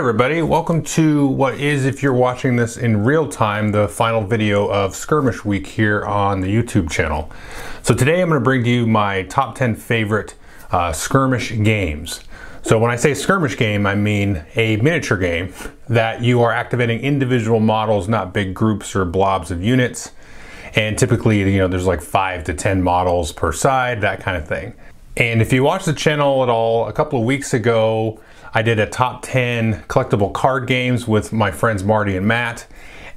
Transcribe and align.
everybody, 0.00 0.40
welcome 0.40 0.82
to 0.82 1.26
what 1.26 1.60
is, 1.60 1.84
if 1.84 2.02
you're 2.02 2.14
watching 2.14 2.56
this 2.56 2.78
in 2.78 3.04
real 3.04 3.28
time, 3.28 3.70
the 3.70 3.86
final 3.86 4.24
video 4.24 4.66
of 4.70 4.96
Skirmish 4.96 5.44
Week 5.44 5.66
here 5.66 6.06
on 6.06 6.40
the 6.40 6.48
YouTube 6.48 6.90
channel. 6.90 7.30
So 7.82 7.94
today 7.94 8.22
I'm 8.22 8.30
going 8.30 8.40
to 8.40 8.42
bring 8.42 8.64
to 8.64 8.70
you 8.70 8.86
my 8.86 9.24
top 9.24 9.56
10 9.56 9.74
favorite 9.74 10.36
uh, 10.70 10.94
skirmish 10.94 11.50
games. 11.50 12.20
So 12.62 12.78
when 12.78 12.90
I 12.90 12.96
say 12.96 13.12
skirmish 13.12 13.58
game, 13.58 13.84
I 13.84 13.94
mean 13.94 14.42
a 14.56 14.78
miniature 14.78 15.18
game 15.18 15.52
that 15.90 16.22
you 16.22 16.40
are 16.40 16.50
activating 16.50 17.00
individual 17.00 17.60
models, 17.60 18.08
not 18.08 18.32
big 18.32 18.54
groups 18.54 18.96
or 18.96 19.04
blobs 19.04 19.50
of 19.50 19.62
units. 19.62 20.12
And 20.76 20.98
typically, 20.98 21.40
you 21.40 21.58
know, 21.58 21.68
there's 21.68 21.86
like 21.86 22.00
five 22.00 22.44
to 22.44 22.54
10 22.54 22.82
models 22.82 23.32
per 23.32 23.52
side, 23.52 24.00
that 24.00 24.20
kind 24.20 24.38
of 24.38 24.48
thing. 24.48 24.72
And 25.18 25.42
if 25.42 25.52
you 25.52 25.62
watch 25.62 25.84
the 25.84 25.92
channel 25.92 26.42
at 26.42 26.48
all, 26.48 26.88
a 26.88 26.92
couple 26.94 27.20
of 27.20 27.26
weeks 27.26 27.52
ago, 27.52 28.18
I 28.52 28.62
did 28.62 28.78
a 28.78 28.86
top 28.86 29.22
10 29.22 29.84
collectible 29.88 30.32
card 30.32 30.66
games 30.66 31.06
with 31.06 31.32
my 31.32 31.50
friends 31.50 31.84
Marty 31.84 32.16
and 32.16 32.26
Matt. 32.26 32.66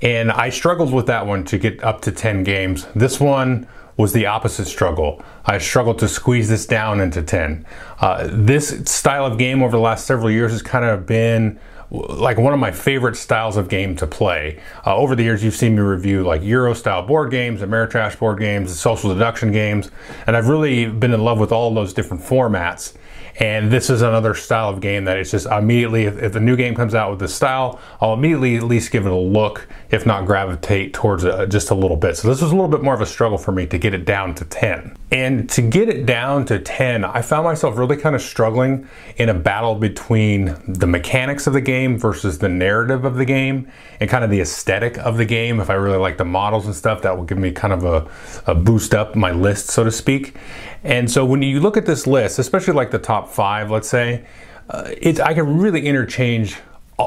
And 0.02 0.32
I 0.32 0.50
struggled 0.50 0.94
with 0.94 1.08
that 1.08 1.26
one 1.26 1.46
to 1.46 1.58
get 1.58 1.84
up 1.84 2.02
to 2.02 2.12
10 2.12 2.44
games. 2.44 2.86
This 2.94 3.20
one 3.20 3.68
was 3.96 4.12
the 4.14 4.26
opposite 4.26 4.66
struggle. 4.66 5.23
I 5.46 5.59
struggled 5.59 6.00
to 6.00 6.08
squeeze 6.08 6.50
this 6.50 6.66
down 6.66 7.00
into 7.00 7.22
10. 7.22 7.66
Uh, 8.00 8.28
this 8.32 8.82
style 8.86 9.26
of 9.26 9.38
game 9.38 9.61
over 9.61 9.78
the 9.78 9.81
last 9.81 10.06
several 10.06 10.31
years 10.31 10.52
has 10.52 10.61
kind 10.61 10.84
of 10.86 11.06
been 11.06 11.59
like 11.94 12.38
one 12.38 12.54
of 12.54 12.59
my 12.59 12.72
favorite 12.72 13.16
styles 13.16 13.56
of 13.56 13.70
game 13.70 13.95
to 13.95 14.08
play. 14.08 14.59
Uh, 14.86 14.95
over 14.95 15.16
the 15.16 15.23
years, 15.23 15.44
you've 15.44 15.56
seen 15.56 15.76
me 15.76 15.81
review 15.81 16.23
like 16.23 16.42
Euro 16.42 16.73
style 16.73 17.04
board 17.04 17.30
games, 17.30 17.61
Ameritrash 17.61 18.17
board 18.17 18.39
games, 18.39 18.78
social 18.78 19.14
deduction 19.14 19.52
games, 19.52 19.92
and 20.26 20.36
I've 20.36 20.48
really 20.48 20.88
been 20.88 21.14
in 21.14 21.23
love 21.23 21.39
with 21.39 21.52
all 21.52 21.73
those 21.73 21.94
different 21.94 22.23
formats. 22.23 22.94
And 23.39 23.72
this 23.72 23.89
is 23.89 24.02
another 24.02 24.36
style 24.36 24.70
of 24.70 24.80
game 24.80 25.06
that 25.06 25.17
it's 25.17 25.31
just 25.31 25.48
immediately, 25.48 26.06
if, 26.06 26.22
if 26.22 26.34
the 26.34 26.39
new 26.39 26.56
game 26.56 26.76
comes 26.76 26.94
out 26.94 27.09
with 27.09 27.20
this 27.20 27.34
style, 27.34 27.80
I'll 28.00 28.14
immediately 28.14 28.58
at 28.58 28.64
least 28.64 28.92
give 28.92 29.06
it 29.06 29.12
a 29.12 29.16
look, 29.16 29.67
if 29.94 30.08
not 30.08 30.25
gravitate 30.25 30.91
towards 30.91 31.23
it 31.23 31.49
just 31.49 31.69
a 31.69 31.75
little 31.75 31.95
bit. 31.95 32.17
So 32.17 32.27
this 32.27 32.41
was 32.41 32.52
a 32.52 32.55
little 32.55 32.67
bit 32.67 32.81
more 32.81 32.95
of 32.95 33.02
a 33.02 33.05
struggle 33.05 33.38
for 33.38 33.52
me 33.52 33.67
to 33.67 33.77
get 33.77 33.94
it 33.94 34.05
down 34.05 34.33
to 34.36 34.44
10. 34.44 34.97
And 35.11 35.47
to 35.52 35.61
get 35.61 35.88
it 35.88 36.08
down 36.08 36.45
to 36.45 36.58
10, 36.58 37.05
I 37.05 37.22
found 37.22 37.44
myself 37.44 37.77
really 37.77 37.95
kind 37.95 38.16
of 38.16 38.21
struggling 38.23 38.89
in 39.17 39.30
a 39.30 39.36
battle 39.36 39.75
between 39.75 40.55
the 40.67 40.88
mechanics 40.88 41.45
of 41.45 41.53
the 41.53 41.61
game 41.61 41.99
versus 41.99 42.39
the 42.39 42.49
narrative 42.49 43.05
of 43.05 43.17
the 43.17 43.25
game 43.25 43.71
and 43.99 44.09
kind 44.09 44.23
of 44.23 44.31
the 44.31 44.41
aesthetic 44.41 44.97
of 44.97 45.17
the 45.17 45.25
game. 45.25 45.59
If 45.59 45.69
I 45.69 45.75
really 45.75 45.99
like 45.99 46.17
the 46.17 46.25
models 46.25 46.66
and 46.66 46.73
stuff, 46.73 47.03
that 47.03 47.16
will 47.16 47.25
give 47.25 47.38
me 47.38 47.52
kind 47.52 47.71
of 47.71 47.83
a, 47.83 48.52
a 48.52 48.55
boost 48.55 48.95
up 48.95 49.16
my 49.16 49.31
list, 49.31 49.67
so 49.67 49.83
to 49.83 49.91
speak. 49.91 50.36
And 50.83 51.09
so 51.09 51.23
when 51.23 51.44
you 51.44 51.59
look 51.59 51.77
at 51.77 51.86
this 51.86 52.08
list, 52.08 52.39
especially 52.39 52.73
like 52.73 52.89
the 52.89 52.97
top 52.97 53.30
five, 53.30 53.69
let's 53.69 53.89
say, 53.89 54.25
uh, 54.71 54.89
I 55.23 55.36
can 55.36 55.59
really 55.59 55.86
interchange 55.86 56.58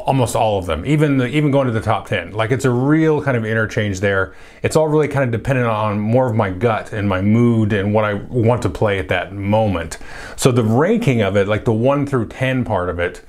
almost 0.05 0.37
all 0.37 0.59
of 0.59 0.67
them, 0.67 0.85
even 0.87 1.19
the, 1.19 1.27
even 1.27 1.51
going 1.51 1.67
to 1.67 1.73
the 1.73 1.81
top 1.81 2.07
10. 2.09 2.33
Like 2.33 2.51
it's 2.51 2.65
a 2.65 2.71
real 2.71 3.23
kind 3.23 3.37
of 3.37 3.45
interchange 3.45 4.01
there. 4.01 4.35
It's 4.63 4.77
all 4.77 4.89
really 4.89 5.09
kind 5.09 5.25
of 5.25 5.31
dependent 5.31 5.69
on 5.69 5.99
more 5.99 6.29
of 6.29 6.35
my 6.35 6.51
gut 6.51 6.93
and 6.93 7.09
my 7.09 7.21
mood 7.21 7.73
and 7.73 7.95
what 7.95 8.05
I 8.05 8.15
want 8.15 8.63
to 8.63 8.69
play 8.69 8.99
at 8.99 9.09
that 9.09 9.33
moment. 9.33 9.99
So 10.37 10.53
the 10.53 10.65
ranking 10.65 11.23
of 11.23 11.37
it, 11.37 11.49
like 11.49 11.65
the 11.65 11.73
1 11.73 12.07
through 12.07 12.29
10 12.29 12.65
part 12.65 12.89
of 12.89 12.99
it, 12.99 13.23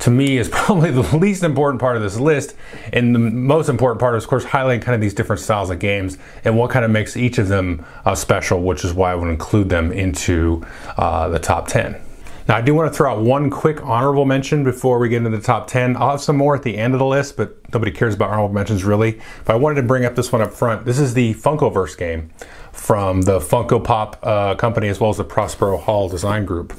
to 0.00 0.10
me 0.10 0.38
is 0.38 0.48
probably 0.52 0.90
the 0.90 1.16
least 1.16 1.42
important 1.42 1.80
part 1.80 1.96
of 1.96 2.02
this 2.02 2.18
list. 2.18 2.54
And 2.92 3.14
the 3.14 3.18
most 3.18 3.68
important 3.68 4.00
part 4.00 4.16
is, 4.16 4.24
of 4.24 4.30
course, 4.30 4.44
highlighting 4.44 4.82
kind 4.82 4.94
of 4.94 5.00
these 5.00 5.14
different 5.14 5.40
styles 5.40 5.70
of 5.70 5.78
games 5.78 6.18
and 6.44 6.56
what 6.56 6.70
kind 6.70 6.84
of 6.84 6.90
makes 6.90 7.16
each 7.16 7.38
of 7.38 7.48
them 7.48 7.84
uh, 8.04 8.14
special, 8.14 8.62
which 8.62 8.84
is 8.84 8.92
why 8.92 9.12
I 9.12 9.14
would 9.14 9.28
include 9.28 9.68
them 9.68 9.92
into 9.92 10.64
uh, 10.96 11.28
the 11.28 11.38
top 11.38 11.68
10. 11.68 12.03
Now, 12.46 12.56
I 12.56 12.60
do 12.60 12.74
want 12.74 12.92
to 12.92 12.96
throw 12.96 13.12
out 13.12 13.22
one 13.22 13.48
quick 13.48 13.82
honorable 13.82 14.26
mention 14.26 14.64
before 14.64 14.98
we 14.98 15.08
get 15.08 15.18
into 15.18 15.30
the 15.30 15.40
top 15.40 15.66
10. 15.66 15.96
I'll 15.96 16.10
have 16.10 16.20
some 16.20 16.36
more 16.36 16.54
at 16.54 16.62
the 16.62 16.76
end 16.76 16.92
of 16.92 16.98
the 16.98 17.06
list, 17.06 17.38
but 17.38 17.56
nobody 17.72 17.90
cares 17.90 18.14
about 18.14 18.30
honorable 18.30 18.52
mentions 18.52 18.84
really. 18.84 19.20
But 19.44 19.54
I 19.54 19.56
wanted 19.56 19.76
to 19.76 19.86
bring 19.86 20.04
up 20.04 20.14
this 20.14 20.30
one 20.30 20.42
up 20.42 20.52
front. 20.52 20.84
This 20.84 20.98
is 20.98 21.14
the 21.14 21.34
Funkoverse 21.34 21.96
game 21.96 22.30
from 22.72 23.22
the 23.22 23.38
Funko 23.38 23.82
Pop 23.82 24.18
uh, 24.22 24.56
company 24.56 24.88
as 24.88 25.00
well 25.00 25.10
as 25.10 25.16
the 25.16 25.24
Prospero 25.24 25.78
Hall 25.78 26.08
Design 26.08 26.44
Group. 26.44 26.74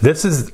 This 0.00 0.24
is 0.24 0.52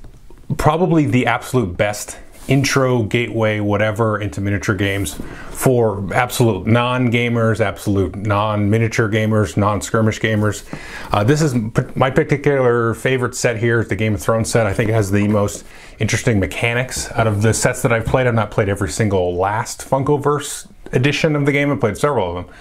probably 0.57 1.07
the 1.07 1.27
absolute 1.27 1.77
best 1.77 2.19
intro, 2.49 3.03
gateway, 3.03 3.61
whatever 3.61 4.21
into 4.21 4.41
miniature 4.41 4.75
games 4.75 5.15
for 5.51 6.09
absolute 6.15 6.67
non-gamers, 6.67 7.61
absolute 7.61 8.15
non-miniature 8.17 9.09
gamers, 9.09 9.57
non-skirmish 9.57 10.21
gamers. 10.21 10.65
Uh, 11.13 11.25
this 11.25 11.43
is 11.43 11.55
my 11.97 12.11
particular 12.11 12.95
favorite 12.95 13.35
set 13.35 13.59
here, 13.59 13.85
the 13.85 13.97
Game 13.97 14.15
of 14.15 14.21
Thrones 14.21 14.51
set. 14.51 14.67
I 14.67 14.73
think 14.73 14.91
it 14.91 14.95
has 14.95 15.11
the 15.11 15.27
most 15.29 15.65
interesting 15.99 16.39
mechanics 16.39 17.11
out 17.13 17.27
of 17.27 17.43
the 17.43 17.53
sets 17.53 17.83
that 17.83 17.93
I've 17.93 18.07
played. 18.07 18.27
I've 18.27 18.35
not 18.35 18.51
played 18.51 18.69
every 18.69 18.91
single 18.91 19.37
last 19.37 19.81
Funkoverse 19.81 20.69
edition 20.93 21.35
of 21.35 21.47
the 21.47 21.53
game. 21.53 21.71
I've 21.73 21.81
played 21.81 21.99
several 21.99 22.39
of 22.39 22.47
them. 22.47 22.55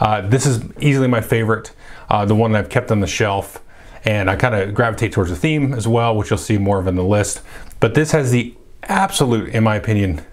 Uh, 0.00 0.20
this 0.22 0.46
is 0.46 0.62
easily 0.80 1.08
my 1.08 1.20
favorite, 1.20 1.72
uh, 2.08 2.24
the 2.24 2.34
one 2.34 2.52
that 2.52 2.58
I've 2.58 2.70
kept 2.70 2.90
on 2.90 3.00
the 3.00 3.06
shelf 3.06 3.62
and 4.04 4.30
I 4.30 4.36
kind 4.36 4.54
of 4.54 4.74
gravitate 4.74 5.12
towards 5.12 5.30
the 5.30 5.36
theme 5.36 5.74
as 5.74 5.86
well, 5.86 6.16
which 6.16 6.30
you'll 6.30 6.38
see 6.38 6.56
more 6.56 6.78
of 6.78 6.86
in 6.86 6.94
the 6.94 7.04
list. 7.04 7.42
But 7.80 7.94
this 7.94 8.12
has 8.12 8.30
the 8.30 8.54
absolute, 8.88 9.50
in 9.50 9.64
my 9.64 9.76
opinion, 9.76 10.24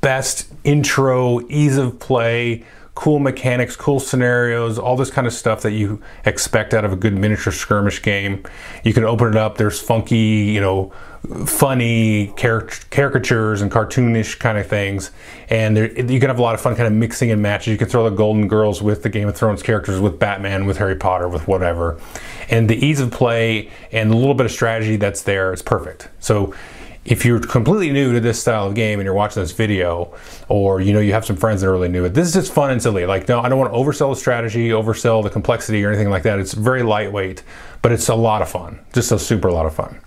best 0.00 0.52
intro, 0.64 1.46
ease 1.48 1.76
of 1.76 1.98
play, 1.98 2.64
cool 2.94 3.18
mechanics, 3.18 3.76
cool 3.76 4.00
scenarios, 4.00 4.78
all 4.78 4.96
this 4.96 5.10
kind 5.10 5.26
of 5.26 5.32
stuff 5.32 5.60
that 5.62 5.72
you 5.72 6.02
expect 6.24 6.72
out 6.72 6.84
of 6.84 6.92
a 6.92 6.96
good 6.96 7.12
miniature 7.12 7.52
skirmish 7.52 8.00
game. 8.02 8.42
You 8.84 8.94
can 8.94 9.04
open 9.04 9.28
it 9.28 9.36
up, 9.36 9.58
there's 9.58 9.80
funky, 9.80 10.16
you 10.16 10.60
know, 10.60 10.92
funny 11.44 12.28
caricatures 12.36 13.60
and 13.60 13.70
cartoonish 13.70 14.38
kind 14.38 14.56
of 14.56 14.66
things. 14.66 15.10
And 15.50 15.76
there, 15.76 15.92
you 15.92 16.20
can 16.20 16.28
have 16.28 16.38
a 16.38 16.42
lot 16.42 16.54
of 16.54 16.60
fun 16.60 16.74
kind 16.74 16.86
of 16.86 16.92
mixing 16.92 17.30
and 17.30 17.42
matches. 17.42 17.68
You 17.68 17.78
can 17.78 17.88
throw 17.88 18.08
the 18.08 18.16
Golden 18.16 18.48
Girls 18.48 18.80
with 18.80 19.02
the 19.02 19.08
Game 19.08 19.28
of 19.28 19.36
Thrones 19.36 19.62
characters, 19.62 20.00
with 20.00 20.18
Batman, 20.18 20.66
with 20.66 20.78
Harry 20.78 20.96
Potter, 20.96 21.28
with 21.28 21.46
whatever. 21.48 22.00
And 22.48 22.70
the 22.70 22.76
ease 22.76 23.00
of 23.00 23.10
play 23.10 23.70
and 23.92 24.10
a 24.10 24.16
little 24.16 24.34
bit 24.34 24.46
of 24.46 24.52
strategy 24.52 24.96
that's 24.96 25.22
there 25.22 25.52
is 25.52 25.62
perfect. 25.62 26.08
So 26.20 26.54
if 27.06 27.24
you're 27.24 27.38
completely 27.40 27.92
new 27.92 28.12
to 28.12 28.20
this 28.20 28.40
style 28.40 28.66
of 28.66 28.74
game 28.74 28.98
and 28.98 29.04
you're 29.04 29.14
watching 29.14 29.42
this 29.42 29.52
video, 29.52 30.12
or 30.48 30.80
you 30.80 30.92
know 30.92 30.98
you 30.98 31.12
have 31.12 31.24
some 31.24 31.36
friends 31.36 31.60
that 31.60 31.68
are 31.68 31.72
really 31.72 31.88
new, 31.88 32.08
this 32.08 32.26
is 32.26 32.34
just 32.34 32.52
fun 32.52 32.70
and 32.70 32.82
silly. 32.82 33.06
Like, 33.06 33.28
no, 33.28 33.40
I 33.40 33.48
don't 33.48 33.58
want 33.58 33.72
to 33.72 33.78
oversell 33.78 34.12
the 34.12 34.20
strategy, 34.20 34.70
oversell 34.70 35.22
the 35.22 35.30
complexity, 35.30 35.84
or 35.84 35.88
anything 35.88 36.10
like 36.10 36.24
that. 36.24 36.38
It's 36.38 36.52
very 36.52 36.82
lightweight, 36.82 37.44
but 37.80 37.92
it's 37.92 38.08
a 38.08 38.14
lot 38.14 38.42
of 38.42 38.48
fun. 38.48 38.80
Just 38.92 39.12
a 39.12 39.18
super 39.18 39.50
lot 39.50 39.66
of 39.66 39.74
fun. 39.74 40.00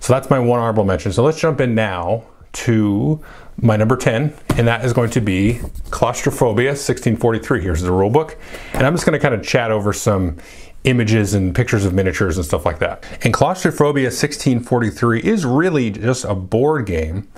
So 0.00 0.14
that's 0.14 0.30
my 0.30 0.38
one 0.38 0.58
honorable 0.58 0.84
mention. 0.84 1.12
So 1.12 1.22
let's 1.22 1.38
jump 1.38 1.60
in 1.60 1.74
now 1.74 2.24
to 2.52 3.22
my 3.60 3.76
number 3.76 3.96
10, 3.96 4.32
and 4.56 4.66
that 4.66 4.84
is 4.84 4.94
going 4.94 5.10
to 5.10 5.20
be 5.20 5.60
Claustrophobia 5.90 6.70
1643. 6.70 7.60
Here's 7.60 7.82
the 7.82 7.92
rule 7.92 8.08
book, 8.08 8.38
and 8.72 8.86
I'm 8.86 8.94
just 8.94 9.04
going 9.04 9.12
to 9.12 9.22
kind 9.22 9.34
of 9.34 9.44
chat 9.44 9.70
over 9.70 9.92
some 9.92 10.38
images 10.84 11.34
and 11.34 11.54
pictures 11.54 11.84
of 11.84 11.92
miniatures 11.92 12.36
and 12.36 12.46
stuff 12.46 12.64
like 12.64 12.78
that. 12.78 13.04
And 13.22 13.34
Claustrophobia 13.34 14.06
1643 14.06 15.20
is 15.20 15.44
really 15.44 15.90
just 15.90 16.24
a 16.24 16.34
board 16.34 16.86
game, 16.86 17.28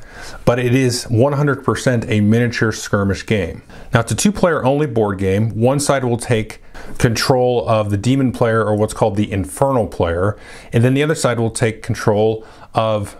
but 0.44 0.58
it 0.58 0.74
is 0.74 1.06
100% 1.06 2.08
a 2.08 2.20
miniature 2.20 2.72
skirmish 2.72 3.26
game. 3.26 3.62
Now 3.92 4.00
it's 4.00 4.12
a 4.12 4.16
two 4.16 4.32
player 4.32 4.64
only 4.64 4.86
board 4.86 5.18
game. 5.18 5.50
One 5.58 5.80
side 5.80 6.04
will 6.04 6.18
take 6.18 6.62
control 6.98 7.68
of 7.68 7.90
the 7.90 7.96
demon 7.96 8.32
player 8.32 8.64
or 8.64 8.76
what's 8.76 8.94
called 8.94 9.16
the 9.16 9.30
infernal 9.30 9.88
player, 9.88 10.38
and 10.72 10.84
then 10.84 10.94
the 10.94 11.02
other 11.02 11.14
side 11.14 11.40
will 11.40 11.50
take 11.50 11.82
control 11.82 12.46
of 12.74 13.16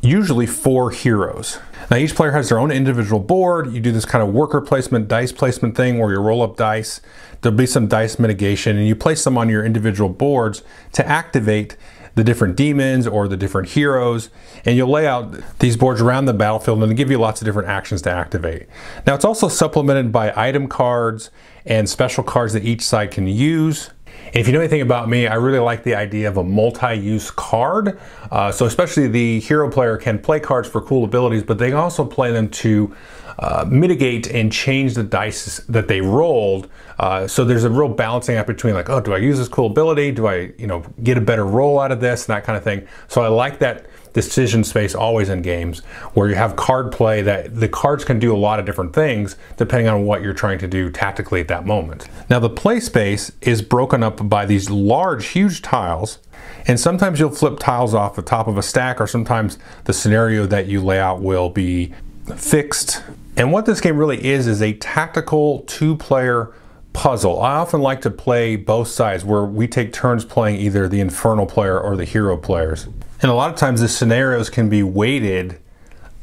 usually 0.00 0.46
four 0.46 0.90
heroes. 0.90 1.58
Now 1.90 1.96
each 1.96 2.14
player 2.14 2.32
has 2.32 2.48
their 2.48 2.58
own 2.58 2.70
individual 2.70 3.20
board. 3.20 3.72
You 3.72 3.80
do 3.80 3.92
this 3.92 4.04
kind 4.04 4.22
of 4.26 4.32
worker 4.32 4.60
placement, 4.60 5.08
dice 5.08 5.32
placement 5.32 5.76
thing 5.76 5.98
where 5.98 6.10
you 6.12 6.18
roll 6.18 6.42
up 6.42 6.56
dice. 6.56 7.00
There'll 7.40 7.56
be 7.56 7.66
some 7.66 7.88
dice 7.88 8.18
mitigation 8.18 8.76
and 8.78 8.86
you 8.86 8.96
place 8.96 9.24
them 9.24 9.36
on 9.36 9.48
your 9.48 9.64
individual 9.64 10.08
boards 10.08 10.62
to 10.92 11.06
activate 11.06 11.76
the 12.14 12.24
different 12.24 12.56
demons 12.56 13.06
or 13.06 13.26
the 13.26 13.36
different 13.36 13.70
heroes, 13.70 14.30
and 14.64 14.76
you'll 14.76 14.90
lay 14.90 15.06
out 15.06 15.34
these 15.58 15.76
boards 15.76 16.00
around 16.00 16.26
the 16.26 16.32
battlefield 16.32 16.82
and 16.82 16.96
give 16.96 17.10
you 17.10 17.18
lots 17.18 17.40
of 17.40 17.44
different 17.44 17.68
actions 17.68 18.02
to 18.02 18.10
activate. 18.10 18.68
Now 19.06 19.14
it's 19.14 19.24
also 19.24 19.48
supplemented 19.48 20.12
by 20.12 20.32
item 20.36 20.68
cards 20.68 21.30
and 21.66 21.88
special 21.88 22.22
cards 22.22 22.52
that 22.52 22.64
each 22.64 22.82
side 22.82 23.10
can 23.10 23.26
use. 23.26 23.90
And 24.34 24.40
if 24.40 24.48
you 24.48 24.52
know 24.52 24.58
anything 24.58 24.80
about 24.80 25.08
me, 25.08 25.28
I 25.28 25.36
really 25.36 25.60
like 25.60 25.84
the 25.84 25.94
idea 25.94 26.26
of 26.26 26.38
a 26.38 26.42
multi-use 26.42 27.30
card. 27.30 28.00
Uh, 28.32 28.50
so 28.50 28.66
especially 28.66 29.06
the 29.06 29.38
hero 29.38 29.70
player 29.70 29.96
can 29.96 30.18
play 30.18 30.40
cards 30.40 30.68
for 30.68 30.80
cool 30.80 31.04
abilities, 31.04 31.44
but 31.44 31.58
they 31.58 31.68
can 31.68 31.76
also 31.76 32.04
play 32.04 32.32
them 32.32 32.48
to 32.48 32.92
uh, 33.38 33.64
mitigate 33.68 34.26
and 34.26 34.50
change 34.50 34.94
the 34.94 35.04
dice 35.04 35.58
that 35.68 35.86
they 35.86 36.00
rolled. 36.00 36.68
Uh, 36.98 37.28
so 37.28 37.44
there's 37.44 37.62
a 37.62 37.70
real 37.70 37.88
balancing 37.88 38.34
act 38.34 38.48
between 38.48 38.74
like, 38.74 38.90
oh, 38.90 39.00
do 39.00 39.14
I 39.14 39.18
use 39.18 39.38
this 39.38 39.46
cool 39.46 39.66
ability? 39.66 40.10
Do 40.10 40.26
I, 40.26 40.52
you 40.58 40.66
know, 40.66 40.80
get 41.04 41.16
a 41.16 41.20
better 41.20 41.46
roll 41.46 41.78
out 41.78 41.92
of 41.92 42.00
this 42.00 42.28
and 42.28 42.34
that 42.34 42.42
kind 42.42 42.56
of 42.56 42.64
thing. 42.64 42.88
So 43.06 43.22
I 43.22 43.28
like 43.28 43.60
that 43.60 43.86
decision 44.14 44.64
space 44.64 44.94
always 44.94 45.28
in 45.28 45.42
games 45.42 45.80
where 46.14 46.28
you 46.28 46.36
have 46.36 46.56
card 46.56 46.90
play 46.90 47.20
that 47.20 47.54
the 47.54 47.68
cards 47.68 48.04
can 48.04 48.18
do 48.18 48.34
a 48.34 48.38
lot 48.38 48.58
of 48.58 48.64
different 48.64 48.94
things 48.94 49.36
depending 49.56 49.88
on 49.88 50.06
what 50.06 50.22
you're 50.22 50.32
trying 50.32 50.58
to 50.58 50.68
do 50.68 50.88
tactically 50.88 51.40
at 51.40 51.48
that 51.48 51.66
moment. 51.66 52.08
Now 52.30 52.38
the 52.38 52.48
play 52.48 52.80
space 52.80 53.32
is 53.42 53.60
broken 53.60 54.02
up 54.02 54.26
by 54.28 54.46
these 54.46 54.70
large, 54.70 55.26
huge 55.26 55.60
tiles 55.60 56.20
and 56.66 56.80
sometimes 56.80 57.20
you'll 57.20 57.30
flip 57.30 57.58
tiles 57.58 57.92
off 57.92 58.16
the 58.16 58.22
top 58.22 58.46
of 58.46 58.56
a 58.56 58.62
stack 58.62 59.00
or 59.00 59.06
sometimes 59.06 59.58
the 59.84 59.92
scenario 59.92 60.46
that 60.46 60.66
you 60.66 60.80
lay 60.80 60.98
out 60.98 61.20
will 61.20 61.50
be 61.50 61.92
fixed. 62.36 63.02
And 63.36 63.52
what 63.52 63.66
this 63.66 63.80
game 63.80 63.96
really 63.96 64.24
is 64.24 64.46
is 64.46 64.62
a 64.62 64.74
tactical 64.74 65.60
two 65.66 65.96
player 65.96 66.54
puzzle. 66.92 67.42
I 67.42 67.56
often 67.56 67.82
like 67.82 68.00
to 68.02 68.10
play 68.10 68.54
both 68.54 68.86
sides 68.88 69.24
where 69.24 69.44
we 69.44 69.66
take 69.66 69.92
turns 69.92 70.24
playing 70.24 70.60
either 70.60 70.88
the 70.88 71.00
infernal 71.00 71.44
player 71.44 71.78
or 71.78 71.96
the 71.96 72.04
hero 72.04 72.36
players. 72.36 72.86
And 73.24 73.30
a 73.30 73.34
lot 73.34 73.48
of 73.48 73.56
times 73.56 73.80
the 73.80 73.88
scenarios 73.88 74.50
can 74.50 74.68
be 74.68 74.82
weighted 74.82 75.58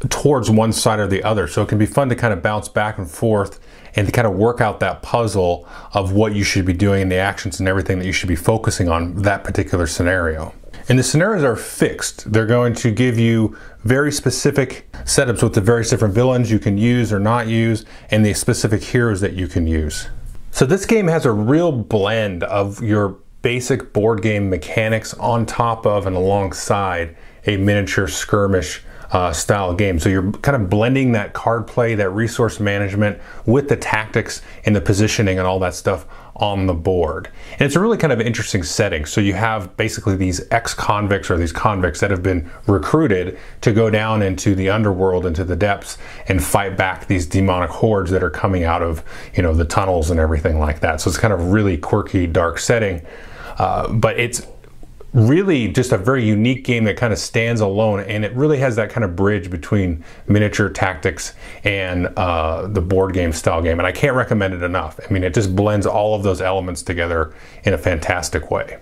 towards 0.10 0.52
one 0.52 0.72
side 0.72 1.00
or 1.00 1.08
the 1.08 1.24
other. 1.24 1.48
So 1.48 1.64
it 1.64 1.68
can 1.68 1.80
be 1.80 1.88
fun 1.88 2.10
to 2.10 2.16
kind 2.16 2.32
of 2.32 2.44
bounce 2.44 2.68
back 2.68 3.00
and 3.00 3.10
forth 3.10 3.60
and 3.96 4.06
to 4.06 4.14
kind 4.14 4.28
of 4.28 4.36
work 4.36 4.62
out 4.62 4.80
that 4.82 5.02
puzzle 5.02 5.68
of 5.96 6.12
what 6.12 6.36
you 6.36 6.44
should 6.44 6.64
be 6.64 6.74
doing 6.74 7.02
and 7.02 7.12
the 7.12 7.16
actions 7.16 7.60
and 7.60 7.68
everything 7.68 7.98
that 7.98 8.06
you 8.06 8.12
should 8.12 8.30
be 8.30 8.36
focusing 8.36 8.88
on 8.88 9.16
that 9.24 9.44
particular 9.44 9.88
scenario. 9.88 10.54
And 10.90 11.00
the 11.00 11.02
scenarios 11.02 11.44
are 11.44 11.56
fixed. 11.56 12.32
They're 12.32 12.46
going 12.46 12.76
to 12.76 12.92
give 12.92 13.18
you 13.18 13.58
very 13.84 14.12
specific 14.12 14.86
setups 15.06 15.42
with 15.42 15.56
the 15.56 15.62
various 15.62 15.90
different 15.90 16.14
villains 16.14 16.52
you 16.52 16.60
can 16.60 16.78
use 16.78 17.12
or 17.12 17.20
not 17.20 17.48
use 17.48 17.84
and 18.12 18.24
the 18.24 18.36
specific 18.36 18.84
heroes 18.84 19.22
that 19.22 19.34
you 19.34 19.48
can 19.48 19.66
use. 19.66 20.08
So 20.52 20.68
this 20.68 20.86
game 20.86 21.08
has 21.08 21.26
a 21.26 21.32
real 21.32 21.72
blend 21.72 22.44
of 22.44 22.84
your 22.84 23.18
basic 23.42 23.94
board 23.94 24.22
game 24.22 24.50
mechanics 24.50 25.14
on 25.16 25.46
top 25.46 25.86
of 25.86 26.06
and 26.06 26.16
alongside 26.16 27.16
a 27.48 27.58
miniature 27.58 28.08
skirmish 28.08 28.84
uh, 29.12 29.34
style 29.34 29.74
game. 29.74 30.00
So 30.00 30.10
you're 30.10 30.32
kind 30.32 30.62
of 30.62 30.70
blending 30.70 31.12
that 31.14 31.34
card 31.34 31.68
play, 31.68 31.96
that 31.96 32.10
resource 32.12 32.60
management 32.60 33.20
with 33.46 33.68
the 33.68 33.76
tactics 33.76 34.42
and 34.66 34.76
the 34.76 34.82
positioning 34.82 35.38
and 35.38 35.46
all 35.46 35.60
that 35.60 35.76
stuff 35.76 36.06
on 36.36 36.66
the 36.66 36.74
board. 36.74 37.30
And 37.52 37.62
it's 37.62 37.76
a 37.76 37.80
really 37.80 37.98
kind 37.98 38.14
of 38.14 38.22
interesting 38.22 38.64
setting. 38.64 39.06
So 39.06 39.20
you 39.20 39.34
have 39.34 39.76
basically 39.76 40.16
these 40.16 40.42
ex-convicts 40.50 41.30
or 41.30 41.38
these 41.38 41.52
convicts 41.52 42.00
that 42.00 42.10
have 42.10 42.24
been 42.24 42.50
recruited 42.68 43.38
to 43.62 43.74
go 43.74 43.90
down 43.90 44.22
into 44.22 44.56
the 44.56 44.70
underworld, 44.70 45.26
into 45.26 45.44
the 45.44 45.58
depths 45.58 45.98
and 46.30 46.42
fight 46.42 46.78
back 46.78 47.08
these 47.08 47.26
demonic 47.26 47.70
hordes 47.70 48.12
that 48.12 48.24
are 48.24 48.30
coming 48.30 48.64
out 48.64 48.82
of, 48.82 49.04
you 49.36 49.44
know, 49.44 49.54
the 49.54 49.66
tunnels 49.66 50.10
and 50.10 50.20
everything 50.20 50.58
like 50.58 50.80
that. 50.80 51.02
So 51.02 51.10
it's 51.10 51.20
kind 51.20 51.34
of 51.34 51.52
really 51.52 51.78
quirky, 51.78 52.28
dark 52.28 52.60
setting. 52.60 53.06
Uh, 53.62 53.88
but 53.94 54.20
it's 54.20 54.48
really 55.14 55.68
just 55.68 55.92
a 55.92 55.98
very 55.98 56.26
unique 56.26 56.64
game 56.64 56.84
that 56.86 56.98
kind 56.98 57.14
of 57.14 57.20
stands 57.20 57.62
alone 57.62 58.00
and 58.00 58.26
it 58.26 58.34
really 58.34 58.58
has 58.58 58.76
that 58.76 58.90
kind 58.90 59.04
of 59.04 59.16
bridge 59.16 59.52
between 59.52 60.04
miniature 60.28 60.68
tactics 60.68 61.36
and 61.64 62.08
uh, 62.18 62.66
the 62.66 62.82
board 62.82 63.14
game 63.14 63.32
style 63.32 63.62
game 63.62 63.78
and 63.78 63.86
i 63.86 63.92
can't 63.92 64.16
recommend 64.16 64.52
it 64.52 64.64
enough. 64.64 65.00
I 65.08 65.14
mean 65.14 65.24
it 65.24 65.36
just 65.36 65.56
blends 65.56 65.86
all 65.86 66.16
of 66.16 66.24
those 66.24 66.42
elements 66.42 66.82
together 66.82 67.36
in 67.64 67.76
a 67.76 67.78
fantastic 67.78 68.50
way. 68.50 68.80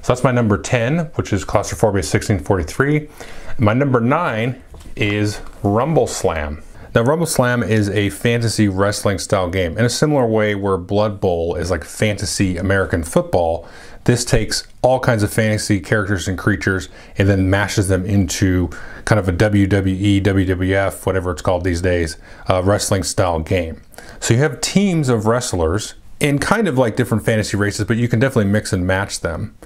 So 0.00 0.14
that's 0.14 0.24
my 0.24 0.32
number 0.32 0.56
10 0.56 1.10
which 1.16 1.30
is 1.30 1.44
claustrophobia 1.44 2.00
1643 2.00 3.10
my 3.58 3.74
number 3.74 4.00
9 4.00 4.62
is 4.96 5.42
rumble 5.62 6.06
slam. 6.06 6.62
Now, 6.94 7.00
Rumble 7.00 7.24
Slam 7.24 7.62
is 7.62 7.88
a 7.88 8.10
fantasy 8.10 8.68
wrestling 8.68 9.18
style 9.18 9.48
game. 9.48 9.78
In 9.78 9.84
a 9.86 9.88
similar 9.88 10.26
way 10.26 10.54
where 10.54 10.76
Blood 10.76 11.20
Bowl 11.20 11.54
is 11.54 11.70
like 11.70 11.84
fantasy 11.84 12.58
American 12.58 13.02
football. 13.02 13.66
This 14.04 14.24
takes 14.24 14.66
all 14.82 14.98
kinds 14.98 15.22
of 15.22 15.32
fantasy 15.32 15.78
characters 15.78 16.26
and 16.26 16.36
creatures 16.36 16.88
and 17.16 17.28
then 17.28 17.48
mashes 17.48 17.88
them 17.88 18.04
into 18.04 18.68
kind 19.04 19.18
of 19.18 19.28
a 19.28 19.32
WWE, 19.32 20.22
WWF, 20.22 21.06
whatever 21.06 21.30
it's 21.30 21.42
called 21.42 21.62
these 21.62 21.80
days, 21.80 22.16
uh, 22.50 22.62
wrestling 22.64 23.04
style 23.04 23.38
game. 23.40 23.80
So 24.18 24.34
you 24.34 24.40
have 24.40 24.60
teams 24.60 25.08
of 25.08 25.26
wrestlers 25.26 25.94
in 26.18 26.38
kind 26.38 26.66
of 26.68 26.78
like 26.78 26.96
different 26.96 27.24
fantasy 27.24 27.56
races, 27.56 27.84
but 27.86 27.96
you 27.96 28.08
can 28.08 28.18
definitely 28.18 28.50
mix 28.50 28.72
and 28.72 28.86
match 28.86 29.20
them. 29.20 29.56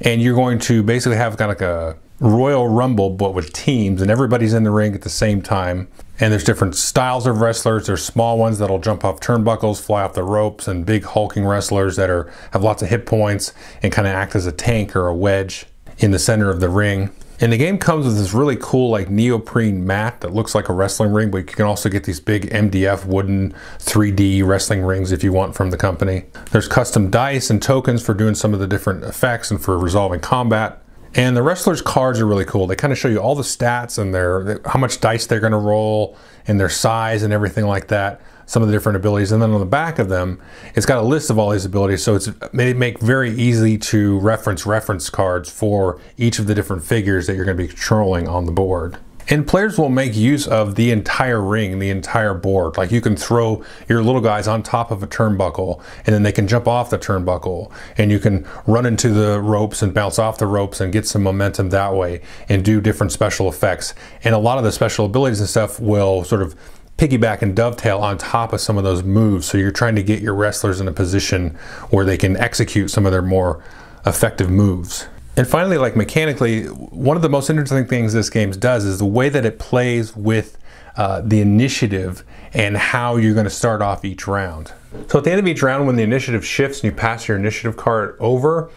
And 0.00 0.22
you're 0.22 0.34
going 0.34 0.58
to 0.60 0.82
basically 0.82 1.16
have 1.16 1.36
kind 1.36 1.50
of 1.50 1.60
like 1.60 1.68
a 1.68 1.96
Royal 2.20 2.68
Rumble, 2.68 3.10
but 3.10 3.34
with 3.34 3.52
teams, 3.52 4.00
and 4.00 4.10
everybody's 4.10 4.54
in 4.54 4.64
the 4.64 4.70
ring 4.70 4.94
at 4.94 5.02
the 5.02 5.10
same 5.10 5.42
time. 5.42 5.88
And 6.20 6.32
there's 6.32 6.44
different 6.44 6.76
styles 6.76 7.26
of 7.26 7.40
wrestlers. 7.40 7.86
There's 7.86 8.04
small 8.04 8.38
ones 8.38 8.58
that'll 8.58 8.78
jump 8.78 9.04
off 9.04 9.20
turnbuckles, 9.20 9.80
fly 9.80 10.02
off 10.02 10.14
the 10.14 10.22
ropes, 10.22 10.68
and 10.68 10.86
big 10.86 11.04
hulking 11.04 11.44
wrestlers 11.44 11.96
that 11.96 12.08
are 12.08 12.32
have 12.52 12.62
lots 12.62 12.82
of 12.82 12.88
hit 12.88 13.04
points 13.04 13.52
and 13.82 13.92
kind 13.92 14.06
of 14.06 14.14
act 14.14 14.36
as 14.36 14.46
a 14.46 14.52
tank 14.52 14.94
or 14.94 15.08
a 15.08 15.14
wedge 15.14 15.66
in 15.98 16.12
the 16.12 16.18
center 16.18 16.50
of 16.50 16.60
the 16.60 16.68
ring. 16.68 17.10
And 17.40 17.52
the 17.52 17.58
game 17.58 17.78
comes 17.78 18.06
with 18.06 18.16
this 18.16 18.32
really 18.32 18.56
cool 18.60 18.90
like 18.90 19.10
neoprene 19.10 19.84
mat 19.84 20.20
that 20.20 20.32
looks 20.32 20.54
like 20.54 20.68
a 20.68 20.72
wrestling 20.72 21.12
ring, 21.12 21.32
but 21.32 21.38
you 21.38 21.44
can 21.44 21.66
also 21.66 21.88
get 21.88 22.04
these 22.04 22.20
big 22.20 22.48
MDF 22.50 23.06
wooden 23.06 23.52
3D 23.80 24.46
wrestling 24.46 24.82
rings 24.82 25.10
if 25.10 25.24
you 25.24 25.32
want 25.32 25.56
from 25.56 25.70
the 25.70 25.76
company. 25.76 26.26
There's 26.52 26.68
custom 26.68 27.10
dice 27.10 27.50
and 27.50 27.60
tokens 27.60 28.04
for 28.04 28.14
doing 28.14 28.36
some 28.36 28.54
of 28.54 28.60
the 28.60 28.68
different 28.68 29.02
effects 29.02 29.50
and 29.50 29.60
for 29.60 29.76
resolving 29.76 30.20
combat. 30.20 30.80
And 31.16 31.36
the 31.36 31.42
wrestlers' 31.42 31.80
cards 31.80 32.20
are 32.20 32.26
really 32.26 32.44
cool. 32.44 32.66
They 32.66 32.74
kind 32.76 32.92
of 32.92 32.98
show 32.98 33.08
you 33.08 33.18
all 33.18 33.34
the 33.34 33.42
stats 33.42 33.98
and 33.98 34.12
their 34.12 34.60
how 34.66 34.78
much 34.78 35.00
dice 35.00 35.26
they're 35.26 35.40
going 35.40 35.52
to 35.52 35.58
roll 35.58 36.16
and 36.46 36.58
their 36.58 36.68
size 36.68 37.22
and 37.22 37.32
everything 37.32 37.66
like 37.66 37.88
that. 37.88 38.20
Some 38.46 38.62
of 38.62 38.68
the 38.68 38.74
different 38.74 38.96
abilities, 38.96 39.32
and 39.32 39.40
then 39.40 39.52
on 39.52 39.60
the 39.60 39.64
back 39.64 39.98
of 39.98 40.10
them, 40.10 40.38
it's 40.74 40.84
got 40.84 40.98
a 40.98 41.06
list 41.06 41.30
of 41.30 41.38
all 41.38 41.48
these 41.48 41.64
abilities. 41.64 42.02
So 42.02 42.14
it's 42.16 42.26
they 42.52 42.74
make 42.74 43.00
very 43.00 43.30
easy 43.30 43.78
to 43.78 44.18
reference 44.18 44.66
reference 44.66 45.08
cards 45.08 45.48
for 45.48 45.98
each 46.18 46.38
of 46.38 46.46
the 46.46 46.54
different 46.54 46.84
figures 46.84 47.26
that 47.26 47.36
you're 47.36 47.46
going 47.46 47.56
to 47.56 47.62
be 47.62 47.68
controlling 47.68 48.28
on 48.28 48.44
the 48.44 48.52
board. 48.52 48.98
And 49.28 49.46
players 49.46 49.78
will 49.78 49.88
make 49.88 50.14
use 50.14 50.46
of 50.46 50.74
the 50.74 50.90
entire 50.90 51.40
ring, 51.40 51.78
the 51.78 51.90
entire 51.90 52.34
board. 52.34 52.76
Like 52.76 52.90
you 52.90 53.00
can 53.00 53.16
throw 53.16 53.64
your 53.88 54.02
little 54.02 54.20
guys 54.20 54.46
on 54.46 54.62
top 54.62 54.90
of 54.90 55.02
a 55.02 55.06
turnbuckle 55.06 55.82
and 56.04 56.14
then 56.14 56.22
they 56.22 56.32
can 56.32 56.46
jump 56.46 56.68
off 56.68 56.90
the 56.90 56.98
turnbuckle 56.98 57.72
and 57.96 58.10
you 58.10 58.18
can 58.18 58.46
run 58.66 58.84
into 58.84 59.08
the 59.08 59.40
ropes 59.40 59.80
and 59.80 59.94
bounce 59.94 60.18
off 60.18 60.38
the 60.38 60.46
ropes 60.46 60.80
and 60.80 60.92
get 60.92 61.06
some 61.06 61.22
momentum 61.22 61.70
that 61.70 61.94
way 61.94 62.20
and 62.48 62.64
do 62.64 62.80
different 62.80 63.12
special 63.12 63.48
effects. 63.48 63.94
And 64.24 64.34
a 64.34 64.38
lot 64.38 64.58
of 64.58 64.64
the 64.64 64.72
special 64.72 65.06
abilities 65.06 65.40
and 65.40 65.48
stuff 65.48 65.80
will 65.80 66.24
sort 66.24 66.42
of 66.42 66.54
piggyback 66.98 67.42
and 67.42 67.56
dovetail 67.56 67.98
on 67.98 68.18
top 68.18 68.52
of 68.52 68.60
some 68.60 68.76
of 68.78 68.84
those 68.84 69.02
moves. 69.02 69.46
So 69.46 69.58
you're 69.58 69.72
trying 69.72 69.96
to 69.96 70.02
get 70.02 70.20
your 70.20 70.34
wrestlers 70.34 70.80
in 70.80 70.86
a 70.86 70.92
position 70.92 71.50
where 71.90 72.04
they 72.04 72.16
can 72.16 72.36
execute 72.36 72.90
some 72.90 73.06
of 73.06 73.12
their 73.12 73.22
more 73.22 73.64
effective 74.06 74.50
moves. 74.50 75.08
And 75.36 75.48
finally, 75.48 75.78
like 75.78 75.96
mechanically, 75.96 76.64
one 76.66 77.16
of 77.16 77.22
the 77.22 77.28
most 77.28 77.50
interesting 77.50 77.86
things 77.86 78.12
this 78.12 78.30
game 78.30 78.52
does 78.52 78.84
is 78.84 78.98
the 78.98 79.04
way 79.04 79.28
that 79.28 79.44
it 79.44 79.58
plays 79.58 80.14
with 80.14 80.58
uh, 80.96 81.22
the 81.22 81.40
initiative 81.40 82.24
and 82.52 82.76
how 82.76 83.16
you're 83.16 83.34
going 83.34 83.44
to 83.44 83.50
start 83.50 83.82
off 83.82 84.04
each 84.04 84.28
round. 84.28 84.72
So 85.08 85.18
at 85.18 85.24
the 85.24 85.32
end 85.32 85.40
of 85.40 85.48
each 85.48 85.60
round, 85.60 85.86
when 85.86 85.96
the 85.96 86.04
initiative 86.04 86.46
shifts 86.46 86.82
and 86.82 86.92
you 86.92 86.96
pass 86.96 87.26
your 87.26 87.36
initiative 87.36 87.76
card 87.76 88.16
over, 88.20 88.70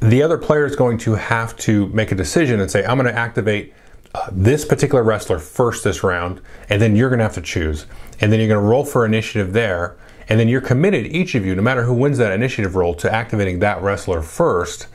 the 0.00 0.22
other 0.22 0.36
player 0.36 0.66
is 0.66 0.76
going 0.76 0.98
to 0.98 1.14
have 1.14 1.56
to 1.58 1.86
make 1.88 2.12
a 2.12 2.14
decision 2.14 2.60
and 2.60 2.70
say, 2.70 2.84
I'm 2.84 2.98
going 2.98 3.10
to 3.10 3.18
activate 3.18 3.72
uh, 4.14 4.28
this 4.30 4.66
particular 4.66 5.02
wrestler 5.02 5.38
first 5.38 5.82
this 5.82 6.02
round, 6.02 6.42
and 6.68 6.82
then 6.82 6.94
you're 6.94 7.08
going 7.08 7.20
to 7.20 7.24
have 7.24 7.34
to 7.34 7.40
choose. 7.40 7.86
And 8.20 8.30
then 8.30 8.38
you're 8.38 8.48
going 8.48 8.62
to 8.62 8.68
roll 8.68 8.84
for 8.84 9.06
initiative 9.06 9.54
there, 9.54 9.96
and 10.28 10.38
then 10.38 10.48
you're 10.48 10.60
committed, 10.60 11.06
each 11.06 11.34
of 11.34 11.46
you, 11.46 11.54
no 11.54 11.62
matter 11.62 11.84
who 11.84 11.94
wins 11.94 12.18
that 12.18 12.32
initiative 12.32 12.76
roll, 12.76 12.92
to 12.96 13.10
activating 13.10 13.60
that 13.60 13.80
wrestler 13.80 14.20
first 14.20 14.88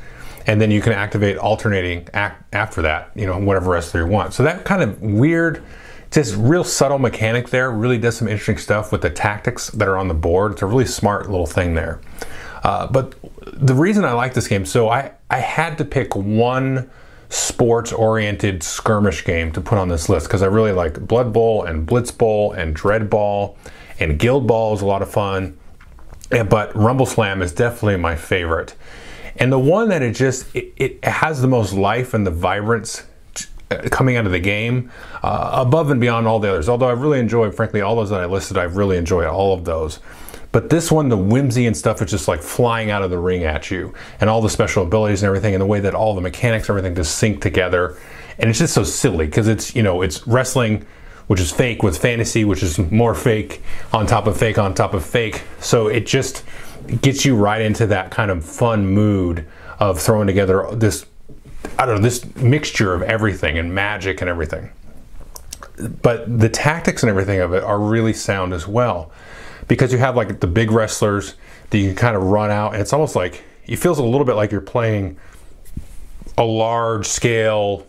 and 0.48 0.60
then 0.60 0.72
you 0.72 0.82
can 0.82 0.94
activate 0.94 1.38
alternating 1.38 2.08
act 2.14 2.44
after 2.54 2.82
that, 2.82 3.12
you 3.16 3.26
know, 3.26 3.38
whatever 3.38 3.72
wrestler 3.72 4.02
you 4.02 4.08
want. 4.08 4.34
So 4.34 4.44
that 4.44 4.66
kind 4.66 4.82
of 4.82 5.02
weird, 5.02 5.64
just 6.12 6.36
real 6.36 6.64
subtle 6.64 7.00
mechanic 7.00 7.50
there 7.50 7.72
really 7.72 7.98
does 7.98 8.18
some 8.18 8.28
interesting 8.28 8.58
stuff 8.58 8.92
with 8.92 9.02
the 9.02 9.10
tactics 9.10 9.70
that 9.70 9.88
are 9.88 9.98
on 9.98 10.08
the 10.08 10.14
board. 10.14 10.54
It's 10.54 10.62
a 10.62 10.66
really 10.66 10.86
smart 10.86 11.30
little 11.30 11.46
thing 11.46 11.74
there. 11.74 12.02
Uh, 12.64 12.88
but 12.88 13.16
the 13.54 13.74
reason 13.74 14.06
I 14.06 14.12
like 14.14 14.34
this 14.34 14.48
game, 14.48 14.66
so 14.66 14.90
I, 14.90 15.12
I 15.30 15.40
had 15.40 15.78
to 15.78 15.86
pick 15.86 16.16
one 16.16 16.90
sports 17.30 17.94
oriented 17.94 18.62
skirmish 18.62 19.24
game 19.24 19.52
to 19.54 19.62
put 19.62 19.78
on 19.78 19.88
this 19.88 20.10
list 20.10 20.28
because 20.28 20.44
I 20.44 20.48
really 20.48 20.74
like 20.74 21.00
Blood 21.00 21.32
Bowl 21.32 21.64
and 21.64 21.86
Blitz 21.86 22.12
Bowl 22.12 22.52
and 22.52 22.76
Dread 22.76 23.10
Ball 23.10 23.58
and 24.00 24.20
Guild 24.20 24.48
Ball 24.48 24.74
is 24.74 24.82
a 24.82 24.86
lot 24.86 25.02
of 25.02 25.10
fun. 25.10 25.58
But 26.30 26.76
Rumble 26.76 27.06
Slam 27.06 27.42
is 27.42 27.52
definitely 27.52 27.98
my 27.98 28.16
favorite. 28.16 28.76
And 29.42 29.52
the 29.52 29.58
one 29.58 29.90
that 29.90 30.04
it 30.04 30.14
just 30.14 30.56
it, 30.56 30.72
it 30.78 31.04
has 31.04 31.42
the 31.42 31.48
most 31.48 31.74
life 31.74 32.14
and 32.14 32.28
the 32.28 32.32
vibrance 32.32 33.08
coming 33.90 34.16
out 34.16 34.28
of 34.28 34.32
the 34.32 34.40
game 34.40 34.92
uh, 35.24 35.64
above 35.66 35.90
and 35.90 36.00
beyond 36.00 36.28
all 36.28 36.40
the 36.40 36.48
others. 36.48 36.70
Although 36.70 36.90
I 36.90 36.92
really 36.92 37.20
enjoy, 37.20 37.50
frankly, 37.50 37.82
all 37.82 37.96
those 37.96 38.12
that 38.12 38.22
I 38.22 38.26
listed, 38.26 38.56
I 38.56 38.64
really 38.64 38.98
enjoy 38.98 39.28
all 39.28 39.56
of 39.56 39.66
those. 39.66 40.00
But 40.52 40.70
this 40.70 40.92
one, 40.92 41.10
the 41.10 41.18
whimsy 41.18 41.66
and 41.66 41.76
stuff 41.76 42.04
is 42.04 42.12
just 42.12 42.28
like 42.28 42.44
flying 42.44 42.92
out 42.92 43.02
of 43.02 43.10
the 43.10 43.18
ring 43.18 43.44
at 43.44 43.72
you, 43.72 43.96
and 44.20 44.30
all 44.30 44.42
the 44.42 44.50
special 44.50 44.84
abilities 44.84 45.24
and 45.24 45.28
everything, 45.28 45.56
and 45.56 45.62
the 45.62 45.66
way 45.66 45.80
that 45.80 45.96
all 45.96 46.14
the 46.14 46.22
mechanics, 46.22 46.70
and 46.70 46.78
everything 46.78 46.96
just 46.96 47.18
sync 47.18 47.42
together, 47.42 47.98
and 48.38 48.48
it's 48.48 48.60
just 48.60 48.76
so 48.76 48.84
silly 48.84 49.26
because 49.26 49.48
it's 49.48 49.76
you 49.76 49.82
know 49.82 50.04
it's 50.04 50.28
wrestling, 50.28 50.86
which 51.26 51.40
is 51.40 51.52
fake, 51.52 51.82
with 51.82 51.98
fantasy, 51.98 52.46
which 52.46 52.62
is 52.62 52.78
more 52.92 53.16
fake 53.16 53.64
on 53.92 54.06
top 54.06 54.28
of 54.28 54.38
fake 54.38 54.60
on 54.60 54.76
top 54.76 54.94
of 54.94 55.04
fake. 55.04 55.42
So 55.62 55.88
it 55.88 56.06
just 56.06 56.44
gets 57.02 57.26
you 57.26 57.36
right 57.36 57.62
into 57.62 57.88
that 57.88 58.12
kind 58.12 58.32
of 58.32 58.44
fun 58.44 58.88
mood 58.88 59.46
of 59.80 60.00
throwing 60.00 60.28
together 60.28 60.68
this 60.74 61.06
I 61.78 61.86
don't 61.86 61.96
know 61.96 62.02
this 62.02 62.36
mixture 62.36 62.94
of 62.94 63.02
everything 63.04 63.58
and 63.58 63.74
magic 63.74 64.22
and 64.22 64.30
everything. 64.30 64.72
But 66.02 66.40
the 66.40 66.50
tactics 66.50 67.04
and 67.04 67.10
everything 67.10 67.40
of 67.40 67.54
it 67.54 67.64
are 67.64 67.80
really 67.80 68.14
sound 68.14 68.54
as 68.54 68.68
well, 68.68 69.12
because 69.68 69.92
you 69.92 70.00
have 70.00 70.16
like 70.16 70.40
the 70.40 70.48
big 70.48 70.72
wrestlers 70.72 71.36
that 71.70 71.78
you 71.78 71.88
can 71.88 71.96
kind 71.96 72.16
of 72.16 72.24
run 72.24 72.52
out, 72.52 72.74
and 72.74 72.82
it's 72.82 72.94
almost 72.94 73.16
like 73.16 73.44
it 73.66 73.78
feels 73.78 74.00
a 74.00 74.04
little 74.04 74.26
bit 74.26 74.36
like 74.36 74.52
you're 74.52 74.62
playing 74.62 75.18
a 76.38 76.44
large 76.44 77.08
scale 77.08 77.86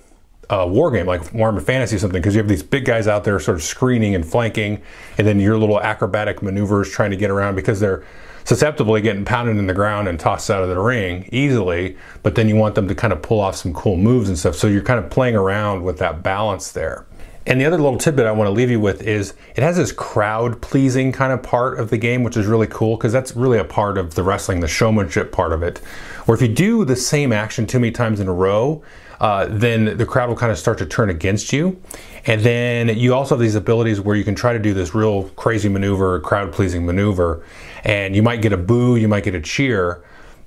a 0.51 0.67
war 0.67 0.91
game 0.91 1.07
like 1.07 1.23
Warhammer 1.33 1.63
Fantasy 1.63 1.97
or 1.97 1.99
something 1.99 2.21
because 2.21 2.35
you 2.35 2.39
have 2.39 2.49
these 2.49 2.63
big 2.63 2.85
guys 2.85 3.09
out 3.09 3.25
there 3.25 3.41
sort 3.41 3.55
of 3.57 3.63
screening 3.63 4.15
and 4.15 4.27
flanking, 4.27 4.83
and 5.19 5.27
then 5.27 5.41
your 5.41 5.57
little 5.57 5.81
acrobatic 5.81 6.43
maneuvers 6.43 6.91
trying 6.91 7.11
to 7.11 7.17
get 7.17 7.31
around 7.31 7.55
because 7.55 7.81
they're 7.81 8.05
susceptible 8.45 8.95
to 8.95 9.01
getting 9.01 9.25
pounded 9.25 9.57
in 9.57 9.67
the 9.67 9.75
ground 9.75 10.09
and 10.09 10.19
tossed 10.19 10.51
out 10.51 10.63
of 10.63 10.69
the 10.69 10.79
ring 10.79 11.29
easily. 11.33 11.97
But 12.23 12.35
then 12.35 12.49
you 12.49 12.57
want 12.57 12.75
them 12.75 12.89
to 12.89 12.95
kind 12.95 13.13
of 13.13 13.23
pull 13.23 13.41
off 13.41 13.57
some 13.57 13.73
cool 13.73 13.97
moves 13.97 14.29
and 14.29 14.39
stuff. 14.39 14.55
So 14.55 14.67
you're 14.67 14.83
kind 14.83 15.03
of 15.03 15.11
playing 15.11 15.37
around 15.37 15.83
with 15.83 15.99
that 15.99 16.23
balance 16.23 16.73
there. 16.73 17.07
And 17.45 17.61
the 17.61 17.65
other 17.65 17.77
little 17.77 17.99
tidbit 17.99 18.27
I 18.27 18.33
want 18.33 18.47
to 18.47 18.53
leave 18.53 18.71
you 18.71 18.79
with 18.79 19.03
is 19.03 19.35
it 19.57 19.63
has 19.63 19.77
this 19.77 19.91
crowd 19.91 20.63
pleasing 20.63 21.11
kind 21.11 21.33
of 21.33 21.43
part 21.43 21.79
of 21.81 21.91
the 21.91 21.99
game, 21.99 22.23
which 22.23 22.37
is 22.37 22.47
really 22.47 22.69
cool 22.69 22.97
because 22.97 23.13
that's 23.13 23.35
really 23.35 23.59
a 23.59 23.65
part 23.65 23.99
of 23.99 24.15
the 24.15 24.23
wrestling, 24.23 24.61
the 24.61 24.69
showmanship 24.69 25.33
part 25.33 25.53
of 25.53 25.63
it. 25.63 25.79
Where 26.27 26.37
if 26.37 26.43
you 26.43 26.49
do 26.49 26.85
the 26.85 26.95
same 26.95 27.33
action 27.33 27.67
too 27.67 27.81
many 27.81 27.91
times 27.91 28.21
in 28.21 28.29
a 28.29 28.33
row, 28.33 28.85
uh, 29.21 29.47
then 29.51 29.97
the 29.97 30.07
crowd 30.07 30.29
will 30.29 30.37
kind 30.37 30.53
of 30.53 30.59
start 30.59 30.79
to 30.79 30.87
turn 30.87 31.11
against 31.11 31.53
you. 31.53 31.81
And 32.27 32.41
then 32.43 32.97
you 32.97 33.15
also 33.15 33.35
have 33.35 33.41
these 33.41 33.57
abilities 33.57 34.01
where 34.01 34.15
you 34.15 34.25
can 34.25 34.37
try 34.37 34.53
to 34.53 34.59
do 34.59 34.73
this 34.73 34.95
real 34.95 35.25
crazy 35.31 35.69
maneuver, 35.69 36.21
crowd 36.21 36.53
pleasing 36.53 36.87
maneuver, 36.87 37.45
and 37.85 38.15
you 38.15 38.23
might 38.23 38.43
get 38.43 38.53
a 38.53 38.57
boo, 38.57 38.97
you 38.97 39.09
might 39.09 39.25
get 39.25 39.35
a 39.35 39.41
cheer 39.41 40.05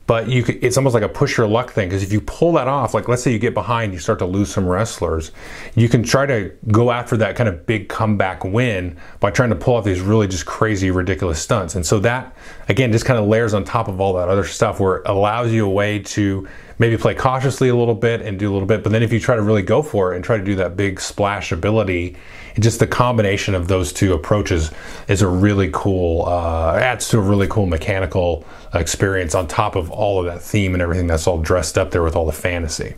but 0.08 0.30
you 0.30 0.44
could, 0.44 0.64
it's 0.64 0.78
almost 0.78 0.94
like 0.94 1.02
a 1.02 1.10
push 1.10 1.36
your 1.36 1.48
luck 1.48 1.72
thing 1.72 1.90
because 1.90 2.04
if 2.04 2.14
you 2.14 2.22
pull 2.22 2.54
that 2.54 2.68
off 2.68 2.94
like 2.94 3.08
let's 3.08 3.24
say 3.24 3.32
you 3.32 3.40
get 3.40 3.54
behind 3.54 3.92
you 3.92 3.98
start 4.00 4.20
to 4.20 4.26
lose 4.26 4.52
some 4.52 4.68
wrestlers 4.68 5.32
you 5.76 5.90
can 5.90 6.04
try 6.04 6.26
to 6.26 6.52
go 6.72 6.92
after 6.92 7.18
that 7.18 7.36
kind 7.36 7.50
of 7.50 7.66
big 7.66 7.90
comeback 7.90 8.44
win 8.44 8.98
by 9.20 9.32
trying 9.32 9.50
to 9.50 9.56
pull 9.56 9.76
off 9.76 9.84
these 9.84 10.02
really 10.02 10.28
just 10.28 10.46
crazy 10.46 10.92
ridiculous 10.92 11.42
stunts. 11.42 11.76
And 11.76 11.86
so 11.86 12.00
that 12.00 12.36
again 12.68 12.92
just 12.92 13.06
kind 13.06 13.20
of 13.20 13.28
layers 13.28 13.54
on 13.54 13.64
top 13.64 13.88
of 13.88 14.00
all 14.00 14.14
that 14.14 14.30
other 14.30 14.44
stuff 14.44 14.80
where 14.80 14.98
it 14.98 15.04
allows 15.06 15.52
you 15.52 15.66
a 15.66 15.70
way 15.70 16.00
to 16.00 16.48
maybe 16.78 16.98
play 16.98 17.16
cautiously 17.16 17.70
a 17.70 17.76
little 17.76 17.96
bit 17.96 18.22
and 18.22 18.38
do 18.40 18.52
a 18.52 18.54
little 18.54 18.68
bit 18.68 18.84
but 18.84 18.92
then 18.92 19.04
if 19.04 19.14
you 19.14 19.20
try 19.20 19.36
to 19.36 19.42
really 19.42 19.62
go 19.62 19.82
for 19.82 20.14
it 20.14 20.16
and 20.16 20.26
try 20.26 20.38
to 20.38 20.44
do 20.44 20.56
that 20.56 20.76
big 20.76 21.00
splash 21.00 21.52
ability 21.52 22.16
just 22.60 22.80
the 22.80 22.88
combination 22.88 23.54
of 23.54 23.68
those 23.68 23.92
two 23.92 24.14
approaches 24.14 24.72
is 25.08 25.22
a 25.22 25.28
really 25.28 25.70
cool 25.74 26.26
uh, 26.26 26.76
adds 26.76 27.10
to 27.10 27.18
a 27.18 27.22
really 27.22 27.48
cool 27.48 27.66
mechanical 27.66 28.46
experience 28.74 29.36
on 29.36 29.48
top 29.48 29.76
of 29.76 29.92
all 29.92 30.20
of 30.20 30.26
that 30.26 30.42
theme 30.42 30.74
and 30.74 30.82
everything 30.82 31.08
that's 31.08 31.28
all 31.28 31.38
dressed 31.38 31.78
up 31.78 31.92
there 31.92 32.04
with 32.04 32.16
all 32.16 32.26
the 32.26 32.32
fantasy. 32.32 32.96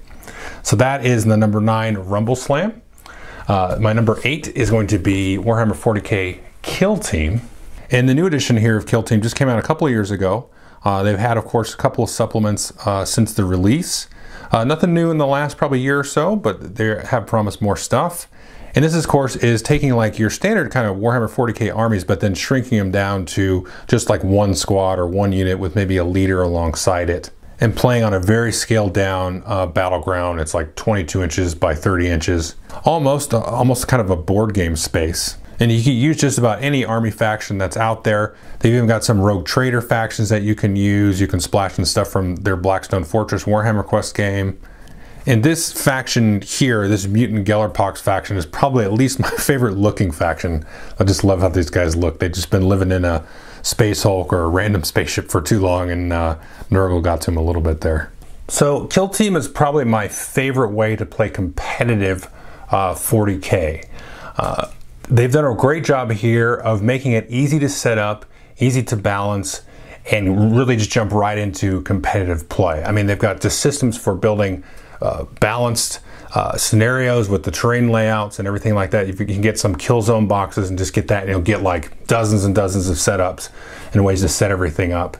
So 0.63 0.75
that 0.77 1.05
is 1.05 1.25
the 1.25 1.37
number 1.37 1.59
nine 1.59 1.95
Rumble 1.95 2.35
Slam. 2.35 2.81
Uh, 3.47 3.77
my 3.79 3.93
number 3.93 4.19
eight 4.23 4.49
is 4.49 4.69
going 4.69 4.87
to 4.87 4.97
be 4.99 5.37
Warhammer 5.37 5.71
40k 5.71 6.39
Kill 6.61 6.97
Team. 6.97 7.41
And 7.89 8.09
the 8.09 8.13
new 8.13 8.25
edition 8.25 8.57
here 8.57 8.75
of 8.75 8.85
Kill 8.85 9.03
Team 9.03 9.21
just 9.21 9.35
came 9.35 9.47
out 9.47 9.59
a 9.59 9.61
couple 9.61 9.87
of 9.87 9.91
years 9.91 10.11
ago. 10.11 10.49
Uh, 10.83 11.03
they've 11.03 11.17
had, 11.17 11.37
of 11.37 11.45
course, 11.45 11.73
a 11.73 11.77
couple 11.77 12.03
of 12.03 12.09
supplements 12.09 12.73
uh, 12.85 13.05
since 13.05 13.33
the 13.33 13.45
release. 13.45 14.07
Uh, 14.51 14.63
nothing 14.63 14.93
new 14.93 15.09
in 15.11 15.17
the 15.17 15.27
last 15.27 15.57
probably 15.57 15.79
year 15.79 15.99
or 15.99 16.03
so, 16.03 16.35
but 16.35 16.75
they 16.75 17.01
have 17.05 17.25
promised 17.25 17.61
more 17.61 17.77
stuff. 17.77 18.27
And 18.75 18.83
this, 18.85 18.95
of 18.95 19.07
course, 19.07 19.35
is 19.37 19.61
taking 19.61 19.93
like 19.93 20.19
your 20.19 20.29
standard 20.29 20.71
kind 20.71 20.87
of 20.87 20.97
Warhammer 20.97 21.29
40k 21.29 21.75
armies, 21.75 22.03
but 22.03 22.19
then 22.19 22.35
shrinking 22.35 22.77
them 22.77 22.91
down 22.91 23.25
to 23.27 23.67
just 23.87 24.09
like 24.09 24.23
one 24.23 24.53
squad 24.53 24.99
or 24.99 25.07
one 25.07 25.31
unit 25.31 25.57
with 25.57 25.75
maybe 25.75 25.97
a 25.97 26.03
leader 26.03 26.41
alongside 26.41 27.09
it. 27.09 27.31
And 27.59 27.75
playing 27.75 28.03
on 28.03 28.13
a 28.13 28.19
very 28.19 28.51
scaled 28.51 28.93
down 28.93 29.41
uh, 29.45 29.65
battleground. 29.65 30.39
It's 30.39 30.53
like 30.53 30.75
22 30.75 31.23
inches 31.23 31.55
by 31.55 31.73
30 31.73 32.07
inches. 32.07 32.55
Almost, 32.83 33.33
uh, 33.33 33.39
almost 33.39 33.87
kind 33.87 33.99
of 33.99 34.11
a 34.11 34.15
board 34.15 34.53
game 34.53 34.75
space. 34.75 35.37
And 35.59 35.71
you 35.71 35.83
can 35.83 35.93
use 35.93 36.17
just 36.17 36.37
about 36.37 36.61
any 36.61 36.85
army 36.85 37.11
faction 37.11 37.57
that's 37.57 37.77
out 37.77 38.03
there. 38.03 38.35
They've 38.59 38.73
even 38.73 38.87
got 38.87 39.03
some 39.03 39.19
rogue 39.19 39.45
trader 39.45 39.81
factions 39.81 40.29
that 40.29 40.43
you 40.43 40.55
can 40.55 40.75
use. 40.75 41.19
You 41.19 41.27
can 41.27 41.39
splash 41.39 41.79
in 41.79 41.85
stuff 41.85 42.09
from 42.09 42.35
their 42.37 42.55
Blackstone 42.55 43.03
Fortress 43.03 43.45
Warhammer 43.45 43.85
Quest 43.85 44.15
game. 44.15 44.59
And 45.25 45.43
this 45.43 45.73
faction 45.73 46.41
here, 46.41 46.87
this 46.87 47.05
Mutant 47.05 47.45
Gellerpox 47.45 47.99
faction, 47.99 48.37
is 48.37 48.45
probably 48.45 48.85
at 48.85 48.93
least 48.93 49.19
my 49.19 49.29
favorite 49.29 49.75
looking 49.75 50.11
faction. 50.11 50.65
I 50.99 51.03
just 51.03 51.23
love 51.23 51.41
how 51.41 51.49
these 51.49 51.69
guys 51.69 51.95
look. 51.95 52.19
They've 52.19 52.31
just 52.31 52.49
been 52.49 52.67
living 52.67 52.91
in 52.91 53.03
a 53.03 53.25
Space 53.61 54.03
Hulk 54.03 54.31
or 54.31 54.43
a 54.43 54.47
random 54.47 54.85
spaceship 54.85 55.29
for 55.29 55.41
too 55.41 55.59
long, 55.59 55.91
and 55.91 56.13
uh, 56.13 56.37
Nurgle 56.69 57.03
got 57.03 57.21
to 57.21 57.31
him 57.31 57.37
a 57.37 57.41
little 57.41 57.61
bit 57.61 57.81
there. 57.81 58.11
So, 58.47 58.87
Kill 58.87 59.09
Team 59.09 59.35
is 59.35 59.49
probably 59.49 59.83
my 59.83 60.07
favorite 60.07 60.71
way 60.71 60.95
to 60.95 61.05
play 61.05 61.29
competitive 61.29 62.29
uh, 62.71 62.93
40K. 62.93 63.85
Uh, 64.37 64.69
they've 65.09 65.31
done 65.31 65.45
a 65.45 65.55
great 65.55 65.83
job 65.83 66.11
here 66.11 66.53
of 66.53 66.81
making 66.81 67.13
it 67.13 67.25
easy 67.29 67.59
to 67.59 67.69
set 67.69 67.97
up, 67.97 68.25
easy 68.59 68.83
to 68.83 68.95
balance, 68.95 69.61
and 70.11 70.55
really 70.57 70.77
just 70.77 70.89
jump 70.89 71.11
right 71.11 71.37
into 71.37 71.81
competitive 71.81 72.47
play. 72.49 72.83
I 72.83 72.91
mean, 72.91 73.07
they've 73.07 73.19
got 73.19 73.41
the 73.41 73.49
systems 73.49 73.97
for 73.97 74.15
building 74.15 74.63
uh, 75.01 75.25
balanced 75.39 75.99
uh, 76.33 76.57
scenarios 76.57 77.29
with 77.29 77.43
the 77.43 77.51
terrain 77.51 77.89
layouts 77.89 78.39
and 78.39 78.47
everything 78.47 78.75
like 78.75 78.91
that. 78.91 79.09
If 79.09 79.19
you 79.19 79.25
can 79.25 79.41
get 79.41 79.57
some 79.59 79.75
kill 79.75 80.01
zone 80.01 80.27
boxes 80.27 80.69
and 80.69 80.77
just 80.77 80.93
get 80.93 81.07
that, 81.09 81.27
you'll 81.27 81.41
get 81.41 81.61
like 81.61 82.07
dozens 82.07 82.45
and 82.45 82.53
dozens 82.53 82.89
of 82.89 82.97
setups 82.97 83.49
and 83.93 84.03
ways 84.03 84.21
to 84.21 84.29
set 84.29 84.51
everything 84.51 84.93
up. 84.93 85.17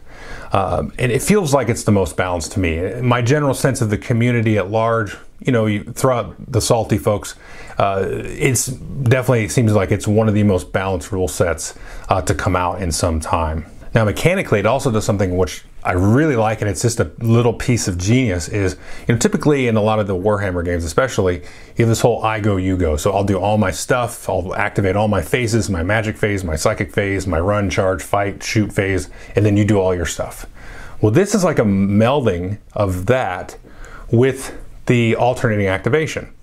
Um, 0.52 0.94
and 0.98 1.12
it 1.12 1.22
feels 1.22 1.54
like 1.54 1.70
it's 1.70 1.84
the 1.84 1.92
most 1.92 2.16
balanced 2.16 2.54
to 2.54 2.60
me. 2.60 3.02
My 3.02 3.22
general 3.22 3.54
sense 3.54 3.82
of 3.82 3.90
the 3.90 3.98
community 3.98 4.58
at 4.58 4.70
large, 4.70 5.16
you 5.40 5.52
know, 5.52 5.66
you 5.66 5.84
throw 5.84 6.18
out 6.18 6.52
the 6.52 6.62
salty 6.62 6.98
folks, 6.98 7.36
uh, 7.78 8.06
it's 8.08 8.68
definitely 8.68 9.48
seems 9.50 9.74
like 9.74 9.92
it's 9.92 10.08
one 10.08 10.28
of 10.28 10.34
the 10.34 10.44
most 10.44 10.72
balanced 10.72 11.12
rule 11.12 11.28
sets 11.28 11.78
uh, 12.10 12.22
to 12.22 12.34
come 12.34 12.56
out 12.56 12.82
in 12.82 12.92
some 12.92 13.20
time. 13.20 13.66
Now, 13.94 14.06
mechanically, 14.06 14.60
it 14.60 14.66
also 14.66 14.92
does 14.92 15.06
something 15.06 15.38
which 15.38 15.64
I 15.84 15.94
really 15.94 16.36
like, 16.36 16.62
and 16.62 16.70
it's 16.70 16.82
just 16.82 17.00
a 17.00 17.12
little 17.20 17.54
piece 17.54 17.88
of 17.88 17.98
genius. 17.98 18.50
Is 18.50 18.76
you 19.08 19.14
know 19.14 19.18
typically 19.18 19.68
in 19.68 19.78
a 19.78 19.82
lot 19.82 20.00
of 20.00 20.08
the 20.08 20.16
Warhammer 20.16 20.64
games, 20.66 20.84
especially, 20.84 21.36
you 21.36 21.86
have 21.86 21.88
this 21.88 22.02
whole 22.02 22.24
I 22.24 22.40
go 22.40 22.58
you 22.58 22.76
go. 22.76 22.98
So 22.98 23.12
I'll 23.12 23.24
do 23.24 23.40
all 23.40 23.58
my 23.58 23.72
stuff, 23.72 24.28
I'll 24.28 24.54
activate 24.56 24.96
all 24.96 25.08
my 25.08 25.22
phases, 25.22 25.70
my 25.70 25.84
magic 25.84 26.18
phase, 26.18 26.44
my 26.44 26.56
psychic 26.56 26.92
phase, 26.92 27.26
my 27.26 27.40
run, 27.40 27.70
charge, 27.70 28.04
fight, 28.04 28.44
shoot 28.44 28.74
phase, 28.74 29.10
and 29.36 29.46
then 29.46 29.56
you 29.56 29.66
do 29.66 29.80
all 29.80 29.96
your 29.96 30.06
stuff. 30.06 30.46
Well, 31.02 31.12
this 31.12 31.34
is 31.34 31.44
like 31.44 31.60
a 31.60 31.64
melding 31.64 32.60
of 32.74 33.06
that 33.06 33.58
with 34.12 34.58
the 34.88 35.16
alternating 35.16 35.68
activation. 35.68 36.34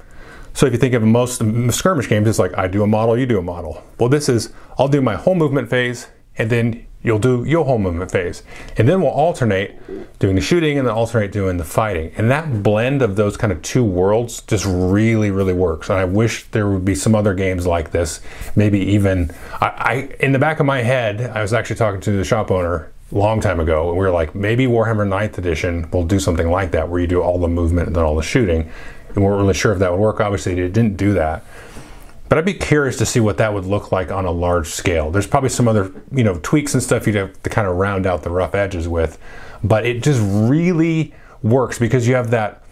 So 0.53 0.67
if 0.67 0.73
you 0.73 0.79
think 0.79 0.95
of 0.95 1.03
most 1.03 1.43
skirmish 1.73 2.09
games, 2.09 2.29
it's 2.29 2.39
like 2.39 2.57
I 2.57 2.69
do 2.69 2.83
a 2.83 2.87
model, 2.87 3.19
you 3.19 3.27
do 3.27 3.39
a 3.39 3.43
model. 3.43 3.83
Well, 3.99 4.09
this 4.09 4.29
is 4.29 4.53
I'll 4.79 4.89
do 4.89 5.03
my 5.03 5.17
whole 5.17 5.35
movement 5.35 5.69
phase, 5.69 6.07
and 6.39 6.49
then 6.49 6.87
you'll 7.03 7.19
do 7.19 7.45
your 7.45 7.65
whole 7.65 7.79
movement 7.79 8.11
phase. 8.11 8.43
And 8.79 8.89
then 8.89 9.03
we'll 9.03 9.11
alternate 9.11 10.19
doing 10.19 10.37
the 10.37 10.41
shooting 10.41 10.79
and 10.79 10.87
then 10.87 10.95
alternate 10.95 11.33
doing 11.33 11.59
the 11.59 11.65
fighting. 11.65 12.13
And 12.17 12.31
that 12.31 12.63
blend 12.63 13.03
of 13.03 13.17
those 13.17 13.37
kind 13.37 13.53
of 13.53 13.61
two 13.63 13.85
worlds 13.85 14.41
just 14.43 14.65
really, 14.65 15.31
really 15.31 15.53
works. 15.53 15.91
And 15.91 15.99
I 15.99 16.07
wish 16.07 16.45
there 16.51 16.69
would 16.69 16.85
be 16.85 16.95
some 16.95 17.15
other 17.15 17.35
games 17.35 17.67
like 17.67 17.91
this. 17.91 18.21
Maybe 18.57 18.81
even, 18.81 19.31
I, 19.61 19.67
I 19.67 19.95
in 20.21 20.33
the 20.33 20.39
back 20.39 20.61
of 20.61 20.67
my 20.67 20.83
head, 20.83 21.21
I 21.21 21.43
was 21.43 21.53
actually 21.53 21.77
talking 21.77 22.01
to 22.01 22.13
the 22.13 22.25
shop 22.25 22.51
owner 22.51 22.91
long 23.13 23.41
time 23.41 23.61
ago, 23.61 23.89
and 23.89 23.99
we 23.99 24.05
were 24.05 24.11
like, 24.11 24.35
maybe 24.35 24.67
Warhammer 24.67 25.07
9th 25.07 25.39
edition 25.39 25.89
will 25.91 26.05
do 26.05 26.19
something 26.19 26.51
like 26.51 26.71
that, 26.73 26.89
where 26.89 27.01
you 27.01 27.07
do 27.07 27.23
all 27.23 27.39
the 27.39 27.49
movement 27.49 27.87
and 27.87 27.97
then 27.97 28.05
all 28.05 28.17
the 28.17 28.23
shooting. 28.23 28.71
And 29.09 29.17
we 29.17 29.23
weren't 29.23 29.41
really 29.41 29.55
sure 29.55 29.73
if 29.73 29.79
that 29.79 29.93
would 29.93 30.01
work. 30.01 30.21
Obviously, 30.21 30.59
it 30.59 30.73
didn't 30.73 30.97
do 30.97 31.15
that. 31.15 31.45
But 32.29 32.39
I'd 32.39 32.45
be 32.45 32.55
curious 32.55 32.97
to 32.99 33.07
see 33.07 33.21
what 33.21 33.37
that 33.37 33.53
would 33.53 33.67
look 33.67 33.93
like 33.93 34.11
on 34.11 34.25
a 34.25 34.31
large 34.31 34.69
scale. 34.69 35.11
There's 35.11 35.27
probably 35.27 35.51
some 35.51 35.69
other, 35.69 35.93
you 36.11 36.25
know, 36.25 36.41
tweaks 36.43 36.75
and 36.75 36.83
stuff 36.83 37.07
you'd 37.07 37.17
have 37.17 37.41
to 37.43 37.51
kind 37.51 37.69
of 37.69 37.77
round 37.77 38.07
out 38.07 38.23
the 38.23 38.31
rough 38.31 38.55
edges 38.55 38.89
with. 38.89 39.19
But 39.63 39.87
it 39.87 40.03
just 40.03 40.21
really 40.23 41.15
works 41.43 41.79
because 41.79 42.09
you 42.09 42.15
have 42.15 42.31
that 42.31 42.64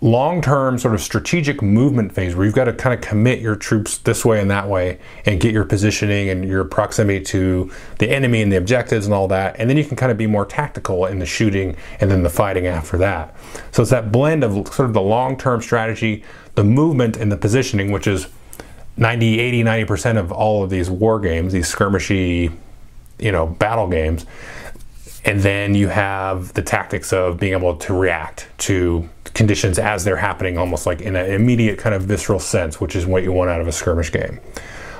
long-term 0.00 0.78
sort 0.78 0.94
of 0.94 1.00
strategic 1.00 1.60
movement 1.60 2.12
phase 2.12 2.36
where 2.36 2.46
you've 2.46 2.54
got 2.54 2.64
to 2.64 2.72
kind 2.72 2.94
of 2.94 3.00
commit 3.00 3.40
your 3.40 3.56
troops 3.56 3.98
this 3.98 4.24
way 4.24 4.40
and 4.40 4.48
that 4.48 4.68
way 4.68 4.96
and 5.26 5.40
get 5.40 5.52
your 5.52 5.64
positioning 5.64 6.28
and 6.28 6.44
your 6.44 6.64
proximity 6.64 7.24
to 7.24 7.68
the 7.98 8.08
enemy 8.08 8.40
and 8.40 8.52
the 8.52 8.56
objectives 8.56 9.06
and 9.06 9.14
all 9.14 9.26
that 9.26 9.56
and 9.58 9.68
then 9.68 9.76
you 9.76 9.84
can 9.84 9.96
kind 9.96 10.12
of 10.12 10.16
be 10.16 10.26
more 10.26 10.46
tactical 10.46 11.04
in 11.06 11.18
the 11.18 11.26
shooting 11.26 11.76
and 11.98 12.12
then 12.12 12.22
the 12.22 12.30
fighting 12.30 12.64
after 12.66 12.96
that 12.96 13.34
so 13.72 13.82
it's 13.82 13.90
that 13.90 14.12
blend 14.12 14.44
of 14.44 14.52
sort 14.72 14.88
of 14.88 14.92
the 14.92 15.00
long-term 15.00 15.60
strategy 15.60 16.22
the 16.54 16.62
movement 16.62 17.16
and 17.16 17.32
the 17.32 17.36
positioning 17.36 17.90
which 17.90 18.06
is 18.06 18.28
90, 18.98 19.38
80, 19.38 19.62
90% 19.62 20.18
of 20.18 20.32
all 20.32 20.64
of 20.64 20.70
these 20.70 20.90
war 20.90 21.20
games, 21.20 21.52
these 21.52 21.72
skirmishy, 21.72 22.52
you 23.18 23.32
know, 23.32 23.46
battle 23.46 23.88
games. 23.88 24.26
And 25.24 25.40
then 25.40 25.74
you 25.74 25.88
have 25.88 26.54
the 26.54 26.62
tactics 26.62 27.12
of 27.12 27.38
being 27.38 27.52
able 27.52 27.76
to 27.76 27.94
react 27.94 28.48
to 28.58 29.08
conditions 29.34 29.78
as 29.78 30.04
they're 30.04 30.16
happening, 30.16 30.58
almost 30.58 30.86
like 30.86 31.00
in 31.00 31.16
an 31.16 31.30
immediate 31.30 31.78
kind 31.78 31.94
of 31.94 32.02
visceral 32.02 32.40
sense, 32.40 32.80
which 32.80 32.96
is 32.96 33.06
what 33.06 33.22
you 33.22 33.32
want 33.32 33.50
out 33.50 33.60
of 33.60 33.68
a 33.68 33.72
skirmish 33.72 34.12
game. 34.12 34.40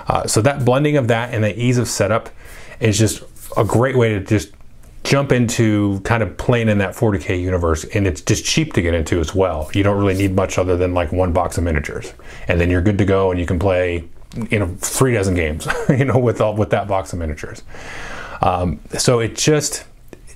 Uh, 0.08 0.26
so 0.26 0.40
that 0.40 0.64
blending 0.64 0.96
of 0.96 1.08
that 1.08 1.32
and 1.32 1.44
the 1.44 1.58
ease 1.60 1.78
of 1.78 1.88
setup 1.88 2.30
is 2.80 2.98
just 2.98 3.22
a 3.56 3.64
great 3.64 3.96
way 3.96 4.10
to 4.10 4.20
just 4.20 4.52
jump 5.04 5.32
into 5.32 6.00
kind 6.00 6.22
of 6.22 6.36
playing 6.36 6.68
in 6.68 6.78
that 6.78 6.94
40k 6.94 7.40
universe 7.40 7.84
and 7.84 8.06
it's 8.06 8.20
just 8.20 8.44
cheap 8.44 8.72
to 8.74 8.82
get 8.82 8.94
into 8.94 9.20
as 9.20 9.34
well. 9.34 9.70
You 9.72 9.82
don't 9.82 9.98
really 9.98 10.14
need 10.14 10.34
much 10.34 10.58
other 10.58 10.76
than 10.76 10.94
like 10.94 11.12
one 11.12 11.32
box 11.32 11.56
of 11.56 11.64
miniatures. 11.64 12.12
And 12.46 12.60
then 12.60 12.70
you're 12.70 12.82
good 12.82 12.98
to 12.98 13.04
go 13.04 13.30
and 13.30 13.40
you 13.40 13.46
can 13.46 13.58
play 13.58 14.04
you 14.50 14.58
know 14.58 14.66
three 14.80 15.14
dozen 15.14 15.34
games 15.34 15.66
you 15.88 16.04
know 16.04 16.18
with 16.18 16.40
all 16.42 16.54
with 16.54 16.70
that 16.70 16.88
box 16.88 17.12
of 17.12 17.18
miniatures. 17.18 17.62
Um, 18.42 18.80
so 18.96 19.20
it 19.20 19.34
just 19.36 19.84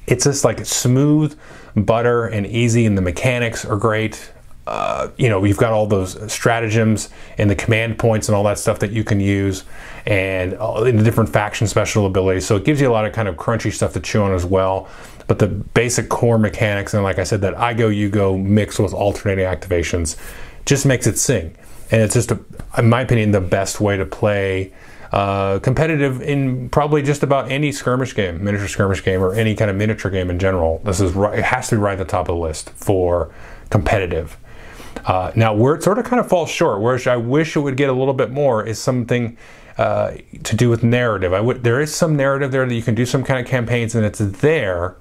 it's 0.06 0.24
just 0.24 0.44
like 0.44 0.64
smooth 0.66 1.38
butter 1.76 2.26
and 2.26 2.46
easy 2.46 2.86
and 2.86 2.98
the 2.98 3.02
mechanics 3.02 3.64
are 3.64 3.76
great 3.76 4.32
uh, 4.66 5.10
you 5.16 5.28
know, 5.28 5.44
you've 5.44 5.56
got 5.56 5.72
all 5.72 5.86
those 5.86 6.32
stratagems 6.32 7.10
and 7.36 7.50
the 7.50 7.54
command 7.54 7.98
points 7.98 8.28
and 8.28 8.36
all 8.36 8.44
that 8.44 8.58
stuff 8.58 8.78
that 8.78 8.92
you 8.92 9.02
can 9.02 9.18
use, 9.18 9.64
and 10.06 10.52
the 10.52 11.02
different 11.02 11.30
faction 11.30 11.66
special 11.66 12.06
abilities. 12.06 12.46
So 12.46 12.56
it 12.56 12.64
gives 12.64 12.80
you 12.80 12.88
a 12.88 12.92
lot 12.92 13.04
of 13.04 13.12
kind 13.12 13.28
of 13.28 13.36
crunchy 13.36 13.72
stuff 13.72 13.92
to 13.94 14.00
chew 14.00 14.22
on 14.22 14.32
as 14.32 14.44
well. 14.44 14.88
But 15.26 15.38
the 15.38 15.48
basic 15.48 16.08
core 16.08 16.38
mechanics, 16.38 16.94
and 16.94 17.02
like 17.02 17.18
I 17.18 17.24
said, 17.24 17.40
that 17.40 17.58
I 17.58 17.74
go, 17.74 17.88
you 17.88 18.08
go 18.08 18.36
mix 18.36 18.78
with 18.78 18.92
alternating 18.92 19.44
activations, 19.44 20.16
just 20.64 20.86
makes 20.86 21.06
it 21.06 21.18
sing. 21.18 21.56
And 21.90 22.00
it's 22.02 22.14
just, 22.14 22.30
a, 22.30 22.38
in 22.78 22.88
my 22.88 23.02
opinion, 23.02 23.32
the 23.32 23.40
best 23.40 23.80
way 23.80 23.96
to 23.96 24.06
play 24.06 24.72
uh, 25.12 25.58
competitive 25.58 26.22
in 26.22 26.70
probably 26.70 27.02
just 27.02 27.22
about 27.22 27.50
any 27.50 27.70
skirmish 27.70 28.14
game, 28.14 28.42
miniature 28.42 28.68
skirmish 28.68 29.04
game, 29.04 29.22
or 29.22 29.34
any 29.34 29.54
kind 29.54 29.70
of 29.70 29.76
miniature 29.76 30.10
game 30.10 30.30
in 30.30 30.38
general. 30.38 30.80
This 30.84 31.00
is 31.00 31.12
right, 31.12 31.38
it 31.38 31.44
has 31.44 31.68
to 31.68 31.76
be 31.76 31.82
right 31.82 31.92
at 31.92 31.98
the 31.98 32.10
top 32.10 32.28
of 32.28 32.34
the 32.34 32.40
list 32.40 32.70
for 32.70 33.32
competitive. 33.68 34.38
Uh, 35.04 35.30
now, 35.34 35.52
where 35.52 35.74
it 35.74 35.82
sort 35.82 35.98
of 35.98 36.06
kind 36.06 36.18
of 36.18 36.28
falls 36.28 36.50
short, 36.50 36.80
where 36.80 36.98
I 37.06 37.16
wish 37.16 37.56
it 37.56 37.60
would 37.60 37.76
get 37.76 37.90
a 37.90 37.92
little 37.92 38.14
bit 38.14 38.30
more, 38.30 38.64
is 38.64 38.78
something 38.78 39.36
uh, 39.76 40.12
to 40.44 40.56
do 40.56 40.70
with 40.70 40.82
narrative. 40.82 41.32
I 41.34 41.40
would 41.40 41.62
there 41.62 41.80
is 41.80 41.94
some 41.94 42.16
narrative 42.16 42.50
there 42.50 42.64
that 42.66 42.74
you 42.74 42.82
can 42.82 42.94
do 42.94 43.04
some 43.04 43.22
kind 43.22 43.38
of 43.38 43.46
campaigns, 43.46 43.94
and 43.94 44.06
it's 44.06 44.18
there, 44.18 44.96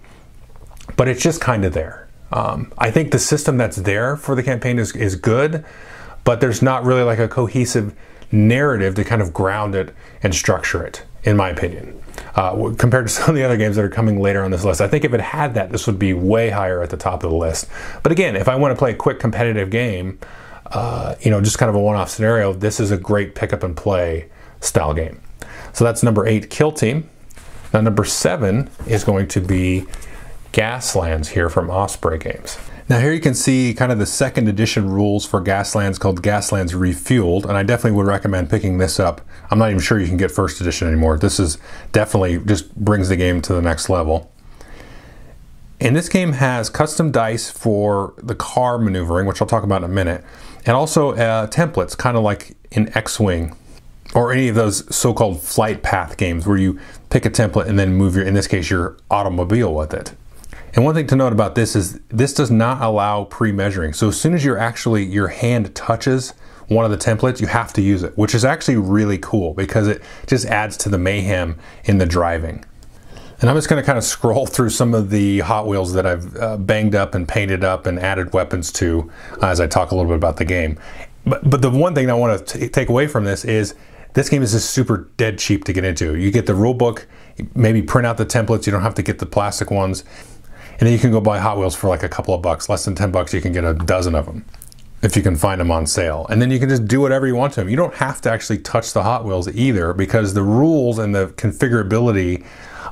but 0.97 1.07
it's 1.07 1.21
just 1.21 1.39
kind 1.39 1.63
of 1.63 1.73
there. 1.73 2.09
Um, 2.33 2.73
I 2.77 2.91
think 2.91 3.11
the 3.11 3.19
system 3.19 3.57
that's 3.57 3.77
there 3.77 4.17
for 4.17 4.35
the 4.35 4.43
campaign 4.43 4.77
is 4.79 4.93
is 4.95 5.15
good, 5.15 5.63
but 6.23 6.41
there's 6.41 6.61
not 6.61 6.83
really 6.83 7.03
like 7.03 7.19
a 7.19 7.27
cohesive 7.27 7.95
narrative 8.31 8.95
to 8.95 9.03
kind 9.03 9.21
of 9.21 9.33
ground 9.33 9.75
it 9.75 9.93
and 10.23 10.33
structure 10.33 10.83
it, 10.83 11.03
in 11.23 11.37
my 11.37 11.49
opinion. 11.49 12.01
Uh, 12.35 12.73
compared 12.77 13.07
to 13.07 13.09
some 13.13 13.29
of 13.29 13.35
the 13.35 13.43
other 13.43 13.57
games 13.57 13.75
that 13.75 13.85
are 13.85 13.89
coming 13.89 14.19
later 14.19 14.43
on 14.43 14.51
this 14.51 14.63
list. 14.63 14.81
I 14.81 14.87
think 14.87 15.03
if 15.03 15.13
it 15.13 15.21
had 15.21 15.53
that, 15.55 15.71
this 15.71 15.87
would 15.87 15.99
be 15.99 16.13
way 16.13 16.49
higher 16.49 16.81
at 16.81 16.89
the 16.89 16.97
top 16.97 17.23
of 17.23 17.29
the 17.29 17.35
list. 17.35 17.67
But 18.03 18.11
again, 18.11 18.35
if 18.35 18.47
I 18.47 18.55
want 18.55 18.71
to 18.71 18.77
play 18.77 18.91
a 18.91 18.95
quick 18.95 19.19
competitive 19.19 19.69
game, 19.69 20.19
uh, 20.67 21.15
you 21.21 21.31
know, 21.31 21.41
just 21.41 21.57
kind 21.57 21.69
of 21.69 21.75
a 21.75 21.79
one-off 21.79 22.09
scenario, 22.09 22.53
this 22.53 22.79
is 22.79 22.91
a 22.91 22.97
great 22.97 23.35
pick 23.35 23.51
up 23.51 23.63
and 23.63 23.75
play 23.75 24.29
style 24.61 24.93
game. 24.93 25.19
So 25.73 25.83
that's 25.83 26.03
number 26.03 26.25
eight, 26.25 26.49
Kill 26.49 26.71
Team. 26.71 27.09
Now 27.73 27.81
number 27.81 28.03
seven 28.03 28.69
is 28.87 29.03
going 29.03 29.27
to 29.29 29.41
be 29.41 29.85
Gaslands 30.51 31.27
here 31.27 31.49
from 31.49 31.69
Osprey 31.69 32.17
Games. 32.17 32.57
Now 32.89 32.99
here 32.99 33.13
you 33.13 33.21
can 33.21 33.35
see 33.35 33.73
kind 33.73 33.91
of 33.91 33.99
the 33.99 34.05
second 34.05 34.49
edition 34.49 34.89
rules 34.89 35.25
for 35.25 35.41
Gaslands 35.41 35.99
called 35.99 36.21
Gaslands 36.21 36.73
Refueled, 36.73 37.45
and 37.45 37.55
I 37.55 37.63
definitely 37.63 37.95
would 37.97 38.07
recommend 38.07 38.49
picking 38.49 38.79
this 38.79 38.99
up. 38.99 39.21
I'm 39.49 39.59
not 39.59 39.69
even 39.69 39.81
sure 39.81 39.99
you 39.99 40.07
can 40.07 40.17
get 40.17 40.31
first 40.31 40.59
edition 40.59 40.87
anymore. 40.87 41.17
This 41.17 41.39
is 41.39 41.57
definitely 41.91 42.39
just 42.39 42.75
brings 42.75 43.09
the 43.09 43.15
game 43.15 43.41
to 43.43 43.53
the 43.53 43.61
next 43.61 43.89
level. 43.89 44.31
And 45.79 45.95
this 45.95 46.09
game 46.09 46.33
has 46.33 46.69
custom 46.69 47.11
dice 47.11 47.49
for 47.49 48.13
the 48.17 48.35
car 48.35 48.77
maneuvering, 48.77 49.25
which 49.25 49.41
I'll 49.41 49.47
talk 49.47 49.63
about 49.63 49.83
in 49.83 49.89
a 49.89 49.93
minute, 49.93 50.23
and 50.65 50.75
also 50.75 51.13
uh, 51.13 51.47
templates, 51.47 51.97
kind 51.97 52.17
of 52.17 52.23
like 52.23 52.55
in 52.71 52.95
X-Wing 52.95 53.55
or 54.13 54.31
any 54.33 54.47
of 54.47 54.55
those 54.55 54.93
so-called 54.93 55.41
flight 55.41 55.81
path 55.81 56.17
games 56.17 56.45
where 56.45 56.57
you 56.57 56.79
pick 57.09 57.25
a 57.25 57.29
template 57.29 57.67
and 57.67 57.79
then 57.79 57.93
move 57.93 58.15
your, 58.15 58.25
in 58.25 58.33
this 58.33 58.47
case, 58.47 58.69
your 58.69 58.97
automobile 59.09 59.73
with 59.73 59.93
it. 59.93 60.13
And 60.73 60.85
one 60.85 60.95
thing 60.95 61.07
to 61.07 61.15
note 61.15 61.33
about 61.33 61.55
this 61.55 61.75
is 61.75 61.99
this 62.09 62.33
does 62.33 62.49
not 62.49 62.81
allow 62.81 63.25
pre-measuring. 63.25 63.93
So 63.93 64.09
as 64.09 64.19
soon 64.19 64.33
as 64.33 64.45
you're 64.45 64.57
actually, 64.57 65.03
your 65.03 65.27
hand 65.27 65.75
touches 65.75 66.33
one 66.71 66.85
of 66.85 66.91
the 66.91 66.97
templates, 66.97 67.41
you 67.41 67.47
have 67.47 67.73
to 67.73 67.81
use 67.81 68.01
it, 68.01 68.17
which 68.17 68.33
is 68.33 68.45
actually 68.45 68.77
really 68.77 69.17
cool 69.17 69.53
because 69.53 69.87
it 69.87 70.01
just 70.25 70.45
adds 70.45 70.77
to 70.77 70.89
the 70.89 70.97
mayhem 70.97 71.57
in 71.83 71.97
the 71.97 72.05
driving. 72.05 72.63
And 73.41 73.49
I'm 73.49 73.57
just 73.57 73.67
to 73.67 73.83
kind 73.83 73.97
of 73.97 74.03
scroll 74.03 74.45
through 74.47 74.69
some 74.69 74.93
of 74.93 75.09
the 75.09 75.39
Hot 75.39 75.67
Wheels 75.67 75.93
that 75.93 76.05
I've 76.05 76.35
uh, 76.37 76.57
banged 76.57 76.95
up 76.95 77.13
and 77.13 77.27
painted 77.27 77.63
up 77.63 77.87
and 77.87 77.99
added 77.99 78.33
weapons 78.33 78.71
to 78.73 79.11
uh, 79.41 79.47
as 79.47 79.59
I 79.59 79.67
talk 79.67 79.91
a 79.91 79.95
little 79.95 80.09
bit 80.09 80.15
about 80.15 80.37
the 80.37 80.45
game. 80.45 80.79
But, 81.25 81.47
but 81.49 81.61
the 81.61 81.69
one 81.69 81.93
thing 81.93 82.09
I 82.09 82.13
want 82.13 82.47
to 82.47 82.69
take 82.69 82.87
away 82.87 83.07
from 83.07 83.25
this 83.25 83.43
is 83.43 83.75
this 84.13 84.29
game 84.29 84.41
is 84.41 84.53
just 84.53 84.69
super 84.69 85.09
dead 85.17 85.39
cheap 85.39 85.65
to 85.65 85.73
get 85.73 85.83
into. 85.83 86.15
You 86.15 86.31
get 86.31 86.45
the 86.45 86.55
rule 86.55 86.73
book, 86.73 87.07
maybe 87.53 87.81
print 87.81 88.05
out 88.05 88.17
the 88.17 88.25
templates, 88.25 88.65
you 88.65 88.71
don't 88.71 88.81
have 88.81 88.95
to 88.95 89.03
get 89.03 89.19
the 89.19 89.25
plastic 89.25 89.71
ones. 89.71 90.03
And 90.81 90.87
then 90.87 90.93
you 90.93 90.99
can 90.99 91.11
go 91.11 91.21
buy 91.21 91.37
Hot 91.37 91.59
Wheels 91.59 91.75
for 91.75 91.89
like 91.89 92.01
a 92.01 92.09
couple 92.09 92.33
of 92.33 92.41
bucks, 92.41 92.67
less 92.67 92.85
than 92.85 92.95
10 92.95 93.11
bucks, 93.11 93.35
you 93.35 93.39
can 93.39 93.53
get 93.53 93.63
a 93.63 93.75
dozen 93.75 94.15
of 94.15 94.25
them 94.25 94.43
if 95.03 95.15
you 95.15 95.21
can 95.21 95.35
find 95.35 95.61
them 95.61 95.69
on 95.69 95.85
sale. 95.85 96.25
And 96.31 96.41
then 96.41 96.49
you 96.49 96.57
can 96.57 96.69
just 96.69 96.87
do 96.87 96.99
whatever 97.01 97.27
you 97.27 97.35
want 97.35 97.53
to 97.53 97.59
them. 97.59 97.69
You 97.69 97.75
don't 97.75 97.93
have 97.93 98.19
to 98.21 98.31
actually 98.31 98.57
touch 98.57 98.91
the 98.93 99.03
Hot 99.03 99.23
Wheels 99.23 99.47
either 99.49 99.93
because 99.93 100.33
the 100.33 100.41
rules 100.41 100.97
and 100.97 101.13
the 101.13 101.27
configurability 101.37 102.43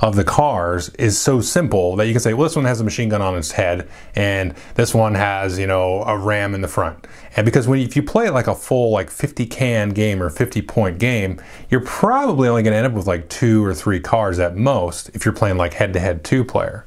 of 0.02 0.16
the 0.16 0.24
cars 0.24 0.90
is 1.00 1.18
so 1.18 1.42
simple 1.42 1.96
that 1.96 2.06
you 2.06 2.14
can 2.14 2.22
say, 2.22 2.36
well, 2.36 2.48
this 2.48 2.56
one 2.56 2.66
has 2.66 2.80
a 2.80 2.84
machine 2.84 3.10
gun 3.10 3.24
on 3.24 3.36
its 3.36 3.52
head, 3.52 3.90
and 4.16 4.54
this 4.76 4.94
one 4.94 5.16
has, 5.16 5.58
you 5.58 5.66
know, 5.66 6.04
a 6.04 6.16
ram 6.16 6.54
in 6.54 6.62
the 6.62 6.68
front. 6.68 7.08
And 7.36 7.44
because 7.44 7.68
when 7.68 7.80
if 7.80 7.96
you 7.96 8.04
play 8.04 8.30
like 8.30 8.46
a 8.46 8.54
full 8.54 8.92
like 8.92 9.10
50 9.10 9.48
can 9.48 9.90
game 9.90 10.22
or 10.22 10.30
50 10.30 10.62
point 10.62 11.00
game, 11.00 11.42
you're 11.72 11.82
probably 11.82 12.48
only 12.50 12.62
going 12.62 12.74
to 12.74 12.78
end 12.78 12.88
up 12.88 12.94
with 12.94 13.08
like 13.08 13.30
two 13.30 13.66
or 13.66 13.74
three 13.74 14.00
cars 14.00 14.38
at 14.38 14.56
most 14.56 15.10
if 15.16 15.26
you're 15.26 15.34
playing 15.34 15.58
like 15.58 15.74
head 15.74 15.92
to 15.94 16.00
head 16.00 16.24
two 16.24 16.46
player 16.46 16.86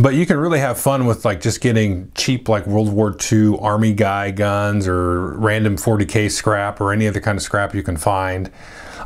but 0.00 0.14
you 0.14 0.24
can 0.24 0.38
really 0.38 0.60
have 0.60 0.78
fun 0.78 1.04
with 1.04 1.24
like 1.24 1.40
just 1.40 1.60
getting 1.60 2.10
cheap 2.14 2.48
like 2.48 2.66
World 2.66 2.92
War 2.92 3.16
II 3.30 3.58
Army 3.60 3.92
guy 3.92 4.30
guns 4.30 4.88
or 4.88 5.32
random 5.36 5.76
40k 5.76 6.30
scrap 6.30 6.80
or 6.80 6.92
any 6.92 7.06
other 7.06 7.20
kind 7.20 7.36
of 7.36 7.42
scrap 7.42 7.74
you 7.74 7.82
can 7.82 7.96
find. 7.96 8.50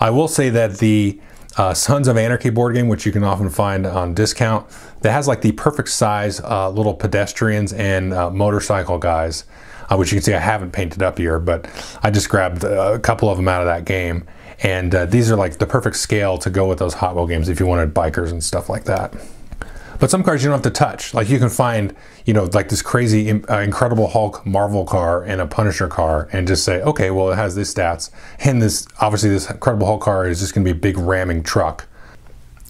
I 0.01 0.11
will 0.11 0.29
say 0.29 0.51
that 0.51 0.79
the 0.79 1.21
uh, 1.57 1.75
Sons 1.75 2.07
of 2.07 2.17
Anarchy 2.17 2.51
board 2.51 2.75
game, 2.75 2.89
which 2.89 3.07
you 3.07 3.13
can 3.13 3.25
often 3.25 3.51
find 3.51 3.87
on 3.87 4.15
discount, 4.15 4.67
that 5.01 5.13
has 5.13 5.27
like 5.27 5.41
the 5.41 5.53
perfect 5.53 5.89
size 5.89 6.41
uh, 6.41 6.71
little 6.71 6.95
pedestrians 6.95 7.73
and 7.73 8.13
uh, 8.13 8.31
motorcycle 8.31 8.99
guys, 8.99 9.45
uh, 9.91 9.97
which 9.97 10.13
you 10.13 10.17
can 10.17 10.23
see 10.23 10.35
I 10.35 10.41
haven't 10.41 10.73
painted 10.73 11.03
up 11.03 11.19
here, 11.19 11.39
but 11.39 11.69
I 12.03 12.11
just 12.11 12.29
grabbed 12.29 12.63
a 12.63 12.99
couple 13.01 13.29
of 13.29 13.37
them 13.37 13.49
out 13.49 13.63
of 13.63 13.67
that 13.67 13.85
game. 13.85 14.27
And 14.63 14.95
uh, 14.95 15.07
these 15.07 15.31
are 15.31 15.37
like 15.37 15.59
the 15.59 15.67
perfect 15.67 15.97
scale 15.97 16.39
to 16.39 16.51
go 16.51 16.69
with 16.69 16.79
those 16.79 16.95
Hot 16.95 17.17
Wheel 17.17 17.27
games 17.27 17.49
if 17.49 17.59
you 17.59 17.67
wanted 17.67 17.93
bikers 17.93 18.31
and 18.31 18.43
stuff 18.43 18.69
like 18.69 18.85
that. 18.85 19.15
But 19.99 20.11
some 20.11 20.23
cars 20.23 20.43
you 20.43 20.51
don't 20.51 20.63
have 20.63 20.73
to 20.73 20.79
touch. 20.79 21.15
Like 21.15 21.29
you 21.29 21.39
can 21.39 21.49
find, 21.49 21.95
you 22.25 22.35
know, 22.35 22.45
like 22.53 22.69
this 22.69 22.83
crazy 22.83 23.31
uh, 23.31 23.61
Incredible 23.61 24.09
Hulk 24.09 24.45
Marvel 24.45 24.85
car 24.85 25.23
and 25.23 25.41
a 25.41 25.47
Punisher 25.47 25.89
car, 25.89 26.29
and 26.33 26.47
just 26.47 26.65
say, 26.65 26.83
okay, 26.83 27.11
well, 27.11 27.31
it 27.31 27.37
has 27.37 27.55
these 27.55 27.73
stats, 27.75 28.11
and 28.41 28.61
this 28.61 28.87
obviously 29.01 29.31
this 29.31 29.51
Incredible 29.51 29.87
Hulk 29.87 30.03
car 30.03 30.27
is 30.27 30.41
just 30.41 30.55
going 30.55 30.65
to 30.65 30.73
be 30.73 30.77
a 30.77 30.81
big 30.81 30.99
ramming 30.99 31.43
truck. 31.43 31.87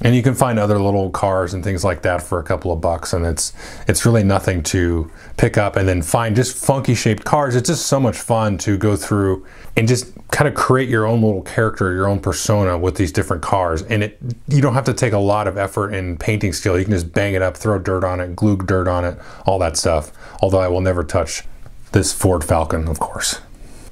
And 0.00 0.14
you 0.14 0.22
can 0.22 0.34
find 0.34 0.58
other 0.58 0.78
little 0.80 1.08
cars 1.10 1.54
and 1.54 1.62
things 1.62 1.84
like 1.84 2.02
that 2.02 2.20
for 2.20 2.40
a 2.40 2.42
couple 2.42 2.72
of 2.72 2.80
bucks, 2.80 3.12
and 3.12 3.24
it's 3.24 3.52
it's 3.86 4.04
really 4.04 4.24
nothing 4.24 4.62
to 4.64 5.10
pick 5.36 5.56
up 5.56 5.76
and 5.76 5.88
then 5.88 6.02
find 6.02 6.34
just 6.34 6.56
funky 6.56 6.94
shaped 6.94 7.24
cars. 7.24 7.54
It's 7.54 7.68
just 7.68 7.86
so 7.86 8.00
much 8.00 8.16
fun 8.16 8.58
to 8.58 8.76
go 8.76 8.96
through 8.96 9.46
and 9.76 9.86
just 9.86 10.12
kind 10.32 10.48
of 10.48 10.54
create 10.54 10.88
your 10.88 11.06
own 11.06 11.22
little 11.22 11.42
character, 11.42 11.92
your 11.92 12.08
own 12.08 12.18
persona 12.18 12.76
with 12.76 12.96
these 12.96 13.12
different 13.12 13.42
cars. 13.42 13.82
And 13.82 14.02
it 14.02 14.18
you 14.48 14.60
don't 14.60 14.74
have 14.74 14.84
to 14.86 14.94
take 14.94 15.12
a 15.12 15.18
lot 15.18 15.46
of 15.46 15.56
effort 15.56 15.94
in 15.94 16.16
painting 16.16 16.52
skill. 16.52 16.76
You 16.76 16.84
can 16.84 16.92
just 16.92 17.12
bang 17.12 17.34
it 17.34 17.42
up, 17.42 17.56
throw 17.56 17.78
dirt 17.78 18.02
on 18.02 18.20
it, 18.20 18.34
glue 18.34 18.56
dirt 18.56 18.88
on 18.88 19.04
it, 19.04 19.16
all 19.46 19.60
that 19.60 19.76
stuff. 19.76 20.10
Although 20.42 20.60
I 20.60 20.66
will 20.66 20.80
never 20.80 21.04
touch 21.04 21.44
this 21.92 22.12
Ford 22.12 22.42
Falcon, 22.42 22.88
of 22.88 22.98
course 22.98 23.40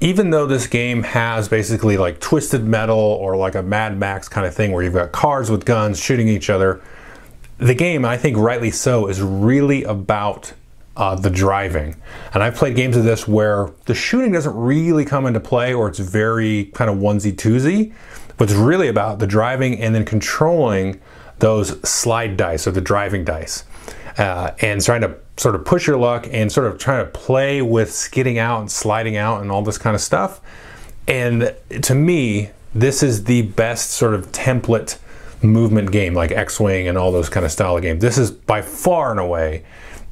even 0.02 0.30
though 0.30 0.46
this 0.46 0.66
game 0.66 1.04
has 1.04 1.48
basically 1.48 1.96
like 1.96 2.18
twisted 2.18 2.64
metal 2.64 2.98
or 2.98 3.36
like 3.36 3.54
a 3.54 3.62
Mad 3.62 3.96
Max 3.96 4.28
kind 4.28 4.44
of 4.44 4.52
thing 4.52 4.72
where 4.72 4.82
you've 4.82 4.94
got 4.94 5.12
cars 5.12 5.48
with 5.48 5.64
guns 5.64 6.00
shooting 6.00 6.26
each 6.26 6.50
other, 6.50 6.82
the 7.58 7.74
game, 7.74 8.04
I 8.04 8.16
think 8.16 8.36
rightly 8.36 8.72
so, 8.72 9.06
is 9.06 9.22
really 9.22 9.84
about 9.84 10.54
uh, 10.96 11.14
the 11.14 11.30
driving. 11.30 11.94
And 12.34 12.42
I've 12.42 12.56
played 12.56 12.74
games 12.74 12.96
of 12.96 13.04
this 13.04 13.28
where 13.28 13.70
the 13.86 13.94
shooting 13.94 14.32
doesn't 14.32 14.56
really 14.56 15.04
come 15.04 15.24
into 15.24 15.38
play 15.38 15.72
or 15.72 15.86
it's 15.86 16.00
very 16.00 16.64
kind 16.74 16.90
of 16.90 16.96
onesie 16.96 17.32
twosie, 17.32 17.94
but 18.36 18.50
it's 18.50 18.58
really 18.58 18.88
about 18.88 19.20
the 19.20 19.28
driving 19.28 19.80
and 19.80 19.94
then 19.94 20.04
controlling 20.04 21.00
those 21.38 21.80
slide 21.88 22.36
dice 22.36 22.66
or 22.66 22.72
the 22.72 22.80
driving 22.80 23.24
dice 23.24 23.64
uh, 24.18 24.52
and 24.60 24.82
trying 24.82 25.00
to 25.00 25.16
sort 25.36 25.54
of 25.54 25.64
push 25.64 25.86
your 25.86 25.96
luck 25.96 26.26
and 26.30 26.52
sort 26.52 26.66
of 26.66 26.78
trying 26.78 27.04
to 27.04 27.10
play 27.10 27.62
with 27.62 27.92
skidding 27.92 28.38
out 28.38 28.60
and 28.60 28.70
sliding 28.70 29.16
out 29.16 29.40
and 29.40 29.50
all 29.50 29.62
this 29.62 29.78
kind 29.78 29.94
of 29.94 30.00
stuff. 30.00 30.40
And 31.08 31.54
to 31.82 31.94
me, 31.94 32.50
this 32.74 33.02
is 33.02 33.24
the 33.24 33.42
best 33.42 33.90
sort 33.90 34.14
of 34.14 34.30
template 34.32 34.98
movement 35.42 35.90
game 35.90 36.14
like 36.14 36.30
X-Wing 36.30 36.88
and 36.88 36.96
all 36.96 37.12
those 37.12 37.28
kind 37.28 37.44
of 37.44 37.52
style 37.52 37.76
of 37.76 37.82
game. 37.82 37.98
This 37.98 38.18
is 38.18 38.30
by 38.30 38.62
far 38.62 39.10
and 39.10 39.20
away 39.20 39.64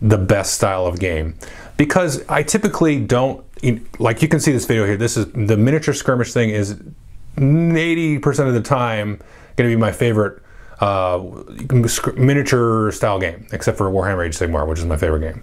the 0.03 0.19
best 0.19 0.55
style 0.55 0.87
of 0.87 0.99
game 0.99 1.35
because 1.77 2.27
I 2.29 2.43
typically 2.43 2.99
don't 3.01 3.45
like 3.99 4.23
you 4.23 4.29
can 4.29 4.41
see 4.41 4.53
this 4.53 4.65
video 4.65 4.87
here. 4.87 4.97
This 4.97 5.17
is 5.17 5.27
the 5.33 5.57
miniature 5.57 5.95
skirmish 5.95 6.33
thing 6.33 6.51
is 6.51 6.81
80% 7.37 8.49
of 8.49 8.55
the 8.55 8.63
time 8.63 9.21
going 9.57 9.71
to 9.71 9.77
be 9.77 9.77
my 9.77 9.93
favorite 9.93 10.43
uh, 10.81 11.23
miniature 12.17 12.91
style 12.93 13.19
game, 13.19 13.47
except 13.53 13.79
for 13.79 13.91
Warhammer 13.91 14.27
Age 14.27 14.37
Sigmar, 14.37 14.67
which 14.67 14.79
is 14.79 14.87
my 14.87 14.97
favorite 14.97 15.21
game. 15.21 15.43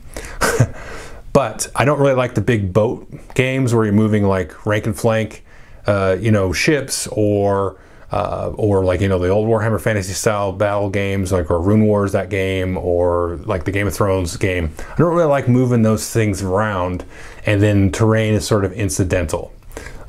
but 1.34 1.70
I 1.76 1.86
don't 1.86 2.00
really 2.00 2.16
like 2.16 2.34
the 2.34 2.42
big 2.42 2.74
boat 2.74 3.08
games 3.36 3.74
where 3.74 3.86
you're 3.86 3.94
moving 3.94 4.24
like 4.24 4.66
rank 4.66 4.88
and 4.88 4.98
flank, 4.98 5.46
uh, 5.86 6.18
you 6.20 6.32
know, 6.32 6.54
ships 6.54 7.08
or 7.12 7.80
uh, 8.12 8.52
or 8.56 8.84
like 8.86 9.02
you 9.02 9.10
know 9.10 9.20
the 9.20 9.30
old 9.30 9.48
Warhammer 9.48 9.80
Fantasy 9.82 10.14
style 10.14 10.52
battle 10.52 10.90
games, 10.90 11.32
like 11.32 11.52
or 11.52 11.62
Rune 11.62 11.86
Wars 11.86 12.14
that 12.14 12.30
game, 12.30 12.78
or 12.78 13.38
like 13.46 13.66
the 13.66 13.72
Game 13.72 13.88
of 13.88 13.94
Thrones 13.94 14.36
game. 14.38 14.74
I 14.80 14.96
don't 14.96 15.14
really 15.14 15.28
like 15.28 15.48
moving 15.48 15.82
those 15.82 16.12
things 16.12 16.42
around, 16.42 17.06
and 17.46 17.62
then 17.62 17.92
terrain 17.92 18.34
is 18.34 18.48
sort 18.48 18.66
of 18.66 18.72
incidental. 18.74 19.54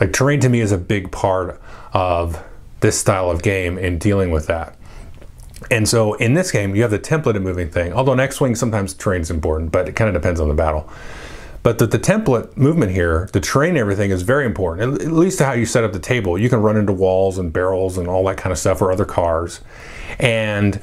Like 0.00 0.12
terrain 0.12 0.40
to 0.40 0.48
me 0.48 0.60
is 0.60 0.72
a 0.72 0.78
big 0.78 1.10
part 1.10 1.60
of 1.92 2.42
this 2.80 2.98
style 2.98 3.30
of 3.30 3.42
game 3.42 3.76
in 3.76 3.98
dealing 3.98 4.30
with 4.30 4.46
that. 4.46 4.77
And 5.70 5.88
so 5.88 6.14
in 6.14 6.34
this 6.34 6.50
game, 6.50 6.74
you 6.74 6.82
have 6.82 6.90
the 6.90 6.98
template 6.98 7.36
of 7.36 7.42
moving 7.42 7.70
thing. 7.70 7.92
Although 7.92 8.12
in 8.12 8.20
X-Wing, 8.20 8.54
sometimes 8.54 8.94
is 8.94 9.30
important, 9.30 9.72
but 9.72 9.88
it 9.88 9.92
kind 9.92 10.08
of 10.08 10.20
depends 10.20 10.40
on 10.40 10.48
the 10.48 10.54
battle. 10.54 10.88
But 11.62 11.78
the, 11.78 11.86
the 11.86 11.98
template 11.98 12.56
movement 12.56 12.92
here, 12.92 13.28
the 13.32 13.40
terrain 13.40 13.76
everything 13.76 14.10
is 14.10 14.22
very 14.22 14.46
important, 14.46 15.02
at 15.02 15.12
least 15.12 15.38
to 15.38 15.44
how 15.44 15.52
you 15.52 15.66
set 15.66 15.84
up 15.84 15.92
the 15.92 15.98
table. 15.98 16.38
You 16.38 16.48
can 16.48 16.62
run 16.62 16.76
into 16.76 16.92
walls 16.92 17.36
and 17.36 17.52
barrels 17.52 17.98
and 17.98 18.08
all 18.08 18.24
that 18.26 18.36
kind 18.36 18.52
of 18.52 18.58
stuff 18.58 18.80
or 18.80 18.92
other 18.92 19.04
cars. 19.04 19.60
And 20.18 20.80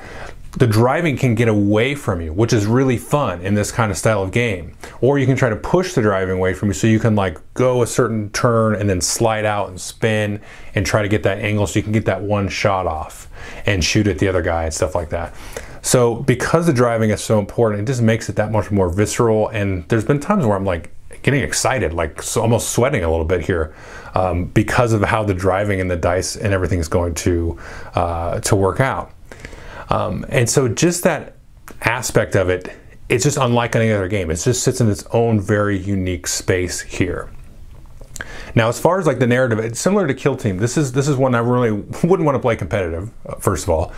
the 0.58 0.68
driving 0.68 1.18
can 1.18 1.36
get 1.36 1.48
away 1.48 1.96
from 1.96 2.22
you, 2.22 2.32
which 2.32 2.54
is 2.54 2.65
really 2.65 2.98
fun 2.98 3.41
in 3.41 3.56
this 3.56 3.72
kind 3.72 3.91
of 3.91 3.98
style 3.98 4.24
of 4.24 4.32
game. 4.32 4.76
Or 5.02 5.20
you 5.20 5.26
can 5.26 5.36
try 5.36 5.50
to 5.50 5.56
push 5.56 5.94
the 5.94 6.02
driving 6.02 6.38
away 6.38 6.54
from 6.54 6.70
you 6.70 6.74
so 6.74 6.88
you 6.88 7.00
can 7.00 7.15
like 7.15 7.39
go 7.54 7.82
a 7.82 7.88
certain 7.88 8.30
turn 8.32 8.76
and 8.76 8.89
then 8.89 9.02
slide 9.02 9.46
out 9.46 9.70
and 9.70 9.80
spin 9.80 10.41
and 10.74 10.86
try 10.86 11.02
to 11.02 11.10
get 11.10 11.24
that 11.24 11.39
angle 11.39 11.68
so 11.68 11.80
you 11.80 11.84
can 11.84 11.91
get 11.91 12.06
that 12.06 12.22
one 12.22 12.48
shot 12.48 12.88
off 12.88 13.30
and 13.65 13.84
shoot 13.84 14.08
at 14.08 14.20
the 14.20 14.28
other 14.28 14.41
guy 14.41 14.63
and 14.63 14.74
stuff 14.74 14.96
like 14.96 15.10
that. 15.10 15.36
So 15.82 16.15
because 16.15 16.65
the 16.65 16.74
driving 16.74 17.10
is 17.12 17.22
so 17.22 17.38
important, 17.38 17.84
it 17.84 17.86
just 17.86 18.02
makes 18.02 18.30
it 18.30 18.38
that 18.38 18.52
much 18.52 18.72
more 18.72 18.89
visceral. 18.89 19.50
And 19.50 19.88
there's 19.89 20.06
been 20.06 20.20
times 20.20 20.46
where 20.46 20.56
I'm 20.56 20.65
like 20.65 20.91
getting 21.22 21.44
excited, 21.44 21.94
like 21.94 22.22
so 22.22 22.41
almost 22.41 22.70
sweating 22.70 23.04
a 23.04 23.10
little 23.12 23.26
bit 23.26 23.41
here, 23.41 23.76
um, 24.15 24.46
because 24.46 24.94
of 24.94 25.02
how 25.02 25.24
the 25.24 25.34
driving 25.34 25.82
and 25.82 25.91
the 25.91 25.96
dice 25.96 26.38
and 26.38 26.54
everything 26.54 26.80
is 26.80 26.88
going 26.88 27.13
to 27.15 27.60
uh, 27.94 28.39
to 28.39 28.56
work 28.56 28.80
out. 28.80 29.12
Um, 29.89 30.26
and 30.30 30.50
so 30.50 30.67
just 30.67 31.04
that 31.04 31.36
aspect 31.82 32.36
of 32.36 32.50
it, 32.50 32.76
it's 33.10 33.24
just 33.24 33.38
unlike 33.38 33.76
any 33.76 33.91
other 33.91 34.08
game. 34.08 34.32
It 34.32 34.36
just 34.36 34.63
sits 34.63 34.82
in 34.82 34.89
its 34.89 35.06
own 35.12 35.39
very 35.39 35.78
unique 35.78 36.28
space 36.28 36.82
here. 36.82 37.30
Now, 38.56 38.69
as 38.69 38.80
far 38.80 39.00
as 39.00 39.06
like 39.06 39.19
the 39.19 39.28
narrative, 39.28 39.60
it's 39.60 39.80
similar 39.80 40.08
to 40.08 40.13
Kill 40.13 40.38
Team. 40.38 40.58
This 40.58 40.78
is 40.78 40.93
this 40.93 41.08
is 41.08 41.17
one 41.17 41.36
I 41.36 41.39
really 41.39 41.71
wouldn't 42.04 42.26
want 42.26 42.36
to 42.36 42.39
play 42.39 42.56
competitive. 42.56 43.12
Uh, 43.26 43.36
first 43.36 43.65
of 43.65 43.69
all, 43.69 43.93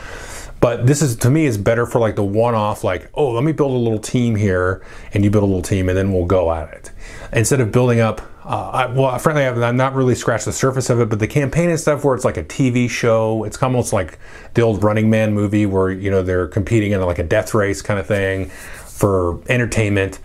but 0.60 0.88
this 0.88 1.02
is 1.02 1.16
to 1.18 1.30
me 1.30 1.46
is 1.46 1.58
better 1.58 1.86
for 1.86 2.00
like 2.00 2.16
the 2.16 2.24
one-off, 2.24 2.84
like 2.84 3.10
oh, 3.14 3.32
let 3.32 3.44
me 3.44 3.52
build 3.52 3.72
a 3.72 3.78
little 3.78 4.00
team 4.00 4.36
here, 4.36 4.84
and 5.14 5.24
you 5.24 5.30
build 5.30 5.44
a 5.44 5.48
little 5.48 5.62
team, 5.62 5.90
and 5.90 5.98
then 5.98 6.12
we'll 6.12 6.26
go 6.26 6.52
at 6.52 6.74
it. 6.74 6.92
Instead 7.32 7.62
of 7.62 7.72
building 7.72 8.00
up, 8.00 8.22
uh, 8.48 8.70
I, 8.74 8.86
well, 8.88 9.18
frankly, 9.20 9.46
I've 9.46 9.76
not 9.76 9.94
really 9.94 10.16
scratched 10.16 10.46
the 10.46 10.54
surface 10.54 10.90
of 10.90 11.00
it, 11.02 11.10
but 11.10 11.20
the 11.20 11.28
campaign 11.28 11.70
and 11.70 11.80
stuff 11.80 12.04
where 12.04 12.16
it's 12.16 12.26
like 12.26 12.38
a 12.38 12.44
TV 12.44 12.90
show, 12.90 13.44
it's 13.44 13.62
almost 13.62 13.92
like 13.92 14.18
the 14.54 14.62
old 14.62 14.84
Running 14.84 15.10
Man 15.10 15.34
movie 15.34 15.66
where 15.66 15.92
you 15.92 16.10
know 16.10 16.24
they're 16.24 16.48
competing 16.48 16.94
in 16.94 17.02
like 17.02 17.20
a 17.20 17.24
death 17.24 17.54
race 17.54 17.82
kind 17.82 18.00
of 18.00 18.08
thing 18.08 18.46
for 18.86 19.40
entertainment 19.50 20.20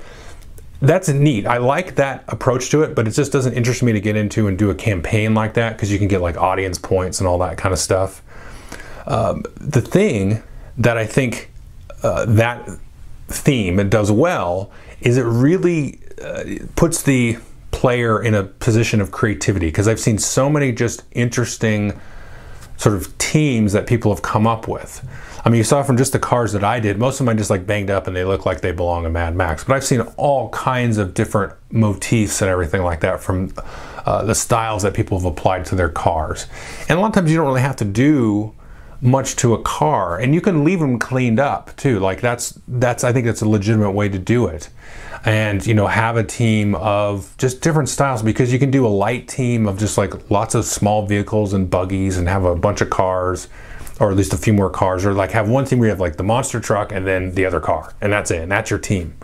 that's 0.82 1.08
neat. 1.08 1.46
I 1.46 1.58
like 1.58 1.94
that 1.94 2.24
approach 2.26 2.70
to 2.70 2.82
it, 2.82 2.96
but 2.96 3.06
it 3.06 3.12
just 3.12 3.30
doesn't 3.30 3.54
interest 3.54 3.84
me 3.84 3.92
to 3.92 4.00
get 4.00 4.16
into 4.16 4.48
and 4.48 4.58
do 4.58 4.68
a 4.68 4.74
campaign 4.74 5.32
like 5.32 5.54
that 5.54 5.76
because 5.76 5.92
you 5.92 5.98
can 5.98 6.08
get 6.08 6.20
like 6.20 6.36
audience 6.36 6.76
points 6.76 7.20
and 7.20 7.28
all 7.28 7.38
that 7.38 7.56
kind 7.56 7.72
of 7.72 7.78
stuff. 7.78 8.20
Um, 9.06 9.44
the 9.54 9.80
thing 9.80 10.42
that 10.78 10.98
I 10.98 11.06
think 11.06 11.52
uh, 12.02 12.26
that 12.26 12.68
theme 13.28 13.78
it 13.78 13.90
does 13.90 14.10
well 14.10 14.72
is 15.00 15.16
it 15.16 15.22
really 15.22 16.00
uh, 16.20 16.44
puts 16.74 17.02
the 17.04 17.38
player 17.82 18.22
in 18.22 18.32
a 18.32 18.44
position 18.44 19.00
of 19.00 19.10
creativity 19.10 19.66
because 19.66 19.88
I've 19.88 19.98
seen 19.98 20.16
so 20.16 20.48
many 20.48 20.70
just 20.70 21.02
interesting 21.10 22.00
sort 22.76 22.94
of 22.94 23.18
teams 23.18 23.72
that 23.72 23.88
people 23.88 24.14
have 24.14 24.22
come 24.22 24.46
up 24.46 24.68
with. 24.68 25.04
I 25.44 25.48
mean, 25.48 25.58
you 25.58 25.64
saw 25.64 25.82
from 25.82 25.96
just 25.96 26.12
the 26.12 26.20
cars 26.20 26.52
that 26.52 26.62
I 26.62 26.78
did, 26.78 26.96
most 26.96 27.18
of 27.18 27.26
are 27.26 27.34
just 27.34 27.50
like 27.50 27.66
banged 27.66 27.90
up 27.90 28.06
and 28.06 28.14
they 28.14 28.24
look 28.24 28.46
like 28.46 28.60
they 28.60 28.70
belong 28.70 29.04
in 29.04 29.12
Mad 29.12 29.34
Max. 29.34 29.64
But 29.64 29.74
I've 29.74 29.82
seen 29.82 30.02
all 30.16 30.48
kinds 30.50 30.96
of 30.96 31.12
different 31.12 31.54
motifs 31.72 32.40
and 32.40 32.48
everything 32.48 32.82
like 32.82 33.00
that 33.00 33.20
from 33.20 33.52
uh, 34.06 34.24
the 34.26 34.36
styles 34.36 34.84
that 34.84 34.94
people 34.94 35.18
have 35.18 35.26
applied 35.26 35.64
to 35.66 35.74
their 35.74 35.88
cars. 35.88 36.46
And 36.88 37.00
a 37.00 37.02
lot 37.02 37.08
of 37.08 37.14
times 37.14 37.32
you 37.32 37.36
don't 37.36 37.46
really 37.46 37.62
have 37.62 37.74
to 37.78 37.84
do 37.84 38.54
much 39.02 39.34
to 39.36 39.52
a 39.52 39.60
car. 39.60 40.16
And 40.18 40.32
you 40.34 40.40
can 40.40 40.64
leave 40.64 40.78
them 40.78 40.98
cleaned 40.98 41.40
up 41.40 41.76
too. 41.76 41.98
Like 41.98 42.20
that's 42.20 42.58
that's 42.68 43.04
i 43.04 43.12
think 43.12 43.26
that's 43.26 43.42
a 43.42 43.48
legitimate 43.48 43.90
way 43.90 44.08
to 44.08 44.18
do 44.18 44.46
it. 44.46 44.70
And 45.24 45.64
you 45.66 45.74
know 45.74 45.88
have 45.88 46.16
a 46.16 46.24
team 46.24 46.74
of 46.76 47.36
just 47.36 47.60
different 47.60 47.88
styles 47.88 48.22
because 48.22 48.52
you 48.52 48.58
can 48.58 48.70
do 48.70 48.86
a 48.86 48.88
light 48.88 49.28
team 49.28 49.66
of 49.66 49.78
just 49.78 49.98
like 49.98 50.30
lots 50.30 50.54
of 50.54 50.64
small 50.64 51.04
vehicles 51.04 51.52
and 51.52 51.68
buggies 51.68 52.16
and 52.16 52.28
have 52.28 52.44
a 52.44 52.54
bunch 52.54 52.80
of 52.80 52.90
cars 52.90 53.48
or 54.00 54.10
at 54.10 54.16
least 54.16 54.32
a 54.32 54.38
few 54.38 54.52
more 54.52 54.70
cars 54.70 55.04
or 55.04 55.12
like 55.12 55.32
have 55.32 55.48
one 55.48 55.64
team 55.64 55.78
where 55.78 55.88
you 55.88 55.90
have 55.90 56.00
like 56.00 56.16
the 56.16 56.22
monster 56.22 56.60
truck 56.60 56.92
and 56.92 57.06
then 57.06 57.34
the 57.34 57.44
other 57.44 57.60
car 57.60 57.92
and 58.00 58.12
that's 58.12 58.30
it 58.30 58.40
and 58.40 58.52
that's 58.52 58.70
your 58.70 58.78
team. 58.78 59.14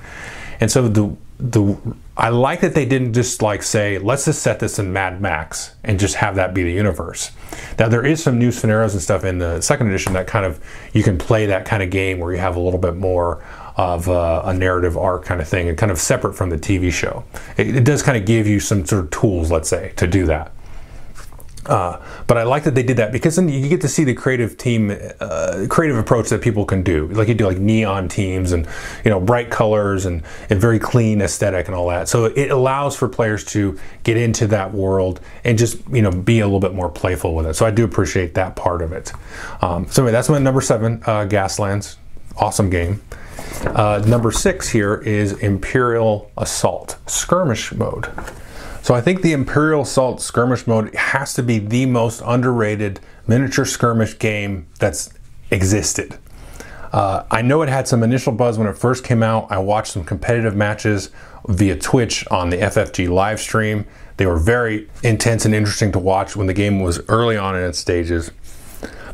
And 0.60 0.70
so 0.70 0.88
the 0.88 1.16
the 1.38 1.76
I 2.16 2.30
like 2.30 2.60
that 2.62 2.74
they 2.74 2.84
didn't 2.84 3.12
just 3.12 3.42
like 3.42 3.62
say, 3.62 3.98
let's 3.98 4.24
just 4.24 4.42
set 4.42 4.58
this 4.58 4.80
in 4.80 4.92
Mad 4.92 5.20
Max 5.20 5.76
and 5.84 6.00
just 6.00 6.16
have 6.16 6.34
that 6.34 6.52
be 6.52 6.64
the 6.64 6.72
universe. 6.72 7.30
Now 7.78 7.88
there 7.88 8.04
is 8.04 8.20
some 8.20 8.40
new 8.40 8.50
scenarios 8.50 8.94
and 8.94 9.02
stuff 9.02 9.24
in 9.24 9.38
the 9.38 9.60
second 9.60 9.86
edition 9.86 10.14
that 10.14 10.26
kind 10.26 10.44
of 10.44 10.60
you 10.92 11.04
can 11.04 11.16
play 11.16 11.46
that 11.46 11.64
kind 11.64 11.82
of 11.82 11.90
game 11.90 12.18
where 12.18 12.32
you 12.32 12.38
have 12.38 12.56
a 12.56 12.60
little 12.60 12.80
bit 12.80 12.96
more 12.96 13.44
of 13.76 14.08
a, 14.08 14.42
a 14.46 14.52
narrative 14.52 14.96
arc 14.98 15.24
kind 15.24 15.40
of 15.40 15.46
thing 15.46 15.68
and 15.68 15.78
kind 15.78 15.92
of 15.92 15.98
separate 15.98 16.34
from 16.34 16.50
the 16.50 16.58
TV 16.58 16.92
show. 16.92 17.22
It, 17.56 17.76
it 17.76 17.84
does 17.84 18.02
kind 18.02 18.18
of 18.18 18.26
give 18.26 18.48
you 18.48 18.58
some 18.58 18.84
sort 18.84 19.04
of 19.04 19.10
tools, 19.10 19.52
let's 19.52 19.68
say, 19.68 19.92
to 19.96 20.08
do 20.08 20.26
that. 20.26 20.52
Uh, 21.68 22.02
but 22.26 22.38
I 22.38 22.44
like 22.44 22.64
that 22.64 22.74
they 22.74 22.82
did 22.82 22.96
that 22.96 23.12
because 23.12 23.36
then 23.36 23.48
you 23.48 23.68
get 23.68 23.82
to 23.82 23.88
see 23.88 24.04
the 24.04 24.14
creative 24.14 24.56
team, 24.56 24.96
uh, 25.20 25.66
creative 25.68 25.98
approach 25.98 26.30
that 26.30 26.40
people 26.40 26.64
can 26.64 26.82
do. 26.82 27.08
Like 27.08 27.28
you 27.28 27.34
do 27.34 27.46
like 27.46 27.58
neon 27.58 28.08
teams 28.08 28.52
and 28.52 28.66
you 29.04 29.10
know 29.10 29.20
bright 29.20 29.50
colors 29.50 30.06
and, 30.06 30.22
and 30.48 30.60
very 30.60 30.78
clean 30.78 31.20
aesthetic 31.20 31.66
and 31.66 31.74
all 31.74 31.88
that. 31.88 32.08
So 32.08 32.24
it 32.24 32.50
allows 32.50 32.96
for 32.96 33.08
players 33.08 33.44
to 33.46 33.78
get 34.02 34.16
into 34.16 34.46
that 34.48 34.72
world 34.72 35.20
and 35.44 35.58
just 35.58 35.78
you 35.90 36.02
know 36.02 36.10
be 36.10 36.40
a 36.40 36.46
little 36.46 36.60
bit 36.60 36.74
more 36.74 36.88
playful 36.88 37.34
with 37.34 37.46
it. 37.46 37.54
So 37.54 37.66
I 37.66 37.70
do 37.70 37.84
appreciate 37.84 38.34
that 38.34 38.56
part 38.56 38.82
of 38.82 38.92
it. 38.92 39.12
Um, 39.60 39.86
so 39.88 40.02
anyway, 40.02 40.12
that's 40.12 40.28
my 40.28 40.38
number 40.38 40.60
seven, 40.60 41.02
uh, 41.04 41.26
Gaslands. 41.26 41.96
Awesome 42.36 42.70
game. 42.70 43.02
Uh, 43.66 44.02
number 44.06 44.30
six 44.30 44.68
here 44.68 44.94
is 44.94 45.32
Imperial 45.32 46.30
Assault 46.36 46.96
Skirmish 47.06 47.72
mode. 47.72 48.08
So 48.88 48.94
I 48.94 49.02
think 49.02 49.20
the 49.20 49.34
Imperial 49.34 49.82
Assault 49.82 50.22
skirmish 50.22 50.66
mode 50.66 50.94
has 50.94 51.34
to 51.34 51.42
be 51.42 51.58
the 51.58 51.84
most 51.84 52.22
underrated 52.24 53.00
miniature 53.26 53.66
skirmish 53.66 54.18
game 54.18 54.66
that's 54.78 55.12
existed. 55.50 56.16
Uh, 56.90 57.24
I 57.30 57.42
know 57.42 57.60
it 57.60 57.68
had 57.68 57.86
some 57.86 58.02
initial 58.02 58.32
buzz 58.32 58.56
when 58.56 58.66
it 58.66 58.78
first 58.78 59.04
came 59.04 59.22
out. 59.22 59.52
I 59.52 59.58
watched 59.58 59.92
some 59.92 60.04
competitive 60.04 60.56
matches 60.56 61.10
via 61.48 61.76
Twitch 61.76 62.26
on 62.28 62.48
the 62.48 62.56
FFG 62.56 63.10
live 63.10 63.40
stream. 63.40 63.84
They 64.16 64.24
were 64.24 64.38
very 64.38 64.88
intense 65.02 65.44
and 65.44 65.54
interesting 65.54 65.92
to 65.92 65.98
watch 65.98 66.34
when 66.34 66.46
the 66.46 66.54
game 66.54 66.80
was 66.80 66.98
early 67.10 67.36
on 67.36 67.56
in 67.56 67.64
its 67.64 67.78
stages. 67.78 68.30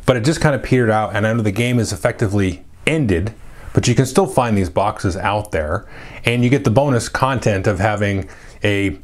But 0.07 0.17
it 0.17 0.25
just 0.25 0.41
kind 0.41 0.55
of 0.55 0.63
petered 0.63 0.91
out, 0.91 1.17
and 1.17 1.27
I 1.27 1.33
know 1.33 1.43
the 1.43 1.51
game 1.51 1.81
is 1.81 1.93
effectively 1.93 2.65
ended, 2.87 3.35
but 3.73 3.89
you 3.89 3.97
can 3.97 4.07
still 4.07 4.27
find 4.27 4.57
these 4.57 4.71
boxes 4.71 5.17
out 5.17 5.51
there, 5.51 5.85
and 6.25 6.45
you 6.45 6.49
get 6.49 6.63
the 6.63 6.71
bonus 6.71 7.09
content 7.09 7.67
of 7.67 7.81
having 7.81 8.29
a 8.65 8.99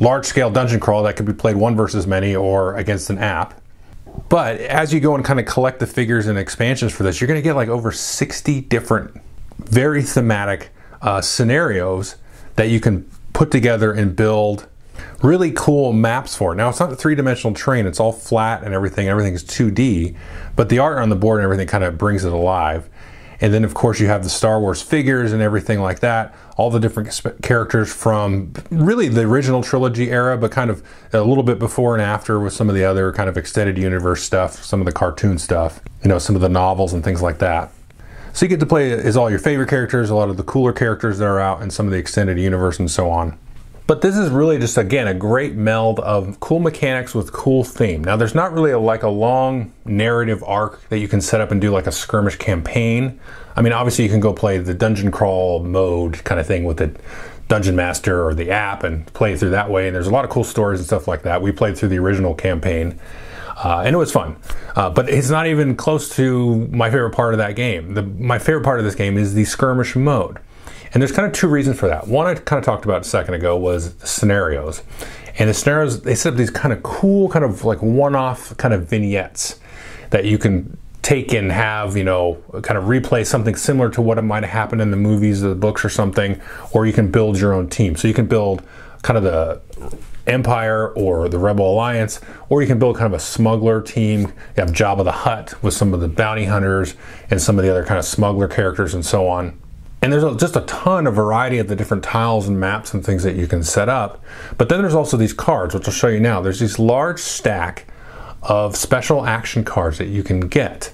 large 0.00 0.26
scale 0.26 0.50
dungeon 0.50 0.80
crawl 0.80 1.02
that 1.04 1.16
could 1.16 1.26
be 1.26 1.32
played 1.32 1.56
one 1.56 1.76
versus 1.76 2.06
many 2.06 2.34
or 2.34 2.74
against 2.76 3.10
an 3.10 3.18
app. 3.18 3.60
But 4.28 4.58
as 4.60 4.92
you 4.92 5.00
go 5.00 5.14
and 5.14 5.24
kind 5.24 5.38
of 5.38 5.46
collect 5.46 5.78
the 5.78 5.86
figures 5.86 6.26
and 6.26 6.38
expansions 6.38 6.92
for 6.92 7.02
this, 7.02 7.20
you're 7.20 7.28
going 7.28 7.38
to 7.38 7.42
get 7.42 7.54
like 7.54 7.68
over 7.68 7.92
60 7.92 8.60
different, 8.62 9.20
very 9.58 10.02
thematic 10.02 10.70
uh, 11.02 11.20
scenarios 11.20 12.16
that 12.56 12.68
you 12.68 12.80
can 12.80 13.08
put 13.32 13.50
together 13.50 13.92
and 13.92 14.14
build 14.14 14.66
really 15.22 15.52
cool 15.52 15.92
maps 15.92 16.36
for. 16.36 16.54
Now, 16.54 16.68
it's 16.68 16.80
not 16.80 16.92
a 16.92 16.96
three 16.96 17.14
dimensional 17.14 17.54
train, 17.54 17.86
it's 17.86 18.00
all 18.00 18.12
flat 18.12 18.62
and 18.64 18.74
everything, 18.74 19.08
everything's 19.08 19.44
2D, 19.44 20.16
but 20.56 20.68
the 20.68 20.78
art 20.78 20.98
on 20.98 21.08
the 21.08 21.16
board 21.16 21.38
and 21.38 21.44
everything 21.44 21.66
kind 21.66 21.84
of 21.84 21.96
brings 21.96 22.24
it 22.24 22.32
alive. 22.32 22.88
And 23.42 23.52
then, 23.52 23.64
of 23.64 23.74
course, 23.74 23.98
you 23.98 24.06
have 24.06 24.22
the 24.22 24.30
Star 24.30 24.60
Wars 24.60 24.80
figures 24.80 25.32
and 25.32 25.42
everything 25.42 25.80
like 25.80 25.98
that. 25.98 26.32
All 26.56 26.70
the 26.70 26.78
different 26.78 27.42
characters 27.42 27.92
from 27.92 28.52
really 28.70 29.08
the 29.08 29.22
original 29.22 29.64
trilogy 29.64 30.12
era, 30.12 30.38
but 30.38 30.52
kind 30.52 30.70
of 30.70 30.80
a 31.12 31.20
little 31.20 31.42
bit 31.42 31.58
before 31.58 31.94
and 31.94 32.02
after 32.02 32.38
with 32.38 32.52
some 32.52 32.68
of 32.68 32.76
the 32.76 32.84
other 32.84 33.10
kind 33.12 33.28
of 33.28 33.36
extended 33.36 33.76
universe 33.76 34.22
stuff, 34.22 34.62
some 34.62 34.80
of 34.80 34.86
the 34.86 34.92
cartoon 34.92 35.38
stuff, 35.38 35.80
you 36.04 36.08
know, 36.08 36.20
some 36.20 36.36
of 36.36 36.40
the 36.40 36.48
novels 36.48 36.92
and 36.92 37.02
things 37.02 37.20
like 37.20 37.38
that. 37.38 37.72
So 38.32 38.46
you 38.46 38.48
get 38.48 38.60
to 38.60 38.66
play 38.66 38.92
as 38.92 39.16
all 39.16 39.28
your 39.28 39.40
favorite 39.40 39.68
characters, 39.68 40.08
a 40.08 40.14
lot 40.14 40.28
of 40.28 40.36
the 40.36 40.44
cooler 40.44 40.72
characters 40.72 41.18
that 41.18 41.26
are 41.26 41.40
out, 41.40 41.62
and 41.62 41.72
some 41.72 41.86
of 41.86 41.92
the 41.92 41.98
extended 41.98 42.38
universe 42.38 42.78
and 42.78 42.88
so 42.88 43.10
on. 43.10 43.36
But 43.92 44.00
this 44.00 44.16
is 44.16 44.30
really 44.30 44.58
just 44.58 44.78
again 44.78 45.06
a 45.06 45.12
great 45.12 45.52
meld 45.54 46.00
of 46.00 46.40
cool 46.40 46.60
mechanics 46.60 47.14
with 47.14 47.30
cool 47.30 47.62
theme. 47.62 48.02
Now 48.02 48.16
there's 48.16 48.34
not 48.34 48.50
really 48.54 48.70
a, 48.70 48.78
like 48.78 49.02
a 49.02 49.10
long 49.10 49.70
narrative 49.84 50.42
arc 50.46 50.88
that 50.88 50.98
you 50.98 51.08
can 51.08 51.20
set 51.20 51.42
up 51.42 51.50
and 51.50 51.60
do 51.60 51.70
like 51.70 51.86
a 51.86 51.92
skirmish 51.92 52.36
campaign. 52.36 53.20
I 53.54 53.60
mean 53.60 53.74
obviously 53.74 54.04
you 54.04 54.10
can 54.10 54.20
go 54.20 54.32
play 54.32 54.56
the 54.56 54.72
dungeon 54.72 55.10
crawl 55.10 55.62
mode 55.62 56.24
kind 56.24 56.40
of 56.40 56.46
thing 56.46 56.64
with 56.64 56.78
the 56.78 56.98
dungeon 57.48 57.76
master 57.76 58.26
or 58.26 58.32
the 58.32 58.50
app 58.50 58.82
and 58.82 59.04
play 59.12 59.36
through 59.36 59.50
that 59.50 59.68
way 59.68 59.88
and 59.88 59.94
there's 59.94 60.06
a 60.06 60.10
lot 60.10 60.24
of 60.24 60.30
cool 60.30 60.42
stories 60.42 60.80
and 60.80 60.86
stuff 60.86 61.06
like 61.06 61.24
that. 61.24 61.42
We 61.42 61.52
played 61.52 61.76
through 61.76 61.90
the 61.90 61.98
original 61.98 62.34
campaign. 62.34 62.98
Uh, 63.62 63.82
and 63.84 63.94
it 63.94 63.98
was 63.98 64.10
fun, 64.10 64.36
uh, 64.74 64.88
but 64.88 65.10
it's 65.10 65.28
not 65.28 65.46
even 65.46 65.76
close 65.76 66.16
to 66.16 66.66
my 66.68 66.90
favorite 66.90 67.10
part 67.12 67.34
of 67.34 67.38
that 67.38 67.56
game. 67.56 67.92
The, 67.92 68.02
my 68.02 68.38
favorite 68.38 68.64
part 68.64 68.78
of 68.78 68.86
this 68.86 68.94
game 68.94 69.18
is 69.18 69.34
the 69.34 69.44
skirmish 69.44 69.94
mode. 69.94 70.38
And 70.92 71.00
there's 71.00 71.12
kind 71.12 71.26
of 71.26 71.32
two 71.32 71.48
reasons 71.48 71.78
for 71.78 71.88
that. 71.88 72.06
One 72.06 72.26
I 72.26 72.34
kind 72.34 72.58
of 72.58 72.64
talked 72.64 72.84
about 72.84 73.02
a 73.02 73.04
second 73.04 73.34
ago 73.34 73.56
was 73.56 73.94
scenarios. 74.04 74.82
And 75.38 75.48
the 75.48 75.54
scenarios, 75.54 76.02
they 76.02 76.14
set 76.14 76.34
up 76.34 76.38
these 76.38 76.50
kind 76.50 76.72
of 76.72 76.82
cool, 76.82 77.28
kind 77.30 77.44
of 77.44 77.64
like 77.64 77.80
one 77.80 78.14
off 78.14 78.54
kind 78.58 78.74
of 78.74 78.88
vignettes 78.88 79.58
that 80.10 80.26
you 80.26 80.36
can 80.36 80.76
take 81.00 81.32
and 81.32 81.50
have, 81.50 81.96
you 81.96 82.04
know, 82.04 82.42
kind 82.62 82.78
of 82.78 82.84
replay 82.84 83.26
something 83.26 83.56
similar 83.56 83.88
to 83.90 84.02
what 84.02 84.18
it 84.18 84.22
might 84.22 84.42
have 84.42 84.52
happened 84.52 84.80
in 84.80 84.90
the 84.90 84.96
movies 84.96 85.42
or 85.42 85.48
the 85.48 85.54
books 85.54 85.84
or 85.84 85.88
something, 85.88 86.40
or 86.72 86.86
you 86.86 86.92
can 86.92 87.10
build 87.10 87.38
your 87.40 87.54
own 87.54 87.68
team. 87.68 87.96
So 87.96 88.06
you 88.06 88.14
can 88.14 88.26
build 88.26 88.62
kind 89.02 89.16
of 89.16 89.24
the 89.24 89.60
Empire 90.26 90.90
or 90.90 91.28
the 91.28 91.38
Rebel 91.38 91.72
Alliance, 91.72 92.20
or 92.48 92.60
you 92.60 92.68
can 92.68 92.78
build 92.78 92.96
kind 92.96 93.12
of 93.12 93.18
a 93.18 93.22
smuggler 93.22 93.80
team. 93.80 94.20
You 94.20 94.64
have 94.64 94.70
Jabba 94.70 95.02
the 95.02 95.12
Hutt 95.12 95.60
with 95.62 95.74
some 95.74 95.92
of 95.92 96.00
the 96.00 96.08
bounty 96.08 96.44
hunters 96.44 96.94
and 97.30 97.40
some 97.40 97.58
of 97.58 97.64
the 97.64 97.70
other 97.70 97.84
kind 97.84 97.98
of 97.98 98.04
smuggler 98.04 98.46
characters 98.46 98.94
and 98.94 99.04
so 99.04 99.26
on. 99.26 99.58
And 100.02 100.12
there's 100.12 100.36
just 100.36 100.56
a 100.56 100.62
ton 100.62 101.06
of 101.06 101.14
variety 101.14 101.58
of 101.58 101.68
the 101.68 101.76
different 101.76 102.02
tiles 102.02 102.48
and 102.48 102.58
maps 102.58 102.92
and 102.92 103.06
things 103.06 103.22
that 103.22 103.36
you 103.36 103.46
can 103.46 103.62
set 103.62 103.88
up. 103.88 104.22
But 104.58 104.68
then 104.68 104.80
there's 104.80 104.96
also 104.96 105.16
these 105.16 105.32
cards, 105.32 105.74
which 105.74 105.86
I'll 105.86 105.94
show 105.94 106.08
you 106.08 106.18
now. 106.18 106.42
There's 106.42 106.58
this 106.58 106.78
large 106.78 107.20
stack 107.20 107.86
of 108.42 108.76
special 108.76 109.24
action 109.24 109.62
cards 109.62 109.98
that 109.98 110.08
you 110.08 110.24
can 110.24 110.48
get. 110.48 110.92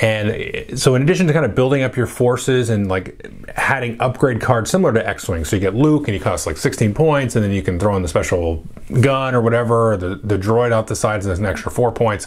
And 0.00 0.30
eh, 0.30 0.76
so, 0.76 0.96
in 0.96 1.02
addition 1.02 1.28
to 1.28 1.32
kind 1.32 1.44
of 1.44 1.54
building 1.54 1.82
up 1.82 1.96
your 1.96 2.06
forces 2.06 2.70
and 2.70 2.88
like 2.88 3.30
adding 3.54 4.00
upgrade 4.00 4.40
cards 4.40 4.70
similar 4.70 4.92
to 4.92 5.08
X 5.08 5.28
Wing, 5.28 5.44
so 5.44 5.54
you 5.54 5.60
get 5.60 5.74
Luke 5.74 6.08
and 6.08 6.14
he 6.14 6.20
costs 6.20 6.46
like 6.46 6.56
16 6.56 6.94
points, 6.94 7.36
and 7.36 7.44
then 7.44 7.52
you 7.52 7.62
can 7.62 7.78
throw 7.78 7.94
in 7.94 8.02
the 8.02 8.08
special 8.08 8.64
gun 9.00 9.34
or 9.34 9.40
whatever, 9.40 9.92
or 9.92 9.96
the, 9.96 10.16
the 10.16 10.36
droid 10.36 10.72
out 10.72 10.88
the 10.88 10.96
sides, 10.96 11.24
and 11.24 11.30
there's 11.30 11.38
an 11.38 11.46
extra 11.46 11.70
four 11.70 11.92
points. 11.92 12.26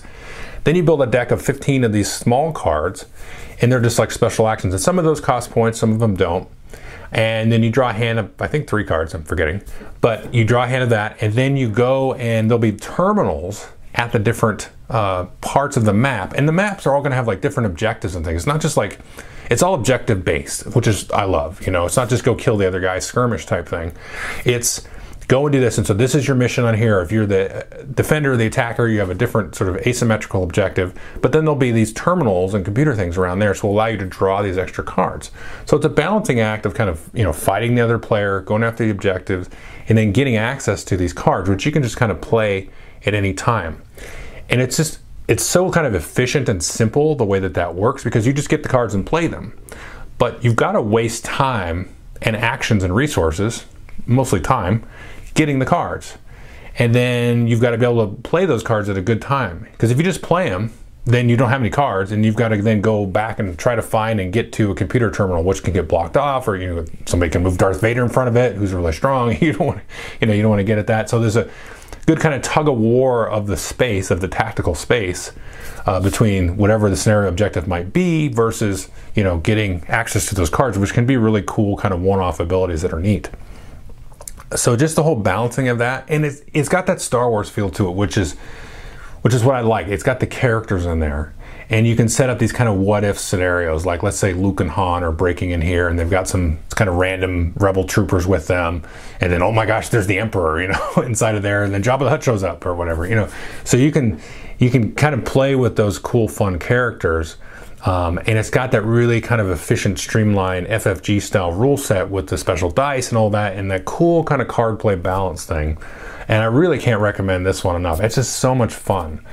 Then 0.63 0.75
you 0.75 0.83
build 0.83 1.01
a 1.01 1.07
deck 1.07 1.31
of 1.31 1.41
15 1.41 1.83
of 1.83 1.91
these 1.91 2.11
small 2.11 2.51
cards, 2.51 3.05
and 3.61 3.71
they're 3.71 3.81
just 3.81 3.99
like 3.99 4.11
special 4.11 4.47
actions. 4.47 4.73
And 4.73 4.81
some 4.81 4.99
of 4.99 5.05
those 5.05 5.19
cost 5.19 5.51
points, 5.51 5.79
some 5.79 5.91
of 5.91 5.99
them 5.99 6.15
don't. 6.15 6.47
And 7.11 7.51
then 7.51 7.63
you 7.63 7.69
draw 7.69 7.89
a 7.89 7.93
hand 7.93 8.19
of, 8.19 8.31
I 8.41 8.47
think, 8.47 8.67
three 8.67 8.83
cards, 8.83 9.13
I'm 9.13 9.23
forgetting. 9.23 9.61
But 10.01 10.33
you 10.33 10.43
draw 10.43 10.63
a 10.63 10.67
hand 10.67 10.83
of 10.83 10.89
that, 10.89 11.17
and 11.21 11.33
then 11.33 11.55
you 11.55 11.69
go 11.69 12.13
and 12.15 12.49
there'll 12.49 12.59
be 12.59 12.73
terminals 12.73 13.67
at 13.95 14.11
the 14.11 14.19
different 14.19 14.69
uh, 14.89 15.25
parts 15.41 15.77
of 15.77 15.85
the 15.85 15.93
map. 15.93 16.33
And 16.35 16.47
the 16.47 16.51
maps 16.51 16.85
are 16.85 16.93
all 16.93 17.01
going 17.01 17.11
to 17.11 17.15
have 17.15 17.27
like 17.27 17.41
different 17.41 17.67
objectives 17.67 18.13
and 18.15 18.25
things. 18.25 18.41
It's 18.41 18.47
not 18.47 18.61
just 18.61 18.77
like, 18.77 18.99
it's 19.49 19.63
all 19.63 19.73
objective 19.73 20.25
based, 20.25 20.75
which 20.75 20.85
is, 20.85 21.09
I 21.11 21.23
love. 21.23 21.65
You 21.65 21.71
know, 21.71 21.85
it's 21.85 21.95
not 21.95 22.09
just 22.09 22.23
go 22.23 22.35
kill 22.35 22.57
the 22.57 22.67
other 22.67 22.81
guy, 22.81 22.99
skirmish 22.99 23.45
type 23.45 23.67
thing. 23.67 23.93
It's, 24.43 24.85
go 25.27 25.45
and 25.45 25.51
do 25.51 25.59
this. 25.59 25.77
And 25.77 25.85
so 25.85 25.93
this 25.93 26.15
is 26.15 26.27
your 26.27 26.37
mission 26.37 26.63
on 26.63 26.73
here. 26.73 27.01
If 27.01 27.11
you're 27.11 27.25
the 27.25 27.85
defender 27.93 28.37
the 28.37 28.45
attacker, 28.47 28.87
you 28.87 28.99
have 28.99 29.09
a 29.09 29.15
different 29.15 29.55
sort 29.55 29.69
of 29.69 29.75
asymmetrical 29.85 30.43
objective. 30.43 30.97
But 31.21 31.33
then 31.33 31.43
there'll 31.43 31.55
be 31.55 31.71
these 31.71 31.91
terminals 31.93 32.53
and 32.53 32.63
computer 32.63 32.95
things 32.95 33.17
around 33.17 33.39
there, 33.39 33.53
so 33.53 33.67
will 33.67 33.75
allow 33.75 33.87
you 33.87 33.97
to 33.97 34.05
draw 34.05 34.41
these 34.41 34.57
extra 34.57 34.83
cards. 34.83 35.31
So 35.65 35.75
it's 35.75 35.85
a 35.85 35.89
balancing 35.89 36.39
act 36.39 36.65
of 36.65 36.73
kind 36.73 36.89
of 36.89 37.09
you 37.13 37.23
know 37.23 37.33
fighting 37.33 37.75
the 37.75 37.81
other 37.81 37.99
player, 37.99 38.41
going 38.41 38.63
after 38.63 38.85
the 38.85 38.89
objectives, 38.89 39.49
and 39.89 39.97
then 39.97 40.11
getting 40.11 40.37
access 40.37 40.83
to 40.85 40.97
these 40.97 41.13
cards, 41.13 41.49
which 41.49 41.65
you 41.65 41.71
can 41.71 41.83
just 41.83 41.97
kind 41.97 42.11
of 42.11 42.21
play 42.21 42.69
at 43.05 43.13
any 43.13 43.33
time. 43.33 43.81
And 44.49 44.61
it's 44.61 44.77
just 44.77 44.99
it's 45.27 45.43
so 45.43 45.69
kind 45.71 45.85
of 45.85 45.93
efficient 45.93 46.47
and 46.47 46.63
simple 46.63 47.15
the 47.15 47.25
way 47.25 47.39
that 47.39 47.53
that 47.55 47.75
works 47.75 48.03
because 48.03 48.25
you 48.25 48.31
just 48.31 48.47
get 48.47 48.63
the 48.63 48.69
cards 48.69 48.93
and 48.93 49.05
play 49.05 49.27
them. 49.27 49.57
But 50.17 50.43
you've 50.43 50.55
got 50.55 50.71
to 50.71 50.81
waste 50.81 51.25
time 51.25 51.93
and 52.21 52.35
actions 52.35 52.83
and 52.83 52.95
resources, 52.95 53.65
mostly 54.05 54.39
time, 54.39 54.87
getting 55.37 55.59
the 55.59 55.65
cards. 55.65 56.17
And 56.77 56.93
then 56.93 57.47
you've 57.47 57.61
got 57.61 57.71
to 57.71 57.77
be 57.77 57.85
able 57.85 58.05
to 58.05 58.21
play 58.21 58.45
those 58.45 58.63
cards 58.63 58.89
at 58.89 58.97
a 58.97 59.01
good 59.01 59.21
time. 59.21 59.67
Because 59.71 59.89
if 59.89 59.97
you 59.97 60.03
just 60.03 60.21
play 60.21 60.49
them, 60.49 60.73
then 61.05 61.29
you 61.29 61.37
don't 61.37 61.49
have 61.49 61.61
any 61.61 61.69
cards, 61.69 62.11
and 62.11 62.25
you've 62.25 62.35
got 62.35 62.49
to 62.49 62.61
then 62.61 62.81
go 62.81 63.05
back 63.05 63.39
and 63.39 63.57
try 63.57 63.75
to 63.75 63.81
find 63.81 64.19
and 64.19 64.33
get 64.33 64.51
to 64.51 64.71
a 64.71 64.75
computer 64.75 65.09
terminal, 65.09 65.41
which 65.41 65.63
can 65.63 65.73
get 65.73 65.87
blocked 65.87 66.17
off, 66.17 66.49
or 66.49 66.57
you 66.57 66.75
know 66.75 66.85
somebody 67.05 67.31
can 67.31 67.43
move 67.43 67.57
Darth 67.57 67.79
Vader 67.79 68.03
in 68.03 68.09
front 68.09 68.27
of 68.27 68.35
it, 68.35 68.57
who's 68.57 68.73
really 68.73 68.91
strong. 68.91 69.35
You 69.41 69.53
don't 69.53 69.67
want, 69.67 69.81
you 70.19 70.27
know, 70.27 70.33
you 70.33 70.41
don't 70.41 70.49
want 70.49 70.59
to 70.59 70.65
get 70.65 70.77
at 70.77 70.87
that. 70.87 71.09
So 71.09 71.19
there's 71.19 71.37
a 71.37 71.49
good 72.05 72.19
kind 72.19 72.35
of 72.35 72.41
tug 72.41 72.67
of 72.67 72.77
war 72.77 73.29
of 73.29 73.47
the 73.47 73.55
space 73.55 74.11
of 74.11 74.19
the 74.19 74.27
tactical 74.27 74.75
space 74.75 75.31
uh, 75.85 76.01
between 76.01 76.57
whatever 76.57 76.89
the 76.89 76.97
scenario 76.97 77.29
objective 77.29 77.67
might 77.67 77.93
be 77.93 78.27
versus 78.27 78.89
you 79.15 79.23
know 79.23 79.37
getting 79.37 79.85
access 79.87 80.25
to 80.27 80.35
those 80.35 80.49
cards, 80.49 80.77
which 80.77 80.93
can 80.93 81.05
be 81.05 81.15
really 81.15 81.43
cool 81.47 81.77
kind 81.77 81.93
of 81.93 82.01
one-off 82.01 82.41
abilities 82.41 82.81
that 82.81 82.91
are 82.91 82.99
neat 82.99 83.29
so 84.55 84.75
just 84.75 84.95
the 84.95 85.03
whole 85.03 85.15
balancing 85.15 85.67
of 85.67 85.77
that 85.79 86.05
and 86.07 86.25
it's 86.25 86.41
it's 86.53 86.69
got 86.69 86.85
that 86.85 87.01
Star 87.01 87.29
Wars 87.29 87.49
feel 87.49 87.69
to 87.71 87.87
it 87.89 87.95
which 87.95 88.17
is 88.17 88.35
which 89.21 89.33
is 89.33 89.43
what 89.43 89.55
I 89.55 89.61
like. 89.61 89.87
It's 89.87 90.03
got 90.03 90.19
the 90.19 90.27
characters 90.27 90.85
in 90.85 90.99
there 90.99 91.33
and 91.69 91.85
you 91.85 91.97
can 91.97 92.07
set 92.07 92.29
up 92.29 92.39
these 92.39 92.53
kind 92.53 92.69
of 92.69 92.77
what 92.77 93.03
if 93.03 93.19
scenarios 93.19 93.85
like 93.85 94.03
let's 94.03 94.17
say 94.17 94.33
Luke 94.33 94.59
and 94.59 94.69
Han 94.71 95.03
are 95.03 95.11
breaking 95.11 95.51
in 95.51 95.61
here 95.61 95.87
and 95.89 95.99
they've 95.99 96.09
got 96.09 96.27
some 96.27 96.59
kind 96.69 96.89
of 96.89 96.95
random 96.95 97.53
rebel 97.57 97.83
troopers 97.83 98.25
with 98.25 98.47
them 98.47 98.83
and 99.19 99.31
then 99.31 99.41
oh 99.41 99.51
my 99.51 99.65
gosh 99.65 99.89
there's 99.89 100.07
the 100.07 100.19
emperor 100.19 100.61
you 100.61 100.69
know 100.69 100.93
inside 101.03 101.35
of 101.35 101.43
there 101.43 101.63
and 101.63 101.73
then 101.73 101.83
Jabba 101.83 101.99
the 101.99 102.09
Hutt 102.09 102.23
shows 102.23 102.43
up 102.43 102.65
or 102.65 102.73
whatever 102.73 103.05
you 103.05 103.15
know. 103.15 103.29
So 103.63 103.75
you 103.75 103.91
can 103.91 104.21
you 104.59 104.69
can 104.69 104.93
kind 104.95 105.13
of 105.13 105.25
play 105.25 105.55
with 105.55 105.75
those 105.75 105.99
cool 105.99 106.27
fun 106.27 106.57
characters 106.57 107.37
um, 107.87 108.17
and 108.17 108.37
it's 108.37 108.49
got 108.49 108.71
that 108.71 108.81
really 108.81 109.21
kind 109.21 109.39
of 109.39 109.49
efficient, 109.49 109.97
streamlined 109.97 110.67
FFG 110.67 111.21
style 111.21 111.53
rule 111.53 111.77
set 111.77 112.09
with 112.09 112.27
the 112.27 112.37
special 112.37 112.69
dice 112.69 113.09
and 113.09 113.17
all 113.17 113.29
that, 113.29 113.55
and 113.55 113.71
that 113.71 113.85
cool 113.85 114.25
kind 114.25 114.41
of 114.41 114.49
card 114.49 114.77
play 114.77 114.95
balance 114.95 115.45
thing. 115.45 115.77
And 116.27 116.43
I 116.43 116.47
really 116.47 116.79
can't 116.79 116.99
recommend 116.99 117.45
this 117.45 117.63
one 117.63 117.77
enough. 117.77 118.01
It's 118.01 118.15
just 118.15 118.39
so 118.39 118.53
much 118.53 118.73
fun. 118.73 119.25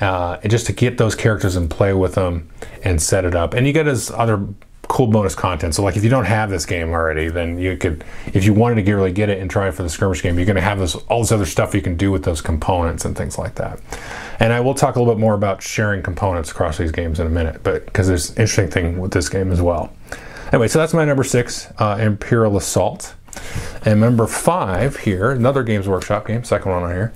Uh, 0.00 0.38
just 0.48 0.66
to 0.66 0.72
get 0.72 0.98
those 0.98 1.14
characters 1.14 1.54
and 1.54 1.70
play 1.70 1.92
with 1.92 2.14
them 2.14 2.48
and 2.82 3.00
set 3.00 3.24
it 3.24 3.36
up. 3.36 3.54
And 3.54 3.66
you 3.66 3.72
get 3.72 3.86
his 3.86 4.10
other 4.10 4.44
cool 4.90 5.06
bonus 5.06 5.36
content. 5.36 5.72
So 5.72 5.84
like 5.84 5.96
if 5.96 6.02
you 6.02 6.10
don't 6.10 6.24
have 6.24 6.50
this 6.50 6.66
game 6.66 6.90
already, 6.90 7.28
then 7.28 7.58
you 7.58 7.76
could, 7.76 8.04
if 8.34 8.44
you 8.44 8.52
wanted 8.52 8.84
to 8.84 8.94
really 8.94 9.12
get 9.12 9.28
it 9.28 9.38
and 9.38 9.48
try 9.48 9.68
it 9.68 9.72
for 9.72 9.84
the 9.84 9.88
skirmish 9.88 10.20
game, 10.20 10.36
you're 10.36 10.46
going 10.46 10.56
to 10.56 10.62
have 10.62 10.80
this 10.80 10.96
all 10.96 11.20
this 11.20 11.30
other 11.30 11.46
stuff 11.46 11.76
you 11.76 11.80
can 11.80 11.96
do 11.96 12.10
with 12.10 12.24
those 12.24 12.40
components 12.40 13.04
and 13.04 13.16
things 13.16 13.38
like 13.38 13.54
that. 13.54 13.80
And 14.40 14.52
I 14.52 14.58
will 14.58 14.74
talk 14.74 14.96
a 14.96 14.98
little 14.98 15.14
bit 15.14 15.20
more 15.20 15.34
about 15.34 15.62
sharing 15.62 16.02
components 16.02 16.50
across 16.50 16.76
these 16.76 16.90
games 16.90 17.20
in 17.20 17.26
a 17.28 17.30
minute, 17.30 17.62
but 17.62 17.86
because 17.86 18.08
there's 18.08 18.30
an 18.30 18.38
interesting 18.38 18.68
thing 18.68 18.98
with 18.98 19.12
this 19.12 19.28
game 19.28 19.52
as 19.52 19.62
well. 19.62 19.92
Anyway, 20.52 20.66
so 20.66 20.80
that's 20.80 20.92
my 20.92 21.04
number 21.04 21.22
six, 21.22 21.68
uh, 21.78 21.96
Imperial 22.00 22.56
Assault. 22.56 23.14
And 23.84 24.00
number 24.00 24.26
five 24.26 24.96
here, 24.96 25.30
another 25.30 25.62
Games 25.62 25.86
Workshop 25.86 26.26
game, 26.26 26.42
second 26.42 26.72
one 26.72 26.82
on 26.82 26.90
here, 26.90 27.14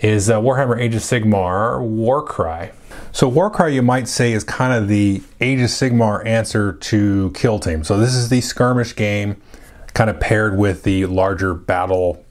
is 0.00 0.30
uh, 0.30 0.40
Warhammer 0.40 0.80
Age 0.80 0.94
of 0.94 1.02
Sigmar 1.02 1.82
Warcry. 1.82 2.70
So 3.12 3.28
Warcry, 3.28 3.74
you 3.74 3.82
might 3.82 4.08
say, 4.08 4.32
is 4.32 4.44
kind 4.44 4.72
of 4.72 4.88
the 4.88 5.22
Age 5.40 5.60
of 5.60 5.66
Sigmar 5.66 6.24
answer 6.24 6.72
to 6.72 7.32
Kill 7.34 7.58
Team. 7.58 7.82
So 7.82 7.98
this 7.98 8.14
is 8.14 8.28
the 8.28 8.40
skirmish 8.40 8.94
game, 8.94 9.40
kind 9.94 10.08
of 10.08 10.20
paired 10.20 10.56
with 10.56 10.84
the 10.84 11.06
larger 11.06 11.52
battle 11.54 12.24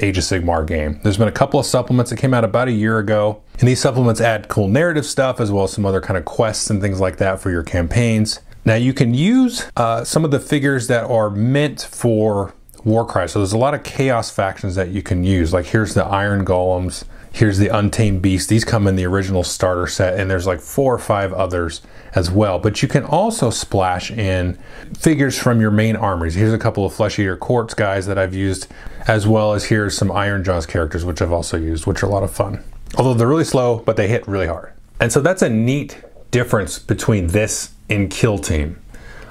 Age 0.00 0.18
of 0.18 0.24
Sigmar 0.24 0.66
game. 0.66 0.98
There's 1.04 1.18
been 1.18 1.28
a 1.28 1.32
couple 1.32 1.60
of 1.60 1.66
supplements 1.66 2.10
that 2.10 2.16
came 2.16 2.34
out 2.34 2.42
about 2.42 2.66
a 2.66 2.72
year 2.72 2.98
ago, 2.98 3.42
and 3.60 3.68
these 3.68 3.80
supplements 3.80 4.20
add 4.20 4.48
cool 4.48 4.66
narrative 4.66 5.06
stuff 5.06 5.40
as 5.40 5.52
well 5.52 5.64
as 5.64 5.72
some 5.72 5.86
other 5.86 6.00
kind 6.00 6.16
of 6.16 6.24
quests 6.24 6.68
and 6.68 6.80
things 6.80 7.00
like 7.00 7.18
that 7.18 7.40
for 7.40 7.50
your 7.50 7.62
campaigns. 7.62 8.40
Now 8.64 8.74
you 8.74 8.92
can 8.92 9.14
use 9.14 9.66
uh, 9.76 10.02
some 10.02 10.24
of 10.24 10.32
the 10.32 10.40
figures 10.40 10.88
that 10.88 11.04
are 11.04 11.30
meant 11.30 11.82
for 11.82 12.54
Warcry. 12.82 13.28
So 13.28 13.38
there's 13.38 13.52
a 13.52 13.58
lot 13.58 13.74
of 13.74 13.84
chaos 13.84 14.30
factions 14.30 14.74
that 14.74 14.88
you 14.88 15.00
can 15.02 15.22
use. 15.22 15.52
Like 15.52 15.66
here's 15.66 15.94
the 15.94 16.04
Iron 16.04 16.44
Golems, 16.44 17.04
Here's 17.34 17.58
the 17.58 17.66
Untamed 17.66 18.22
Beast. 18.22 18.48
These 18.48 18.64
come 18.64 18.86
in 18.86 18.94
the 18.94 19.06
original 19.06 19.42
starter 19.42 19.88
set, 19.88 20.20
and 20.20 20.30
there's 20.30 20.46
like 20.46 20.60
four 20.60 20.94
or 20.94 21.00
five 21.00 21.32
others 21.32 21.80
as 22.14 22.30
well. 22.30 22.60
But 22.60 22.80
you 22.80 22.86
can 22.86 23.02
also 23.02 23.50
splash 23.50 24.12
in 24.12 24.56
figures 24.96 25.36
from 25.36 25.60
your 25.60 25.72
main 25.72 25.96
armories. 25.96 26.36
Here's 26.36 26.52
a 26.52 26.58
couple 26.58 26.86
of 26.86 26.94
Flesh 26.94 27.18
Eater 27.18 27.36
Courts 27.36 27.74
guys 27.74 28.06
that 28.06 28.18
I've 28.18 28.34
used, 28.34 28.68
as 29.08 29.26
well 29.26 29.52
as 29.52 29.64
here's 29.64 29.96
some 29.96 30.10
Ironjawz 30.10 30.68
characters, 30.68 31.04
which 31.04 31.20
I've 31.20 31.32
also 31.32 31.56
used, 31.56 31.86
which 31.86 32.04
are 32.04 32.06
a 32.06 32.08
lot 32.08 32.22
of 32.22 32.30
fun. 32.30 32.62
Although 32.96 33.14
they're 33.14 33.26
really 33.26 33.42
slow, 33.42 33.78
but 33.78 33.96
they 33.96 34.06
hit 34.06 34.28
really 34.28 34.46
hard. 34.46 34.72
And 35.00 35.10
so 35.10 35.20
that's 35.20 35.42
a 35.42 35.50
neat 35.50 36.00
difference 36.30 36.78
between 36.78 37.26
this 37.26 37.72
and 37.90 38.12
Kill 38.12 38.38
Team. 38.38 38.80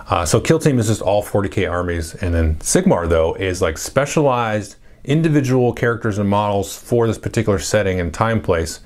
Uh, 0.10 0.26
so 0.26 0.42
Kill 0.42 0.60
Team 0.60 0.78
is 0.78 0.88
just 0.88 1.02
all 1.02 1.24
40k 1.24 1.72
armies, 1.72 2.16
and 2.16 2.34
then 2.34 2.56
Sigmar 2.56 3.08
though 3.08 3.34
is 3.36 3.62
like 3.62 3.78
specialized 3.78 4.76
individual 5.04 5.74
characters 5.74 6.18
and 6.18 6.30
models 6.30 6.78
for 6.78 7.08
this 7.08 7.18
particular 7.18 7.60
setting 7.60 8.00
and 8.00 8.14
time 8.14 8.42
place, 8.42 8.80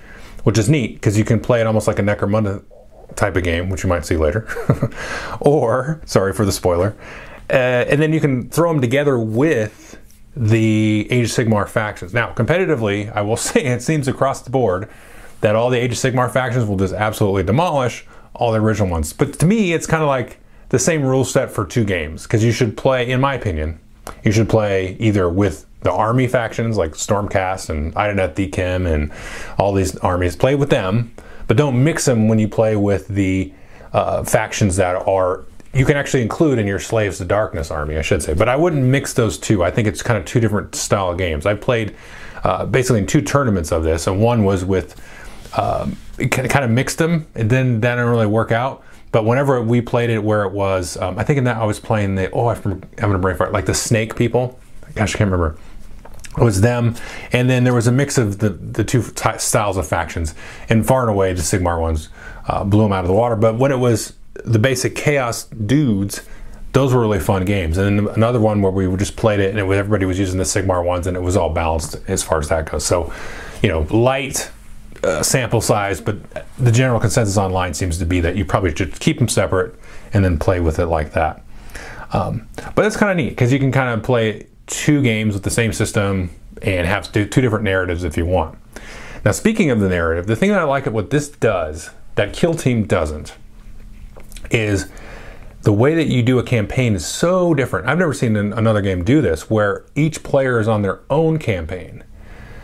which 0.43 0.57
is 0.57 0.69
neat 0.69 0.95
because 0.95 1.17
you 1.17 1.23
can 1.23 1.39
play 1.39 1.61
it 1.61 1.67
almost 1.67 1.87
like 1.87 1.99
a 1.99 2.01
Necromunda 2.01 2.63
type 3.15 3.35
of 3.35 3.43
game, 3.43 3.69
which 3.69 3.83
you 3.83 3.89
might 3.89 4.05
see 4.05 4.17
later. 4.17 4.47
or, 5.39 6.01
sorry 6.05 6.33
for 6.33 6.45
the 6.45 6.51
spoiler, 6.51 6.95
uh, 7.49 7.53
and 7.53 8.01
then 8.01 8.13
you 8.13 8.19
can 8.19 8.49
throw 8.49 8.71
them 8.71 8.81
together 8.81 9.17
with 9.17 9.99
the 10.35 11.07
Age 11.09 11.25
of 11.25 11.31
Sigmar 11.31 11.67
factions. 11.67 12.13
Now, 12.13 12.33
competitively, 12.33 13.13
I 13.15 13.21
will 13.21 13.37
say 13.37 13.65
it 13.65 13.81
seems 13.81 14.07
across 14.07 14.41
the 14.41 14.49
board 14.49 14.89
that 15.41 15.55
all 15.55 15.69
the 15.69 15.77
Age 15.77 15.91
of 15.91 15.97
Sigmar 15.97 16.31
factions 16.31 16.65
will 16.65 16.77
just 16.77 16.93
absolutely 16.93 17.43
demolish 17.43 18.05
all 18.33 18.51
the 18.51 18.59
original 18.59 18.89
ones. 18.89 19.13
But 19.13 19.39
to 19.39 19.45
me, 19.45 19.73
it's 19.73 19.87
kind 19.87 20.03
of 20.03 20.07
like 20.07 20.39
the 20.69 20.79
same 20.79 21.03
rule 21.03 21.23
set 21.23 21.49
for 21.51 21.65
two 21.65 21.83
games 21.85 22.23
because 22.23 22.43
you 22.43 22.51
should 22.51 22.77
play, 22.77 23.09
in 23.09 23.21
my 23.21 23.33
opinion, 23.33 23.79
you 24.23 24.31
should 24.31 24.49
play 24.49 24.95
either 24.99 25.29
with 25.29 25.65
the 25.87 25.93
army 25.93 26.27
factions 26.27 26.75
like 26.75 26.91
Stormcast 26.91 27.69
and 27.69 27.95
Idoneth 27.95 28.35
Deepkin 28.35 28.93
and 28.93 29.09
all 29.57 29.71
these 29.71 29.95
armies. 29.99 30.35
Play 30.35 30.53
with 30.53 30.69
them, 30.69 31.13
but 31.47 31.55
don't 31.55 31.81
mix 31.81 32.03
them 32.03 32.27
when 32.27 32.39
you 32.39 32.49
play 32.49 32.75
with 32.75 33.07
the 33.07 33.53
uh, 33.93 34.21
factions 34.25 34.75
that 34.75 34.95
are 35.07 35.45
you 35.73 35.85
can 35.85 35.95
actually 35.95 36.23
include 36.23 36.59
in 36.59 36.67
your 36.67 36.79
Slaves 36.79 37.19
to 37.19 37.25
Darkness 37.25 37.71
army, 37.71 37.97
I 37.97 38.01
should 38.01 38.21
say. 38.21 38.33
But 38.33 38.49
I 38.49 38.57
wouldn't 38.57 38.83
mix 38.83 39.13
those 39.13 39.37
two. 39.37 39.63
I 39.63 39.71
think 39.71 39.87
it's 39.87 40.01
kind 40.01 40.17
of 40.17 40.25
two 40.25 40.41
different 40.41 40.75
style 40.75 41.11
of 41.11 41.17
games. 41.17 41.45
I 41.45 41.53
played 41.53 41.95
uh, 42.43 42.65
basically 42.65 42.99
in 42.99 43.07
two 43.07 43.21
tournaments 43.21 43.71
of 43.71 43.83
this, 43.83 44.07
and 44.07 44.19
one 44.19 44.43
was 44.43 44.65
with 44.65 44.99
um, 45.57 45.95
kind 46.17 46.65
of 46.65 46.71
mixed 46.71 46.97
them, 46.97 47.27
and 47.33 47.49
then 47.49 47.79
that 47.79 47.95
didn't 47.95 48.09
really 48.09 48.27
work 48.27 48.51
out. 48.51 48.83
But 49.13 49.23
whenever 49.23 49.61
we 49.61 49.79
played 49.79 50.09
it, 50.09 50.21
where 50.21 50.43
it 50.43 50.51
was, 50.51 50.97
um, 50.97 51.17
I 51.17 51.23
think 51.23 51.37
in 51.37 51.45
that 51.45 51.57
I 51.57 51.63
was 51.63 51.79
playing 51.79 52.15
the 52.15 52.29
oh, 52.31 52.49
I'm 52.49 52.83
having 52.97 53.15
a 53.15 53.19
brain 53.19 53.37
fart, 53.37 53.53
like 53.53 53.67
the 53.67 53.73
Snake 53.73 54.17
people. 54.17 54.59
Gosh, 54.95 55.15
I 55.15 55.17
can't 55.19 55.31
remember. 55.31 55.57
Was 56.37 56.61
them, 56.61 56.95
and 57.31 57.49
then 57.49 57.63
there 57.63 57.73
was 57.73 57.87
a 57.87 57.91
mix 57.91 58.17
of 58.17 58.39
the 58.39 58.49
the 58.49 58.83
two 58.83 59.01
styles 59.01 59.77
of 59.77 59.87
factions, 59.87 60.35
and 60.69 60.85
far 60.85 61.01
and 61.01 61.09
away 61.09 61.33
the 61.33 61.41
Sigmar 61.41 61.81
ones 61.81 62.09
uh, 62.47 62.63
blew 62.63 62.83
them 62.83 62.93
out 62.93 63.03
of 63.03 63.07
the 63.07 63.13
water. 63.13 63.35
But 63.35 63.57
when 63.57 63.71
it 63.71 63.79
was 63.79 64.13
the 64.45 64.59
basic 64.59 64.95
chaos 64.95 65.45
dudes, 65.45 66.21
those 66.73 66.93
were 66.93 67.01
really 67.01 67.19
fun 67.19 67.45
games. 67.45 67.77
And 67.77 67.99
then 67.99 68.07
another 68.15 68.39
one 68.39 68.61
where 68.61 68.71
we 68.71 68.95
just 68.97 69.15
played 69.15 69.39
it 69.39 69.49
and 69.49 69.59
it 69.59 69.63
was, 69.63 69.77
everybody 69.77 70.05
was 70.05 70.19
using 70.19 70.37
the 70.37 70.43
Sigmar 70.43 70.83
ones 70.83 71.07
and 71.07 71.17
it 71.17 71.21
was 71.21 71.35
all 71.35 71.49
balanced 71.49 71.97
as 72.07 72.23
far 72.23 72.39
as 72.39 72.49
that 72.49 72.69
goes. 72.69 72.85
So, 72.85 73.11
you 73.61 73.69
know, 73.69 73.81
light 73.89 74.51
uh, 75.03 75.23
sample 75.23 75.61
size, 75.61 76.01
but 76.01 76.17
the 76.57 76.71
general 76.71 76.99
consensus 76.99 77.37
online 77.37 77.73
seems 77.73 77.97
to 77.99 78.05
be 78.05 78.19
that 78.21 78.35
you 78.35 78.45
probably 78.45 78.75
should 78.75 78.99
keep 78.99 79.17
them 79.17 79.27
separate 79.27 79.75
and 80.13 80.23
then 80.23 80.37
play 80.37 80.59
with 80.59 80.79
it 80.79 80.87
like 80.87 81.13
that. 81.13 81.43
Um, 82.13 82.47
but 82.75 82.85
it's 82.85 82.95
kind 82.95 83.11
of 83.11 83.17
neat 83.17 83.29
because 83.29 83.51
you 83.51 83.59
can 83.59 83.71
kind 83.71 83.89
of 83.89 84.03
play 84.03 84.47
two 84.67 85.01
games 85.01 85.33
with 85.33 85.43
the 85.43 85.49
same 85.49 85.73
system 85.73 86.29
and 86.61 86.85
have 86.85 87.11
two 87.11 87.25
different 87.25 87.63
narratives 87.63 88.03
if 88.03 88.17
you 88.17 88.25
want. 88.25 88.57
Now, 89.25 89.31
speaking 89.31 89.71
of 89.71 89.79
the 89.79 89.89
narrative, 89.89 90.27
the 90.27 90.35
thing 90.35 90.51
that 90.51 90.59
I 90.59 90.63
like 90.63 90.87
at 90.87 90.93
what 90.93 91.09
this 91.09 91.29
does 91.29 91.89
that 92.15 92.33
Kill 92.33 92.53
Team 92.53 92.85
doesn't 92.85 93.35
is 94.51 94.89
the 95.61 95.73
way 95.73 95.95
that 95.95 96.07
you 96.07 96.23
do 96.23 96.39
a 96.39 96.43
campaign 96.43 96.95
is 96.95 97.05
so 97.05 97.53
different. 97.53 97.87
I've 97.87 97.97
never 97.97 98.13
seen 98.13 98.35
another 98.35 98.81
game 98.81 99.03
do 99.03 99.21
this 99.21 99.49
where 99.49 99.85
each 99.95 100.23
player 100.23 100.59
is 100.59 100.67
on 100.67 100.81
their 100.81 101.01
own 101.09 101.39
campaign. 101.39 102.03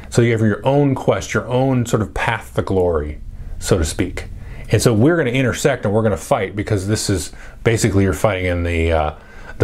So 0.09 0.21
you 0.21 0.31
have 0.31 0.41
your 0.41 0.65
own 0.65 0.95
quest, 0.95 1.33
your 1.33 1.47
own 1.47 1.85
sort 1.85 2.01
of 2.01 2.13
path 2.13 2.53
to 2.55 2.61
glory, 2.61 3.19
so 3.59 3.77
to 3.77 3.85
speak. 3.85 4.29
And 4.69 4.81
so 4.81 4.93
we're 4.93 5.15
going 5.15 5.27
to 5.27 5.33
intersect 5.33 5.85
and 5.85 5.93
we're 5.93 6.01
going 6.01 6.11
to 6.11 6.17
fight 6.17 6.55
because 6.55 6.87
this 6.87 7.09
is 7.09 7.31
basically 7.63 8.03
you're 8.03 8.13
fighting 8.13 8.45
in 8.45 8.63
the 8.63 8.91
uh, 8.91 9.15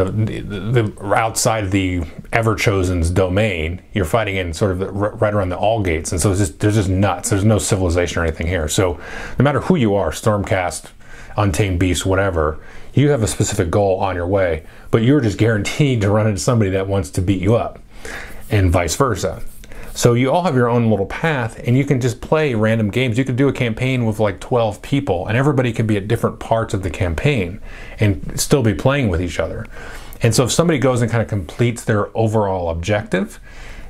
the, 0.03 0.91
the, 0.91 1.05
outside 1.15 1.71
the 1.71 2.01
Everchosen's 2.31 3.09
domain. 3.09 3.81
You're 3.93 4.05
fighting 4.05 4.35
in 4.35 4.53
sort 4.53 4.71
of 4.71 4.79
the, 4.79 4.91
right 4.91 5.33
around 5.33 5.49
the 5.49 5.57
all 5.57 5.81
gates, 5.81 6.11
and 6.11 6.21
so 6.21 6.33
just, 6.35 6.59
there's 6.59 6.75
just 6.75 6.89
nuts. 6.89 7.29
There's 7.29 7.45
no 7.45 7.57
civilization 7.57 8.21
or 8.21 8.25
anything 8.25 8.47
here. 8.47 8.67
So 8.67 8.99
no 9.37 9.43
matter 9.43 9.61
who 9.61 9.75
you 9.75 9.95
are, 9.95 10.11
Stormcast, 10.11 10.89
untamed 11.37 11.79
beast, 11.79 12.05
whatever, 12.05 12.59
you 12.93 13.09
have 13.09 13.23
a 13.23 13.27
specific 13.27 13.69
goal 13.69 13.99
on 13.99 14.15
your 14.15 14.27
way, 14.27 14.65
but 14.91 15.03
you're 15.03 15.21
just 15.21 15.37
guaranteed 15.37 16.01
to 16.01 16.09
run 16.09 16.27
into 16.27 16.39
somebody 16.39 16.71
that 16.71 16.87
wants 16.87 17.09
to 17.11 17.21
beat 17.21 17.41
you 17.41 17.55
up, 17.55 17.79
and 18.49 18.71
vice 18.71 18.95
versa. 18.95 19.43
So 19.99 20.13
you 20.13 20.31
all 20.31 20.43
have 20.43 20.55
your 20.55 20.69
own 20.69 20.89
little 20.89 21.07
path, 21.07 21.59
and 21.67 21.77
you 21.77 21.83
can 21.83 21.99
just 21.99 22.21
play 22.21 22.53
random 22.53 22.89
games. 22.89 23.17
You 23.17 23.25
could 23.25 23.35
do 23.35 23.49
a 23.49 23.51
campaign 23.51 24.05
with 24.05 24.17
like 24.17 24.39
12 24.39 24.81
people, 24.81 25.27
and 25.27 25.35
everybody 25.35 25.73
can 25.73 25.87
be 25.87 25.97
at 25.97 26.07
different 26.07 26.39
parts 26.39 26.73
of 26.73 26.83
the 26.83 26.89
campaign 26.89 27.59
and 27.99 28.39
still 28.39 28.63
be 28.63 28.73
playing 28.73 29.09
with 29.09 29.21
each 29.21 29.41
other. 29.41 29.65
And 30.21 30.33
so 30.33 30.45
if 30.45 30.53
somebody 30.53 30.79
goes 30.79 31.01
and 31.01 31.11
kind 31.11 31.21
of 31.21 31.27
completes 31.27 31.83
their 31.83 32.17
overall 32.17 32.69
objective, 32.69 33.41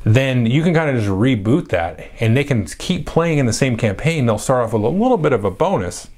then 0.03 0.47
you 0.47 0.63
can 0.63 0.73
kind 0.73 0.89
of 0.89 0.95
just 0.95 1.11
reboot 1.11 1.67
that 1.67 2.09
and 2.19 2.35
they 2.35 2.43
can 2.43 2.65
keep 2.65 3.05
playing 3.05 3.37
in 3.37 3.45
the 3.45 3.53
same 3.53 3.77
campaign. 3.77 4.25
They'll 4.25 4.39
start 4.39 4.65
off 4.65 4.73
with 4.73 4.83
a 4.83 4.89
little 4.89 5.17
bit 5.17 5.31
of 5.31 5.45
a 5.45 5.51
bonus 5.51 6.09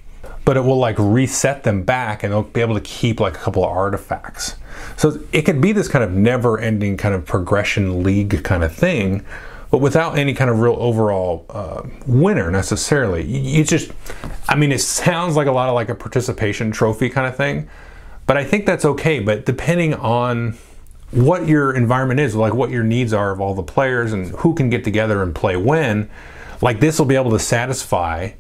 but 0.43 0.57
it 0.57 0.61
will 0.61 0.77
like 0.77 0.95
reset 0.97 1.63
them 1.63 1.83
back 1.83 2.23
and 2.23 2.33
they'll 2.33 2.41
be 2.41 2.61
able 2.61 2.73
to 2.73 2.81
keep 2.81 3.19
like 3.19 3.35
a 3.35 3.39
couple 3.39 3.63
of 3.63 3.69
artifacts. 3.69 4.55
So 4.97 5.19
it 5.31 5.43
could 5.43 5.61
be 5.61 5.71
this 5.71 5.87
kind 5.87 6.03
of 6.03 6.11
never 6.11 6.59
ending 6.59 6.97
kind 6.97 7.13
of 7.13 7.25
progression 7.25 8.03
league 8.03 8.43
kind 8.43 8.63
of 8.63 8.73
thing, 8.73 9.23
but 9.71 9.79
without 9.79 10.17
any 10.17 10.33
kind 10.33 10.49
of 10.49 10.59
real 10.59 10.75
overall 10.77 11.45
uh, 11.49 11.81
winner 12.05 12.51
necessarily. 12.51 13.23
You 13.25 13.63
just, 13.63 13.91
I 14.47 14.55
mean, 14.55 14.71
it 14.71 14.81
sounds 14.81 15.35
like 15.35 15.47
a 15.47 15.51
lot 15.51 15.69
of 15.69 15.75
like 15.75 15.89
a 15.89 15.95
participation 15.95 16.71
trophy 16.71 17.09
kind 17.09 17.25
of 17.25 17.35
thing, 17.35 17.69
but 18.27 18.37
I 18.37 18.43
think 18.43 18.65
that's 18.65 18.85
okay. 18.85 19.19
But 19.19 19.45
depending 19.45 19.93
on 19.93 20.57
what 21.11 21.47
your 21.47 21.73
environment 21.75 22.19
is, 22.19 22.35
like 22.35 22.53
what 22.53 22.69
your 22.69 22.83
needs 22.83 23.13
are 23.13 23.31
of 23.31 23.41
all 23.41 23.53
the 23.53 23.63
players 23.63 24.13
and 24.13 24.27
who 24.27 24.53
can 24.53 24.69
get 24.69 24.83
together 24.83 25.23
and 25.23 25.33
play 25.33 25.55
when, 25.55 26.09
like 26.61 26.79
this 26.79 26.99
will 26.99 27.05
be 27.05 27.15
able 27.15 27.31
to 27.31 27.39
satisfy 27.39 28.31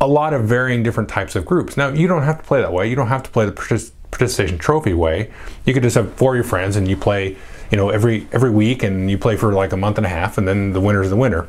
a 0.00 0.06
lot 0.06 0.32
of 0.34 0.44
varying 0.44 0.82
different 0.82 1.08
types 1.08 1.36
of 1.36 1.44
groups. 1.44 1.76
Now, 1.76 1.88
you 1.88 2.06
don't 2.06 2.22
have 2.22 2.38
to 2.38 2.44
play 2.44 2.60
that 2.60 2.72
way. 2.72 2.88
You 2.88 2.96
don't 2.96 3.08
have 3.08 3.22
to 3.22 3.30
play 3.30 3.46
the 3.46 3.52
participation 3.52 4.58
trophy 4.58 4.94
way. 4.94 5.30
You 5.64 5.74
could 5.74 5.82
just 5.82 5.96
have 5.96 6.12
four 6.14 6.32
of 6.32 6.36
your 6.36 6.44
friends 6.44 6.76
and 6.76 6.86
you 6.86 6.96
play, 6.96 7.36
you 7.70 7.76
know, 7.76 7.90
every 7.90 8.26
every 8.32 8.50
week 8.50 8.82
and 8.82 9.10
you 9.10 9.18
play 9.18 9.36
for 9.36 9.52
like 9.52 9.72
a 9.72 9.76
month 9.76 9.98
and 9.98 10.06
a 10.06 10.10
half 10.10 10.38
and 10.38 10.46
then 10.46 10.72
the 10.72 10.80
winner 10.80 11.02
is 11.02 11.10
the 11.10 11.16
winner. 11.16 11.48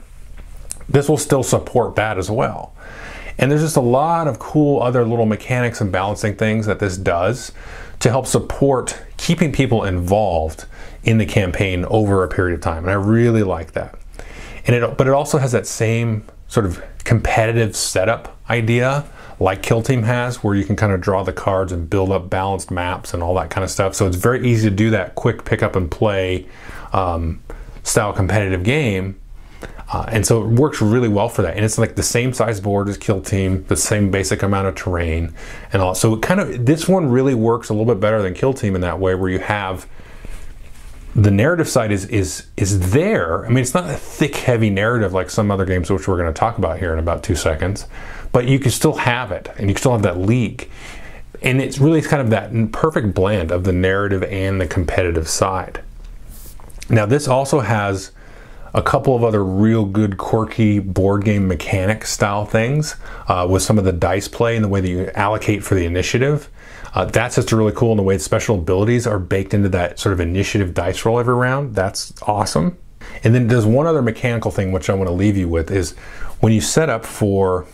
This 0.87 1.09
will 1.09 1.17
still 1.17 1.43
support 1.43 1.95
that 1.95 2.17
as 2.17 2.29
well. 2.29 2.73
And 3.37 3.51
there's 3.51 3.61
just 3.61 3.75
a 3.75 3.81
lot 3.81 4.27
of 4.27 4.39
cool 4.39 4.81
other 4.81 5.03
little 5.03 5.25
mechanics 5.25 5.81
and 5.81 5.91
balancing 5.91 6.35
things 6.35 6.65
that 6.67 6.79
this 6.79 6.97
does 6.97 7.51
to 7.99 8.09
help 8.09 8.27
support 8.27 9.01
keeping 9.17 9.51
people 9.51 9.83
involved 9.83 10.65
in 11.03 11.17
the 11.17 11.25
campaign 11.25 11.85
over 11.85 12.23
a 12.23 12.27
period 12.27 12.55
of 12.55 12.61
time. 12.61 12.83
And 12.83 12.91
I 12.91 12.95
really 12.95 13.43
like 13.43 13.73
that. 13.73 13.97
And 14.65 14.75
it 14.75 14.97
but 14.97 15.07
it 15.07 15.13
also 15.13 15.37
has 15.37 15.51
that 15.51 15.67
same 15.67 16.25
sort 16.47 16.65
of 16.65 16.83
competitive 17.03 17.75
setup 17.75 18.37
idea 18.49 19.05
like 19.39 19.61
Kill 19.61 19.81
Team 19.81 20.03
has, 20.03 20.43
where 20.43 20.55
you 20.55 20.63
can 20.63 20.75
kind 20.75 20.93
of 20.93 21.01
draw 21.01 21.23
the 21.23 21.33
cards 21.33 21.71
and 21.71 21.89
build 21.89 22.11
up 22.11 22.29
balanced 22.29 22.71
maps 22.71 23.13
and 23.13 23.21
all 23.21 23.33
that 23.35 23.49
kind 23.49 23.63
of 23.63 23.69
stuff. 23.69 23.95
So 23.95 24.07
it's 24.07 24.15
very 24.15 24.47
easy 24.47 24.69
to 24.69 24.75
do 24.75 24.89
that 24.91 25.15
quick 25.15 25.45
pick 25.45 25.61
up 25.61 25.75
and 25.75 25.89
play 25.91 26.47
um, 26.93 27.41
style 27.83 28.13
competitive 28.13 28.63
game. 28.63 29.19
Uh, 29.91 30.05
and 30.07 30.25
so 30.25 30.41
it 30.41 30.47
works 30.47 30.81
really 30.81 31.07
well 31.07 31.29
for 31.29 31.43
that. 31.43 31.55
And 31.55 31.63
it's 31.63 31.77
like 31.77 31.95
the 31.95 32.03
same 32.03 32.33
size 32.33 32.59
board 32.59 32.89
as 32.89 32.97
Kill 32.97 33.21
Team, 33.21 33.63
the 33.67 33.75
same 33.75 34.09
basic 34.09 34.41
amount 34.41 34.67
of 34.67 34.75
terrain 34.75 35.33
and 35.71 35.81
all. 35.81 35.93
So 35.93 36.15
it 36.15 36.21
kind 36.21 36.39
of, 36.39 36.65
this 36.65 36.87
one 36.87 37.09
really 37.09 37.35
works 37.35 37.69
a 37.69 37.73
little 37.73 37.85
bit 37.85 37.99
better 37.99 38.21
than 38.21 38.33
Kill 38.33 38.53
Team 38.53 38.73
in 38.73 38.81
that 38.81 38.99
way, 38.99 39.13
where 39.13 39.29
you 39.29 39.39
have 39.39 39.87
the 41.15 41.31
narrative 41.31 41.69
side 41.69 41.91
is 41.91 42.05
is 42.05 42.47
is 42.57 42.91
there. 42.91 43.45
I 43.45 43.49
mean, 43.49 43.59
it's 43.59 43.73
not 43.73 43.89
a 43.89 43.95
thick, 43.95 44.35
heavy 44.35 44.69
narrative 44.69 45.13
like 45.13 45.29
some 45.29 45.49
other 45.49 45.65
games, 45.65 45.89
which 45.89 46.07
we're 46.07 46.17
going 46.17 46.33
to 46.33 46.37
talk 46.37 46.57
about 46.57 46.79
here 46.79 46.91
in 46.91 46.99
about 46.99 47.23
two 47.23 47.35
seconds. 47.35 47.87
But 48.33 48.47
you 48.47 48.59
can 48.59 48.71
still 48.71 48.95
have 48.95 49.31
it, 49.31 49.49
and 49.57 49.69
you 49.69 49.75
can 49.75 49.79
still 49.79 49.93
have 49.93 50.01
that 50.01 50.17
leak. 50.17 50.69
And 51.41 51.61
it's 51.61 51.79
really 51.79 52.01
kind 52.01 52.21
of 52.21 52.29
that 52.31 52.71
perfect 52.71 53.13
blend 53.13 53.51
of 53.51 53.63
the 53.63 53.71
narrative 53.71 54.23
and 54.23 54.59
the 54.59 54.67
competitive 54.67 55.29
side. 55.29 55.81
Now, 56.89 57.05
this 57.05 57.27
also 57.27 57.61
has 57.61 58.11
a 58.73 58.81
couple 58.81 59.15
of 59.15 59.23
other 59.23 59.43
real 59.43 59.85
good, 59.85 60.17
quirky 60.17 60.79
board 60.79 61.23
game 61.23 61.47
mechanic 61.47 62.05
style 62.05 62.45
things 62.45 62.97
uh, 63.27 63.47
with 63.49 63.63
some 63.63 63.77
of 63.77 63.85
the 63.85 63.93
dice 63.93 64.27
play 64.27 64.55
and 64.55 64.65
the 64.65 64.69
way 64.69 64.81
that 64.81 64.89
you 64.89 65.09
allocate 65.15 65.63
for 65.63 65.75
the 65.75 65.85
initiative. 65.85 66.49
Uh, 66.95 67.03
that's 67.03 67.35
just 67.35 67.51
really 67.51 67.73
cool 67.73 67.91
in 67.91 67.97
the 67.97 68.03
way 68.03 68.17
special 68.17 68.57
abilities 68.57 69.05
are 69.05 69.19
baked 69.19 69.53
into 69.53 69.67
that 69.67 69.99
sort 69.99 70.13
of 70.13 70.21
initiative 70.21 70.73
dice 70.73 71.03
roll 71.05 71.19
every 71.19 71.35
round. 71.35 71.75
That's 71.75 72.13
awesome. 72.21 72.77
And 73.23 73.35
then 73.35 73.47
there's 73.47 73.65
one 73.65 73.85
other 73.85 74.01
mechanical 74.01 74.49
thing 74.49 74.71
which 74.71 74.89
I 74.89 74.93
want 74.93 75.09
to 75.09 75.13
leave 75.13 75.35
you 75.35 75.49
with 75.49 75.69
is 75.71 75.91
when 76.39 76.53
you 76.53 76.61
set 76.61 76.89
up 76.89 77.05
for 77.05 77.67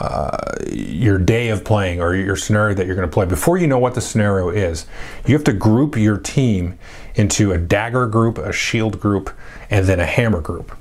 uh, 0.00 0.36
your 0.72 1.18
day 1.18 1.50
of 1.50 1.64
playing 1.64 2.00
or 2.00 2.16
your 2.16 2.34
scenario 2.34 2.74
that 2.74 2.86
you're 2.86 2.96
going 2.96 3.08
to 3.08 3.12
play, 3.12 3.26
before 3.26 3.58
you 3.58 3.68
know 3.68 3.78
what 3.78 3.94
the 3.94 4.00
scenario 4.00 4.48
is, 4.48 4.86
you 5.24 5.34
have 5.34 5.44
to 5.44 5.52
group 5.52 5.96
your 5.96 6.18
team 6.18 6.76
into 7.14 7.52
a 7.52 7.58
dagger 7.58 8.08
group, 8.08 8.38
a 8.38 8.52
shield 8.52 8.98
group, 8.98 9.30
and 9.70 9.86
then 9.86 10.00
a 10.00 10.06
hammer 10.06 10.40
group. 10.40 10.76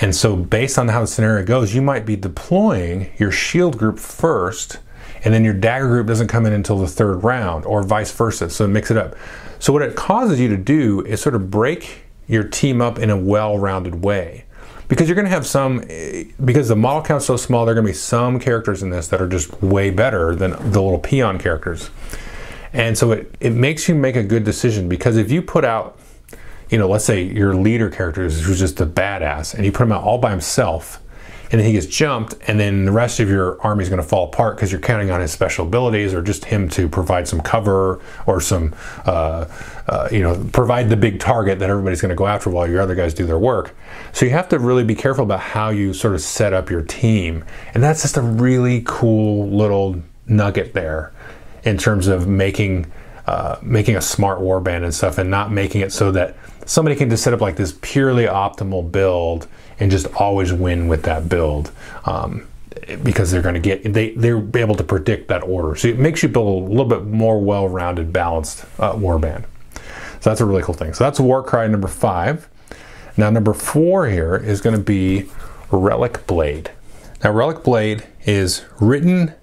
And 0.00 0.16
so, 0.16 0.34
based 0.34 0.78
on 0.78 0.88
how 0.88 1.02
the 1.02 1.06
scenario 1.06 1.46
goes, 1.46 1.74
you 1.74 1.80
might 1.80 2.04
be 2.04 2.16
deploying 2.16 3.12
your 3.16 3.30
shield 3.30 3.78
group 3.78 4.00
first 4.00 4.78
and 5.24 5.32
then 5.32 5.44
your 5.44 5.54
dagger 5.54 5.88
group 5.88 6.06
doesn't 6.06 6.28
come 6.28 6.46
in 6.46 6.52
until 6.52 6.78
the 6.78 6.86
third 6.86 7.24
round, 7.24 7.64
or 7.64 7.82
vice 7.82 8.12
versa. 8.12 8.50
So 8.50 8.66
mix 8.66 8.90
it 8.90 8.96
up. 8.96 9.16
So 9.58 9.72
what 9.72 9.82
it 9.82 9.96
causes 9.96 10.38
you 10.38 10.48
to 10.48 10.56
do 10.56 11.00
is 11.06 11.20
sort 11.20 11.34
of 11.34 11.50
break 11.50 12.02
your 12.26 12.44
team 12.44 12.80
up 12.80 12.98
in 12.98 13.10
a 13.10 13.16
well-rounded 13.16 14.04
way. 14.04 14.44
Because 14.86 15.08
you're 15.08 15.14
going 15.14 15.24
to 15.24 15.30
have 15.30 15.46
some, 15.46 15.82
eh, 15.88 16.24
because 16.44 16.68
the 16.68 16.76
model 16.76 17.02
count's 17.02 17.24
so 17.24 17.36
small, 17.36 17.64
there 17.64 17.72
are 17.72 17.74
going 17.74 17.86
to 17.86 17.92
be 17.92 17.96
some 17.96 18.38
characters 18.38 18.82
in 18.82 18.90
this 18.90 19.08
that 19.08 19.20
are 19.20 19.28
just 19.28 19.62
way 19.62 19.90
better 19.90 20.34
than 20.34 20.50
the 20.50 20.82
little 20.82 20.98
peon 20.98 21.38
characters. 21.38 21.90
And 22.74 22.98
so 22.98 23.12
it, 23.12 23.34
it 23.40 23.52
makes 23.54 23.88
you 23.88 23.94
make 23.94 24.16
a 24.16 24.22
good 24.22 24.44
decision 24.44 24.88
because 24.88 25.16
if 25.16 25.30
you 25.30 25.40
put 25.40 25.64
out, 25.64 25.98
you 26.68 26.76
know, 26.76 26.88
let's 26.88 27.04
say 27.04 27.22
your 27.22 27.54
leader 27.54 27.88
character 27.88 28.24
is 28.24 28.44
who's 28.44 28.58
just 28.58 28.80
a 28.80 28.86
badass 28.86 29.54
and 29.54 29.64
you 29.64 29.72
put 29.72 29.84
him 29.84 29.92
out 29.92 30.02
all 30.02 30.18
by 30.18 30.30
himself, 30.30 31.00
and 31.54 31.60
then 31.60 31.68
he 31.68 31.72
gets 31.74 31.86
jumped, 31.86 32.34
and 32.48 32.58
then 32.58 32.84
the 32.84 32.90
rest 32.90 33.20
of 33.20 33.30
your 33.30 33.62
army 33.62 33.84
is 33.84 33.88
going 33.88 34.02
to 34.02 34.08
fall 34.08 34.24
apart 34.24 34.56
because 34.56 34.72
you're 34.72 34.80
counting 34.80 35.12
on 35.12 35.20
his 35.20 35.30
special 35.30 35.64
abilities 35.64 36.12
or 36.12 36.20
just 36.20 36.46
him 36.46 36.68
to 36.70 36.88
provide 36.88 37.28
some 37.28 37.40
cover 37.40 38.00
or 38.26 38.40
some, 38.40 38.74
uh, 39.06 39.46
uh, 39.86 40.08
you 40.10 40.20
know, 40.20 40.34
provide 40.52 40.88
the 40.88 40.96
big 40.96 41.20
target 41.20 41.60
that 41.60 41.70
everybody's 41.70 42.00
going 42.00 42.08
to 42.08 42.16
go 42.16 42.26
after 42.26 42.50
while 42.50 42.68
your 42.68 42.80
other 42.80 42.96
guys 42.96 43.14
do 43.14 43.24
their 43.24 43.38
work. 43.38 43.76
So 44.12 44.26
you 44.26 44.32
have 44.32 44.48
to 44.48 44.58
really 44.58 44.82
be 44.82 44.96
careful 44.96 45.22
about 45.22 45.38
how 45.38 45.68
you 45.68 45.94
sort 45.94 46.14
of 46.14 46.22
set 46.22 46.52
up 46.52 46.70
your 46.70 46.82
team, 46.82 47.44
and 47.72 47.80
that's 47.80 48.02
just 48.02 48.16
a 48.16 48.22
really 48.22 48.82
cool 48.84 49.48
little 49.48 50.02
nugget 50.26 50.74
there 50.74 51.12
in 51.62 51.78
terms 51.78 52.08
of 52.08 52.26
making 52.26 52.90
uh, 53.26 53.58
making 53.62 53.94
a 53.94 54.02
smart 54.02 54.40
warband 54.40 54.82
and 54.82 54.92
stuff, 54.92 55.18
and 55.18 55.30
not 55.30 55.52
making 55.52 55.82
it 55.82 55.92
so 55.92 56.10
that 56.10 56.34
somebody 56.66 56.96
can 56.96 57.08
just 57.08 57.22
set 57.22 57.32
up 57.32 57.40
like 57.40 57.54
this 57.54 57.78
purely 57.80 58.24
optimal 58.24 58.90
build 58.90 59.46
and 59.84 59.90
just 59.90 60.06
always 60.14 60.50
win 60.50 60.88
with 60.88 61.02
that 61.02 61.28
build. 61.28 61.70
Um, 62.06 62.46
because 63.02 63.30
they're 63.30 63.42
going 63.42 63.54
to 63.54 63.60
get 63.60 63.92
they 63.92 64.10
they're 64.12 64.42
able 64.56 64.74
to 64.74 64.82
predict 64.82 65.28
that 65.28 65.42
order, 65.42 65.76
so 65.76 65.88
it 65.88 65.98
makes 65.98 66.22
you 66.22 66.28
build 66.28 66.64
a 66.64 66.66
little 66.68 66.86
bit 66.86 67.04
more 67.04 67.38
well-rounded, 67.40 68.12
balanced 68.12 68.64
uh, 68.78 68.94
warband. 68.94 69.44
So 70.20 70.30
that's 70.30 70.40
a 70.40 70.46
really 70.46 70.62
cool 70.62 70.74
thing. 70.74 70.94
So 70.94 71.04
that's 71.04 71.20
Warcry 71.20 71.68
number 71.68 71.88
five. 71.88 72.48
Now 73.16 73.28
number 73.28 73.52
four 73.52 74.08
here 74.08 74.36
is 74.36 74.62
going 74.62 74.74
to 74.74 74.82
be 74.82 75.26
Relic 75.70 76.26
Blade. 76.26 76.70
Now 77.22 77.30
Relic 77.30 77.62
Blade 77.62 78.06
is 78.24 78.64
written, 78.80 79.34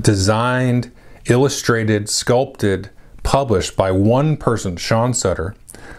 designed, 0.00 0.92
illustrated, 1.26 2.08
sculpted, 2.08 2.90
published 3.24 3.76
by 3.76 3.90
one 3.90 4.36
person, 4.36 4.76
Sean 4.76 5.14
Sutter, 5.14 5.56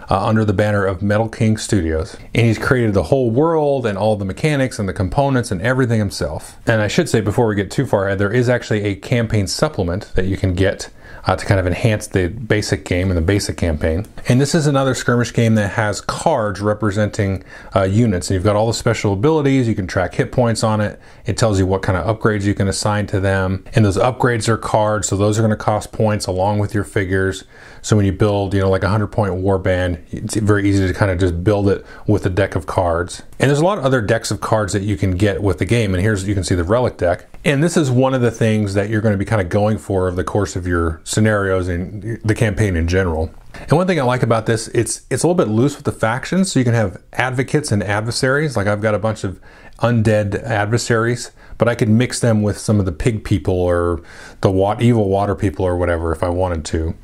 uh, 0.10 0.26
under 0.26 0.46
the 0.46 0.54
banner 0.54 0.86
of 0.86 1.02
Metal 1.02 1.30
King 1.30 1.58
Studios. 1.58 2.16
And 2.34 2.46
he's 2.46 2.58
created 2.58 2.94
the 2.94 3.04
whole 3.04 3.30
world 3.30 3.86
and 3.86 3.98
all 3.98 4.16
the 4.16 4.26
mechanics 4.26 4.80
and 4.80 4.88
the 4.88 4.94
components 4.94 5.52
and 5.52 5.62
everything 5.62 6.00
himself. 6.00 6.58
And 6.68 6.82
I 6.82 6.88
should 6.88 7.10
say, 7.10 7.22
before 7.22 7.48
we 7.48 7.56
get 7.56 7.72
too 7.72 7.86
far 7.86 8.08
ahead, 8.08 8.20
there 8.20 8.32
is 8.32 8.50
actually 8.50 8.84
a 8.84 8.96
campaign 8.96 9.48
supplement 9.48 10.12
that 10.16 10.26
you 10.26 10.38
can 10.38 10.54
get 10.54 10.90
uh, 11.26 11.36
to 11.36 11.46
kind 11.46 11.60
of 11.60 11.68
enhance 11.68 12.08
the 12.08 12.28
basic 12.28 12.86
game 12.86 13.10
and 13.10 13.18
the 13.18 13.22
basic 13.22 13.58
campaign. 13.58 14.06
And 14.28 14.40
this 14.40 14.54
is 14.54 14.68
another 14.68 14.94
skirmish 14.94 15.34
game 15.34 15.56
that 15.56 15.72
has 15.72 16.02
cards 16.02 16.62
representing 16.62 17.44
uh, 17.76 17.84
units. 17.84 18.30
And 18.30 18.36
you've 18.36 18.44
got 18.44 18.56
all 18.56 18.68
the 18.68 18.74
special 18.74 19.14
abilities, 19.14 19.68
you 19.68 19.76
can 19.76 19.88
track 19.88 20.16
hit 20.16 20.32
points 20.32 20.64
on 20.64 20.82
it. 20.82 21.00
It 21.26 21.38
tells 21.38 21.60
you 21.60 21.66
what 21.66 21.82
kind 21.82 21.98
of 21.98 22.06
upgrades 22.06 22.44
you 22.44 22.54
can 22.54 22.68
assign 22.68 23.08
to 23.08 23.20
them. 23.20 23.66
And 23.74 23.84
those 23.84 23.98
upgrades 23.98 24.48
are 24.48 24.58
cards, 24.58 25.08
so 25.08 25.18
those 25.18 25.40
are 25.40 25.42
going 25.42 25.50
to 25.52 25.56
cost 25.56 25.92
points 25.92 26.28
along 26.28 26.60
with 26.60 26.74
your 26.74 26.84
figures. 26.84 27.44
So 27.82 27.96
when 27.96 28.06
you 28.06 28.12
build, 28.12 28.54
you 28.54 28.62
know, 28.62 28.70
like 28.70 28.84
a 28.84 28.88
100 28.88 29.08
point 29.08 29.34
warband, 29.34 30.02
it's 30.12 30.36
very 30.36 30.68
easy 30.68 30.88
to 30.88 30.94
kind 30.94 31.12
of 31.12 31.20
just 31.20 31.44
build 31.44 31.70
it 31.70 31.86
with 32.08 32.26
a 32.26 32.30
deck 32.30 32.56
of 32.56 32.66
cards. 32.66 33.24
And 33.40 33.50
there's 33.50 33.60
a 33.60 33.66
lot 33.66 33.78
of 33.78 33.86
other 33.86 34.02
decks 34.02 34.32
of 34.32 34.40
cards 34.40 34.72
that 34.74 34.84
you 34.84 34.96
can 34.96 35.12
get 35.12 35.44
with 35.44 35.58
the 35.58 35.66
game. 35.66 35.94
And 35.94 36.02
here's, 36.02 36.26
you 36.28 36.34
can 36.34 36.44
see 36.44 36.56
the 36.56 36.64
Relic 36.64 36.98
deck. 36.98 37.26
And 37.44 37.62
this 37.62 37.76
is 37.76 37.92
one 37.92 38.14
of 38.14 38.22
the 38.22 38.32
things 38.32 38.74
that 38.76 38.90
you're 38.90 39.02
going 39.02 39.14
to 39.14 39.18
be 39.18 39.26
kind 39.26 39.42
of 39.42 39.50
going 39.50 39.78
for 39.78 40.08
over 40.08 40.16
the 40.16 40.24
course 40.24 40.56
of 40.56 40.66
your 40.66 41.02
scenarios 41.04 41.68
and 41.68 42.20
the 42.24 42.34
campaign 42.34 42.76
in 42.76 42.88
general. 42.88 43.34
And 43.54 43.72
one 43.72 43.88
thing 43.88 44.00
I 44.00 44.04
like 44.04 44.24
about 44.24 44.46
this, 44.46 44.68
it's 44.70 45.06
it's 45.10 45.24
a 45.24 45.28
little 45.28 45.36
bit 45.46 45.52
loose 45.52 45.76
with 45.76 45.86
the 45.86 45.92
factions, 45.92 46.52
so 46.52 46.60
you 46.60 46.66
can 46.66 46.74
have 46.74 47.02
advocates 47.14 47.72
and 47.72 47.82
adversaries. 47.84 48.58
Like 48.58 48.68
I've 48.68 48.82
got 48.82 48.96
a 48.96 49.00
bunch 49.00 49.24
of 49.24 49.40
undead 49.80 50.42
adversaries, 50.44 51.32
but 51.58 51.68
I 51.68 51.76
could 51.76 51.90
mix 51.90 52.20
them 52.20 52.42
with 52.42 52.58
some 52.58 52.80
of 52.80 52.86
the 52.86 52.92
pig 52.92 53.24
people 53.24 53.54
or 53.54 54.02
the 54.42 54.78
evil 54.80 55.10
water 55.10 55.36
people 55.36 55.66
or 55.66 55.78
whatever 55.78 56.12
if 56.12 56.24
I 56.24 56.30
wanted 56.30 56.66
to. 56.66 56.96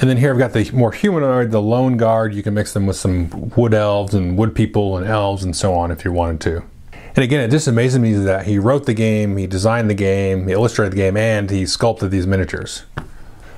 And 0.00 0.08
then 0.08 0.16
here 0.16 0.32
I've 0.32 0.38
got 0.38 0.54
the 0.54 0.70
more 0.72 0.92
humanoid, 0.92 1.50
the 1.50 1.60
lone 1.60 1.98
guard. 1.98 2.34
You 2.34 2.42
can 2.42 2.54
mix 2.54 2.72
them 2.72 2.86
with 2.86 2.96
some 2.96 3.50
wood 3.54 3.74
elves 3.74 4.14
and 4.14 4.36
wood 4.38 4.54
people 4.54 4.96
and 4.96 5.06
elves 5.06 5.44
and 5.44 5.54
so 5.54 5.74
on 5.74 5.90
if 5.90 6.06
you 6.06 6.12
wanted 6.12 6.40
to. 6.42 6.64
And 6.92 7.18
again, 7.18 7.40
it 7.40 7.50
just 7.50 7.68
amazes 7.68 7.98
me 7.98 8.14
that 8.14 8.46
he 8.46 8.58
wrote 8.58 8.86
the 8.86 8.94
game, 8.94 9.36
he 9.36 9.46
designed 9.46 9.90
the 9.90 9.94
game, 9.94 10.46
he 10.46 10.54
illustrated 10.54 10.92
the 10.92 10.96
game, 10.96 11.16
and 11.16 11.50
he 11.50 11.66
sculpted 11.66 12.10
these 12.10 12.26
miniatures. 12.26 12.84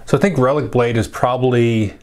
So 0.06 0.16
I 0.16 0.20
think 0.20 0.36
Relic 0.36 0.72
Blade 0.72 0.96
is 0.96 1.06
probably 1.06 1.94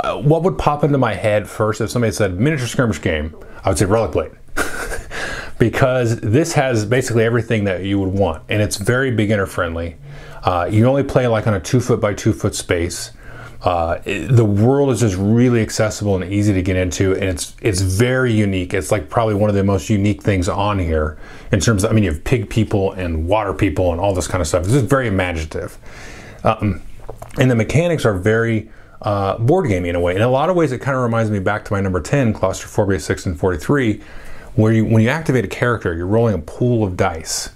uh, 0.00 0.18
what 0.18 0.42
would 0.44 0.58
pop 0.58 0.84
into 0.84 0.98
my 0.98 1.14
head 1.14 1.48
first 1.48 1.80
if 1.80 1.90
somebody 1.90 2.12
said 2.12 2.38
miniature 2.38 2.68
skirmish 2.68 3.00
game. 3.02 3.34
I 3.64 3.70
would 3.70 3.78
say 3.78 3.86
Relic 3.86 4.12
Blade. 4.12 4.30
because 5.58 6.20
this 6.20 6.52
has 6.52 6.84
basically 6.84 7.24
everything 7.24 7.64
that 7.64 7.82
you 7.82 7.98
would 7.98 8.12
want, 8.12 8.44
and 8.48 8.62
it's 8.62 8.76
very 8.76 9.10
beginner 9.10 9.46
friendly. 9.46 9.96
Uh, 10.44 10.68
you 10.70 10.86
only 10.86 11.02
play 11.02 11.26
like 11.26 11.46
on 11.48 11.54
a 11.54 11.60
two 11.60 11.80
foot 11.80 12.00
by 12.00 12.14
two 12.14 12.32
foot 12.32 12.54
space. 12.54 13.10
Uh, 13.62 14.00
it, 14.04 14.28
the 14.28 14.44
world 14.44 14.90
is 14.90 15.00
just 15.00 15.16
really 15.16 15.60
accessible 15.60 16.14
and 16.14 16.32
easy 16.32 16.52
to 16.52 16.62
get 16.62 16.76
into, 16.76 17.12
and 17.14 17.24
it's 17.24 17.56
it's 17.60 17.80
very 17.80 18.32
unique. 18.32 18.72
It's 18.72 18.92
like 18.92 19.10
probably 19.10 19.34
one 19.34 19.50
of 19.50 19.56
the 19.56 19.64
most 19.64 19.90
unique 19.90 20.22
things 20.22 20.48
on 20.48 20.78
here 20.78 21.18
in 21.50 21.58
terms 21.58 21.82
of 21.82 21.90
I 21.90 21.94
mean 21.94 22.04
you 22.04 22.12
have 22.12 22.22
pig 22.22 22.48
people 22.48 22.92
and 22.92 23.26
water 23.26 23.52
people 23.52 23.90
and 23.90 24.00
all 24.00 24.14
this 24.14 24.28
kind 24.28 24.40
of 24.40 24.46
stuff. 24.46 24.62
It's 24.62 24.72
just 24.72 24.86
very 24.86 25.08
imaginative, 25.08 25.76
um, 26.44 26.80
and 27.36 27.50
the 27.50 27.56
mechanics 27.56 28.04
are 28.04 28.16
very 28.16 28.70
uh, 29.02 29.38
board 29.38 29.68
gaming 29.68 29.90
in 29.90 29.96
a 29.96 30.00
way. 30.00 30.14
In 30.14 30.22
a 30.22 30.30
lot 30.30 30.50
of 30.50 30.54
ways, 30.54 30.70
it 30.70 30.78
kind 30.78 30.96
of 30.96 31.02
reminds 31.02 31.28
me 31.28 31.40
back 31.40 31.64
to 31.64 31.72
my 31.72 31.80
number 31.80 32.00
ten, 32.00 32.32
Claustrophobia 32.32 33.00
six 33.00 33.26
and 33.26 33.36
forty 33.36 33.58
three, 33.58 34.00
where 34.54 34.72
you 34.72 34.84
when 34.84 35.02
you 35.02 35.08
activate 35.08 35.44
a 35.44 35.48
character, 35.48 35.92
you're 35.94 36.06
rolling 36.06 36.34
a 36.36 36.38
pool 36.38 36.84
of 36.84 36.96
dice 36.96 37.50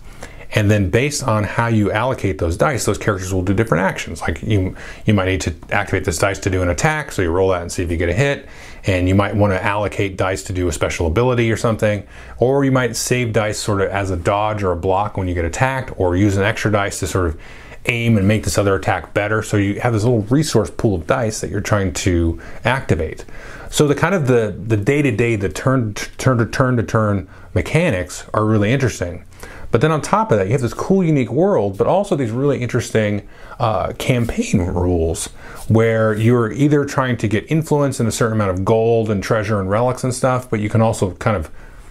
and 0.55 0.71
then 0.71 0.91
based 0.91 1.23
on 1.23 1.45
how 1.45 1.69
you 1.69 1.91
allocate 1.91 2.39
those 2.39 2.57
dice, 2.57 2.85
those 2.85 2.99
characters 2.99 3.33
will 3.33 3.43
do 3.43 3.55
different 3.55 3.85
actions. 3.85 4.21
Like 4.21 4.43
you, 4.43 4.77
you 5.07 5.15
might 5.15 5.27
need 5.27 5.41
to 5.43 5.55
activate 5.71 6.05
this 6.05 6.19
dice 6.19 6.39
to 6.41 6.51
do 6.51 6.61
an 6.63 6.69
attack, 6.69 7.13
so 7.13 7.23
you 7.23 7.31
roll 7.31 7.51
that 7.51 7.63
and 7.63 7.73
see 7.73 7.83
if 7.83 7.91
you 7.91 7.97
get 7.97 8.11
a 8.11 8.15
hit. 8.15 8.47
And 8.85 9.09
you 9.09 9.15
might 9.15 9.35
want 9.35 9.53
to 9.53 9.65
allocate 9.65 10.17
dice 10.17 10.43
to 10.45 10.53
do 10.53 10.69
a 10.69 10.73
special 10.73 11.07
ability 11.07 11.51
or 11.51 11.57
something. 11.57 12.07
Or 12.39 12.65
you 12.65 12.73
might 12.73 12.97
save 12.97 13.33
dice 13.33 13.59
sort 13.59 13.81
of 13.81 13.89
as 13.89 14.11
a 14.11 14.17
dodge 14.17 14.63
or 14.63 14.73
a 14.73 14.77
block 14.77 15.17
when 15.17 15.27
you 15.27 15.35
get 15.35 15.45
attacked, 15.45 15.99
or 15.99 16.17
use 16.17 16.37
an 16.37 16.43
extra 16.43 16.71
dice 16.71 16.99
to 17.01 17.07
sort 17.07 17.27
of 17.27 17.41
aim 17.87 18.17
and 18.17 18.29
make 18.29 18.45
this 18.45 18.59
other 18.59 18.75
attack 18.75 19.15
better. 19.15 19.43
So 19.43 19.57
you 19.57 19.81
have 19.81 19.93
this 19.93 20.05
little 20.05 20.23
resource 20.23 20.71
pool 20.71 20.95
of 20.97 21.07
dice 21.07 21.41
that 21.41 21.51
you're 21.51 21.61
trying 21.61 21.93
to 21.95 22.41
activate. 22.65 23.25
So 23.71 23.89
the 23.89 23.95
kind 23.95 24.15
of 24.15 24.27
the 24.27 24.55
the 24.67 24.77
day 24.77 25.01
to 25.01 25.11
day, 25.11 25.37
the 25.37 25.49
turn 25.49 25.95
turn 25.95 26.37
to 26.39 26.47
turn 26.47 26.77
to 26.77 26.83
turn 26.83 27.29
mechanics 27.55 28.27
are 28.35 28.45
really 28.45 28.71
interesting. 28.71 29.25
But 29.73 29.81
then 29.81 29.91
on 29.91 30.03
top 30.03 30.31
of 30.31 30.39
that, 30.39 30.47
you 30.47 30.53
have 30.53 30.61
this 30.61 30.75
cool, 30.75 31.03
unique 31.03 31.33
world, 31.33 31.79
but 31.79 31.87
also 31.87 32.15
these 32.15 32.31
really 32.31 32.61
interesting 32.61 33.27
uh, 33.59 33.95
campaign 33.95 34.61
rules 34.61 35.27
where 35.67 36.15
you're 36.15 36.53
either 36.53 36.85
trying 36.85 37.17
to 37.17 37.27
get 37.27 37.51
influence 37.51 37.99
and 37.99 38.09
a 38.09 38.13
certain 38.13 38.35
amount 38.35 38.51
of 38.51 38.67
gold 38.67 39.11
and 39.11 39.23
treasure 39.23 39.59
and 39.59 39.71
relics 39.71 40.05
and 40.05 40.15
stuff, 40.15 40.49
but 40.49 40.61
you 40.61 40.69
can 40.69 40.83
also 40.83 41.13
kind 41.15 41.37
of 41.37 41.51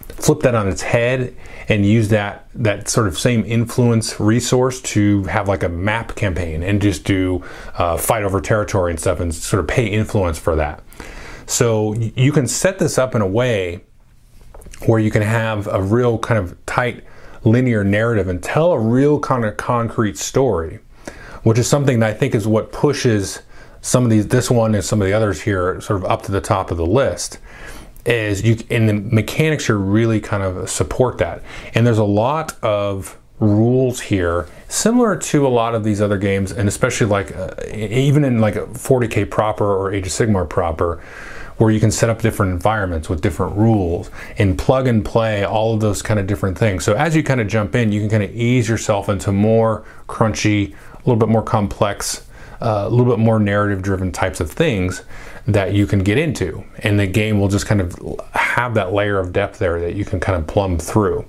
flip 0.09 0.41
that 0.41 0.53
on 0.53 0.67
its 0.67 0.83
head 0.83 1.35
and 1.67 1.83
use 1.83 2.09
that 2.09 2.47
that 2.53 2.87
sort 2.87 3.07
of 3.07 3.17
same 3.17 3.43
influence 3.45 4.19
resource 4.19 4.79
to 4.81 5.23
have 5.23 5.47
like 5.47 5.63
a 5.63 5.69
map 5.69 6.15
campaign 6.15 6.61
and 6.61 6.81
just 6.81 7.03
do 7.03 7.43
uh, 7.79 7.97
fight 7.97 8.23
over 8.23 8.39
territory 8.39 8.91
and 8.91 8.99
stuff 8.99 9.19
and 9.19 9.33
sort 9.33 9.59
of 9.59 9.67
pay 9.67 9.87
influence 9.87 10.37
for 10.37 10.55
that. 10.55 10.83
So 11.47 11.95
you 11.95 12.31
can 12.31 12.47
set 12.47 12.77
this 12.77 12.99
up 12.99 13.15
in 13.15 13.21
a 13.21 13.27
way 13.27 13.83
where 14.85 14.99
you 14.99 15.09
can 15.09 15.23
have 15.23 15.65
a 15.67 15.81
real 15.81 16.19
kind 16.19 16.39
of 16.39 16.63
tight 16.67 17.03
linear 17.43 17.83
narrative 17.83 18.27
and 18.27 18.41
tell 18.41 18.71
a 18.71 18.79
real 18.79 19.19
kind 19.19 19.45
of 19.45 19.57
concrete 19.57 20.17
story, 20.17 20.79
which 21.43 21.57
is 21.57 21.67
something 21.67 21.99
that 21.99 22.09
I 22.09 22.13
think 22.13 22.35
is 22.35 22.47
what 22.47 22.71
pushes 22.71 23.41
some 23.81 24.03
of 24.03 24.09
these, 24.09 24.27
this 24.27 24.51
one 24.51 24.75
and 24.75 24.83
some 24.83 25.01
of 25.01 25.07
the 25.07 25.13
others 25.13 25.41
here, 25.41 25.81
sort 25.81 26.03
of 26.03 26.05
up 26.09 26.21
to 26.23 26.31
the 26.31 26.41
top 26.41 26.71
of 26.71 26.77
the 26.77 26.85
list. 26.85 27.39
Is 28.03 28.41
you 28.41 28.57
and 28.71 28.89
the 28.89 28.93
mechanics 28.93 29.67
here 29.67 29.77
really 29.77 30.19
kind 30.19 30.41
of 30.41 30.69
support 30.69 31.19
that, 31.19 31.43
and 31.75 31.85
there's 31.85 31.99
a 31.99 32.03
lot 32.03 32.57
of 32.63 33.17
rules 33.39 34.01
here 34.01 34.47
similar 34.69 35.15
to 35.17 35.45
a 35.45 35.49
lot 35.49 35.73
of 35.73 35.83
these 35.83 35.99
other 35.99 36.17
games 36.17 36.51
and 36.51 36.69
especially 36.69 37.07
like 37.07 37.35
uh, 37.35 37.49
even 37.73 38.23
in 38.23 38.39
like 38.39 38.53
40k 38.53 39.29
proper 39.29 39.65
or 39.65 39.91
age 39.91 40.05
of 40.05 40.11
sigmar 40.13 40.47
proper 40.47 41.03
where 41.57 41.71
you 41.71 41.79
can 41.79 41.91
set 41.91 42.09
up 42.09 42.21
different 42.21 42.51
environments 42.51 43.09
with 43.09 43.21
different 43.21 43.55
rules 43.55 44.09
and 44.37 44.57
plug 44.57 44.87
and 44.87 45.05
play 45.05 45.43
all 45.43 45.73
of 45.73 45.79
those 45.79 46.01
kind 46.01 46.19
of 46.19 46.27
different 46.27 46.57
things. 46.57 46.83
So 46.83 46.93
as 46.93 47.15
you 47.15 47.23
kind 47.23 47.39
of 47.39 47.47
jump 47.47 47.75
in, 47.75 47.91
you 47.91 47.99
can 47.99 48.09
kind 48.09 48.23
of 48.23 48.35
ease 48.35 48.67
yourself 48.67 49.09
into 49.09 49.31
more 49.31 49.85
crunchy, 50.07 50.73
a 50.73 50.97
little 50.99 51.17
bit 51.17 51.29
more 51.29 51.43
complex, 51.43 52.27
uh, 52.61 52.85
a 52.85 52.89
little 52.89 53.11
bit 53.11 53.19
more 53.19 53.39
narrative 53.39 53.81
driven 53.81 54.11
types 54.11 54.39
of 54.39 54.51
things 54.51 55.03
that 55.47 55.73
you 55.73 55.87
can 55.87 55.99
get 55.99 56.17
into. 56.17 56.63
And 56.79 56.99
the 56.99 57.07
game 57.07 57.39
will 57.39 57.47
just 57.47 57.65
kind 57.65 57.81
of 57.81 57.95
have 58.33 58.75
that 58.75 58.93
layer 58.93 59.19
of 59.19 59.33
depth 59.33 59.59
there 59.59 59.79
that 59.81 59.95
you 59.95 60.05
can 60.05 60.19
kind 60.19 60.37
of 60.37 60.47
plumb 60.47 60.77
through. 60.77 61.25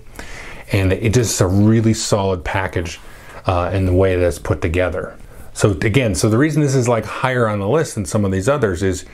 And 0.72 0.92
it 0.92 1.14
just 1.14 1.34
is 1.34 1.40
a 1.40 1.46
really 1.46 1.94
solid 1.94 2.44
package 2.44 3.00
uh, 3.46 3.70
in 3.72 3.86
the 3.86 3.92
way 3.92 4.16
that 4.16 4.26
it's 4.26 4.38
put 4.38 4.62
together. 4.62 5.16
So 5.54 5.70
again, 5.70 6.14
so 6.14 6.30
the 6.30 6.38
reason 6.38 6.62
this 6.62 6.74
is 6.74 6.88
like 6.88 7.04
higher 7.04 7.46
on 7.48 7.58
the 7.58 7.68
list 7.68 7.94
than 7.94 8.04
some 8.06 8.24
of 8.24 8.32
these 8.32 8.48
others 8.48 8.82
is 8.82 9.04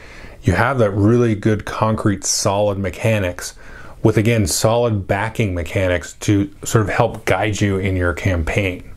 you 0.42 0.52
have 0.52 0.78
that 0.78 0.90
really 0.90 1.34
good 1.34 1.64
concrete 1.64 2.24
solid 2.24 2.78
mechanics 2.78 3.54
with 4.02 4.16
again 4.16 4.46
solid 4.46 5.06
backing 5.06 5.54
mechanics 5.54 6.14
to 6.14 6.50
sort 6.64 6.84
of 6.84 6.90
help 6.90 7.24
guide 7.24 7.60
you 7.60 7.78
in 7.78 7.96
your 7.96 8.12
campaign 8.12 8.88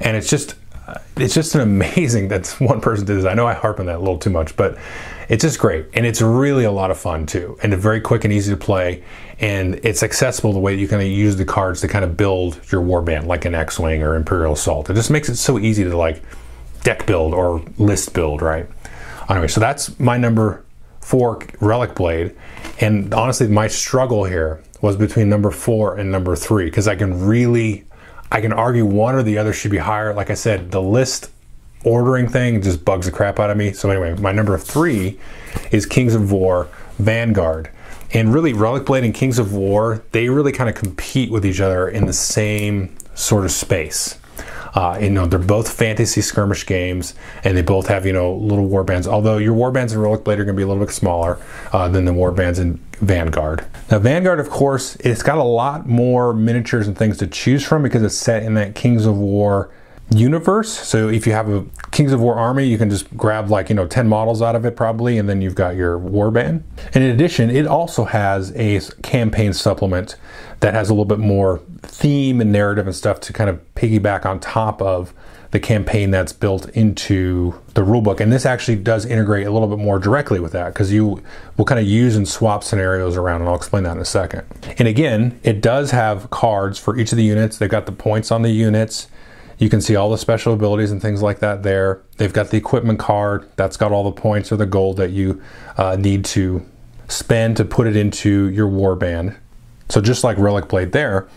and 0.00 0.16
it's 0.16 0.28
just 0.28 0.54
uh, 0.86 0.94
it's 1.16 1.34
just 1.34 1.54
an 1.54 1.60
amazing 1.60 2.28
that 2.28 2.48
one 2.58 2.80
person 2.80 3.06
did 3.06 3.18
this. 3.18 3.24
I 3.24 3.34
know 3.34 3.46
I 3.46 3.54
harp 3.54 3.80
on 3.80 3.86
that 3.86 3.96
a 3.96 3.98
little 3.98 4.18
too 4.18 4.30
much, 4.30 4.56
but 4.56 4.76
it's 5.28 5.42
just 5.42 5.58
great. 5.58 5.86
And 5.94 6.04
it's 6.04 6.20
really 6.20 6.64
a 6.64 6.72
lot 6.72 6.90
of 6.90 6.98
fun 6.98 7.26
too. 7.26 7.56
And 7.62 7.72
very 7.74 8.00
quick 8.00 8.24
and 8.24 8.32
easy 8.32 8.50
to 8.50 8.56
play. 8.56 9.04
And 9.38 9.76
it's 9.84 10.02
accessible 10.02 10.52
the 10.52 10.58
way 10.58 10.74
you 10.74 10.88
can 10.88 11.00
use 11.00 11.36
the 11.36 11.44
cards 11.44 11.80
to 11.82 11.88
kind 11.88 12.04
of 12.04 12.16
build 12.16 12.60
your 12.72 12.82
warband 12.82 13.26
like 13.26 13.44
an 13.44 13.54
X-Wing 13.54 14.02
or 14.02 14.16
Imperial 14.16 14.54
Assault. 14.54 14.90
It 14.90 14.94
just 14.94 15.10
makes 15.10 15.28
it 15.28 15.36
so 15.36 15.58
easy 15.58 15.84
to 15.84 15.96
like 15.96 16.22
deck 16.82 17.06
build 17.06 17.32
or 17.32 17.62
list 17.78 18.12
build, 18.12 18.42
right? 18.42 18.66
Anyway, 19.28 19.48
so 19.48 19.60
that's 19.60 19.98
my 20.00 20.16
number 20.16 20.64
four 21.10 21.40
Relic 21.58 21.96
Blade. 21.96 22.36
And 22.78 23.12
honestly, 23.12 23.48
my 23.48 23.66
struggle 23.66 24.24
here 24.24 24.62
was 24.80 24.96
between 24.96 25.28
number 25.28 25.50
four 25.50 25.98
and 25.98 26.10
number 26.12 26.36
three 26.36 26.66
because 26.66 26.86
I 26.86 26.94
can 26.94 27.26
really, 27.26 27.84
I 28.30 28.40
can 28.40 28.52
argue 28.52 28.86
one 28.86 29.16
or 29.16 29.24
the 29.24 29.36
other 29.36 29.52
should 29.52 29.72
be 29.72 29.78
higher. 29.78 30.14
Like 30.14 30.30
I 30.30 30.34
said, 30.34 30.70
the 30.70 30.80
list 30.80 31.30
ordering 31.84 32.28
thing 32.28 32.62
just 32.62 32.84
bugs 32.84 33.06
the 33.06 33.12
crap 33.12 33.40
out 33.40 33.50
of 33.50 33.56
me. 33.56 33.72
So 33.72 33.90
anyway, 33.90 34.14
my 34.20 34.30
number 34.30 34.56
three 34.56 35.18
is 35.72 35.84
Kings 35.84 36.14
of 36.14 36.30
War 36.30 36.68
Vanguard. 36.98 37.70
And 38.12 38.32
really, 38.32 38.52
Relic 38.52 38.86
Blade 38.86 39.02
and 39.02 39.14
Kings 39.14 39.40
of 39.40 39.52
War, 39.52 40.02
they 40.12 40.28
really 40.28 40.52
kind 40.52 40.70
of 40.70 40.76
compete 40.76 41.30
with 41.30 41.44
each 41.44 41.60
other 41.60 41.88
in 41.88 42.06
the 42.06 42.12
same 42.12 42.96
sort 43.16 43.44
of 43.44 43.50
space. 43.50 44.19
Uh, 44.74 44.98
you 45.00 45.10
know, 45.10 45.26
they're 45.26 45.38
both 45.38 45.72
fantasy 45.72 46.20
skirmish 46.20 46.66
games, 46.66 47.14
and 47.44 47.56
they 47.56 47.62
both 47.62 47.86
have 47.88 48.06
you 48.06 48.12
know 48.12 48.34
little 48.34 48.66
war 48.66 48.84
bands. 48.84 49.06
Although 49.06 49.38
your 49.38 49.54
war 49.54 49.70
bands 49.70 49.92
in 49.92 50.00
Relic 50.00 50.24
Blade 50.24 50.38
are 50.38 50.44
going 50.44 50.56
to 50.56 50.60
be 50.60 50.62
a 50.62 50.66
little 50.66 50.84
bit 50.84 50.92
smaller 50.92 51.38
uh, 51.72 51.88
than 51.88 52.04
the 52.04 52.12
war 52.12 52.32
bands 52.32 52.58
in 52.58 52.80
Vanguard. 53.00 53.64
Now, 53.90 53.98
Vanguard, 53.98 54.40
of 54.40 54.50
course, 54.50 54.96
it's 54.96 55.22
got 55.22 55.38
a 55.38 55.42
lot 55.42 55.88
more 55.88 56.32
miniatures 56.34 56.86
and 56.86 56.96
things 56.96 57.18
to 57.18 57.26
choose 57.26 57.66
from 57.66 57.82
because 57.82 58.02
it's 58.02 58.14
set 58.14 58.42
in 58.42 58.54
that 58.54 58.74
Kings 58.74 59.06
of 59.06 59.16
War 59.16 59.70
universe. 60.10 60.70
So 60.70 61.08
if 61.08 61.26
you 61.26 61.32
have 61.32 61.48
a 61.48 61.64
Kings 61.90 62.12
of 62.12 62.20
War 62.20 62.34
army, 62.34 62.66
you 62.66 62.78
can 62.78 62.90
just 62.90 63.16
grab 63.16 63.50
like, 63.50 63.68
you 63.68 63.74
know, 63.74 63.86
10 63.86 64.08
models 64.08 64.42
out 64.42 64.56
of 64.56 64.64
it 64.64 64.76
probably, 64.76 65.18
and 65.18 65.28
then 65.28 65.40
you've 65.40 65.54
got 65.54 65.76
your 65.76 65.98
warband. 65.98 66.62
And 66.94 67.04
in 67.04 67.10
addition, 67.10 67.50
it 67.50 67.66
also 67.66 68.04
has 68.04 68.52
a 68.56 68.80
campaign 69.02 69.52
supplement 69.52 70.16
that 70.60 70.74
has 70.74 70.90
a 70.90 70.92
little 70.92 71.04
bit 71.04 71.18
more 71.18 71.60
theme 71.82 72.40
and 72.40 72.52
narrative 72.52 72.86
and 72.86 72.94
stuff 72.94 73.20
to 73.20 73.32
kind 73.32 73.48
of 73.48 73.60
piggyback 73.74 74.26
on 74.26 74.40
top 74.40 74.82
of 74.82 75.14
the 75.50 75.58
campaign 75.58 76.12
that's 76.12 76.32
built 76.32 76.68
into 76.70 77.60
the 77.74 77.80
rulebook. 77.80 78.20
And 78.20 78.32
this 78.32 78.46
actually 78.46 78.76
does 78.76 79.04
integrate 79.04 79.46
a 79.46 79.50
little 79.50 79.68
bit 79.68 79.78
more 79.78 79.98
directly 79.98 80.38
with 80.38 80.52
that 80.52 80.72
because 80.72 80.92
you 80.92 81.22
will 81.56 81.64
kind 81.64 81.80
of 81.80 81.86
use 81.86 82.14
and 82.14 82.28
swap 82.28 82.62
scenarios 82.62 83.16
around, 83.16 83.40
and 83.40 83.50
I'll 83.50 83.56
explain 83.56 83.82
that 83.84 83.96
in 83.96 83.98
a 83.98 84.04
second. 84.04 84.44
And 84.78 84.86
again, 84.86 85.40
it 85.42 85.60
does 85.60 85.90
have 85.90 86.30
cards 86.30 86.78
for 86.78 86.96
each 86.96 87.10
of 87.10 87.16
the 87.16 87.24
units. 87.24 87.58
They've 87.58 87.68
got 87.68 87.86
the 87.86 87.92
points 87.92 88.30
on 88.30 88.42
the 88.42 88.50
units. 88.50 89.08
You 89.60 89.68
can 89.68 89.82
see 89.82 89.94
all 89.94 90.10
the 90.10 90.16
special 90.16 90.54
abilities 90.54 90.90
and 90.90 91.02
things 91.02 91.20
like 91.20 91.40
that 91.40 91.62
there. 91.62 92.02
They've 92.16 92.32
got 92.32 92.48
the 92.48 92.56
equipment 92.56 92.98
card 92.98 93.46
that's 93.56 93.76
got 93.76 93.92
all 93.92 94.04
the 94.04 94.20
points 94.20 94.50
or 94.50 94.56
the 94.56 94.64
gold 94.64 94.96
that 94.96 95.10
you 95.10 95.42
uh, 95.76 95.96
need 95.96 96.24
to 96.26 96.66
spend 97.08 97.58
to 97.58 97.66
put 97.66 97.86
it 97.86 97.94
into 97.94 98.48
your 98.48 98.68
warband. 98.68 99.36
So 99.90 100.00
just 100.00 100.24
like 100.24 100.38
Relic 100.38 100.68
Blade 100.68 100.92
there, 100.92 101.28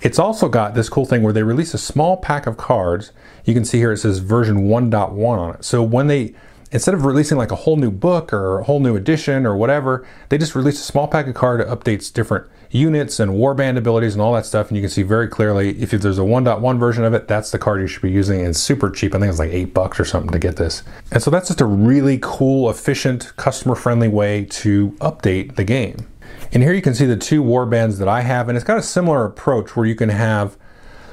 it's 0.00 0.18
also 0.18 0.48
got 0.48 0.74
this 0.74 0.88
cool 0.88 1.04
thing 1.04 1.22
where 1.22 1.34
they 1.34 1.42
release 1.42 1.74
a 1.74 1.78
small 1.78 2.16
pack 2.16 2.46
of 2.46 2.56
cards. 2.56 3.12
You 3.44 3.52
can 3.52 3.66
see 3.66 3.76
here 3.76 3.92
it 3.92 3.98
says 3.98 4.20
version 4.20 4.68
1.1 4.68 5.38
on 5.38 5.54
it. 5.54 5.62
So 5.62 5.82
when 5.82 6.06
they 6.06 6.34
instead 6.76 6.92
of 6.92 7.06
releasing 7.06 7.38
like 7.38 7.50
a 7.50 7.56
whole 7.56 7.76
new 7.76 7.90
book 7.90 8.34
or 8.34 8.58
a 8.58 8.64
whole 8.64 8.80
new 8.80 8.96
edition 8.96 9.46
or 9.46 9.56
whatever, 9.56 10.06
they 10.28 10.36
just 10.36 10.54
release 10.54 10.78
a 10.78 10.84
small 10.84 11.08
pack 11.08 11.26
of 11.26 11.34
card 11.34 11.58
that 11.58 11.68
updates 11.68 12.12
different 12.12 12.46
units 12.70 13.18
and 13.18 13.32
warband 13.32 13.78
abilities 13.78 14.12
and 14.12 14.20
all 14.20 14.34
that 14.34 14.44
stuff. 14.44 14.68
And 14.68 14.76
you 14.76 14.82
can 14.82 14.90
see 14.90 15.02
very 15.02 15.26
clearly 15.26 15.70
if 15.80 15.90
there's 15.90 16.18
a 16.18 16.22
1.1 16.22 16.78
version 16.78 17.02
of 17.04 17.14
it, 17.14 17.28
that's 17.28 17.50
the 17.50 17.58
card 17.58 17.80
you 17.80 17.86
should 17.86 18.02
be 18.02 18.10
using. 18.10 18.40
And 18.40 18.48
it's 18.48 18.58
super 18.58 18.90
cheap. 18.90 19.14
I 19.14 19.18
think 19.18 19.30
it's 19.30 19.38
like 19.38 19.52
eight 19.52 19.72
bucks 19.72 19.98
or 19.98 20.04
something 20.04 20.30
to 20.32 20.38
get 20.38 20.56
this. 20.56 20.82
And 21.10 21.22
so 21.22 21.30
that's 21.30 21.48
just 21.48 21.62
a 21.62 21.64
really 21.64 22.18
cool, 22.20 22.68
efficient, 22.68 23.34
customer 23.36 23.74
friendly 23.74 24.08
way 24.08 24.44
to 24.44 24.90
update 25.00 25.56
the 25.56 25.64
game. 25.64 26.06
And 26.52 26.62
here 26.62 26.74
you 26.74 26.82
can 26.82 26.94
see 26.94 27.06
the 27.06 27.16
two 27.16 27.42
warbands 27.42 27.98
that 28.00 28.08
I 28.08 28.20
have. 28.20 28.50
And 28.50 28.56
it's 28.56 28.66
got 28.66 28.76
a 28.76 28.82
similar 28.82 29.24
approach 29.24 29.76
where 29.76 29.86
you 29.86 29.94
can 29.94 30.10
have 30.10 30.58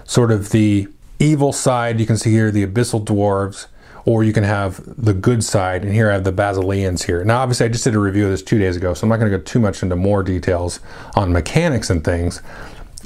sort 0.03 0.29
of 0.29 0.49
the 0.49 0.89
evil 1.19 1.53
side. 1.53 2.01
You 2.01 2.05
can 2.05 2.17
see 2.17 2.31
here 2.31 2.51
the 2.51 2.67
abyssal 2.67 3.05
dwarves 3.05 3.67
or 4.05 4.23
you 4.23 4.33
can 4.33 4.43
have 4.43 4.81
the 5.01 5.13
good 5.13 5.43
side. 5.43 5.83
And 5.83 5.93
here 5.93 6.09
I 6.09 6.13
have 6.13 6.23
the 6.23 6.33
Basileans 6.33 7.03
here. 7.03 7.23
Now, 7.23 7.41
obviously, 7.41 7.65
I 7.65 7.69
just 7.69 7.83
did 7.83 7.95
a 7.95 7.99
review 7.99 8.25
of 8.25 8.31
this 8.31 8.43
two 8.43 8.59
days 8.59 8.75
ago, 8.75 8.93
so 8.93 9.05
I'm 9.05 9.09
not 9.09 9.19
going 9.19 9.31
to 9.31 9.37
go 9.37 9.43
too 9.43 9.59
much 9.59 9.81
into 9.81 9.95
more 9.95 10.23
details 10.23 10.79
on 11.15 11.31
mechanics 11.31 11.89
and 11.89 12.03
things. 12.03 12.41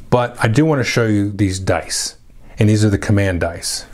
But 0.10 0.36
I 0.44 0.48
do 0.48 0.66
want 0.66 0.80
to 0.80 0.84
show 0.84 1.06
you 1.06 1.32
these 1.32 1.60
dice. 1.60 2.18
And 2.60 2.68
these 2.68 2.84
are 2.84 2.90
the 2.90 2.98
command 2.98 3.42
dice. 3.42 3.86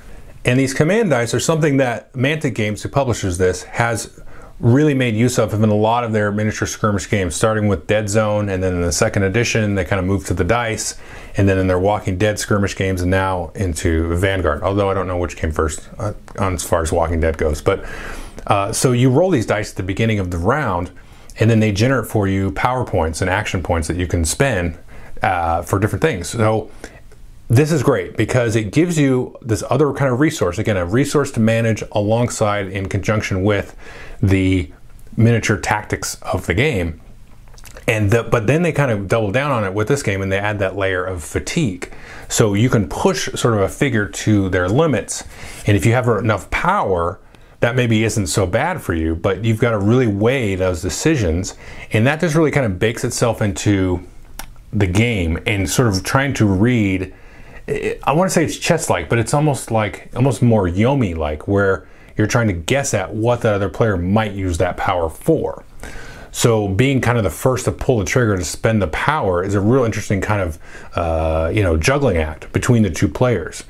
And 0.46 0.60
these 0.60 0.74
command 0.74 1.10
dice 1.10 1.34
are 1.34 1.40
something 1.40 1.78
that 1.78 2.12
Mantic 2.14 2.54
Games, 2.54 2.84
who 2.84 2.90
publishes 2.90 3.38
this, 3.38 3.64
has 3.64 4.20
really 4.60 4.94
made 4.94 5.16
use 5.16 5.38
of 5.38 5.54
in 5.54 5.64
a 5.64 5.76
lot 5.76 6.04
of 6.04 6.14
their 6.14 6.32
miniature 6.32 6.68
skirmish 6.68 7.10
games, 7.10 7.36
starting 7.36 7.68
with 7.68 7.88
Deadzone, 7.88 8.52
and 8.52 8.62
then 8.64 8.74
in 8.74 8.82
the 8.82 8.92
second 8.92 9.24
edition, 9.24 9.76
they 9.76 9.84
kind 9.84 10.00
of 10.00 10.06
moved 10.06 10.28
to 10.28 10.34
the 10.34 10.44
dice, 10.44 10.96
and 11.36 11.50
then 11.50 11.58
in 11.58 11.68
their 11.68 11.80
Walking 11.80 12.18
Dead 12.18 12.40
skirmish 12.40 12.76
games, 12.76 13.02
and 13.02 13.12
now 13.12 13.52
into 13.56 14.16
Vanguard. 14.16 14.64
Although 14.64 14.90
I 14.90 14.94
don't 14.94 15.08
know 15.08 15.18
which 15.18 15.36
came 15.36 15.52
first 15.52 15.90
uh, 15.98 16.14
on 16.40 16.54
as 16.54 16.64
far 16.64 16.82
as 16.82 16.92
Walking 16.92 17.20
Dead 17.20 17.38
goes. 17.38 17.62
But 17.62 17.86
uh, 18.48 18.72
so 18.72 18.92
you 18.92 19.10
roll 19.10 19.32
these 19.32 19.46
dice 19.46 19.72
at 19.72 19.78
the 19.78 19.84
beginning 19.84 20.20
of 20.20 20.32
the 20.32 20.38
round, 20.38 20.92
and 21.40 21.50
then 21.50 21.60
they 21.60 21.72
generate 21.72 22.10
for 22.10 22.28
you 22.28 22.52
power 22.52 22.86
points 22.86 23.22
and 23.22 23.30
action 23.30 23.64
points 23.64 23.88
that 23.88 23.98
you 23.98 24.08
can 24.08 24.24
spend 24.24 24.78
uh, 25.22 25.62
for 25.62 25.80
different 25.80 26.02
things. 26.02 26.30
So 26.30 26.70
this 27.50 27.72
is 27.72 27.84
great 27.84 28.18
because 28.18 28.56
it 28.56 28.72
gives 28.72 28.98
you 28.98 29.36
this 29.42 29.64
other 29.70 29.92
kind 29.94 30.12
of 30.12 30.20
resource 30.20 30.58
again 30.58 30.78
a 30.78 30.86
resource 30.86 31.32
to 31.32 31.40
manage 31.40 31.84
alongside 31.92 32.68
in 32.68 32.88
conjunction 32.90 33.44
with 33.44 33.76
the 34.24 34.72
miniature 35.18 35.58
tactics 35.58 36.16
of 36.22 36.48
the 36.48 36.54
game. 36.54 37.00
And 37.88 38.10
the, 38.10 38.24
but 38.24 38.48
then 38.48 38.62
they 38.62 38.72
kind 38.72 38.90
of 38.90 39.10
double 39.10 39.32
down 39.32 39.52
on 39.52 39.66
it 39.66 39.74
with 39.74 39.90
this 39.90 40.02
game 40.02 40.22
and 40.22 40.32
they 40.32 40.40
add 40.40 40.60
that 40.60 40.78
layer 40.78 41.04
of 41.04 41.22
fatigue. 41.22 41.94
So 42.30 42.54
you 42.54 42.70
can 42.70 42.88
push 42.88 43.30
sort 43.34 43.56
of 43.56 43.60
a 43.60 43.68
figure 43.68 44.08
to 44.08 44.50
their 44.50 44.70
limits. 44.70 45.26
And 45.68 45.76
if 45.76 45.86
you 45.86 45.92
have 45.92 46.08
enough 46.08 46.50
power 46.50 47.20
that 47.60 47.76
maybe 47.76 48.04
isn't 48.04 48.28
so 48.28 48.46
bad 48.46 48.82
for 48.82 48.94
you 48.94 49.16
but 49.16 49.44
you've 49.44 49.60
got 49.60 49.72
to 49.72 49.80
really 49.80 50.08
weigh 50.08 50.56
those 50.56 50.82
decisions. 50.82 51.56
And 51.92 52.08
that 52.08 52.22
just 52.22 52.36
really 52.36 52.52
kind 52.52 52.66
of 52.66 52.80
bakes 52.80 53.04
itself 53.04 53.42
into 53.42 54.08
the 54.72 54.88
game 54.88 55.38
and 55.46 55.70
sort 55.70 55.90
of 55.90 56.04
trying 56.04 56.34
to 56.36 56.46
read 56.46 57.14
I 57.68 58.12
want 58.12 58.30
to 58.30 58.34
say 58.34 58.44
it's 58.44 58.58
chess 58.58 58.90
like, 58.90 59.08
but 59.08 59.20
it's 59.20 59.34
almost 59.34 59.72
like 59.72 60.10
almost 60.18 60.42
more 60.42 60.68
Yomi 60.68 61.16
like, 61.16 61.48
where 61.48 61.88
you're 62.18 62.28
trying 62.28 62.48
to 62.48 62.54
guess 62.54 62.94
at 62.94 63.14
what 63.14 63.42
the 63.42 63.52
other 63.52 63.70
player 63.70 63.98
might 63.98 64.34
use 64.34 64.58
that 64.60 64.78
power 64.78 65.10
for. 65.10 65.64
So 66.32 66.68
being 66.68 67.00
kind 67.00 67.18
of 67.18 67.24
the 67.24 67.30
first 67.30 67.66
to 67.66 67.72
pull 67.72 68.00
the 68.00 68.06
trigger 68.06 68.36
to 68.36 68.44
spend 68.44 68.82
the 68.82 68.88
power 68.88 69.44
is 69.44 69.54
a 69.54 69.62
real 69.62 69.84
interesting 69.84 70.20
kind 70.20 70.42
of 70.42 70.60
uh, 70.96 71.52
you 71.54 71.62
know 71.62 71.78
juggling 71.78 72.18
act 72.18 72.52
between 72.52 72.82
the 72.84 72.90
two 72.90 73.08
players. 73.08 73.64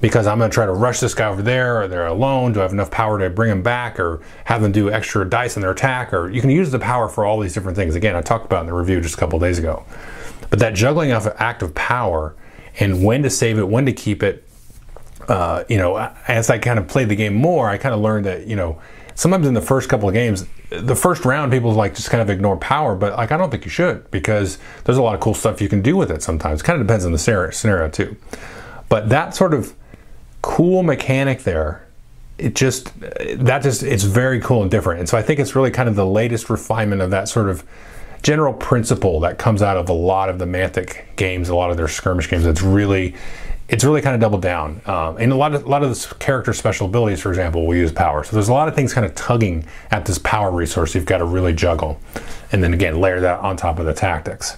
Because 0.00 0.26
I'm 0.26 0.38
going 0.38 0.50
to 0.50 0.54
try 0.54 0.66
to 0.66 0.72
rush 0.72 1.00
this 1.00 1.14
guy 1.14 1.28
over 1.28 1.40
there, 1.40 1.82
or 1.82 1.88
they're 1.88 2.06
alone. 2.06 2.52
Do 2.52 2.60
I 2.60 2.62
have 2.64 2.72
enough 2.72 2.90
power 2.90 3.18
to 3.20 3.30
bring 3.30 3.50
him 3.50 3.62
back, 3.62 3.98
or 3.98 4.20
have 4.44 4.60
them 4.60 4.70
do 4.70 4.90
extra 4.90 5.26
dice 5.26 5.56
in 5.56 5.62
their 5.62 5.70
attack? 5.70 6.12
Or 6.12 6.30
you 6.30 6.42
can 6.42 6.50
use 6.50 6.70
the 6.70 6.78
power 6.78 7.08
for 7.08 7.24
all 7.24 7.40
these 7.40 7.54
different 7.54 7.76
things. 7.76 7.94
Again, 7.94 8.14
I 8.14 8.20
talked 8.20 8.44
about 8.44 8.60
in 8.60 8.66
the 8.66 8.74
review 8.74 9.00
just 9.00 9.14
a 9.14 9.16
couple 9.16 9.38
days 9.38 9.58
ago. 9.58 9.86
But 10.50 10.58
that 10.58 10.74
juggling 10.74 11.12
of 11.12 11.26
act 11.38 11.62
of 11.62 11.74
power 11.74 12.36
and 12.78 13.02
when 13.02 13.22
to 13.22 13.30
save 13.30 13.58
it, 13.58 13.68
when 13.68 13.86
to 13.86 13.92
keep 13.92 14.22
it. 14.22 14.46
Uh, 15.28 15.64
you 15.68 15.78
know, 15.78 15.96
as 16.28 16.50
I 16.50 16.58
kind 16.58 16.78
of 16.78 16.86
played 16.88 17.08
the 17.08 17.16
game 17.16 17.34
more, 17.34 17.68
I 17.68 17.78
kind 17.78 17.94
of 17.94 18.00
learned 18.00 18.26
that 18.26 18.46
you 18.46 18.56
know 18.56 18.80
sometimes 19.14 19.46
in 19.46 19.54
the 19.54 19.60
first 19.60 19.88
couple 19.88 20.08
of 20.08 20.14
games, 20.14 20.46
the 20.70 20.96
first 20.96 21.24
round 21.24 21.52
people 21.52 21.72
like 21.72 21.94
just 21.94 22.10
kind 22.10 22.20
of 22.20 22.30
ignore 22.30 22.56
power, 22.56 22.94
but 22.94 23.16
like 23.16 23.32
I 23.32 23.36
don't 23.36 23.50
think 23.50 23.64
you 23.64 23.70
should 23.70 24.10
because 24.10 24.58
there's 24.84 24.98
a 24.98 25.02
lot 25.02 25.14
of 25.14 25.20
cool 25.20 25.34
stuff 25.34 25.60
you 25.60 25.68
can 25.68 25.82
do 25.82 25.96
with 25.96 26.10
it 26.10 26.22
sometimes. 26.22 26.62
Kind 26.62 26.80
of 26.80 26.86
depends 26.86 27.04
on 27.04 27.12
the 27.12 27.18
scenario 27.18 27.88
too. 27.88 28.16
But 28.88 29.08
that 29.08 29.34
sort 29.34 29.54
of 29.54 29.74
cool 30.42 30.82
mechanic 30.82 31.44
there, 31.44 31.86
it 32.38 32.54
just 32.54 32.92
that 33.00 33.62
just 33.62 33.82
it's 33.82 34.04
very 34.04 34.40
cool 34.40 34.62
and 34.62 34.70
different. 34.70 35.00
And 35.00 35.08
so 35.08 35.16
I 35.16 35.22
think 35.22 35.40
it's 35.40 35.54
really 35.54 35.70
kind 35.70 35.88
of 35.88 35.96
the 35.96 36.06
latest 36.06 36.50
refinement 36.50 37.00
of 37.00 37.10
that 37.10 37.28
sort 37.28 37.48
of 37.48 37.64
general 38.22 38.54
principle 38.54 39.20
that 39.20 39.38
comes 39.38 39.62
out 39.62 39.76
of 39.76 39.88
a 39.88 39.92
lot 39.92 40.28
of 40.28 40.38
the 40.38 40.46
Mantic 40.46 41.04
games, 41.16 41.48
a 41.48 41.54
lot 41.54 41.70
of 41.70 41.76
their 41.76 41.88
skirmish 41.88 42.28
games. 42.28 42.46
It's 42.46 42.62
really 42.62 43.14
it's 43.68 43.82
really 43.82 44.02
kind 44.02 44.14
of 44.14 44.20
doubled 44.20 44.42
down. 44.42 44.80
Um, 44.86 45.16
and 45.16 45.32
a 45.32 45.36
lot 45.36 45.54
of 45.54 45.64
a 45.64 45.68
lot 45.68 45.82
of 45.82 45.90
the 45.90 46.14
character 46.16 46.52
special 46.52 46.86
abilities, 46.86 47.20
for 47.20 47.30
example, 47.30 47.66
will 47.66 47.76
use 47.76 47.92
power. 47.92 48.24
So 48.24 48.36
there's 48.36 48.48
a 48.48 48.52
lot 48.52 48.68
of 48.68 48.74
things 48.74 48.92
kind 48.92 49.06
of 49.06 49.14
tugging 49.14 49.64
at 49.90 50.04
this 50.04 50.18
power 50.18 50.50
resource. 50.50 50.94
You've 50.94 51.06
got 51.06 51.18
to 51.18 51.24
really 51.24 51.54
juggle, 51.54 51.98
and 52.52 52.62
then 52.62 52.74
again 52.74 53.00
layer 53.00 53.20
that 53.20 53.40
on 53.40 53.56
top 53.56 53.78
of 53.78 53.86
the 53.86 53.94
tactics. 53.94 54.56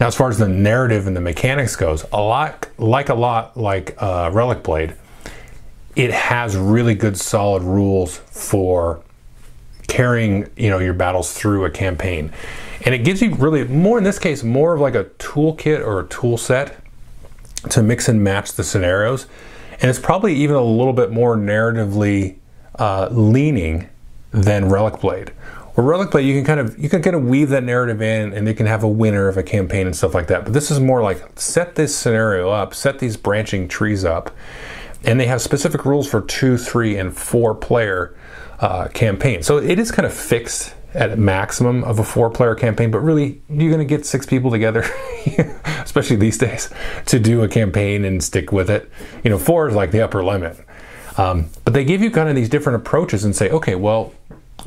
Now, 0.00 0.06
as 0.06 0.16
far 0.16 0.30
as 0.30 0.38
the 0.38 0.48
narrative 0.48 1.06
and 1.06 1.14
the 1.16 1.20
mechanics 1.20 1.76
goes, 1.76 2.04
a 2.12 2.20
lot 2.20 2.68
like 2.78 3.08
a 3.08 3.14
lot 3.14 3.56
like 3.56 3.94
uh, 4.02 4.30
Relic 4.32 4.62
Blade, 4.62 4.96
it 5.94 6.10
has 6.10 6.56
really 6.56 6.94
good 6.94 7.16
solid 7.16 7.62
rules 7.62 8.16
for 8.16 9.02
carrying 9.86 10.48
you 10.56 10.70
know 10.70 10.78
your 10.78 10.94
battles 10.94 11.32
through 11.32 11.64
a 11.64 11.70
campaign 11.70 12.32
and 12.84 12.94
it 12.94 12.98
gives 12.98 13.20
you 13.20 13.34
really 13.34 13.64
more 13.64 13.98
in 13.98 14.04
this 14.04 14.20
case 14.20 14.44
more 14.44 14.74
of 14.74 14.80
like 14.80 14.94
a 14.94 15.02
toolkit 15.18 15.84
or 15.84 15.98
a 15.98 16.06
tool 16.06 16.38
set 16.38 16.79
to 17.68 17.82
mix 17.82 18.08
and 18.08 18.24
match 18.24 18.52
the 18.52 18.64
scenarios 18.64 19.26
and 19.80 19.88
it's 19.88 19.98
probably 19.98 20.34
even 20.34 20.56
a 20.56 20.62
little 20.62 20.92
bit 20.92 21.10
more 21.10 21.36
narratively 21.36 22.36
uh, 22.78 23.08
leaning 23.10 23.88
than 24.30 24.68
Relic 24.68 25.00
Blade. 25.00 25.32
Or 25.76 25.84
Relic 25.84 26.10
Blade, 26.10 26.26
you 26.26 26.34
can 26.34 26.44
kind 26.44 26.60
of 26.60 26.78
you 26.78 26.88
can 26.88 27.02
kind 27.02 27.16
of 27.16 27.24
weave 27.24 27.48
that 27.50 27.64
narrative 27.64 28.02
in, 28.02 28.34
and 28.34 28.46
they 28.46 28.52
can 28.52 28.66
have 28.66 28.82
a 28.82 28.88
winner 28.88 29.28
of 29.28 29.38
a 29.38 29.42
campaign 29.42 29.86
and 29.86 29.96
stuff 29.96 30.14
like 30.14 30.26
that. 30.26 30.44
But 30.44 30.52
this 30.52 30.70
is 30.70 30.80
more 30.80 31.02
like 31.02 31.38
set 31.38 31.76
this 31.76 31.96
scenario 31.96 32.50
up, 32.50 32.74
set 32.74 32.98
these 32.98 33.16
branching 33.16 33.68
trees 33.68 34.04
up, 34.04 34.30
and 35.04 35.18
they 35.18 35.26
have 35.26 35.40
specific 35.40 35.86
rules 35.86 36.08
for 36.08 36.20
two, 36.20 36.58
three, 36.58 36.98
and 36.98 37.16
four 37.16 37.54
player 37.54 38.14
uh, 38.58 38.88
campaign. 38.88 39.42
So 39.42 39.56
it 39.56 39.78
is 39.78 39.90
kind 39.90 40.04
of 40.04 40.12
fixed 40.12 40.74
at 40.94 41.12
a 41.12 41.16
maximum 41.16 41.84
of 41.84 41.98
a 41.98 42.04
four 42.04 42.30
player 42.30 42.54
campaign, 42.54 42.90
but 42.90 43.00
really 43.00 43.40
you're 43.48 43.70
going 43.70 43.78
to 43.78 43.84
get 43.84 44.04
six 44.06 44.26
people 44.26 44.50
together, 44.50 44.84
especially 45.66 46.16
these 46.16 46.38
days, 46.38 46.70
to 47.06 47.18
do 47.18 47.42
a 47.42 47.48
campaign 47.48 48.04
and 48.04 48.22
stick 48.22 48.52
with 48.52 48.70
it. 48.70 48.90
You 49.22 49.30
know, 49.30 49.38
four 49.38 49.68
is 49.68 49.74
like 49.74 49.90
the 49.90 50.02
upper 50.02 50.24
limit. 50.24 50.58
Um, 51.16 51.50
but 51.64 51.74
they 51.74 51.84
give 51.84 52.02
you 52.02 52.10
kind 52.10 52.28
of 52.28 52.36
these 52.36 52.48
different 52.48 52.76
approaches 52.76 53.24
and 53.24 53.34
say, 53.34 53.50
okay, 53.50 53.74
well, 53.74 54.12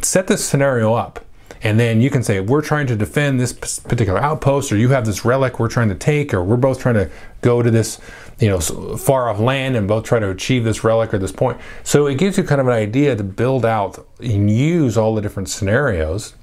set 0.01 0.27
this 0.27 0.45
scenario 0.45 0.93
up. 0.93 1.23
And 1.63 1.79
then 1.79 2.01
you 2.01 2.09
can 2.09 2.23
say, 2.23 2.41
we're 2.41 2.61
trying 2.61 2.87
to 2.87 2.95
defend 2.95 3.39
this 3.39 3.53
particular 3.53 4.19
outpost, 4.19 4.71
or 4.71 4.77
you 4.77 4.89
have 4.89 5.05
this 5.05 5.23
relic 5.23 5.59
we're 5.59 5.69
trying 5.69 5.89
to 5.89 5.95
take, 5.95 6.33
or 6.33 6.43
we're 6.43 6.57
both 6.57 6.79
trying 6.79 6.95
to 6.95 7.09
go 7.41 7.61
to 7.61 7.71
this, 7.71 7.99
you 8.39 8.49
know, 8.49 8.59
far 8.59 9.29
off 9.29 9.39
land 9.39 9.77
and 9.77 9.87
both 9.87 10.03
try 10.03 10.19
to 10.19 10.29
achieve 10.29 10.65
this 10.65 10.83
relic 10.83 11.13
or 11.13 11.17
this 11.17 11.31
point. 11.31 11.57
So 11.83 12.05
it 12.07 12.17
gives 12.17 12.37
you 12.37 12.43
kind 12.43 12.59
of 12.59 12.67
an 12.67 12.73
idea 12.73 13.15
to 13.15 13.23
build 13.23 13.65
out 13.65 14.05
and 14.19 14.51
use 14.51 14.97
all 14.97 15.15
the 15.15 15.21
different 15.21 15.47
scenarios. 15.47 16.33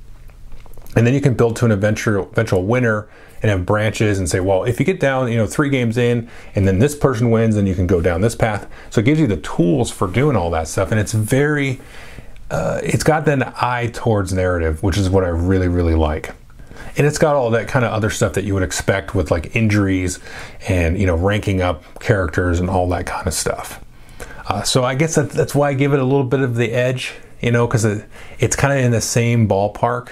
And 0.96 1.06
then 1.06 1.14
you 1.14 1.20
can 1.20 1.34
build 1.34 1.54
to 1.56 1.66
an 1.66 1.70
eventual, 1.70 2.30
eventual 2.30 2.64
winner 2.64 3.08
and 3.42 3.50
have 3.50 3.64
branches 3.64 4.18
and 4.18 4.28
say, 4.28 4.40
well, 4.40 4.64
if 4.64 4.80
you 4.80 4.86
get 4.86 5.00
down, 5.00 5.30
you 5.30 5.36
know, 5.36 5.46
three 5.46 5.68
games 5.68 5.96
in 5.96 6.28
and 6.54 6.66
then 6.66 6.78
this 6.78 6.96
person 6.96 7.30
wins, 7.30 7.54
then 7.54 7.66
you 7.66 7.74
can 7.74 7.86
go 7.86 8.00
down 8.00 8.22
this 8.22 8.34
path. 8.34 8.68
So 8.90 9.00
it 9.00 9.04
gives 9.04 9.20
you 9.20 9.26
the 9.26 9.36
tools 9.36 9.90
for 9.90 10.08
doing 10.08 10.34
all 10.34 10.50
that 10.50 10.66
stuff. 10.66 10.90
And 10.90 11.00
it's 11.00 11.12
very, 11.12 11.80
uh, 12.50 12.80
it's 12.82 13.04
got 13.04 13.28
an 13.28 13.44
eye 13.56 13.90
towards 13.92 14.32
narrative, 14.32 14.82
which 14.82 14.98
is 14.98 15.08
what 15.08 15.24
I 15.24 15.28
really, 15.28 15.68
really 15.68 15.94
like. 15.94 16.34
And 16.96 17.06
it's 17.06 17.18
got 17.18 17.36
all 17.36 17.50
that 17.50 17.68
kind 17.68 17.84
of 17.84 17.92
other 17.92 18.10
stuff 18.10 18.32
that 18.34 18.44
you 18.44 18.54
would 18.54 18.64
expect 18.64 19.14
with 19.14 19.30
like 19.30 19.54
injuries 19.54 20.18
and, 20.68 20.98
you 20.98 21.06
know, 21.06 21.14
ranking 21.14 21.62
up 21.62 22.00
characters 22.00 22.58
and 22.58 22.68
all 22.68 22.88
that 22.88 23.06
kind 23.06 23.26
of 23.26 23.34
stuff. 23.34 23.82
Uh, 24.48 24.62
so 24.62 24.82
I 24.82 24.96
guess 24.96 25.14
that, 25.14 25.30
that's 25.30 25.54
why 25.54 25.70
I 25.70 25.74
give 25.74 25.92
it 25.92 26.00
a 26.00 26.04
little 26.04 26.24
bit 26.24 26.40
of 26.40 26.56
the 26.56 26.72
edge, 26.72 27.14
you 27.40 27.52
know, 27.52 27.66
because 27.66 27.84
it, 27.84 28.04
it's 28.40 28.56
kind 28.56 28.76
of 28.76 28.84
in 28.84 28.90
the 28.90 29.00
same 29.00 29.48
ballpark 29.48 30.10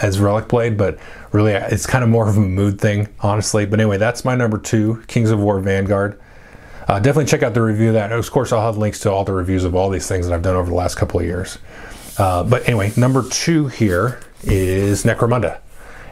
as 0.00 0.18
Relic 0.18 0.48
Blade, 0.48 0.78
but 0.78 0.98
really 1.32 1.52
it's 1.52 1.86
kind 1.86 2.02
of 2.02 2.08
more 2.08 2.28
of 2.28 2.38
a 2.38 2.40
mood 2.40 2.80
thing, 2.80 3.08
honestly. 3.20 3.66
But 3.66 3.80
anyway, 3.80 3.98
that's 3.98 4.24
my 4.24 4.34
number 4.34 4.56
two, 4.56 5.02
Kings 5.08 5.30
of 5.30 5.38
War 5.38 5.60
Vanguard. 5.60 6.18
Uh, 6.88 7.00
definitely 7.00 7.24
check 7.24 7.42
out 7.42 7.54
the 7.54 7.62
review 7.62 7.88
of 7.88 7.94
that. 7.94 8.12
Of 8.12 8.30
course, 8.30 8.52
I'll 8.52 8.64
have 8.64 8.78
links 8.78 9.00
to 9.00 9.10
all 9.10 9.24
the 9.24 9.32
reviews 9.32 9.64
of 9.64 9.74
all 9.74 9.90
these 9.90 10.06
things 10.06 10.26
that 10.26 10.34
I've 10.34 10.42
done 10.42 10.54
over 10.54 10.70
the 10.70 10.76
last 10.76 10.94
couple 10.94 11.18
of 11.18 11.26
years. 11.26 11.58
Uh, 12.18 12.44
but 12.44 12.66
anyway, 12.68 12.92
number 12.96 13.28
two 13.28 13.68
here 13.68 14.20
is 14.44 15.04
Necromunda. 15.04 15.58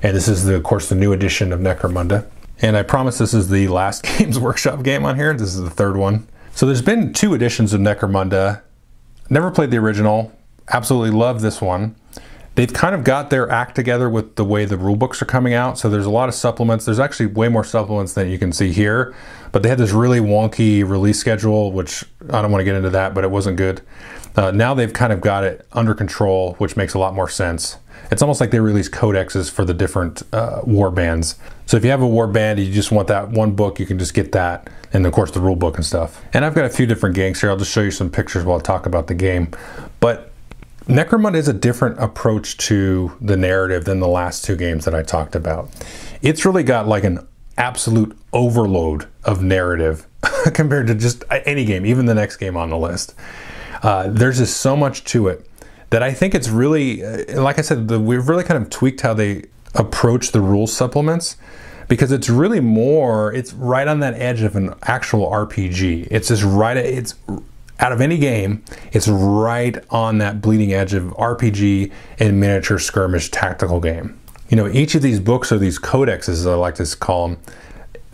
And 0.03 0.16
this 0.16 0.29
is, 0.29 0.45
the, 0.45 0.57
of 0.57 0.64
course, 0.64 0.89
the 0.89 0.95
new 0.95 1.12
edition 1.12 1.53
of 1.53 1.61
Necromunda. 1.61 2.27
And 2.61 2.77
I 2.77 2.83
promise 2.83 3.18
this 3.18 3.35
is 3.35 3.49
the 3.49 3.68
last 3.68 4.03
Games 4.18 4.39
Workshop 4.39 4.83
game 4.83 5.05
on 5.05 5.16
here. 5.16 5.33
This 5.33 5.55
is 5.55 5.62
the 5.62 5.70
third 5.70 5.97
one. 5.97 6.27
So 6.53 6.66
there's 6.66 6.83
been 6.83 7.12
two 7.12 7.35
editions 7.35 7.72
of 7.72 7.81
Necromunda. 7.81 8.62
Never 9.31 9.51
played 9.51 9.70
the 9.70 9.79
original. 9.79 10.33
Absolutely 10.68 11.11
love 11.11 11.41
this 11.41 11.61
one 11.61 11.97
they've 12.55 12.73
kind 12.73 12.95
of 12.95 13.05
got 13.05 13.31
their 13.31 13.51
act 13.51 13.75
together 13.75 14.09
with 14.09 14.37
the 14.37 14.45
way 14.45 14.65
the 14.65 14.77
rule 14.77 14.97
books 14.97 15.21
are 15.21 15.27
coming 15.27 15.55
out. 15.55 15.79
So 15.79 15.89
there's 15.89 16.07
a 16.07 16.11
lot 16.11 16.29
of 16.29 16.35
supplements. 16.35 16.85
There's 16.85 17.01
actually 17.01 17.27
way 17.27 17.49
more 17.49 17.65
supplements 17.65 18.15
than 18.15 18.29
you 18.29 18.39
can 18.39 18.53
see 18.53 18.73
here, 18.73 19.15
but 19.53 19.63
they 19.63 19.69
had 19.69 19.79
this 19.79 19.93
really 19.93 20.21
wonky 20.21 20.89
release 20.89 21.19
schedule, 21.19 21.73
which 21.73 22.05
I 22.31 22.43
don't 22.43 22.51
want 22.51 22.61
to 22.61 22.65
get 22.65 22.77
into 22.77 22.91
that, 22.91 23.15
but 23.15 23.25
it 23.25 23.31
wasn't 23.31 23.57
good. 23.57 23.83
Uh, 24.37 24.51
now 24.51 24.75
they've 24.75 24.93
kind 24.93 25.13
of 25.13 25.21
got 25.21 25.45
it 25.45 25.67
under 25.73 25.95
control, 25.95 26.55
which 26.55 26.77
makes 26.77 26.95
a 26.95 26.99
lot 26.99 27.15
more 27.15 27.29
sense. 27.29 27.79
It's 28.11 28.21
almost 28.21 28.41
like 28.41 28.51
they 28.51 28.61
release 28.61 28.89
codexes 28.89 29.51
for 29.51 29.65
the 29.65 29.73
different 29.73 30.23
uh, 30.33 30.61
war 30.65 30.91
bands. 30.91 31.37
So 31.67 31.77
if 31.77 31.85
you 31.85 31.91
have 31.91 32.03
a 32.03 32.07
war 32.07 32.27
band 32.27 32.59
and 32.59 32.69
you 32.69 32.75
just 32.75 32.93
want 32.93 33.09
that 33.09 33.31
one 33.31 33.53
book, 33.53 33.79
you 33.79 33.87
can 33.87 33.99
just 33.99 34.13
get 34.13 34.33
that, 34.33 34.69
and 34.93 35.07
of 35.07 35.13
course 35.13 35.31
the 35.31 35.41
rule 35.41 35.57
book 35.57 35.77
and 35.77 35.87
stuff. 35.87 36.23
And 36.35 36.45
I've 36.45 36.55
got 36.55 36.65
a 36.65 36.69
few 36.69 36.85
different 36.85 37.15
gangs 37.15 37.41
here. 37.41 37.51
I'll 37.51 37.57
just 37.57 37.71
show 37.71 37.81
you 37.81 37.91
some 37.91 38.11
pictures 38.11 38.45
while 38.45 38.59
I 38.59 38.63
talk 38.63 38.87
about 38.87 39.07
the 39.07 39.15
game. 39.15 39.49
But 40.01 40.34
Necromunda 40.87 41.37
is 41.37 41.49
a 41.49 41.55
different 41.55 41.99
approach 41.99 42.59
to 42.59 43.16
the 43.20 43.37
narrative 43.37 43.87
than 43.87 44.01
the 44.01 44.09
last 44.09 44.45
two 44.45 44.55
games 44.55 44.85
that 44.85 44.95
I 44.95 45.03
talked 45.03 45.35
about. 45.35 45.70
It's 46.20 46.45
really 46.45 46.62
got 46.62 46.87
like 46.87 47.05
an 47.05 47.26
absolute 47.57 48.16
overload 48.32 49.07
of 49.24 49.43
narrative 49.43 50.07
compared 50.53 50.87
to 50.89 50.95
just 50.95 51.24
any 51.30 51.64
game, 51.64 51.87
even 51.87 52.05
the 52.05 52.14
next 52.14 52.37
game 52.37 52.57
on 52.57 52.68
the 52.68 52.76
list. 52.76 53.14
Uh, 53.82 54.09
there's 54.09 54.39
just 54.39 54.59
so 54.59 54.76
much 54.76 55.05
to 55.05 55.28
it 55.28 55.49
that 55.89 56.03
I 56.03 56.12
think 56.12 56.35
it's 56.35 56.49
really, 56.49 57.05
uh, 57.05 57.41
like 57.41 57.59
I 57.59 57.62
said, 57.62 57.89
the, 57.89 57.99
we've 57.99 58.28
really 58.28 58.45
kind 58.45 58.62
of 58.62 58.68
tweaked 58.68 59.01
how 59.01 59.14
they 59.14 59.45
approach 59.74 60.32
the 60.32 60.41
rules 60.41 60.72
supplements 60.72 61.37
because 61.89 62.12
it's 62.12 62.28
really 62.28 62.61
more, 62.61 63.32
it's 63.32 63.55
right 63.55 63.89
on 63.89 64.01
that 64.01 64.14
edge 64.14 64.43
of 64.43 64.57
an 64.57 64.74
actual 64.82 65.30
RPG. 65.30 66.09
It's 66.11 66.28
just 66.28 66.43
right, 66.43 66.76
it's 66.76 67.14
out 67.81 67.93
of 67.93 68.01
any 68.01 68.18
game, 68.18 68.64
it's 68.93 69.09
right 69.09 69.77
on 69.91 70.18
that 70.18 70.41
bleeding 70.41 70.72
edge 70.72 70.95
of 70.95 71.05
RPG 71.14 71.93
and 72.18 72.41
miniature 72.41 72.79
skirmish 72.79 73.31
tactical 73.31 73.81
game. 73.81 74.18
You 74.49 74.57
know, 74.57 74.68
each 74.68 74.95
of 74.95 75.03
these 75.03 75.20
books 75.20 75.51
or 75.51 75.59
these 75.59 75.79
codexes, 75.79 76.29
as 76.29 76.47
I 76.47 76.55
like 76.55 76.77
to 76.77 76.97
call 76.97 77.29
them, 77.29 77.39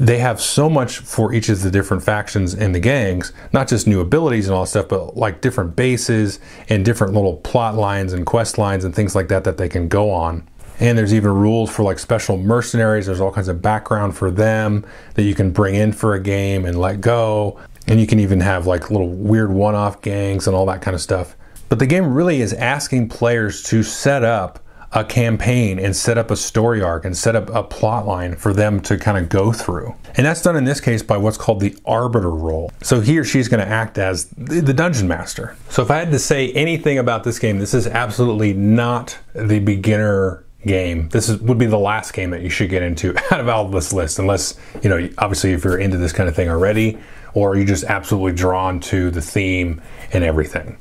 they 0.00 0.18
have 0.18 0.40
so 0.40 0.70
much 0.70 0.98
for 0.98 1.34
each 1.34 1.50
of 1.50 1.60
the 1.60 1.70
different 1.70 2.02
factions 2.02 2.54
and 2.54 2.74
the 2.74 2.80
gangs, 2.80 3.34
not 3.52 3.68
just 3.68 3.86
new 3.86 4.00
abilities 4.00 4.48
and 4.48 4.56
all 4.56 4.64
stuff, 4.64 4.88
but 4.88 5.14
like 5.14 5.42
different 5.42 5.76
bases 5.76 6.40
and 6.70 6.86
different 6.86 7.12
little 7.12 7.36
plot 7.36 7.74
lines 7.74 8.14
and 8.14 8.24
quest 8.24 8.56
lines 8.56 8.84
and 8.86 8.94
things 8.94 9.14
like 9.14 9.28
that 9.28 9.44
that 9.44 9.58
they 9.58 9.68
can 9.68 9.88
go 9.88 10.10
on. 10.10 10.48
And 10.78 10.96
there's 10.96 11.12
even 11.12 11.32
rules 11.32 11.70
for 11.70 11.82
like 11.82 11.98
special 11.98 12.38
mercenaries. 12.38 13.04
There's 13.04 13.20
all 13.20 13.30
kinds 13.30 13.48
of 13.48 13.60
background 13.60 14.16
for 14.16 14.30
them 14.30 14.86
that 15.14 15.24
you 15.24 15.34
can 15.34 15.50
bring 15.50 15.74
in 15.74 15.92
for 15.92 16.14
a 16.14 16.20
game 16.20 16.64
and 16.64 16.80
let 16.80 17.02
go. 17.02 17.60
And 17.90 18.00
you 18.00 18.06
can 18.06 18.20
even 18.20 18.40
have 18.40 18.66
like 18.66 18.90
little 18.90 19.08
weird 19.08 19.52
one 19.52 19.74
off 19.74 20.00
gangs 20.00 20.46
and 20.46 20.56
all 20.56 20.66
that 20.66 20.80
kind 20.80 20.94
of 20.94 21.00
stuff. 21.00 21.36
But 21.68 21.78
the 21.78 21.86
game 21.86 22.14
really 22.14 22.40
is 22.40 22.52
asking 22.52 23.08
players 23.08 23.62
to 23.64 23.82
set 23.82 24.24
up 24.24 24.60
a 24.92 25.04
campaign 25.04 25.78
and 25.78 25.94
set 25.94 26.18
up 26.18 26.30
a 26.30 26.36
story 26.36 26.82
arc 26.82 27.04
and 27.04 27.16
set 27.16 27.36
up 27.36 27.48
a 27.50 27.62
plot 27.62 28.06
line 28.06 28.34
for 28.34 28.52
them 28.52 28.80
to 28.80 28.98
kind 28.98 29.16
of 29.16 29.28
go 29.28 29.52
through. 29.52 29.94
And 30.16 30.26
that's 30.26 30.42
done 30.42 30.56
in 30.56 30.64
this 30.64 30.80
case 30.80 31.02
by 31.02 31.16
what's 31.16 31.36
called 31.36 31.60
the 31.60 31.76
arbiter 31.86 32.30
role. 32.30 32.72
So 32.82 33.00
he 33.00 33.18
or 33.18 33.24
she's 33.24 33.48
going 33.48 33.64
to 33.64 33.70
act 33.70 33.98
as 33.98 34.26
the 34.30 34.74
dungeon 34.74 35.06
master. 35.06 35.56
So 35.68 35.82
if 35.82 35.90
I 35.90 35.98
had 35.98 36.10
to 36.10 36.18
say 36.18 36.52
anything 36.52 36.98
about 36.98 37.22
this 37.22 37.38
game, 37.38 37.58
this 37.58 37.72
is 37.72 37.86
absolutely 37.86 38.52
not 38.52 39.16
the 39.32 39.60
beginner 39.60 40.44
game. 40.66 41.08
This 41.10 41.28
is, 41.28 41.40
would 41.40 41.58
be 41.58 41.66
the 41.66 41.78
last 41.78 42.12
game 42.12 42.30
that 42.30 42.42
you 42.42 42.50
should 42.50 42.68
get 42.68 42.82
into 42.82 43.16
out 43.32 43.40
of 43.40 43.48
all 43.48 43.68
this 43.68 43.92
list, 43.92 44.18
unless, 44.18 44.58
you 44.82 44.90
know, 44.90 45.08
obviously 45.18 45.52
if 45.52 45.64
you're 45.64 45.78
into 45.78 45.98
this 45.98 46.12
kind 46.12 46.28
of 46.28 46.34
thing 46.34 46.48
already 46.48 46.98
or 47.34 47.50
are 47.50 47.56
you 47.56 47.64
just 47.64 47.84
absolutely 47.84 48.32
drawn 48.32 48.80
to 48.80 49.10
the 49.10 49.22
theme 49.22 49.80
and 50.12 50.24
everything? 50.24 50.76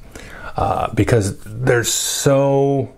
Uh, 0.56 0.92
because 0.94 1.40
there's 1.44 1.92
so 1.92 2.94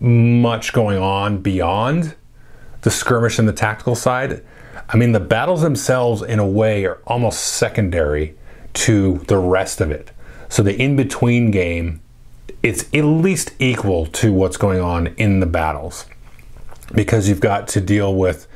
much 0.00 0.72
going 0.72 0.98
on 0.98 1.38
beyond 1.38 2.14
the 2.82 2.90
skirmish 2.90 3.38
and 3.38 3.48
the 3.48 3.52
tactical 3.52 3.94
side. 3.94 4.44
I 4.88 4.96
mean, 4.96 5.12
the 5.12 5.20
battles 5.20 5.62
themselves, 5.62 6.22
in 6.22 6.38
a 6.38 6.46
way, 6.46 6.84
are 6.84 6.98
almost 7.06 7.40
secondary 7.40 8.34
to 8.74 9.18
the 9.28 9.38
rest 9.38 9.80
of 9.80 9.90
it. 9.90 10.10
So 10.48 10.62
the 10.62 10.76
in 10.80 10.96
between 10.96 11.50
game, 11.50 12.00
it's 12.62 12.84
at 12.94 13.04
least 13.04 13.52
equal 13.58 14.06
to 14.06 14.32
what's 14.32 14.56
going 14.56 14.80
on 14.80 15.08
in 15.16 15.40
the 15.40 15.46
battles 15.46 16.06
because 16.94 17.28
you've 17.28 17.40
got 17.40 17.68
to 17.68 17.80
deal 17.80 18.14
with 18.14 18.46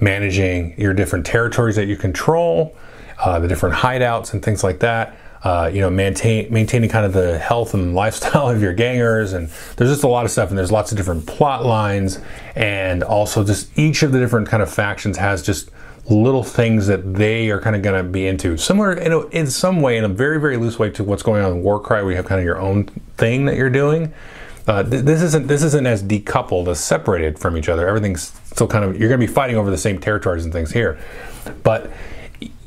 managing 0.00 0.74
your 0.80 0.94
different 0.94 1.26
territories 1.26 1.76
that 1.76 1.86
you 1.86 1.96
control 1.96 2.76
uh, 3.22 3.38
the 3.38 3.48
different 3.48 3.76
hideouts 3.76 4.32
and 4.32 4.44
things 4.44 4.64
like 4.64 4.80
that. 4.80 5.16
Uh, 5.44 5.68
you 5.72 5.80
know, 5.80 5.90
maintain, 5.90 6.52
maintaining 6.52 6.88
kind 6.88 7.04
of 7.04 7.12
the 7.12 7.36
health 7.36 7.74
and 7.74 7.94
lifestyle 7.96 8.48
of 8.48 8.62
your 8.62 8.72
gangers, 8.72 9.32
and 9.32 9.48
there's 9.76 9.90
just 9.90 10.04
a 10.04 10.08
lot 10.08 10.24
of 10.24 10.30
stuff, 10.30 10.50
and 10.50 10.58
there's 10.58 10.70
lots 10.70 10.92
of 10.92 10.96
different 10.96 11.26
plot 11.26 11.64
lines, 11.64 12.20
and 12.54 13.02
also 13.02 13.42
just 13.42 13.76
each 13.76 14.04
of 14.04 14.12
the 14.12 14.20
different 14.20 14.48
kind 14.48 14.62
of 14.62 14.72
factions 14.72 15.16
has 15.16 15.42
just 15.42 15.70
little 16.08 16.44
things 16.44 16.86
that 16.86 17.14
they 17.14 17.50
are 17.50 17.60
kind 17.60 17.74
of 17.74 17.82
going 17.82 18.04
to 18.04 18.08
be 18.08 18.26
into, 18.26 18.56
similar 18.56 18.92
in, 18.92 19.12
a, 19.12 19.26
in 19.28 19.48
some 19.48 19.80
way, 19.80 19.96
in 19.96 20.04
a 20.04 20.08
very 20.08 20.40
very 20.40 20.56
loose 20.56 20.78
way 20.78 20.90
to 20.90 21.02
what's 21.02 21.24
going 21.24 21.44
on 21.44 21.50
in 21.52 21.62
Warcry, 21.62 22.02
where 22.02 22.12
you 22.12 22.16
have 22.16 22.26
kind 22.26 22.40
of 22.40 22.44
your 22.44 22.60
own 22.60 22.84
thing 23.16 23.44
that 23.46 23.56
you're 23.56 23.70
doing. 23.70 24.12
Uh, 24.68 24.84
th- 24.84 25.04
this 25.04 25.22
isn't 25.22 25.48
this 25.48 25.64
isn't 25.64 25.86
as 25.86 26.04
decoupled 26.04 26.68
as 26.68 26.78
separated 26.78 27.36
from 27.36 27.56
each 27.56 27.68
other. 27.68 27.88
Everything's 27.88 28.32
still 28.44 28.68
kind 28.68 28.84
of 28.84 28.96
you're 28.96 29.08
going 29.08 29.20
to 29.20 29.26
be 29.26 29.32
fighting 29.32 29.56
over 29.56 29.70
the 29.72 29.78
same 29.78 29.98
territories 29.98 30.44
and 30.44 30.52
things 30.52 30.70
here, 30.70 31.00
but 31.64 31.90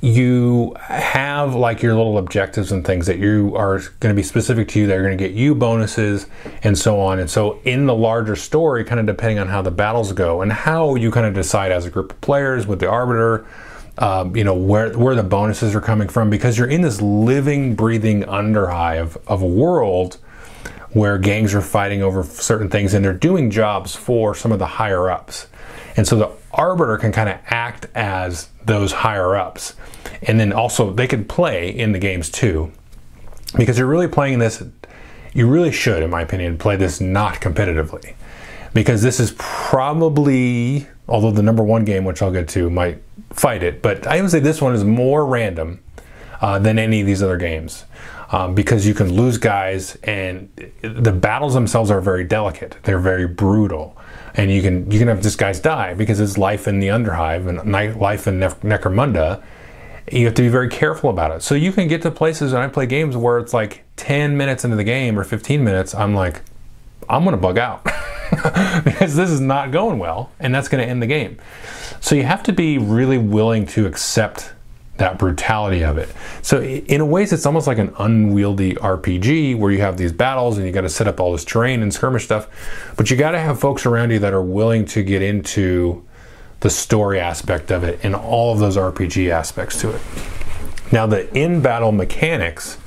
you 0.02 0.76
have 0.80 1.56
like 1.56 1.82
your 1.82 1.96
little 1.96 2.18
objectives 2.18 2.72
and 2.72 2.86
things 2.86 3.08
that 3.08 3.18
you 3.18 3.56
are 3.56 3.80
going 4.00 4.14
to 4.14 4.16
be 4.16 4.24
specific 4.24 4.68
to 4.70 4.80
you 4.80 4.88
that 4.88 4.98
are 4.98 5.04
going 5.04 5.18
to 5.18 5.24
get 5.24 5.34
you 5.34 5.56
bonuses 5.56 6.28
and 6.64 6.78
so 6.78 7.00
on. 7.00 7.20
And 7.20 7.30
so, 7.30 7.60
in 7.64 7.86
the 7.86 7.96
larger 7.96 8.36
story, 8.36 8.84
kind 8.84 9.00
of 9.00 9.06
depending 9.06 9.40
on 9.40 9.48
how 9.48 9.62
the 9.62 9.72
battles 9.72 10.12
go 10.14 10.42
and 10.42 10.52
how 10.52 10.96
you 10.96 11.12
kind 11.12 11.26
of 11.26 11.34
decide 11.34 11.72
as 11.72 11.86
a 11.86 11.90
group 11.90 12.12
of 12.12 12.22
players 12.22 12.68
with 12.68 12.80
the 12.80 12.90
arbiter, 12.90 13.46
um, 13.98 14.36
you 14.36 14.44
know 14.44 14.54
where 14.54 14.98
where 14.98 15.16
the 15.16 15.24
bonuses 15.24 15.74
are 15.74 15.82
coming 15.82 16.10
from 16.10 16.30
because 16.30 16.58
you're 16.58 16.70
in 16.70 16.82
this 16.82 17.02
living, 17.02 17.76
breathing 17.76 18.24
underhive 18.24 19.18
of 19.28 19.42
a 19.42 19.48
world 19.48 20.18
where 20.92 21.18
gangs 21.18 21.54
are 21.54 21.62
fighting 21.62 22.02
over 22.02 22.24
certain 22.24 22.70
things 22.70 22.94
and 22.94 23.04
they're 23.04 23.14
doing 23.14 23.52
jobs 23.52 23.96
for 23.96 24.34
some 24.34 24.52
of 24.52 24.60
the 24.60 24.66
higher 24.66 25.10
ups. 25.10 25.48
And 25.98 26.08
so 26.08 26.16
the 26.16 26.30
arbiter 26.56 26.98
can 26.98 27.12
kind 27.12 27.30
of 27.30 27.38
act 27.48 27.88
as 27.96 28.50
those 28.66 28.92
higher 28.92 29.36
ups. 29.36 29.76
And 30.24 30.40
then 30.40 30.52
also 30.52 30.92
they 30.92 31.08
can 31.08 31.26
play 31.26 31.70
in 31.70 31.92
the 31.92 32.00
games 32.00 32.30
too. 32.30 32.72
Because 33.56 33.78
you're 33.78 33.88
really 33.88 34.08
playing 34.08 34.40
this, 34.40 34.64
you 35.34 35.48
really 35.48 35.72
should, 35.72 36.02
in 36.04 36.10
my 36.10 36.22
opinion, 36.22 36.58
play 36.58 36.76
this 36.76 37.00
not 37.00 37.36
competitively. 37.36 38.16
Because 38.74 39.02
this 39.02 39.20
is 39.20 39.34
probably, 39.38 40.88
although 41.08 41.32
the 41.32 41.44
number 41.44 41.64
one 41.64 41.86
game, 41.86 42.04
which 42.04 42.22
I'll 42.22 42.32
get 42.32 42.50
to, 42.50 42.70
might 42.70 43.02
fight 43.32 43.64
it, 43.64 43.82
but 43.82 44.08
I 44.08 44.22
would 44.22 44.32
say 44.32 44.40
this 44.40 44.62
one 44.62 44.74
is 44.74 44.84
more 44.84 45.26
random 45.26 45.82
uh, 46.42 46.60
than 46.60 46.78
any 46.78 47.02
of 47.02 47.08
these 47.08 47.24
other 47.24 47.38
games 47.38 47.86
um, 48.32 48.56
because 48.56 48.86
you 48.86 48.94
can 48.94 49.14
lose 49.14 49.38
guys, 49.38 49.98
and 50.04 50.50
the 50.82 51.12
battles 51.12 51.54
themselves 51.54 51.92
are 51.92 52.02
very 52.02 52.24
delicate. 52.24 52.78
They're 52.84 53.00
very 53.00 53.28
brutal, 53.28 53.96
and 54.36 54.52
you 54.52 54.62
can 54.62 54.90
you 54.92 55.00
can 55.00 55.08
have 55.08 55.24
this 55.24 55.36
guys 55.36 55.60
die 55.60 55.94
because 55.94 56.20
it's 56.20 56.38
life 56.38 56.68
in 56.68 56.80
the 56.80 56.88
Underhive 56.88 57.48
and 57.48 58.00
life 58.00 58.28
in 58.28 58.40
ne- 58.40 58.48
Necromunda. 58.48 59.42
You 60.12 60.26
have 60.26 60.36
to 60.36 60.44
be 60.44 60.50
very 60.50 60.70
careful 60.70 61.10
about 61.10 61.32
it. 61.32 61.42
So 61.42 61.56
you 61.56 61.72
can 61.72 61.88
get 61.88 62.04
to 62.04 62.12
places, 62.12 62.54
and 62.54 62.62
I 62.62 62.68
play 62.68 62.86
games 62.86 63.18
where 63.18 63.40
it's 63.40 63.54
like 63.54 63.84
10 63.96 64.38
minutes 64.38 64.64
into 64.64 64.76
the 64.76 64.84
game 64.84 65.18
or 65.18 65.24
15 65.24 65.64
minutes, 65.64 65.96
I'm 65.96 66.14
like, 66.14 66.42
I'm 67.10 67.24
gonna 67.24 67.38
bug 67.38 67.58
out 67.58 67.84
because 68.84 69.16
this 69.16 69.32
is 69.32 69.40
not 69.40 69.72
going 69.72 69.98
well, 69.98 70.32
and 70.40 70.54
that's 70.54 70.68
gonna 70.68 70.84
end 70.84 71.02
the 71.02 71.08
game. 71.08 71.40
So 72.02 72.14
you 72.14 72.24
have 72.24 72.44
to 72.44 72.54
be 72.54 72.78
really 72.78 73.18
willing 73.18 73.66
to 73.68 73.88
accept 73.88 74.54
that 74.98 75.20
brutality 75.20 75.84
of 75.84 75.98
it. 75.98 76.10
So 76.42 76.62
in 76.64 77.02
a 77.02 77.06
ways, 77.06 77.34
it's 77.34 77.46
almost 77.46 77.68
like 77.68 77.78
an 77.78 77.94
unwieldy 78.00 78.76
RPG 78.76 79.58
where 79.58 79.72
you 79.72 79.82
have 79.82 79.98
these 79.98 80.14
battles 80.14 80.58
and 80.58 80.66
you 80.66 80.72
got 80.72 80.82
to 80.82 80.90
set 80.90 81.08
up 81.08 81.20
all 81.20 81.34
this 81.34 81.44
terrain 81.44 81.82
and 81.82 81.94
skirmish 81.94 82.24
stuff, 82.24 82.48
but 82.96 83.12
you 83.12 83.18
got 83.18 83.32
to 83.32 83.40
have 83.40 83.60
folks 83.60 83.86
around 83.86 84.12
you 84.12 84.20
that 84.20 84.34
are 84.34 84.42
willing 84.42 84.86
to 84.86 85.04
get 85.04 85.22
into 85.22 86.04
the 86.62 86.70
story 86.70 87.20
aspect 87.20 87.72
of 87.72 87.84
it 87.84 88.00
and 88.04 88.16
all 88.16 88.54
of 88.54 88.60
those 88.60 88.78
RPG 88.78 89.30
aspects 89.30 89.80
to 89.82 89.90
it. 89.90 90.02
Now 90.92 91.06
the 91.06 91.32
in-battle 91.38 91.92
mechanics 91.92 92.78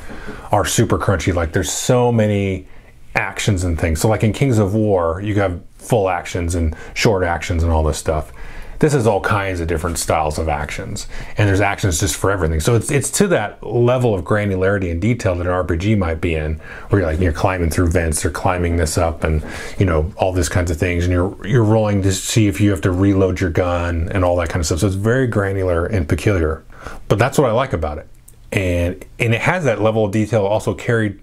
are 0.51 0.65
super 0.65 0.99
crunchy. 0.99 1.35
Like 1.35 1.53
there's 1.53 1.71
so 1.71 2.11
many 2.11 2.67
actions 3.15 3.65
and 3.65 3.79
things. 3.79 4.01
So 4.01 4.09
like 4.09 4.25
in 4.25 4.33
Kings 4.33 4.59
of 4.59 4.75
War, 4.75 5.21
you 5.21 5.35
have 5.35 5.61
full 5.77 6.09
actions 6.09 6.55
and 6.55 6.75
short 6.95 7.23
actions 7.23 7.63
and 7.63 7.71
all 7.71 7.83
this 7.83 7.99
stuff 7.99 8.33
this 8.79 8.95
is 8.95 9.07
all 9.07 9.21
kinds 9.21 9.61
of 9.61 9.69
different 9.69 9.99
styles 9.99 10.39
of 10.39 10.49
actions 10.49 11.07
and 11.37 11.49
there's 11.49 11.61
actions 11.61 12.01
just 12.01 12.17
for 12.17 12.31
everything. 12.31 12.61
So 12.61 12.77
it's 12.77 12.91
it's 12.91 13.11
to 13.13 13.29
that 13.29 13.63
level 13.65 14.15
of 14.15 14.25
granularity 14.25 14.91
and 14.91 15.01
detail 15.01 15.35
that 15.37 15.47
an 15.47 15.53
rpg 15.53 15.99
might 15.99 16.21
be 16.21 16.35
in 16.35 16.55
where 16.89 17.01
you're 17.01 17.11
like 17.11 17.21
you're 17.21 17.33
climbing 17.33 17.71
through 17.71 17.89
vents 17.89 18.25
or 18.25 18.31
climbing 18.31 18.77
this 18.77 18.97
up 18.97 19.25
and 19.25 19.45
you 19.79 19.87
know 19.87 20.13
all 20.17 20.33
these 20.33 20.49
kinds 20.49 20.71
of 20.71 20.77
things 20.77 21.05
and 21.05 21.13
you're 21.13 21.47
you're 21.47 21.65
rolling 21.65 22.03
to 22.03 22.13
see 22.13 22.47
if 22.47 22.61
you 22.61 22.71
have 22.71 22.81
to 22.81 22.93
reload 22.93 23.41
your 23.41 23.51
gun 23.51 24.09
and 24.13 24.25
all 24.25 24.37
that 24.37 24.49
kind 24.49 24.61
of 24.61 24.67
stuff. 24.67 24.81
So 24.81 24.87
it's 24.87 24.97
very 24.97 25.27
granular 25.27 25.87
and 25.87 26.09
peculiar 26.09 26.65
but 27.09 27.19
that's 27.19 27.39
what 27.39 27.49
i 27.49 27.53
like 27.53 27.73
about 27.73 27.99
it. 27.99 28.09
And 28.53 29.05
and 29.19 29.35
it 29.35 29.41
has 29.43 29.65
that 29.65 29.81
level 29.81 30.05
of 30.05 30.13
detail 30.13 30.47
also 30.47 30.75
carried 30.75 31.21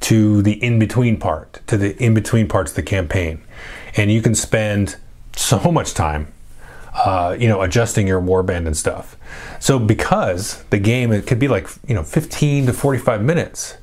to 0.00 0.42
the 0.42 0.62
in-between 0.62 1.18
part 1.18 1.60
to 1.66 1.76
the 1.76 1.96
in-between 2.02 2.48
parts 2.48 2.72
of 2.72 2.76
the 2.76 2.82
campaign. 2.82 3.42
And 3.96 4.10
you 4.10 4.22
can 4.22 4.34
spend 4.34 4.96
so 5.36 5.70
much 5.70 5.94
time 5.94 6.32
uh, 6.94 7.36
you 7.38 7.48
know, 7.48 7.62
adjusting 7.62 8.06
your 8.06 8.20
warband 8.20 8.66
and 8.66 8.76
stuff. 8.76 9.16
So 9.60 9.78
because 9.78 10.62
the 10.64 10.78
game 10.78 11.12
it 11.12 11.26
could 11.26 11.38
be 11.38 11.48
like 11.48 11.68
you 11.86 11.94
know 11.94 12.02
15 12.02 12.66
to 12.66 12.72
45 12.72 13.22
minutes, 13.22 13.76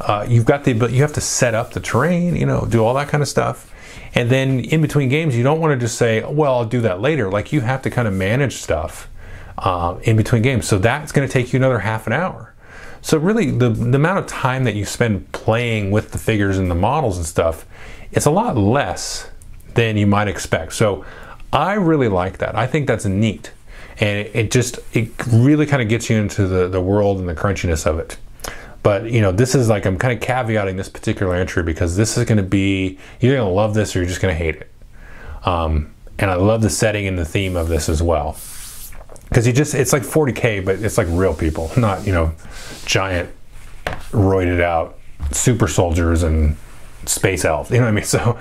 uh, 0.00 0.26
you've 0.28 0.44
got 0.44 0.64
the 0.64 0.74
but 0.74 0.92
you 0.92 1.02
have 1.02 1.14
to 1.14 1.20
set 1.20 1.54
up 1.54 1.72
the 1.72 1.80
terrain, 1.80 2.36
you 2.36 2.46
know, 2.46 2.66
do 2.66 2.84
all 2.84 2.94
that 2.94 3.08
kind 3.08 3.22
of 3.22 3.28
stuff, 3.28 3.72
and 4.14 4.30
then 4.30 4.60
in 4.60 4.82
between 4.82 5.08
games 5.08 5.36
you 5.36 5.42
don't 5.42 5.60
want 5.60 5.72
to 5.72 5.78
just 5.78 5.96
say, 5.96 6.22
well, 6.24 6.54
I'll 6.54 6.64
do 6.66 6.80
that 6.82 7.00
later. 7.00 7.30
Like 7.30 7.52
you 7.52 7.62
have 7.62 7.82
to 7.82 7.90
kind 7.90 8.06
of 8.06 8.14
manage 8.14 8.56
stuff 8.56 9.08
uh, 9.58 9.98
in 10.02 10.16
between 10.16 10.42
games. 10.42 10.66
So 10.66 10.78
that's 10.78 11.12
going 11.12 11.26
to 11.26 11.32
take 11.32 11.52
you 11.52 11.58
another 11.58 11.78
half 11.80 12.06
an 12.06 12.12
hour. 12.12 12.54
So 13.00 13.18
really, 13.18 13.50
the 13.50 13.70
the 13.70 13.96
amount 13.96 14.18
of 14.18 14.26
time 14.26 14.64
that 14.64 14.74
you 14.74 14.84
spend 14.84 15.30
playing 15.32 15.90
with 15.90 16.10
the 16.10 16.18
figures 16.18 16.58
and 16.58 16.70
the 16.70 16.74
models 16.74 17.16
and 17.16 17.24
stuff, 17.24 17.64
it's 18.10 18.26
a 18.26 18.30
lot 18.30 18.56
less 18.56 19.30
than 19.74 19.96
you 19.96 20.06
might 20.06 20.28
expect. 20.28 20.72
So 20.72 21.04
I 21.56 21.74
really 21.74 22.08
like 22.08 22.38
that. 22.38 22.54
I 22.54 22.66
think 22.66 22.86
that's 22.86 23.06
neat. 23.06 23.50
And 23.98 24.28
it, 24.34 24.50
just, 24.50 24.78
it 24.92 25.10
really 25.26 25.64
kind 25.64 25.80
of 25.80 25.88
gets 25.88 26.10
you 26.10 26.18
into 26.18 26.46
the, 26.46 26.68
the 26.68 26.82
world 26.82 27.18
and 27.18 27.26
the 27.26 27.34
crunchiness 27.34 27.86
of 27.86 27.98
it. 27.98 28.18
But, 28.82 29.10
you 29.10 29.22
know, 29.22 29.32
this 29.32 29.54
is 29.54 29.68
like, 29.68 29.86
I'm 29.86 29.96
kind 29.98 30.12
of 30.12 30.22
caveating 30.22 30.76
this 30.76 30.90
particular 30.90 31.34
entry 31.34 31.62
because 31.62 31.96
this 31.96 32.18
is 32.18 32.24
going 32.26 32.36
to 32.36 32.44
be, 32.44 32.98
you're 33.20 33.34
going 33.34 33.48
to 33.48 33.54
love 33.54 33.72
this 33.72 33.96
or 33.96 34.00
you're 34.00 34.08
just 34.08 34.20
going 34.20 34.34
to 34.34 34.38
hate 34.38 34.56
it. 34.56 34.70
Um, 35.44 35.94
and 36.18 36.30
I 36.30 36.34
love 36.34 36.60
the 36.60 36.68
setting 36.68 37.06
and 37.06 37.18
the 37.18 37.24
theme 37.24 37.56
of 37.56 37.68
this 37.68 37.88
as 37.88 38.02
well. 38.02 38.36
Because 39.30 39.46
you 39.46 39.54
just, 39.54 39.74
it's 39.74 39.94
like 39.94 40.02
40K, 40.02 40.62
but 40.62 40.80
it's 40.80 40.98
like 40.98 41.08
real 41.10 41.34
people, 41.34 41.70
not, 41.76 42.06
you 42.06 42.12
know, 42.12 42.32
giant, 42.84 43.30
roided 44.10 44.62
out 44.62 44.98
super 45.32 45.68
soldiers 45.68 46.22
and 46.22 46.56
space 47.06 47.46
elves. 47.46 47.70
You 47.70 47.78
know 47.78 47.84
what 47.84 47.88
I 47.88 47.92
mean? 47.92 48.04
So 48.04 48.38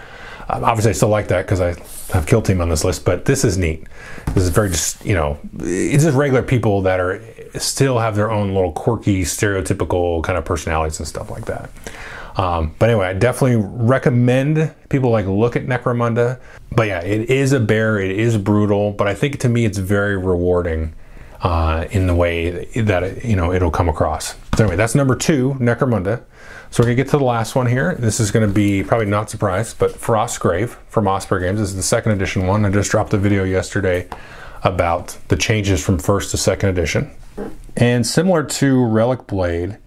um, 0.49 0.63
obviously, 0.63 0.91
I 0.91 0.93
still 0.93 1.09
like 1.09 1.27
that 1.29 1.45
because 1.45 1.61
I 1.61 1.75
have 2.13 2.25
Kill 2.27 2.41
Team 2.41 2.61
on 2.61 2.69
this 2.69 2.83
list, 2.83 3.05
but 3.05 3.25
this 3.25 3.43
is 3.43 3.57
neat. 3.57 3.87
This 4.33 4.43
is 4.43 4.49
very 4.49 4.69
just, 4.69 5.03
you 5.05 5.15
know, 5.15 5.39
it's 5.59 6.03
just 6.03 6.15
regular 6.15 6.43
people 6.43 6.81
that 6.83 6.99
are 6.99 7.21
still 7.55 7.99
have 7.99 8.15
their 8.15 8.31
own 8.31 8.53
little 8.53 8.71
quirky, 8.71 9.23
stereotypical 9.23 10.23
kind 10.23 10.37
of 10.37 10.45
personalities 10.45 10.99
and 10.99 11.07
stuff 11.07 11.31
like 11.31 11.45
that. 11.45 11.69
Um, 12.37 12.75
but 12.79 12.89
anyway, 12.89 13.07
I 13.07 13.13
definitely 13.13 13.65
recommend 13.65 14.73
people 14.89 15.09
like 15.09 15.25
look 15.25 15.55
at 15.55 15.65
Necromunda. 15.65 16.39
But 16.71 16.87
yeah, 16.87 17.01
it 17.01 17.29
is 17.29 17.53
a 17.53 17.59
bear, 17.59 17.97
it 17.99 18.19
is 18.19 18.37
brutal, 18.37 18.91
but 18.91 19.07
I 19.07 19.15
think 19.15 19.39
to 19.39 19.49
me 19.49 19.65
it's 19.65 19.77
very 19.77 20.17
rewarding 20.17 20.93
uh, 21.41 21.85
in 21.91 22.07
the 22.07 22.15
way 22.15 22.65
that 22.81 23.03
it, 23.03 23.25
you 23.25 23.35
know 23.35 23.53
it'll 23.53 23.71
come 23.71 23.87
across. 23.87 24.35
So 24.57 24.63
anyway, 24.63 24.75
that's 24.75 24.95
number 24.95 25.15
two, 25.15 25.55
Necromunda. 25.59 26.23
So 26.75 26.83
we're 26.83 26.87
gonna 26.87 26.95
get 26.95 27.07
to 27.11 27.17
the 27.17 27.23
last 27.23 27.55
one 27.55 27.67
here. 27.67 27.95
This 27.95 28.19
is 28.19 28.31
gonna 28.31 28.49
be 28.49 28.83
probably 28.83 29.05
not 29.05 29.29
surprised, 29.29 29.79
but 29.79 29.93
Frostgrave 29.93 30.75
from 30.89 31.07
Osprey 31.07 31.39
Games. 31.39 31.57
This 31.57 31.69
is 31.69 31.77
the 31.77 31.81
second 31.81 32.11
edition 32.11 32.47
one. 32.47 32.65
I 32.65 32.69
just 32.69 32.91
dropped 32.91 33.13
a 33.13 33.17
video 33.17 33.45
yesterday 33.45 34.09
about 34.61 35.17
the 35.29 35.37
changes 35.37 35.81
from 35.81 35.97
first 35.97 36.31
to 36.31 36.37
second 36.37 36.67
edition. 36.67 37.11
And 37.77 38.05
similar 38.05 38.43
to 38.43 38.85
Relic 38.87 39.25
Blade, 39.25 39.77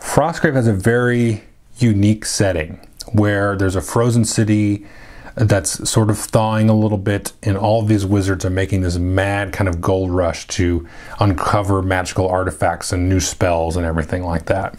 Frostgrave 0.00 0.54
has 0.54 0.66
a 0.66 0.72
very 0.72 1.42
unique 1.76 2.24
setting 2.24 2.80
where 3.12 3.54
there's 3.54 3.76
a 3.76 3.82
frozen 3.82 4.24
city 4.24 4.86
that's 5.34 5.86
sort 5.90 6.08
of 6.08 6.18
thawing 6.18 6.70
a 6.70 6.74
little 6.74 6.96
bit, 6.96 7.34
and 7.42 7.58
all 7.58 7.82
these 7.82 8.06
wizards 8.06 8.46
are 8.46 8.50
making 8.50 8.80
this 8.80 8.96
mad 8.96 9.52
kind 9.52 9.68
of 9.68 9.82
gold 9.82 10.10
rush 10.10 10.46
to 10.46 10.88
uncover 11.20 11.82
magical 11.82 12.26
artifacts 12.26 12.90
and 12.90 13.06
new 13.06 13.20
spells 13.20 13.76
and 13.76 13.84
everything 13.84 14.22
like 14.22 14.46
that. 14.46 14.74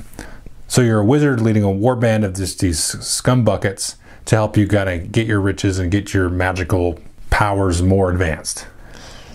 So 0.70 0.82
you're 0.82 1.00
a 1.00 1.06
wizard 1.06 1.42
leading 1.42 1.64
a 1.64 1.68
warband 1.68 2.24
of 2.24 2.36
this, 2.36 2.54
these 2.54 2.80
scum 2.80 3.44
buckets 3.44 3.96
to 4.26 4.36
help 4.36 4.56
you 4.56 4.68
kind 4.68 4.88
of 4.88 5.12
get 5.12 5.26
your 5.26 5.42
riches 5.42 5.80
and 5.80 5.90
get 5.90 6.14
your 6.14 6.30
magical 6.30 7.00
powers 7.32 7.82
more 7.82 8.12
advanced. 8.12 8.68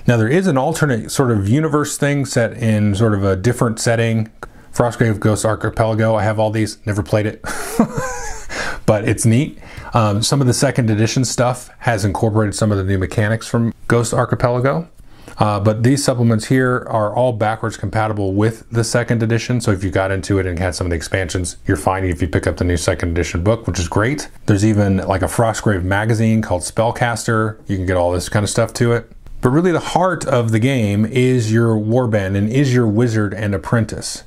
Now 0.07 0.17
there 0.17 0.29
is 0.29 0.47
an 0.47 0.57
alternate 0.57 1.11
sort 1.11 1.33
of 1.33 1.49
universe 1.49 1.99
thing 1.99 2.25
set 2.25 2.57
in 2.57 2.95
sort 2.95 3.15
of 3.15 3.25
a 3.25 3.35
different 3.35 3.81
setting. 3.81 4.31
Frostgrave 4.73 5.19
Ghost 5.19 5.45
Archipelago. 5.45 6.15
I 6.15 6.23
have 6.23 6.39
all 6.39 6.53
these, 6.53 6.79
never 6.87 7.03
played 7.03 7.27
it, 7.27 7.43
but 8.87 9.09
it's 9.09 9.27
neat. 9.27 9.59
Um, 9.93 10.23
some 10.23 10.41
of 10.41 10.47
the 10.47 10.55
second 10.55 10.89
edition 10.89 11.25
stuff 11.25 11.69
has 11.79 12.05
incorporated 12.05 12.55
some 12.55 12.71
of 12.71 12.79
the 12.79 12.85
new 12.85 12.99
mechanics 12.99 13.49
from 13.49 13.75
Ghost 13.89 14.15
Archipelago. 14.15 14.89
Uh, 15.39 15.59
but 15.59 15.83
these 15.83 16.05
supplements 16.05 16.47
here 16.47 16.87
are 16.89 17.15
all 17.15 17.33
backwards 17.33 17.77
compatible 17.77 18.35
with 18.35 18.69
the 18.71 18.85
second 18.85 19.23
edition. 19.23 19.61
So 19.61 19.71
if 19.73 19.83
you 19.83 19.91
got 19.91 20.11
into 20.11 20.39
it 20.39 20.47
and 20.47 20.59
had 20.59 20.75
some 20.75 20.87
of 20.87 20.91
the 20.91 20.97
expansions, 20.97 21.57
you're 21.67 21.77
fine 21.77 22.05
if 22.05 22.23
you 22.23 22.29
pick 22.29 22.47
up 22.47 22.57
the 22.57 22.65
new 22.65 22.77
second 22.77 23.11
edition 23.11 23.43
book, 23.43 23.67
which 23.67 23.79
is 23.79 23.89
great. 23.89 24.29
There's 24.47 24.65
even 24.65 24.99
like 24.99 25.23
a 25.23 25.27
Frostgrave 25.27 25.83
magazine 25.83 26.43
called 26.43 26.63
Spellcaster. 26.63 27.59
You 27.69 27.77
can 27.77 27.87
get 27.87 27.97
all 27.97 28.13
this 28.13 28.29
kind 28.29 28.45
of 28.45 28.51
stuff 28.51 28.73
to 28.75 28.93
it. 28.93 29.11
But 29.41 29.51
really, 29.51 29.73
the 29.73 29.81
heart 29.81 30.25
of 30.25 30.53
the 30.53 30.59
game 30.59 31.05
is 31.05 31.53
your 31.53 31.77
warband 31.77 32.37
and 32.37 32.49
is 32.49 32.73
your 32.73 32.87
wizard 32.87 33.35
and 33.35 33.55
apprentice. 33.55 34.25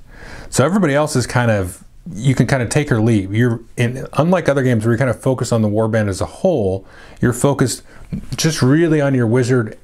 So 0.50 0.64
everybody 0.64 0.94
else 0.94 1.16
is 1.16 1.26
kind 1.26 1.50
of 1.50 1.84
you 2.14 2.36
can 2.36 2.48
kind 2.48 2.64
of 2.64 2.70
take 2.70 2.92
or 2.92 3.02
leave. 3.02 3.34
You're 3.34 3.60
in 3.76 4.08
unlike 4.14 4.48
other 4.48 4.64
games 4.64 4.86
where 4.86 4.94
you 4.94 4.98
kind 4.98 5.10
of 5.10 5.20
focus 5.22 5.52
on 5.52 5.62
the 5.62 5.68
warband 5.68 6.08
as 6.08 6.22
a 6.22 6.26
whole, 6.26 6.86
you're 7.22 7.34
focused 7.34 7.84
just 8.36 8.62
really 8.62 9.02
on 9.02 9.14
your 9.14 9.28
wizard 9.28 9.78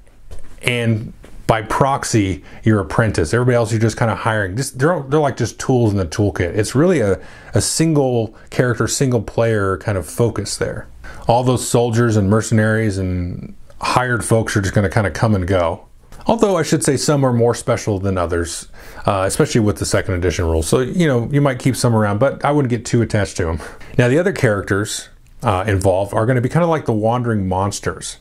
and 0.63 1.13
by 1.45 1.61
proxy 1.61 2.43
your 2.63 2.79
apprentice. 2.79 3.33
Everybody 3.33 3.55
else 3.55 3.71
you're 3.71 3.81
just 3.81 3.97
kind 3.97 4.09
of 4.09 4.17
hiring. 4.19 4.55
Just 4.55 4.79
they're 4.79 5.01
they're 5.03 5.19
like 5.19 5.37
just 5.37 5.59
tools 5.59 5.91
in 5.91 5.97
the 5.97 6.05
toolkit. 6.05 6.55
It's 6.55 6.73
really 6.73 6.99
a, 6.99 7.19
a 7.53 7.61
single 7.61 8.35
character, 8.49 8.87
single 8.87 9.21
player 9.21 9.77
kind 9.77 9.97
of 9.97 10.07
focus 10.07 10.57
there. 10.57 10.87
All 11.27 11.43
those 11.43 11.67
soldiers 11.67 12.15
and 12.15 12.29
mercenaries 12.29 12.97
and 12.97 13.55
hired 13.81 14.23
folks 14.23 14.55
are 14.55 14.61
just 14.61 14.73
going 14.73 14.83
to 14.83 14.89
kind 14.89 15.05
of 15.05 15.13
come 15.13 15.35
and 15.35 15.47
go. 15.47 15.85
Although 16.25 16.55
I 16.55 16.63
should 16.63 16.83
say 16.83 16.95
some 16.95 17.25
are 17.25 17.33
more 17.33 17.53
special 17.53 17.99
than 17.99 18.17
others, 18.17 18.69
uh, 19.05 19.25
especially 19.27 19.59
with 19.59 19.77
the 19.77 19.85
second 19.85 20.13
edition 20.13 20.45
rules. 20.45 20.67
So, 20.67 20.79
you 20.79 21.05
know, 21.05 21.27
you 21.31 21.41
might 21.41 21.59
keep 21.59 21.75
some 21.75 21.93
around, 21.93 22.19
but 22.19 22.43
I 22.45 22.51
wouldn't 22.51 22.69
get 22.69 22.85
too 22.85 23.01
attached 23.01 23.35
to 23.37 23.45
them. 23.45 23.59
Now, 23.97 24.07
the 24.07 24.17
other 24.17 24.31
characters 24.31 25.09
uh, 25.41 25.65
involved 25.67 26.13
are 26.13 26.25
going 26.25 26.37
to 26.37 26.41
be 26.41 26.47
kind 26.47 26.63
of 26.63 26.69
like 26.69 26.85
the 26.85 26.93
wandering 26.93 27.47
monsters. 27.49 28.17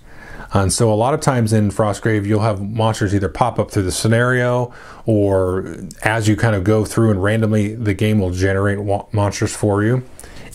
And 0.54 0.72
so 0.72 0.92
a 0.92 0.94
lot 0.94 1.14
of 1.14 1.20
times 1.20 1.52
in 1.52 1.70
Frostgrave, 1.70 2.26
you'll 2.26 2.40
have 2.40 2.60
monsters 2.60 3.14
either 3.14 3.28
pop 3.28 3.58
up 3.58 3.70
through 3.70 3.84
the 3.84 3.92
scenario 3.92 4.72
or 5.06 5.76
as 6.02 6.28
you 6.28 6.36
kind 6.36 6.54
of 6.54 6.62
go 6.62 6.84
through 6.84 7.10
and 7.10 7.22
randomly 7.22 7.74
the 7.74 7.94
game 7.94 8.18
will 8.18 8.30
generate 8.30 8.78
monsters 9.12 9.54
for 9.54 9.82
you. 9.82 10.02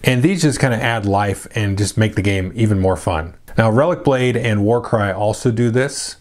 And 0.03 0.21
these 0.21 0.43
just 0.43 0.59
kind 0.59 0.73
of 0.73 0.79
add 0.79 1.05
life 1.05 1.47
and 1.55 1.77
just 1.77 1.97
make 1.97 2.15
the 2.15 2.21
game 2.21 2.51
even 2.55 2.79
more 2.79 2.95
fun. 2.95 3.33
Now, 3.57 3.71
Relic 3.71 4.03
Blade 4.03 4.37
and 4.37 4.63
Warcry 4.63 5.11
also 5.11 5.51
do 5.51 5.71
this. 5.71 6.17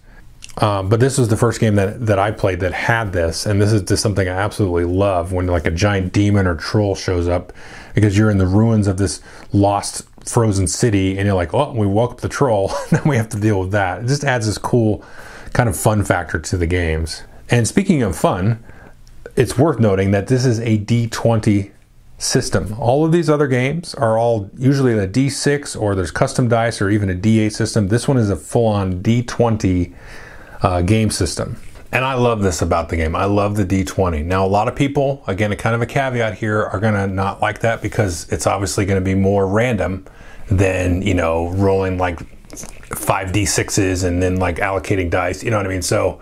Um, 0.58 0.88
but 0.88 1.00
this 1.00 1.18
was 1.18 1.28
the 1.28 1.36
first 1.36 1.60
game 1.60 1.74
that, 1.74 2.06
that 2.06 2.18
I 2.18 2.30
played 2.30 2.60
that 2.60 2.72
had 2.72 3.12
this, 3.12 3.44
and 3.44 3.60
this 3.60 3.72
is 3.72 3.82
just 3.82 4.02
something 4.02 4.26
I 4.26 4.32
absolutely 4.32 4.84
love 4.84 5.30
when 5.30 5.46
like 5.46 5.66
a 5.66 5.70
giant 5.70 6.14
demon 6.14 6.46
or 6.46 6.54
troll 6.54 6.94
shows 6.94 7.28
up 7.28 7.52
because 7.94 8.16
you're 8.16 8.30
in 8.30 8.38
the 8.38 8.46
ruins 8.46 8.86
of 8.86 8.96
this 8.96 9.20
lost 9.52 10.06
frozen 10.26 10.66
city 10.66 11.16
and 11.16 11.26
you're 11.26 11.36
like, 11.36 11.54
oh, 11.54 11.72
we 11.72 11.86
woke 11.86 12.12
up 12.12 12.20
the 12.20 12.28
troll. 12.28 12.72
now 12.92 13.02
we 13.06 13.16
have 13.16 13.28
to 13.30 13.40
deal 13.40 13.60
with 13.60 13.70
that. 13.72 14.02
It 14.02 14.06
just 14.06 14.24
adds 14.24 14.46
this 14.46 14.58
cool 14.58 15.04
kind 15.52 15.68
of 15.68 15.76
fun 15.76 16.04
factor 16.04 16.38
to 16.38 16.56
the 16.56 16.66
games. 16.66 17.22
And 17.48 17.66
speaking 17.66 18.02
of 18.02 18.16
fun, 18.16 18.62
it's 19.36 19.56
worth 19.56 19.78
noting 19.78 20.10
that 20.10 20.26
this 20.26 20.44
is 20.44 20.58
a 20.60 20.78
D20 20.78 21.70
system. 22.18 22.74
All 22.78 23.04
of 23.04 23.12
these 23.12 23.28
other 23.28 23.46
games 23.46 23.94
are 23.94 24.18
all 24.18 24.50
usually 24.56 24.92
a 24.98 25.06
D6 25.06 25.80
or 25.80 25.94
there's 25.94 26.10
custom 26.10 26.48
dice 26.48 26.80
or 26.80 26.90
even 26.90 27.10
a 27.10 27.14
D8 27.14 27.52
system. 27.52 27.88
This 27.88 28.08
one 28.08 28.16
is 28.16 28.30
a 28.30 28.36
full 28.36 28.66
on 28.66 29.02
D20 29.02 29.94
uh, 30.62 30.82
game 30.82 31.10
system. 31.10 31.60
And 31.92 32.04
I 32.04 32.14
love 32.14 32.42
this 32.42 32.62
about 32.62 32.88
the 32.88 32.96
game. 32.96 33.14
I 33.14 33.24
love 33.24 33.56
the 33.56 33.64
D20. 33.64 34.24
Now, 34.24 34.44
a 34.44 34.48
lot 34.48 34.68
of 34.68 34.74
people, 34.74 35.22
again, 35.26 35.52
a 35.52 35.56
kind 35.56 35.74
of 35.74 35.82
a 35.82 35.86
caveat 35.86 36.36
here, 36.36 36.62
are 36.62 36.80
going 36.80 36.94
to 36.94 37.06
not 37.06 37.40
like 37.40 37.60
that 37.60 37.80
because 37.80 38.30
it's 38.30 38.46
obviously 38.46 38.84
going 38.84 39.00
to 39.00 39.04
be 39.04 39.14
more 39.14 39.46
random 39.46 40.04
than, 40.48 41.02
you 41.02 41.14
know, 41.14 41.48
rolling 41.50 41.96
like 41.96 42.20
five 42.94 43.28
D6s 43.28 44.04
and 44.04 44.22
then 44.22 44.36
like 44.36 44.56
allocating 44.56 45.10
dice. 45.10 45.42
You 45.42 45.50
know 45.50 45.58
what 45.58 45.66
I 45.66 45.70
mean? 45.70 45.82
So 45.82 46.20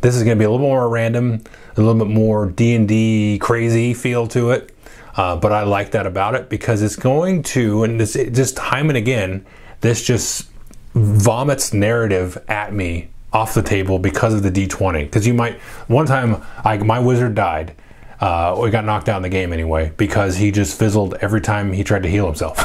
this 0.00 0.16
is 0.16 0.24
going 0.24 0.36
to 0.36 0.40
be 0.40 0.44
a 0.44 0.50
little 0.50 0.66
more 0.66 0.88
random, 0.88 1.42
a 1.76 1.80
little 1.80 2.04
bit 2.04 2.12
more 2.12 2.46
D&D 2.46 3.38
crazy 3.40 3.94
feel 3.94 4.26
to 4.28 4.50
it. 4.50 4.74
Uh, 5.16 5.36
but 5.36 5.52
I 5.52 5.62
like 5.64 5.90
that 5.90 6.06
about 6.06 6.34
it 6.34 6.48
because 6.48 6.80
it's 6.80 6.96
going 6.96 7.42
to, 7.44 7.84
and 7.84 8.00
this 8.00 8.16
it 8.16 8.32
just 8.32 8.56
time 8.56 8.88
and 8.88 8.96
again, 8.96 9.44
this 9.82 10.02
just 10.02 10.48
vomits 10.94 11.74
narrative 11.74 12.42
at 12.48 12.72
me 12.72 13.11
off 13.32 13.54
the 13.54 13.62
table 13.62 13.98
because 13.98 14.34
of 14.34 14.42
the 14.42 14.50
D20. 14.50 15.04
Because 15.04 15.26
you 15.26 15.34
might, 15.34 15.58
one 15.88 16.06
time, 16.06 16.42
I, 16.64 16.76
my 16.78 16.98
wizard 16.98 17.34
died. 17.34 17.74
Uh, 18.20 18.56
we 18.62 18.70
got 18.70 18.84
knocked 18.84 19.08
out 19.08 19.16
in 19.16 19.22
the 19.22 19.28
game 19.28 19.52
anyway 19.52 19.92
because 19.96 20.36
he 20.36 20.52
just 20.52 20.78
fizzled 20.78 21.14
every 21.20 21.40
time 21.40 21.72
he 21.72 21.82
tried 21.82 22.04
to 22.04 22.08
heal 22.08 22.26
himself. 22.26 22.56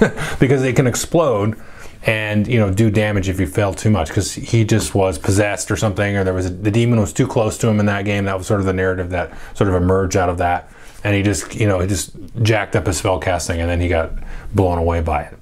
because 0.40 0.62
it 0.62 0.74
can 0.74 0.86
explode 0.86 1.60
and 2.06 2.46
you 2.46 2.58
know 2.58 2.72
do 2.72 2.90
damage 2.90 3.28
if 3.28 3.40
you 3.40 3.46
fail 3.46 3.74
too 3.74 3.90
much 3.90 4.08
because 4.08 4.32
he 4.32 4.64
just 4.64 4.94
was 4.94 5.18
possessed 5.18 5.70
or 5.70 5.76
something 5.76 6.16
or 6.16 6.24
there 6.24 6.32
was 6.32 6.46
a, 6.46 6.50
the 6.50 6.70
demon 6.70 7.00
was 7.00 7.12
too 7.12 7.26
close 7.26 7.58
to 7.58 7.66
him 7.66 7.80
in 7.80 7.86
that 7.86 8.04
game 8.04 8.24
that 8.24 8.38
was 8.38 8.46
sort 8.46 8.60
of 8.60 8.66
the 8.66 8.72
narrative 8.72 9.10
that 9.10 9.32
sort 9.54 9.68
of 9.68 9.74
emerged 9.74 10.16
out 10.16 10.28
of 10.28 10.38
that 10.38 10.70
and 11.02 11.16
he 11.16 11.22
just 11.22 11.54
you 11.56 11.66
know 11.66 11.80
he 11.80 11.88
just 11.88 12.12
jacked 12.42 12.76
up 12.76 12.86
his 12.86 12.96
spell 12.96 13.18
casting 13.18 13.60
and 13.60 13.68
then 13.68 13.80
he 13.80 13.88
got 13.88 14.12
blown 14.54 14.78
away 14.78 15.00
by 15.00 15.22
it 15.22 15.38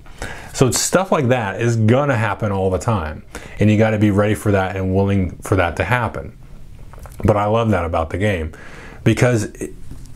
so 0.52 0.70
stuff 0.70 1.10
like 1.10 1.28
that 1.28 1.60
is 1.60 1.76
gonna 1.76 2.16
happen 2.16 2.52
all 2.52 2.70
the 2.70 2.78
time, 2.78 3.24
and 3.58 3.70
you 3.70 3.78
got 3.78 3.90
to 3.90 3.98
be 3.98 4.10
ready 4.10 4.34
for 4.34 4.52
that 4.52 4.76
and 4.76 4.94
willing 4.94 5.36
for 5.38 5.56
that 5.56 5.76
to 5.76 5.84
happen. 5.84 6.36
But 7.24 7.36
I 7.36 7.46
love 7.46 7.70
that 7.70 7.84
about 7.84 8.10
the 8.10 8.18
game 8.18 8.52
because 9.02 9.44
it, 9.44 9.72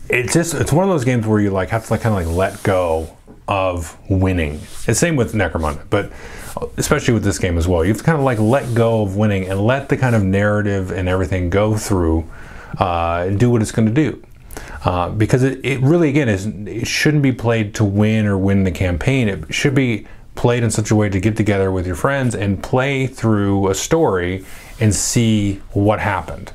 it 0.09 0.31
just 0.31 0.53
it's 0.53 0.71
one 0.71 0.83
of 0.83 0.89
those 0.89 1.05
games 1.05 1.27
where 1.27 1.39
you 1.39 1.49
like 1.49 1.69
have 1.69 1.85
to 1.85 1.93
like 1.93 2.01
kind 2.01 2.19
of 2.19 2.27
like 2.27 2.35
let 2.35 2.63
go 2.63 3.15
of 3.47 3.97
winning. 4.09 4.61
And 4.87 4.95
same 4.95 5.15
with 5.15 5.33
Necromunda, 5.33 5.83
but 5.89 6.11
especially 6.77 7.13
with 7.13 7.23
this 7.23 7.39
game 7.39 7.57
as 7.57 7.67
well. 7.67 7.83
You 7.83 7.89
have 7.89 7.97
to 7.97 8.03
kind 8.03 8.17
of 8.17 8.23
like 8.23 8.39
let 8.39 8.73
go 8.73 9.01
of 9.01 9.15
winning 9.15 9.47
and 9.47 9.59
let 9.61 9.89
the 9.89 9.97
kind 9.97 10.15
of 10.15 10.23
narrative 10.23 10.91
and 10.91 11.09
everything 11.09 11.49
go 11.49 11.75
through 11.77 12.29
uh, 12.79 13.25
and 13.27 13.39
do 13.39 13.49
what 13.49 13.61
it's 13.61 13.71
going 13.71 13.87
to 13.87 13.93
do. 13.93 14.23
Uh, 14.85 15.09
because 15.09 15.43
it, 15.43 15.63
it 15.65 15.81
really 15.81 16.09
again 16.09 16.29
is 16.29 16.45
it 16.45 16.87
shouldn't 16.87 17.23
be 17.23 17.33
played 17.33 17.73
to 17.75 17.83
win 17.83 18.25
or 18.25 18.37
win 18.37 18.63
the 18.63 18.71
campaign. 18.71 19.27
It 19.27 19.53
should 19.53 19.75
be 19.75 20.07
played 20.35 20.63
in 20.63 20.71
such 20.71 20.89
a 20.89 20.95
way 20.95 21.09
to 21.09 21.19
get 21.19 21.35
together 21.35 21.69
with 21.69 21.85
your 21.85 21.97
friends 21.97 22.33
and 22.33 22.63
play 22.63 23.05
through 23.05 23.67
a 23.69 23.75
story 23.75 24.45
and 24.79 24.95
see 24.95 25.55
what 25.73 25.99
happened, 25.99 26.53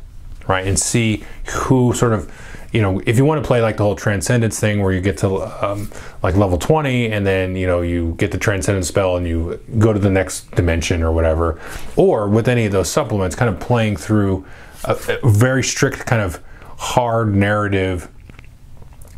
right? 0.49 0.67
And 0.67 0.79
see 0.79 1.23
who 1.53 1.93
sort 1.93 2.15
of, 2.15 2.33
you 2.73 2.81
know, 2.81 3.03
if 3.05 3.19
you 3.19 3.27
want 3.27 3.45
to 3.45 3.47
play 3.47 3.61
like 3.61 3.77
the 3.77 3.83
whole 3.83 3.95
transcendence 3.95 4.59
thing 4.59 4.81
where 4.81 4.91
you 4.91 5.03
get 5.03 5.19
to 5.19 5.43
um, 5.63 5.91
like 6.23 6.35
level 6.35 6.57
20 6.57 7.13
and 7.13 7.27
then, 7.27 7.57
you 7.57 7.67
know, 7.67 7.83
you 7.83 8.15
get 8.17 8.33
the 8.33 8.39
transcendence 8.39 8.89
spell 8.89 9.19
and 9.19 9.29
you 9.29 9.61
go 9.79 9.93
to 9.93 9.99
the 9.99 10.09
next 10.09 10.51
dimension 10.53 11.03
or 11.03 11.13
whatever, 11.13 11.61
or 11.95 12.27
with 12.27 12.49
any 12.49 12.65
of 12.65 12.73
those 12.73 12.89
supplements, 12.89 13.37
kind 13.37 13.55
of 13.55 13.61
playing 13.61 13.97
through 13.97 14.47
a, 14.85 14.97
a 15.23 15.29
very 15.29 15.63
strict 15.63 16.07
kind 16.07 16.23
of 16.23 16.43
hard 16.79 17.35
narrative 17.35 18.09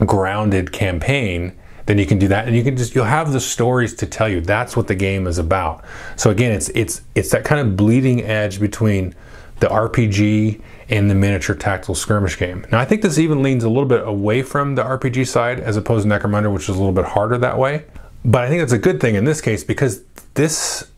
grounded 0.05 0.73
campaign 0.73 1.57
then 1.87 1.99
you 1.99 2.07
can 2.07 2.19
do 2.19 2.29
that. 2.29 2.47
And 2.47 2.57
you 2.57 2.63
can 2.63 2.77
just 2.77 2.95
you'll 2.95 3.05
have 3.05 3.33
the 3.33 3.41
stories 3.41 3.95
to 3.95 4.07
tell 4.07 4.29
you. 4.29 4.41
That's 4.41 4.77
what 4.77 4.89
the 4.89 4.95
game 4.95 5.27
is 5.27 5.39
about. 5.39 5.85
So 6.17 6.31
again 6.31 6.53
it's 6.53 6.69
it's 6.71 7.03
it's 7.15 7.31
that 7.31 7.45
kind 7.45 7.61
of 7.61 7.77
bleeding 7.77 8.23
edge 8.23 8.61
between 8.61 9.15
the 9.59 9.69
rpg 9.69 10.61
and 10.91 11.11
the 11.11 11.15
miniature 11.15 11.57
tactical 11.57 11.95
skirmish 11.95 12.39
game. 12.39 12.67
Now 12.71 12.79
i 12.79 12.85
think 12.85 13.03
this 13.03 13.19
even 13.19 13.43
leans 13.43 13.65
a 13.65 13.69
little 13.69 13.87
bit 13.87 14.07
away 14.07 14.43
from 14.43 14.75
the 14.75 14.83
rpg 14.83 15.27
side 15.27 15.61
as 15.61 15.77
opposed 15.77 16.07
to 16.07 16.11
necromunda 16.11 16.53
which 16.53 16.65
is 16.65 16.71
a 16.71 16.79
little 16.79 16.93
bit 16.93 17.07
harder 17.07 17.39
that 17.39 17.57
way. 17.57 17.85
But 18.25 18.45
i 18.45 18.49
think 18.49 18.61
that's 18.61 18.73
a 18.73 18.79
good 18.79 19.01
thing 19.01 19.15
in 19.15 19.25
this 19.25 19.41
case 19.41 19.65
because 19.65 20.03
this 20.35 20.91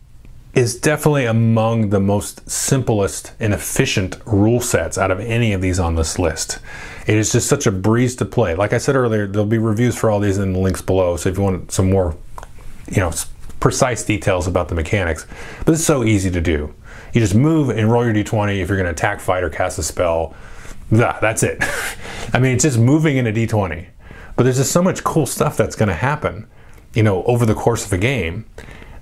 is 0.55 0.81
definitely 0.81 1.27
among 1.27 1.91
the 1.91 2.01
most 2.01 2.49
simplest 2.51 3.33
and 3.39 3.53
efficient 3.55 4.17
rule 4.27 4.61
sets 4.61 4.99
out 4.99 5.11
of 5.11 5.21
any 5.21 5.53
of 5.53 5.61
these 5.61 5.79
on 5.79 5.95
this 5.95 6.19
list. 6.19 6.59
It 7.09 7.17
is 7.17 7.33
just 7.33 7.49
such 7.49 7.67
a 7.67 7.73
breeze 7.73 8.15
to 8.17 8.27
play. 8.27 8.55
Like 8.55 8.75
I 8.75 8.79
said 8.79 8.95
earlier, 8.95 9.27
there'll 9.27 9.47
be 9.47 9.57
reviews 9.57 9.97
for 9.97 10.11
all 10.11 10.21
these 10.21 10.37
in 10.37 10.53
the 10.53 10.59
links 10.59 10.83
below. 10.83 11.17
So 11.17 11.31
if 11.31 11.39
you 11.39 11.43
want 11.43 11.73
some 11.73 11.89
more, 11.89 12.15
you 12.91 12.99
know, 12.99 13.11
precise 13.61 14.05
details 14.05 14.47
about 14.47 14.69
the 14.69 14.75
mechanics, 14.75 15.27
but 15.65 15.73
it's 15.73 15.85
so 15.85 16.05
easy 16.05 16.31
to 16.31 16.41
do. 16.43 16.75
You 17.15 17.23
just 17.23 17.35
move 17.35 17.71
and 17.71 17.91
roll 17.91 18.05
your 18.05 18.13
d20 18.13 18.61
if 18.61 18.69
you're 18.69 18.77
going 18.77 18.85
to 18.85 18.93
attack, 18.93 19.21
fight, 19.21 19.43
or 19.43 19.49
cast 19.49 19.79
a 19.79 19.83
spell. 19.83 20.37
That's 20.91 21.43
it. 21.43 21.65
I 22.35 22.41
mean, 22.41 22.53
it's 22.57 22.65
just 22.65 22.79
moving 22.79 23.17
in 23.17 23.27
a 23.27 23.33
d20. 23.33 23.87
But 24.37 24.43
there's 24.43 24.59
just 24.59 24.71
so 24.71 24.83
much 24.83 25.03
cool 25.03 25.25
stuff 25.25 25.57
that's 25.57 25.77
going 25.77 25.89
to 25.89 25.95
happen, 25.95 26.47
you 26.93 27.03
know, 27.03 27.25
over 27.25 27.47
the 27.47 27.55
course 27.55 27.87
of 27.87 27.93
a 27.95 27.99
game 27.99 28.45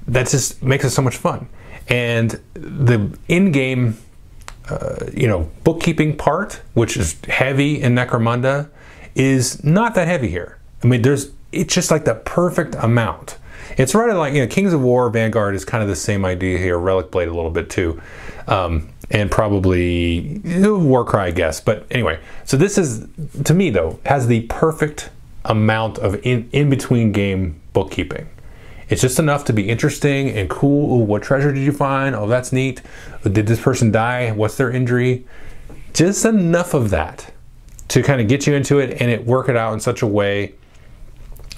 that 0.06 0.28
just 0.28 0.62
makes 0.62 0.84
it 0.84 0.90
so 0.90 1.02
much 1.02 1.16
fun. 1.16 1.48
And 1.88 2.40
the 2.54 3.18
in-game, 3.26 3.98
uh, 4.68 5.06
you 5.14 5.28
know, 5.28 5.50
bookkeeping 5.64 6.16
part, 6.16 6.60
which 6.74 6.96
is 6.96 7.16
heavy 7.28 7.80
in 7.80 7.94
Necromunda, 7.94 8.68
is 9.14 9.62
not 9.64 9.94
that 9.94 10.08
heavy 10.08 10.28
here. 10.28 10.58
I 10.82 10.86
mean, 10.86 11.02
there's 11.02 11.30
it's 11.52 11.72
just 11.74 11.90
like 11.90 12.04
the 12.04 12.14
perfect 12.14 12.74
amount. 12.76 13.38
It's 13.78 13.94
right 13.94 14.12
like 14.14 14.34
you 14.34 14.40
know, 14.40 14.46
Kings 14.46 14.72
of 14.72 14.80
War, 14.80 15.08
Vanguard 15.10 15.54
is 15.54 15.64
kind 15.64 15.82
of 15.82 15.88
the 15.88 15.96
same 15.96 16.24
idea 16.24 16.58
here. 16.58 16.78
Relic 16.78 17.10
Blade 17.10 17.28
a 17.28 17.34
little 17.34 17.50
bit 17.50 17.70
too, 17.70 18.00
um, 18.46 18.88
and 19.10 19.30
probably 19.30 20.40
Warcry, 20.44 21.20
I 21.20 21.30
guess. 21.30 21.60
But 21.60 21.86
anyway, 21.90 22.18
so 22.44 22.56
this 22.56 22.78
is 22.78 23.06
to 23.44 23.54
me 23.54 23.70
though 23.70 23.98
has 24.04 24.26
the 24.26 24.42
perfect 24.42 25.10
amount 25.44 25.98
of 25.98 26.14
in 26.26 26.48
in 26.52 26.70
between 26.70 27.12
game 27.12 27.60
bookkeeping. 27.72 28.28
It's 28.88 29.00
just 29.02 29.18
enough 29.18 29.44
to 29.46 29.52
be 29.52 29.68
interesting 29.68 30.30
and 30.30 30.48
cool. 30.48 31.00
Ooh, 31.00 31.04
what 31.04 31.22
treasure 31.22 31.52
did 31.52 31.62
you 31.62 31.72
find? 31.72 32.14
Oh, 32.14 32.26
that's 32.26 32.52
neat. 32.52 32.82
Did 33.24 33.46
this 33.46 33.60
person 33.60 33.90
die? 33.90 34.30
What's 34.32 34.56
their 34.56 34.70
injury? 34.70 35.26
Just 35.92 36.24
enough 36.24 36.74
of 36.74 36.90
that 36.90 37.32
to 37.88 38.02
kind 38.02 38.20
of 38.20 38.28
get 38.28 38.46
you 38.46 38.54
into 38.54 38.78
it 38.78 39.00
and 39.00 39.10
it 39.10 39.24
work 39.24 39.48
it 39.48 39.56
out 39.56 39.72
in 39.72 39.80
such 39.80 40.02
a 40.02 40.06
way. 40.06 40.54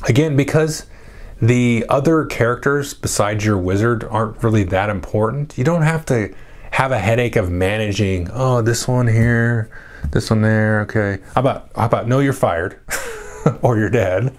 Again, 0.09 0.37
because 0.37 0.87
the 1.41 1.85
other 1.89 2.25
characters 2.25 2.95
besides 2.95 3.45
your 3.45 3.59
wizard 3.59 4.05
aren't 4.05 4.43
really 4.43 4.65
that 4.65 4.91
important. 4.91 5.57
You 5.57 5.65
don't 5.65 5.83
have 5.83 6.05
to 6.07 6.35
have 6.73 6.93
a 6.93 6.99
headache 6.99 7.37
of 7.37 7.51
managing. 7.51 8.29
Oh, 8.33 8.63
this 8.63 8.89
one 8.89 9.07
here, 9.07 9.71
this 10.11 10.31
one 10.31 10.43
there. 10.43 10.81
Okay, 10.83 11.19
how 11.35 11.41
about 11.41 11.71
how 11.77 11.87
about 11.87 12.09
no, 12.09 12.19
you're 12.19 12.33
fired 12.33 12.81
or 13.63 13.79
you're 13.79 13.91
dead, 13.91 14.37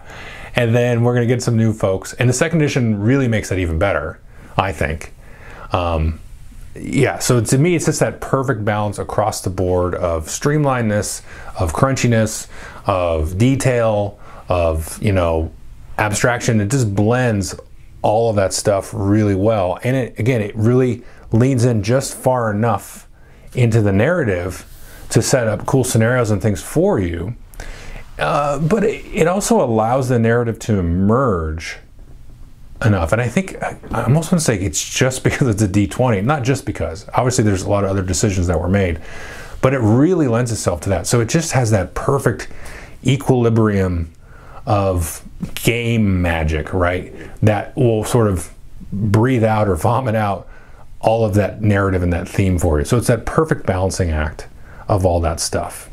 and 0.55 0.75
then 0.75 1.03
we're 1.03 1.13
going 1.13 1.27
to 1.27 1.33
get 1.33 1.41
some 1.41 1.57
new 1.57 1.73
folks. 1.73 2.13
And 2.13 2.29
the 2.29 2.33
second 2.33 2.61
edition 2.61 2.99
really 2.99 3.27
makes 3.27 3.49
that 3.49 3.59
even 3.59 3.79
better, 3.79 4.19
I 4.57 4.71
think. 4.71 5.13
Um, 5.71 6.19
yeah, 6.75 7.19
so 7.19 7.41
to 7.41 7.57
me, 7.57 7.75
it's 7.75 7.85
just 7.85 7.99
that 7.99 8.21
perfect 8.21 8.63
balance 8.63 8.99
across 8.99 9.41
the 9.41 9.49
board 9.49 9.95
of 9.95 10.27
streamlinedness, 10.27 11.21
of 11.59 11.73
crunchiness, 11.73 12.47
of 12.85 13.37
detail, 13.37 14.19
of 14.47 15.01
you 15.01 15.11
know 15.11 15.51
abstraction. 15.97 16.61
It 16.61 16.69
just 16.69 16.93
blends 16.93 17.59
all 18.01 18.29
of 18.29 18.35
that 18.37 18.53
stuff 18.53 18.91
really 18.93 19.35
well, 19.35 19.79
and 19.83 19.95
it 19.95 20.19
again, 20.19 20.41
it 20.41 20.55
really 20.55 21.03
leans 21.31 21.65
in 21.65 21.83
just 21.83 22.15
far 22.15 22.51
enough 22.51 23.07
into 23.53 23.81
the 23.81 23.91
narrative 23.91 24.65
to 25.09 25.21
set 25.21 25.47
up 25.47 25.65
cool 25.65 25.83
scenarios 25.83 26.31
and 26.31 26.41
things 26.41 26.61
for 26.61 26.99
you. 26.99 27.35
Uh, 28.19 28.59
but 28.59 28.83
it, 28.83 29.05
it 29.13 29.27
also 29.27 29.63
allows 29.63 30.09
the 30.09 30.19
narrative 30.19 30.59
to 30.59 30.77
emerge 30.77 31.77
enough. 32.83 33.11
And 33.11 33.21
I 33.21 33.27
think 33.27 33.61
I, 33.63 33.77
I'm 33.91 34.05
almost 34.05 34.29
going 34.29 34.39
to 34.39 34.43
say 34.43 34.59
it's 34.59 34.97
just 34.97 35.23
because 35.23 35.47
it's 35.47 35.61
a 35.61 35.67
D20, 35.67 36.23
not 36.23 36.43
just 36.43 36.65
because. 36.65 37.07
Obviously, 37.13 37.43
there's 37.43 37.63
a 37.63 37.69
lot 37.69 37.83
of 37.83 37.89
other 37.89 38.03
decisions 38.03 38.47
that 38.47 38.59
were 38.59 38.69
made, 38.69 38.99
but 39.61 39.73
it 39.73 39.79
really 39.79 40.27
lends 40.27 40.51
itself 40.51 40.81
to 40.81 40.89
that. 40.89 41.07
So 41.07 41.21
it 41.21 41.29
just 41.29 41.53
has 41.53 41.71
that 41.71 41.93
perfect 41.93 42.47
equilibrium 43.05 44.11
of 44.65 45.23
game 45.55 46.21
magic, 46.21 46.73
right? 46.73 47.13
That 47.41 47.75
will 47.75 48.03
sort 48.03 48.27
of 48.27 48.51
breathe 48.91 49.43
out 49.43 49.67
or 49.67 49.75
vomit 49.75 50.15
out 50.15 50.47
all 50.99 51.23
of 51.23 51.33
that 51.35 51.61
narrative 51.61 52.03
and 52.03 52.11
that 52.11 52.27
theme 52.27 52.59
for 52.59 52.79
you. 52.79 52.85
So 52.85 52.97
it's 52.97 53.07
that 53.07 53.25
perfect 53.25 53.65
balancing 53.65 54.11
act 54.11 54.47
of 54.87 55.05
all 55.05 55.21
that 55.21 55.39
stuff. 55.39 55.88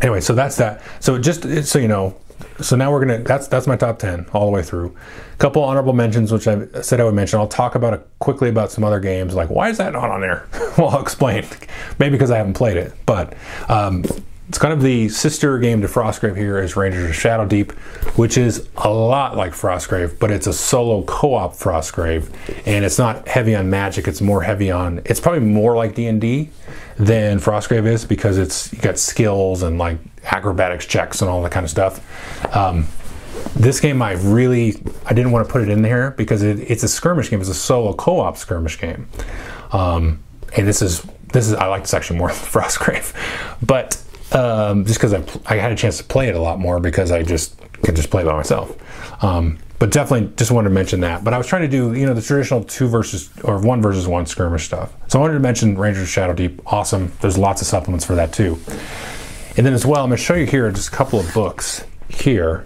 Anyway, 0.00 0.20
so 0.20 0.34
that's 0.34 0.56
that. 0.56 0.82
So 1.00 1.18
just 1.18 1.66
so 1.66 1.78
you 1.78 1.88
know, 1.88 2.16
so 2.60 2.76
now 2.76 2.90
we're 2.90 3.00
gonna 3.00 3.18
that's 3.18 3.48
that's 3.48 3.66
my 3.66 3.76
top 3.76 3.98
10 3.98 4.26
all 4.32 4.46
the 4.46 4.52
way 4.52 4.62
through. 4.62 4.96
A 5.32 5.36
couple 5.36 5.62
honorable 5.62 5.92
mentions 5.92 6.32
which 6.32 6.46
i 6.46 6.66
said 6.82 7.00
i 7.00 7.04
would 7.04 7.14
mention. 7.14 7.38
I'll 7.38 7.48
talk 7.48 7.74
about 7.74 7.94
it 7.94 8.06
quickly 8.18 8.48
about 8.48 8.70
some 8.70 8.84
other 8.84 9.00
games. 9.00 9.34
Like 9.34 9.50
why 9.50 9.68
is 9.68 9.78
that 9.78 9.92
not 9.92 10.10
on 10.10 10.20
there? 10.20 10.46
Well 10.78 10.88
i'll 10.88 11.02
explain. 11.02 11.46
Maybe 11.98 12.12
because 12.12 12.30
i 12.30 12.36
haven't 12.36 12.54
played 12.54 12.76
it 12.76 12.92
but 13.06 13.34
um, 13.68 14.04
it's 14.48 14.58
kind 14.58 14.72
of 14.72 14.82
the 14.82 15.08
sister 15.08 15.58
game 15.58 15.80
to 15.82 15.86
frostgrave 15.86 16.36
here 16.36 16.58
is 16.58 16.74
rangers 16.76 17.08
of 17.08 17.14
shadow 17.14 17.44
deep 17.46 17.70
which 18.16 18.36
is 18.36 18.68
a 18.78 18.90
lot 18.90 19.36
like 19.36 19.52
frostgrave 19.52 20.18
but 20.18 20.30
it's 20.30 20.46
a 20.46 20.52
solo 20.52 21.02
co-op 21.04 21.52
frostgrave 21.52 22.32
and 22.66 22.84
it's 22.84 22.98
not 22.98 23.28
heavy 23.28 23.54
on 23.54 23.70
magic. 23.70 24.08
It's 24.08 24.20
more 24.20 24.42
heavy 24.42 24.70
on 24.70 25.02
it's 25.04 25.20
probably 25.20 25.40
more 25.40 25.76
like 25.76 25.94
d&d 25.94 26.50
than 27.00 27.38
frostgrave 27.38 27.86
is 27.86 28.04
because 28.04 28.36
it's 28.36 28.72
you 28.72 28.78
got 28.78 28.98
skills 28.98 29.62
and 29.62 29.78
like 29.78 29.98
acrobatics 30.24 30.84
checks 30.84 31.22
and 31.22 31.30
all 31.30 31.42
that 31.42 31.50
kind 31.50 31.64
of 31.64 31.70
stuff. 31.70 32.54
Um, 32.54 32.86
this 33.56 33.80
game 33.80 34.02
I 34.02 34.12
really 34.12 34.76
I 35.06 35.14
didn't 35.14 35.32
want 35.32 35.46
to 35.46 35.52
put 35.52 35.62
it 35.62 35.70
in 35.70 35.80
there 35.80 36.10
because 36.12 36.42
it, 36.42 36.58
it's 36.70 36.82
a 36.82 36.88
skirmish 36.88 37.30
game. 37.30 37.40
It's 37.40 37.48
a 37.48 37.54
solo 37.54 37.94
co-op 37.94 38.36
skirmish 38.36 38.78
game, 38.78 39.08
um, 39.72 40.22
and 40.56 40.68
this 40.68 40.82
is 40.82 41.02
this 41.32 41.48
is 41.48 41.54
I 41.54 41.66
like 41.66 41.82
this 41.82 41.94
actually 41.94 42.18
more 42.18 42.28
than 42.32 42.36
Frostgrave, 42.36 43.14
but 43.64 44.02
um, 44.32 44.84
just 44.84 45.00
because 45.00 45.14
I, 45.14 45.54
I 45.54 45.56
had 45.56 45.72
a 45.72 45.76
chance 45.76 45.98
to 45.98 46.04
play 46.04 46.28
it 46.28 46.34
a 46.34 46.40
lot 46.40 46.58
more 46.60 46.80
because 46.80 47.10
I 47.10 47.22
just 47.22 47.58
could 47.82 47.96
just 47.96 48.10
play 48.10 48.24
by 48.24 48.34
myself. 48.34 48.76
Um, 49.24 49.58
but 49.80 49.90
definitely 49.90 50.30
just 50.36 50.50
wanted 50.50 50.68
to 50.68 50.74
mention 50.74 51.00
that. 51.00 51.24
But 51.24 51.32
I 51.32 51.38
was 51.38 51.46
trying 51.46 51.62
to 51.62 51.68
do, 51.68 51.94
you 51.94 52.04
know, 52.04 52.12
the 52.12 52.20
traditional 52.20 52.62
two 52.62 52.86
versus 52.86 53.30
or 53.42 53.58
one 53.58 53.80
versus 53.80 54.06
one 54.06 54.26
skirmish 54.26 54.66
stuff. 54.66 54.92
So 55.08 55.18
I 55.18 55.22
wanted 55.22 55.34
to 55.34 55.40
mention 55.40 55.76
Rangers 55.76 56.06
Shadow 56.06 56.34
Deep. 56.34 56.60
Awesome. 56.66 57.12
There's 57.22 57.38
lots 57.38 57.62
of 57.62 57.66
supplements 57.66 58.04
for 58.04 58.14
that 58.14 58.30
too. 58.30 58.58
And 59.56 59.64
then 59.66 59.72
as 59.72 59.86
well, 59.86 60.04
I'm 60.04 60.10
going 60.10 60.18
to 60.18 60.22
show 60.22 60.34
you 60.34 60.44
here 60.44 60.70
just 60.70 60.88
a 60.88 60.90
couple 60.90 61.18
of 61.18 61.32
books 61.32 61.84
here, 62.10 62.62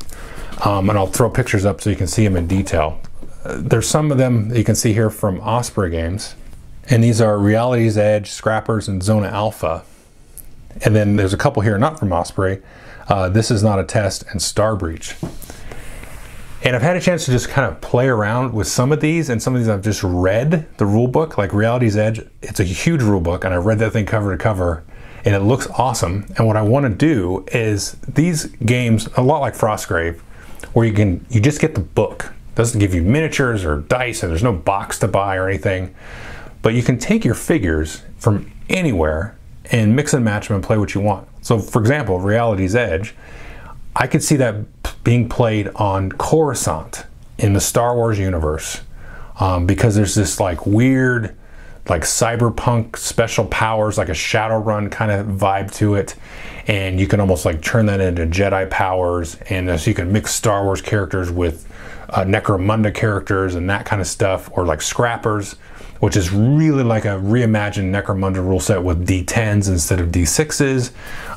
um, 0.64 0.90
and 0.90 0.98
I'll 0.98 1.06
throw 1.06 1.30
pictures 1.30 1.64
up 1.64 1.80
so 1.80 1.88
you 1.88 1.96
can 1.96 2.08
see 2.08 2.24
them 2.24 2.36
in 2.36 2.48
detail. 2.48 3.00
Uh, 3.44 3.58
there's 3.60 3.88
some 3.88 4.10
of 4.10 4.18
them 4.18 4.54
you 4.54 4.64
can 4.64 4.74
see 4.74 4.92
here 4.92 5.08
from 5.08 5.38
Osprey 5.40 5.90
Games, 5.90 6.34
and 6.90 7.02
these 7.02 7.20
are 7.20 7.38
Reality's 7.38 7.96
Edge, 7.96 8.30
Scrappers, 8.30 8.88
and 8.88 9.02
Zona 9.04 9.28
Alpha. 9.28 9.84
And 10.84 10.96
then 10.96 11.14
there's 11.14 11.32
a 11.32 11.36
couple 11.36 11.62
here 11.62 11.78
not 11.78 12.00
from 12.00 12.12
Osprey. 12.12 12.60
Uh, 13.08 13.28
this 13.28 13.52
is 13.52 13.62
not 13.62 13.78
a 13.78 13.84
test 13.84 14.24
and 14.30 14.42
Star 14.42 14.74
Breach. 14.74 15.14
And 16.64 16.74
I've 16.74 16.82
had 16.82 16.96
a 16.96 17.00
chance 17.00 17.26
to 17.26 17.30
just 17.30 17.50
kind 17.50 17.70
of 17.70 17.80
play 17.80 18.08
around 18.08 18.52
with 18.52 18.66
some 18.66 18.90
of 18.90 19.00
these, 19.00 19.28
and 19.28 19.40
some 19.40 19.54
of 19.54 19.60
these 19.60 19.68
I've 19.68 19.82
just 19.82 20.02
read 20.02 20.66
the 20.78 20.86
rule 20.86 21.06
book, 21.06 21.38
like 21.38 21.52
Reality's 21.52 21.96
Edge. 21.96 22.20
It's 22.42 22.58
a 22.58 22.64
huge 22.64 23.02
rule 23.02 23.20
book, 23.20 23.44
and 23.44 23.52
I 23.52 23.58
read 23.58 23.78
that 23.80 23.92
thing 23.92 24.06
cover 24.06 24.36
to 24.36 24.42
cover 24.42 24.82
and 25.24 25.34
it 25.34 25.40
looks 25.40 25.66
awesome. 25.78 26.26
And 26.36 26.46
what 26.46 26.56
I 26.56 26.62
want 26.62 26.84
to 26.84 26.90
do 26.90 27.44
is 27.52 27.92
these 28.06 28.46
games, 28.46 29.08
a 29.16 29.22
lot 29.22 29.40
like 29.40 29.54
Frostgrave, 29.54 30.20
where 30.72 30.86
you 30.86 30.92
can 30.92 31.24
you 31.30 31.40
just 31.40 31.60
get 31.60 31.74
the 31.74 31.80
book. 31.80 32.32
It 32.52 32.54
doesn't 32.56 32.78
give 32.78 32.94
you 32.94 33.02
miniatures 33.02 33.64
or 33.64 33.80
dice, 33.80 34.22
and 34.22 34.30
there's 34.30 34.42
no 34.42 34.52
box 34.52 34.98
to 35.00 35.08
buy 35.08 35.36
or 35.36 35.48
anything. 35.48 35.94
But 36.62 36.74
you 36.74 36.82
can 36.82 36.98
take 36.98 37.24
your 37.24 37.34
figures 37.34 38.02
from 38.18 38.50
anywhere 38.68 39.36
and 39.70 39.96
mix 39.96 40.12
and 40.14 40.24
match 40.24 40.48
them 40.48 40.56
and 40.56 40.64
play 40.64 40.78
what 40.78 40.94
you 40.94 41.00
want. 41.00 41.26
So, 41.42 41.58
for 41.58 41.80
example, 41.80 42.20
Reality's 42.20 42.74
Edge, 42.74 43.14
I 43.96 44.06
could 44.06 44.22
see 44.22 44.36
that 44.36 44.56
being 45.04 45.28
played 45.28 45.68
on 45.76 46.10
Coruscant 46.12 47.04
in 47.38 47.52
the 47.52 47.60
Star 47.60 47.94
Wars 47.94 48.18
universe 48.18 48.80
um, 49.38 49.66
because 49.66 49.94
there's 49.94 50.14
this 50.14 50.40
like 50.40 50.66
weird 50.66 51.36
like 51.88 52.02
cyberpunk 52.02 52.96
special 52.96 53.44
powers, 53.46 53.98
like 53.98 54.08
a 54.08 54.12
Shadowrun 54.12 54.90
kind 54.90 55.12
of 55.12 55.26
vibe 55.26 55.72
to 55.74 55.94
it. 55.94 56.14
And 56.66 56.98
you 56.98 57.06
can 57.06 57.20
almost 57.20 57.44
like 57.44 57.60
turn 57.60 57.86
that 57.86 58.00
into 58.00 58.26
Jedi 58.26 58.70
powers. 58.70 59.36
And 59.50 59.78
so 59.78 59.90
you 59.90 59.94
can 59.94 60.10
mix 60.10 60.34
Star 60.34 60.64
Wars 60.64 60.80
characters 60.80 61.30
with 61.30 61.70
uh, 62.08 62.24
Necromunda 62.24 62.94
characters 62.94 63.54
and 63.54 63.68
that 63.68 63.84
kind 63.84 64.00
of 64.00 64.08
stuff, 64.08 64.50
or 64.52 64.64
like 64.64 64.80
Scrappers, 64.80 65.54
which 66.00 66.16
is 66.16 66.32
really 66.32 66.82
like 66.82 67.04
a 67.04 67.18
reimagined 67.18 67.90
Necromunda 67.90 68.36
rule 68.36 68.60
set 68.60 68.82
with 68.82 69.06
D10s 69.06 69.68
instead 69.68 70.00
of 70.00 70.08
D6s. 70.08 70.90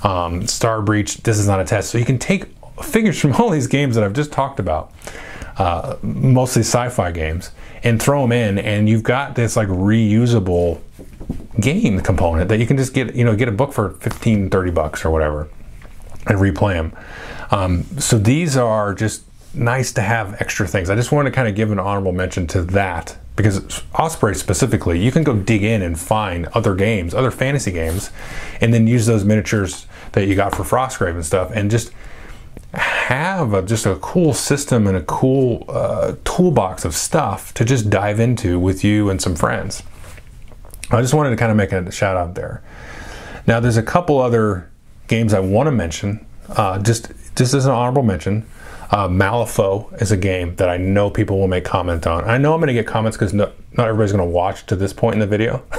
Um, 0.06 0.48
Star 0.48 0.82
Breach, 0.82 1.18
this 1.18 1.40
is 1.40 1.48
not 1.48 1.60
a 1.60 1.66
test. 1.66 1.90
So 1.90 1.98
you 1.98 2.06
can 2.06 2.20
take 2.20 2.46
figures 2.84 3.20
from 3.20 3.34
all 3.40 3.50
these 3.50 3.68
games 3.68 3.96
that 3.96 4.04
I've 4.04 4.14
just 4.14 4.32
talked 4.32 4.60
about, 4.60 4.92
uh, 5.58 5.98
mostly 6.02 6.62
sci 6.62 6.90
fi 6.90 7.12
games 7.12 7.52
and 7.84 8.02
throw 8.02 8.22
them 8.22 8.32
in, 8.32 8.58
and 8.58 8.90
you've 8.90 9.04
got 9.04 9.36
this 9.36 9.56
like 9.56 9.68
reusable 9.68 10.82
game 11.60 12.00
component 12.02 12.50
that 12.50 12.60
you 12.60 12.68
can 12.68 12.78
just 12.78 12.94
get, 12.94 13.16
you 13.16 13.24
know, 13.24 13.36
get 13.36 13.48
a 13.48 13.52
book 13.52 13.74
for 13.74 13.92
15, 13.92 14.50
30 14.50 14.72
bucks 14.72 15.06
or 15.06 15.10
whatever 15.10 15.48
and 16.28 16.38
replay 16.40 16.74
them. 16.74 16.96
Um, 17.52 17.84
so 18.00 18.18
these 18.18 18.58
are 18.58 18.94
just 18.94 19.24
nice 19.54 19.92
to 19.94 20.02
have 20.02 20.40
extra 20.42 20.68
things. 20.68 20.90
I 20.90 20.96
just 20.96 21.12
want 21.12 21.26
to 21.26 21.32
kind 21.32 21.48
of 21.48 21.56
give 21.56 21.72
an 21.72 21.80
honorable 21.80 22.12
mention 22.12 22.48
to 22.48 22.62
that 22.64 23.18
because 23.36 23.84
Osprey 23.94 24.36
specifically, 24.36 25.00
you 25.00 25.12
can 25.12 25.24
go 25.24 25.36
dig 25.36 25.64
in 25.64 25.82
and 25.82 25.98
find 25.98 26.48
other 26.48 26.76
games, 26.76 27.14
other 27.14 27.32
fantasy 27.32 27.72
games, 27.72 28.10
and 28.62 28.74
then 28.74 28.88
use 28.88 29.06
those 29.06 29.24
miniatures 29.24 29.86
that 30.14 30.28
you 30.28 30.36
got 30.36 30.56
for 30.56 30.64
Frostgrave 30.64 31.14
and 31.14 31.26
stuff, 31.26 31.52
and 31.54 31.70
just 31.70 31.92
have 32.74 33.54
a, 33.54 33.62
just 33.62 33.86
a 33.86 33.96
cool 33.96 34.34
system 34.34 34.88
and 34.88 34.98
a 34.98 35.04
cool 35.04 35.66
uh, 35.70 36.16
toolbox 36.26 36.86
of 36.86 36.94
stuff 36.94 37.54
to 37.54 37.64
just 37.64 37.90
dive 37.90 38.20
into 38.20 38.60
with 38.60 38.84
you 38.84 39.10
and 39.10 39.22
some 39.22 39.36
friends. 39.36 39.84
I 40.92 41.02
just 41.02 41.14
wanted 41.14 41.32
to 41.32 41.36
kind 41.36 41.52
of 41.52 41.58
make 41.58 41.72
a 41.72 41.92
shout 41.92 42.18
out 42.18 42.36
there. 42.36 42.62
Now, 43.46 43.60
there's 43.60 43.78
a 43.78 43.84
couple 43.84 44.20
other 44.20 44.70
games 45.08 45.34
I 45.34 45.40
want 45.40 45.68
to 45.68 45.72
mention, 45.72 46.26
uh, 46.50 46.80
just 46.80 47.12
just 47.36 47.54
as 47.54 47.66
an 47.66 47.72
honorable 47.72 48.04
mention. 48.04 48.46
Uh, 48.90 49.08
Malifaux 49.08 50.02
is 50.02 50.12
a 50.12 50.18
game 50.18 50.56
that 50.56 50.70
I 50.70 50.78
know 50.78 51.10
people 51.10 51.40
will 51.40 51.50
make 51.50 51.66
comment 51.66 52.08
on. 52.08 52.24
I 52.24 52.38
know 52.38 52.54
I'm 52.54 52.60
going 52.60 52.68
to 52.68 52.74
get 52.74 52.88
comments 52.88 53.18
because 53.18 53.34
no, 53.34 53.52
not 53.74 53.88
everybody's 53.88 54.14
going 54.14 54.26
to 54.26 54.34
watch 54.34 54.66
to 54.68 54.78
this 54.78 54.94
point 54.94 55.16
in 55.16 55.20
the 55.20 55.28
video. 55.28 55.58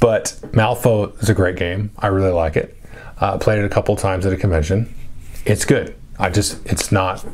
but 0.00 0.34
Malifaux 0.52 1.22
is 1.22 1.28
a 1.28 1.34
great 1.34 1.56
game. 1.56 1.90
I 1.98 2.06
really 2.06 2.32
like 2.32 2.56
it. 2.56 2.76
Uh, 3.18 3.36
played 3.36 3.58
it 3.58 3.66
a 3.66 3.68
couple 3.68 3.94
times 3.96 4.24
at 4.24 4.32
a 4.32 4.36
convention 4.36 4.92
it's 5.44 5.64
good. 5.64 5.94
I 6.18 6.30
just 6.30 6.64
it's 6.66 6.92
not 6.92 7.24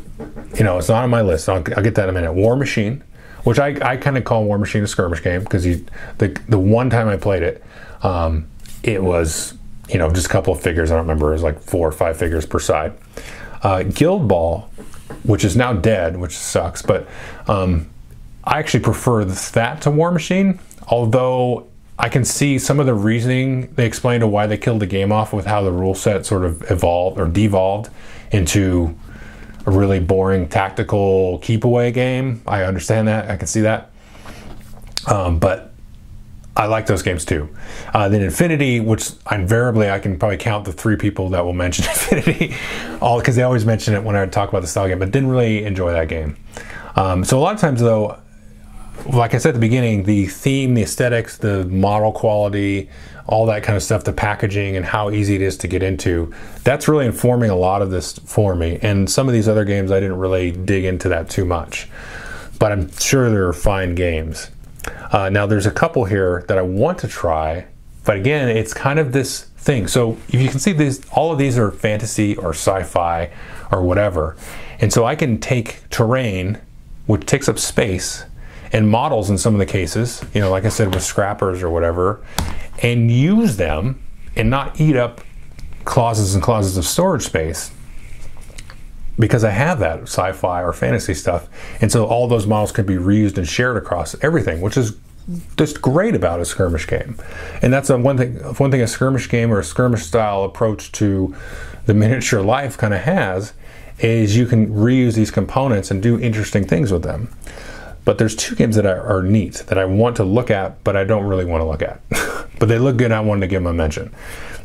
you 0.57 0.65
know 0.65 0.79
it's 0.79 0.89
not 0.89 1.05
on 1.05 1.11
my 1.11 1.23
list. 1.23 1.49
I'll, 1.49 1.65
I'll 1.77 1.83
get 1.83 1.95
that 1.97 2.09
in 2.09 2.11
a 2.11 2.13
minute. 2.13 2.33
War 2.33 2.57
Machine, 2.57 3.03
which 3.45 3.59
I, 3.59 3.77
I 3.83 3.97
kind 3.97 4.17
of 4.17 4.25
call 4.25 4.45
War 4.45 4.59
Machine 4.59 4.83
a 4.83 4.87
skirmish 4.87 5.23
game 5.23 5.43
because 5.43 5.65
the 5.65 6.41
the 6.49 6.59
one 6.59 6.91
time 6.91 7.09
I 7.09 7.17
played 7.17 7.43
it, 7.43 7.63
um, 8.03 8.49
it 8.83 9.03
was 9.03 9.55
you 9.89 9.99
know 9.99 10.11
just 10.11 10.27
a 10.27 10.31
couple 10.31 10.53
of 10.53 10.61
figures. 10.61 10.91
I 10.91 10.97
don't 10.97 11.07
remember. 11.07 11.31
It 11.31 11.35
was 11.35 11.43
like 11.43 11.61
four 11.61 11.87
or 11.89 11.93
five 11.93 12.17
figures 12.17 12.47
per 12.47 12.59
side. 12.59 12.93
Uh, 13.63 13.83
Guild 13.83 14.27
Ball, 14.27 14.71
which 15.25 15.45
is 15.45 15.57
now 15.57 15.75
dead, 15.75 16.17
which 16.17 16.37
sucks, 16.37 16.81
but 16.81 17.07
um, 17.47 17.91
I 18.45 18.59
actually 18.59 18.81
prefer 18.81 19.25
that 19.25 19.83
to 19.83 19.91
War 19.91 20.11
Machine. 20.11 20.59
Although 20.89 21.70
I 22.01 22.09
can 22.09 22.25
see 22.25 22.59
some 22.59 22.81
of 22.81 22.87
the 22.87 22.95
reasoning 22.95 23.75
they 23.75 23.85
explained 23.85 24.23
to 24.23 24.27
why 24.27 24.47
they 24.47 24.57
killed 24.57 24.81
the 24.81 24.87
game 24.87 25.13
off 25.13 25.35
with 25.35 25.45
how 25.45 25.63
the 25.63 25.71
rule 25.71 25.95
set 25.95 26.25
sort 26.25 26.47
of 26.47 26.71
evolved 26.71 27.21
or 27.21 27.29
devolved 27.29 27.91
into 28.33 28.97
a 29.67 29.71
really 29.71 30.01
boring 30.01 30.49
tactical 30.49 31.39
keep 31.41 31.65
away 31.65 31.93
game. 31.93 32.41
I 32.47 32.63
understand 32.63 33.09
that. 33.09 33.31
I 33.31 33.37
can 33.37 33.47
see 33.47 33.61
that. 33.61 33.91
Um, 35.07 35.39
but 35.39 35.73
I 36.57 36.67
like 36.67 36.87
those 36.87 37.03
games 37.03 37.27
too. 37.27 37.55
Uh, 37.93 38.09
then 38.09 38.23
Infinity, 38.23 38.81
which 38.81 39.11
invariably 39.31 39.91
I 39.91 39.99
can 39.99 40.19
probably 40.19 40.39
count 40.39 40.65
the 40.65 40.73
three 40.73 40.97
people 40.97 41.29
that 41.31 41.45
will 41.45 41.53
mention 41.53 41.85
Infinity, 41.89 42.55
all 43.03 43.19
because 43.19 43.37
they 43.37 43.43
always 43.43 43.67
mention 43.67 43.93
it 43.93 44.03
when 44.03 44.17
I 44.17 44.25
talk 44.25 44.49
about 44.49 44.63
the 44.63 44.69
style 44.69 44.89
game, 44.89 44.99
but 44.99 45.11
didn't 45.11 45.29
really 45.29 45.65
enjoy 45.65 45.93
that 45.93 46.09
game. 46.09 46.39
Um, 46.97 47.25
so 47.25 47.39
a 47.39 47.41
lot 47.41 47.55
of 47.55 47.61
times 47.61 47.81
though, 47.81 48.19
like 49.07 49.35
I 49.35 49.39
said 49.39 49.51
at 49.51 49.55
the 49.55 49.61
beginning, 49.61 50.05
the 50.05 50.27
theme, 50.27 50.75
the 50.75 50.83
aesthetics, 50.83 51.39
the 51.39 51.65
model 51.67 52.13
quality, 52.13 52.89
all 53.27 53.47
that 53.47 53.63
kind 53.63 53.77
of 53.77 53.83
stuff, 53.83 54.05
the 54.05 54.13
packaging 54.13 54.77
and 54.77 54.85
how 54.85 55.11
easy 55.11 55.37
it 55.37 55.43
is 55.43 55.57
to 55.59 55.69
get 55.69 55.83
into, 55.83 56.35
that's 56.65 56.89
really 56.89 57.07
informing 57.07 57.51
a 57.51 57.57
lot 57.57 57.81
of 57.83 57.91
this 57.91 58.19
for 58.19 58.55
me. 58.55 58.79
And 58.83 59.09
some 59.09 59.29
of 59.29 59.33
these 59.33 59.49
other 59.49 59.65
games, 59.65 59.93
I 59.93 60.01
didn't 60.01 60.19
really 60.19 60.51
dig 60.51 60.85
into 60.85 61.09
that 61.11 61.31
too 61.31 61.45
much. 61.45 61.89
But 62.59 62.73
I'm 62.73 62.91
sure 62.99 63.31
they're 63.31 63.53
fine 63.53 63.95
games. 63.95 64.51
Uh, 65.13 65.29
now, 65.29 65.47
there's 65.47 65.67
a 65.67 65.71
couple 65.71 66.05
here 66.05 66.45
that 66.49 66.59
I 66.59 66.63
want 66.63 66.99
to 66.99 67.09
try, 67.09 67.67
But 68.05 68.17
again, 68.17 68.49
it's 68.49 68.73
kind 68.73 68.99
of 68.99 69.13
this 69.13 69.45
thing. 69.59 69.87
So 69.87 70.17
if 70.29 70.41
you 70.41 70.49
can 70.49 70.59
see 70.59 70.73
these, 70.73 71.09
all 71.11 71.33
of 71.33 71.39
these 71.39 71.59
are 71.59 71.71
fantasy 71.71 72.37
or 72.37 72.51
sci-fi 72.51 73.31
or 73.71 73.83
whatever. 73.83 74.37
And 74.81 74.93
so 74.93 75.05
I 75.05 75.15
can 75.15 75.39
take 75.39 75.89
terrain, 75.91 76.59
which 77.07 77.27
takes 77.27 77.49
up 77.49 77.59
space, 77.59 78.25
and 78.73 78.89
models 78.89 79.31
in 79.31 79.39
some 79.39 79.55
of 79.55 79.59
the 79.59 79.67
cases, 79.67 80.23
you 80.33 80.41
know, 80.41 80.51
like 80.51 80.65
I 80.65 80.69
said, 80.69 80.95
with 80.95 81.03
scrappers 81.03 81.63
or 81.63 81.71
whatever, 81.71 82.25
and 82.83 83.11
use 83.11 83.57
them 83.57 84.03
and 84.37 84.49
not 84.49 84.81
eat 84.81 84.97
up 84.97 85.21
closets 85.85 86.35
and 86.35 86.43
closets 86.43 86.77
of 86.77 86.85
storage 86.85 87.23
space 87.23 87.73
because 89.19 89.45
I 89.45 89.51
have 89.51 89.79
that 89.81 90.03
sci-fi 90.03 90.63
or 90.63 90.73
fantasy 90.73 91.15
stuff. 91.15 91.49
And 91.81 91.93
so 91.93 92.07
all 92.07 92.27
those 92.27 92.47
models 92.47 92.73
can 92.73 92.87
be 92.87 92.95
reused 92.95 93.37
and 93.37 93.47
shared 93.47 93.77
across 93.77 94.17
everything, 94.23 94.61
which 94.61 94.77
is 94.77 94.97
just 95.57 95.83
great 95.83 96.15
about 96.15 96.41
a 96.41 96.45
skirmish 96.45 96.87
game. 96.87 97.17
And 97.63 97.73
that's 97.73 97.91
one 97.91 98.17
thing 98.17 98.37
one 98.37 98.71
thing 98.71 98.81
a 98.81 98.87
skirmish 98.87 99.29
game 99.29 99.53
or 99.53 99.59
a 99.59 99.65
skirmish 99.65 100.03
style 100.03 100.43
approach 100.45 100.91
to 100.93 101.35
the 101.87 101.95
miniature 102.03 102.43
life 102.43 102.79
kind 102.79 102.95
of 102.95 103.01
has 103.01 103.53
is 103.99 104.37
you 104.37 104.47
can 104.47 104.69
reuse 104.69 105.15
these 105.15 105.31
components 105.31 105.91
and 105.91 106.03
do 106.03 106.19
interesting 106.19 106.67
things 106.67 106.91
with 106.91 107.03
them. 107.03 107.29
But 108.11 108.19
there's 108.19 108.35
two 108.35 108.57
games 108.57 108.75
that 108.75 108.87
are, 108.87 109.23
neat 109.23 109.63
that 109.69 109.79
I 109.79 109.85
want 109.85 110.17
to 110.17 110.25
look 110.25 110.51
at, 110.51 110.83
but 110.83 110.97
I 110.97 111.05
don't 111.05 111.23
really 111.27 111.45
want 111.45 111.61
to 111.61 111.65
look 111.65 111.81
at. 111.81 112.01
but 112.59 112.69
they 112.69 112.77
look 112.77 112.97
good. 112.97 113.13
I 113.13 113.21
wanted 113.21 113.43
to 113.43 113.47
give 113.47 113.63
them 113.63 113.69
a 113.69 113.73
mention. 113.73 114.13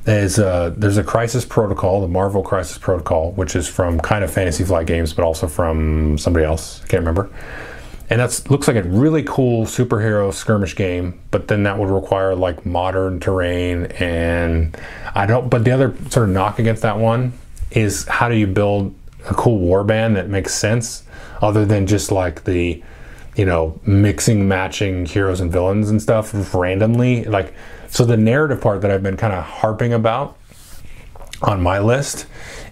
There's 0.03 0.39
a, 0.39 0.47
uh, 0.47 0.69
there's 0.75 0.97
a 0.97 1.03
Crisis 1.03 1.45
Protocol, 1.45 2.01
the 2.01 2.07
Marvel 2.07 2.41
Crisis 2.41 2.79
Protocol, 2.79 3.33
which 3.33 3.55
is 3.55 3.67
from 3.67 3.99
kind 3.99 4.23
of 4.23 4.33
Fantasy 4.33 4.63
Flight 4.63 4.87
Games, 4.87 5.13
but 5.13 5.23
also 5.25 5.45
from 5.45 6.17
somebody 6.17 6.43
else. 6.43 6.81
I 6.83 6.87
can't 6.87 7.01
remember. 7.01 7.29
And 8.09 8.19
that 8.19 8.49
looks 8.49 8.67
like 8.67 8.77
a 8.77 8.81
really 8.81 9.21
cool 9.21 9.67
superhero 9.67 10.33
skirmish 10.33 10.75
game, 10.75 11.21
but 11.29 11.47
then 11.47 11.61
that 11.63 11.77
would 11.77 11.91
require 11.91 12.33
like 12.33 12.65
modern 12.65 13.19
terrain 13.19 13.85
and 13.99 14.75
I 15.13 15.27
don't. 15.27 15.51
But 15.51 15.65
the 15.65 15.71
other 15.71 15.95
sort 16.09 16.29
of 16.29 16.33
knock 16.33 16.57
against 16.57 16.81
that 16.81 16.97
one 16.97 17.33
is 17.69 18.07
how 18.07 18.27
do 18.27 18.35
you 18.37 18.47
build 18.47 18.95
a 19.29 19.35
cool 19.35 19.59
warband 19.59 20.15
that 20.15 20.29
makes 20.29 20.55
sense, 20.55 21.03
other 21.43 21.63
than 21.63 21.85
just 21.85 22.11
like 22.11 22.45
the 22.45 22.81
you 23.35 23.45
know, 23.45 23.79
mixing, 23.85 24.47
matching 24.47 25.05
heroes 25.05 25.41
and 25.41 25.51
villains 25.51 25.89
and 25.89 26.01
stuff 26.01 26.53
randomly. 26.53 27.25
Like, 27.25 27.53
so 27.89 28.05
the 28.05 28.17
narrative 28.17 28.61
part 28.61 28.81
that 28.81 28.91
I've 28.91 29.03
been 29.03 29.17
kind 29.17 29.33
of 29.33 29.43
harping 29.43 29.93
about 29.93 30.37
on 31.41 31.61
my 31.61 31.79
list 31.79 32.25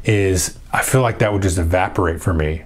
is 0.05 0.57
I 0.71 0.81
feel 0.81 1.01
like 1.01 1.19
that 1.19 1.33
would 1.33 1.41
just 1.41 1.57
evaporate 1.57 2.21
for 2.21 2.33
me. 2.33 2.63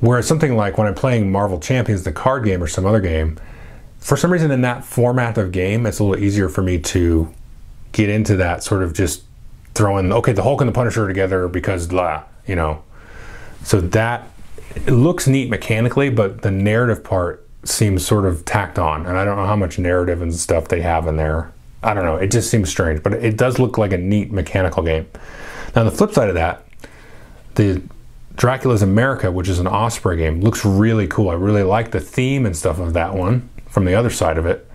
Whereas 0.00 0.26
something 0.26 0.56
like 0.56 0.78
when 0.78 0.86
I'm 0.86 0.94
playing 0.94 1.30
Marvel 1.30 1.60
Champions, 1.60 2.02
the 2.02 2.12
card 2.12 2.44
game 2.44 2.62
or 2.62 2.66
some 2.66 2.86
other 2.86 3.00
game, 3.00 3.38
for 3.98 4.16
some 4.16 4.32
reason 4.32 4.50
in 4.50 4.62
that 4.62 4.84
format 4.84 5.38
of 5.38 5.52
game, 5.52 5.86
it's 5.86 6.00
a 6.00 6.04
little 6.04 6.22
easier 6.22 6.48
for 6.48 6.62
me 6.62 6.78
to 6.78 7.32
get 7.92 8.08
into 8.08 8.36
that 8.36 8.64
sort 8.64 8.82
of 8.82 8.94
just 8.94 9.22
throwing, 9.74 10.12
okay, 10.12 10.32
the 10.32 10.42
Hulk 10.42 10.60
and 10.60 10.68
the 10.68 10.72
Punisher 10.72 11.06
together 11.06 11.46
because 11.46 11.86
blah, 11.86 12.24
you 12.46 12.56
know. 12.56 12.82
So 13.62 13.80
that 13.80 14.28
it 14.74 14.90
looks 14.90 15.26
neat 15.26 15.50
mechanically, 15.50 16.10
but 16.10 16.42
the 16.42 16.50
narrative 16.50 17.04
part 17.04 17.46
seems 17.64 18.06
sort 18.06 18.24
of 18.24 18.44
tacked 18.44 18.78
on, 18.78 19.06
and 19.06 19.16
I 19.16 19.24
don't 19.24 19.36
know 19.36 19.46
how 19.46 19.56
much 19.56 19.78
narrative 19.78 20.22
and 20.22 20.34
stuff 20.34 20.68
they 20.68 20.80
have 20.82 21.06
in 21.06 21.16
there. 21.16 21.52
I 21.82 21.94
don't 21.94 22.04
know. 22.04 22.16
It 22.16 22.30
just 22.30 22.50
seems 22.50 22.68
strange, 22.68 23.02
but 23.02 23.12
it 23.14 23.36
does 23.36 23.58
look 23.58 23.78
like 23.78 23.92
a 23.92 23.98
neat 23.98 24.32
mechanical 24.32 24.82
game. 24.82 25.06
Now, 25.74 25.84
the 25.84 25.90
flip 25.90 26.12
side 26.12 26.28
of 26.28 26.34
that, 26.34 26.64
the 27.54 27.82
Dracula's 28.36 28.82
America, 28.82 29.30
which 29.30 29.48
is 29.48 29.58
an 29.58 29.66
Osprey 29.66 30.16
game, 30.16 30.40
looks 30.40 30.64
really 30.64 31.06
cool. 31.06 31.28
I 31.28 31.34
really 31.34 31.62
like 31.62 31.90
the 31.90 32.00
theme 32.00 32.46
and 32.46 32.56
stuff 32.56 32.78
of 32.78 32.92
that 32.94 33.14
one 33.14 33.48
from 33.68 33.84
the 33.84 33.94
other 33.94 34.10
side 34.10 34.38
of 34.38 34.46
it. 34.46 34.68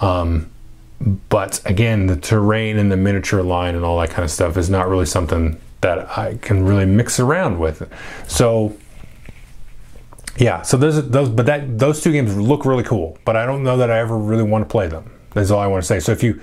Um, 0.00 0.50
but 1.28 1.60
again, 1.66 2.06
the 2.06 2.16
terrain 2.16 2.78
and 2.78 2.90
the 2.90 2.96
miniature 2.96 3.42
line 3.42 3.74
and 3.74 3.84
all 3.84 3.98
that 4.00 4.10
kind 4.10 4.24
of 4.24 4.30
stuff 4.30 4.56
is 4.56 4.70
not 4.70 4.88
really 4.88 5.06
something 5.06 5.60
that 5.80 6.16
I 6.16 6.38
can 6.40 6.64
really 6.64 6.86
mix 6.86 7.20
around 7.20 7.58
with. 7.58 7.90
So 8.26 8.76
yeah, 10.36 10.62
so 10.62 10.76
those 10.76 11.08
those 11.08 11.28
but 11.28 11.46
that 11.46 11.78
those 11.78 12.02
two 12.02 12.12
games 12.12 12.36
look 12.36 12.64
really 12.64 12.82
cool, 12.82 13.18
but 13.24 13.36
I 13.36 13.46
don't 13.46 13.62
know 13.62 13.76
that 13.76 13.90
I 13.90 13.98
ever 13.98 14.16
really 14.18 14.42
want 14.42 14.64
to 14.64 14.70
play 14.70 14.88
them. 14.88 15.10
That's 15.32 15.50
all 15.50 15.60
I 15.60 15.66
want 15.66 15.82
to 15.82 15.86
say. 15.86 16.00
So 16.00 16.12
if 16.12 16.22
you 16.22 16.40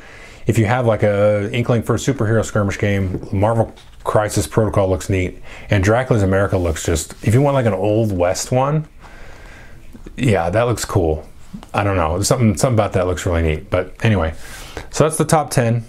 if 0.48 0.58
you 0.58 0.66
have 0.66 0.86
like 0.86 1.04
a 1.04 1.50
inkling 1.52 1.84
for 1.84 1.96
a 1.96 1.98
superhero 1.98 2.44
skirmish 2.44 2.78
game, 2.78 3.28
Marvel 3.32 3.74
Crisis 4.04 4.48
Protocol 4.48 4.89
looks 4.89 5.10
neat, 5.10 5.42
and 5.70 5.84
Dracula's 5.84 6.24
America 6.24 6.58
looks 6.58 6.86
just. 6.86 7.14
If 7.26 7.34
you 7.34 7.42
want 7.42 7.56
like 7.56 7.66
an 7.66 7.74
old 7.74 8.12
west 8.12 8.52
one, 8.52 8.88
yeah, 10.16 10.50
that 10.50 10.64
looks 10.64 10.86
cool. 10.86 11.28
I 11.74 11.84
don't 11.84 11.98
know, 11.98 12.22
something 12.22 12.56
something 12.58 12.76
about 12.76 12.94
that 12.94 13.08
looks 13.08 13.26
really 13.26 13.42
neat. 13.42 13.70
But 13.70 13.94
anyway, 14.04 14.34
so 14.89 15.04
that's 15.04 15.18
the 15.18 15.26
top 15.26 15.52
ten. 15.52 15.86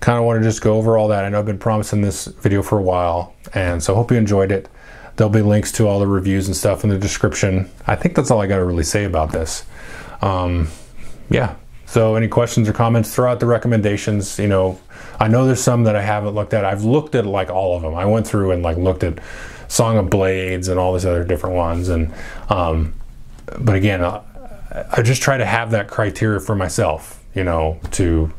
Kind 0.00 0.18
of 0.18 0.24
want 0.24 0.40
to 0.40 0.42
just 0.42 0.62
go 0.62 0.78
over 0.78 0.96
all 0.96 1.08
that. 1.08 1.24
I 1.24 1.28
know 1.28 1.38
I've 1.38 1.46
been 1.46 1.58
promising 1.58 2.00
this 2.00 2.26
video 2.26 2.62
for 2.62 2.78
a 2.78 2.82
while, 2.82 3.34
and 3.54 3.82
so 3.82 3.94
hope 3.94 4.10
you 4.10 4.16
enjoyed 4.16 4.50
it. 4.50 4.68
There'll 5.16 5.32
be 5.32 5.42
links 5.42 5.72
to 5.72 5.86
all 5.86 6.00
the 6.00 6.06
reviews 6.06 6.46
and 6.46 6.56
stuff 6.56 6.84
in 6.84 6.90
the 6.90 6.98
description. 6.98 7.70
I 7.86 7.96
think 7.96 8.14
that's 8.14 8.30
all 8.30 8.40
I 8.40 8.46
got 8.46 8.56
to 8.56 8.64
really 8.64 8.84
say 8.84 9.04
about 9.04 9.32
this. 9.32 9.64
Um, 10.22 10.68
yeah. 11.28 11.56
So, 11.86 12.14
any 12.14 12.28
questions 12.28 12.68
or 12.68 12.72
comments? 12.72 13.14
Throw 13.14 13.30
out 13.30 13.40
the 13.40 13.46
recommendations. 13.46 14.38
You 14.38 14.48
know, 14.48 14.80
I 15.20 15.28
know 15.28 15.44
there's 15.44 15.60
some 15.60 15.84
that 15.84 15.94
I 15.94 16.02
haven't 16.02 16.34
looked 16.34 16.54
at. 16.54 16.64
I've 16.64 16.84
looked 16.84 17.14
at 17.14 17.26
like 17.26 17.50
all 17.50 17.76
of 17.76 17.82
them. 17.82 17.94
I 17.94 18.06
went 18.06 18.26
through 18.26 18.52
and 18.52 18.62
like 18.62 18.78
looked 18.78 19.04
at 19.04 19.18
Song 19.68 19.98
of 19.98 20.08
Blades 20.08 20.68
and 20.68 20.78
all 20.78 20.94
these 20.94 21.04
other 21.04 21.24
different 21.24 21.56
ones. 21.56 21.90
And 21.90 22.12
um, 22.48 22.94
but 23.58 23.76
again, 23.76 24.02
I, 24.02 24.22
I 24.90 25.02
just 25.02 25.20
try 25.20 25.36
to 25.36 25.44
have 25.44 25.70
that 25.72 25.88
criteria 25.88 26.40
for 26.40 26.54
myself. 26.54 27.22
You 27.34 27.44
know, 27.44 27.78
to 27.92 28.32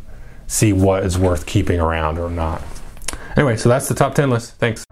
see 0.47 0.73
what 0.73 1.03
is 1.03 1.17
worth 1.17 1.45
keeping 1.45 1.79
around 1.79 2.17
or 2.17 2.29
not. 2.29 2.61
Anyway, 3.35 3.57
so 3.57 3.69
that's 3.69 3.87
the 3.87 3.95
top 3.95 4.13
10 4.13 4.29
list. 4.29 4.53
Thanks. 4.57 4.85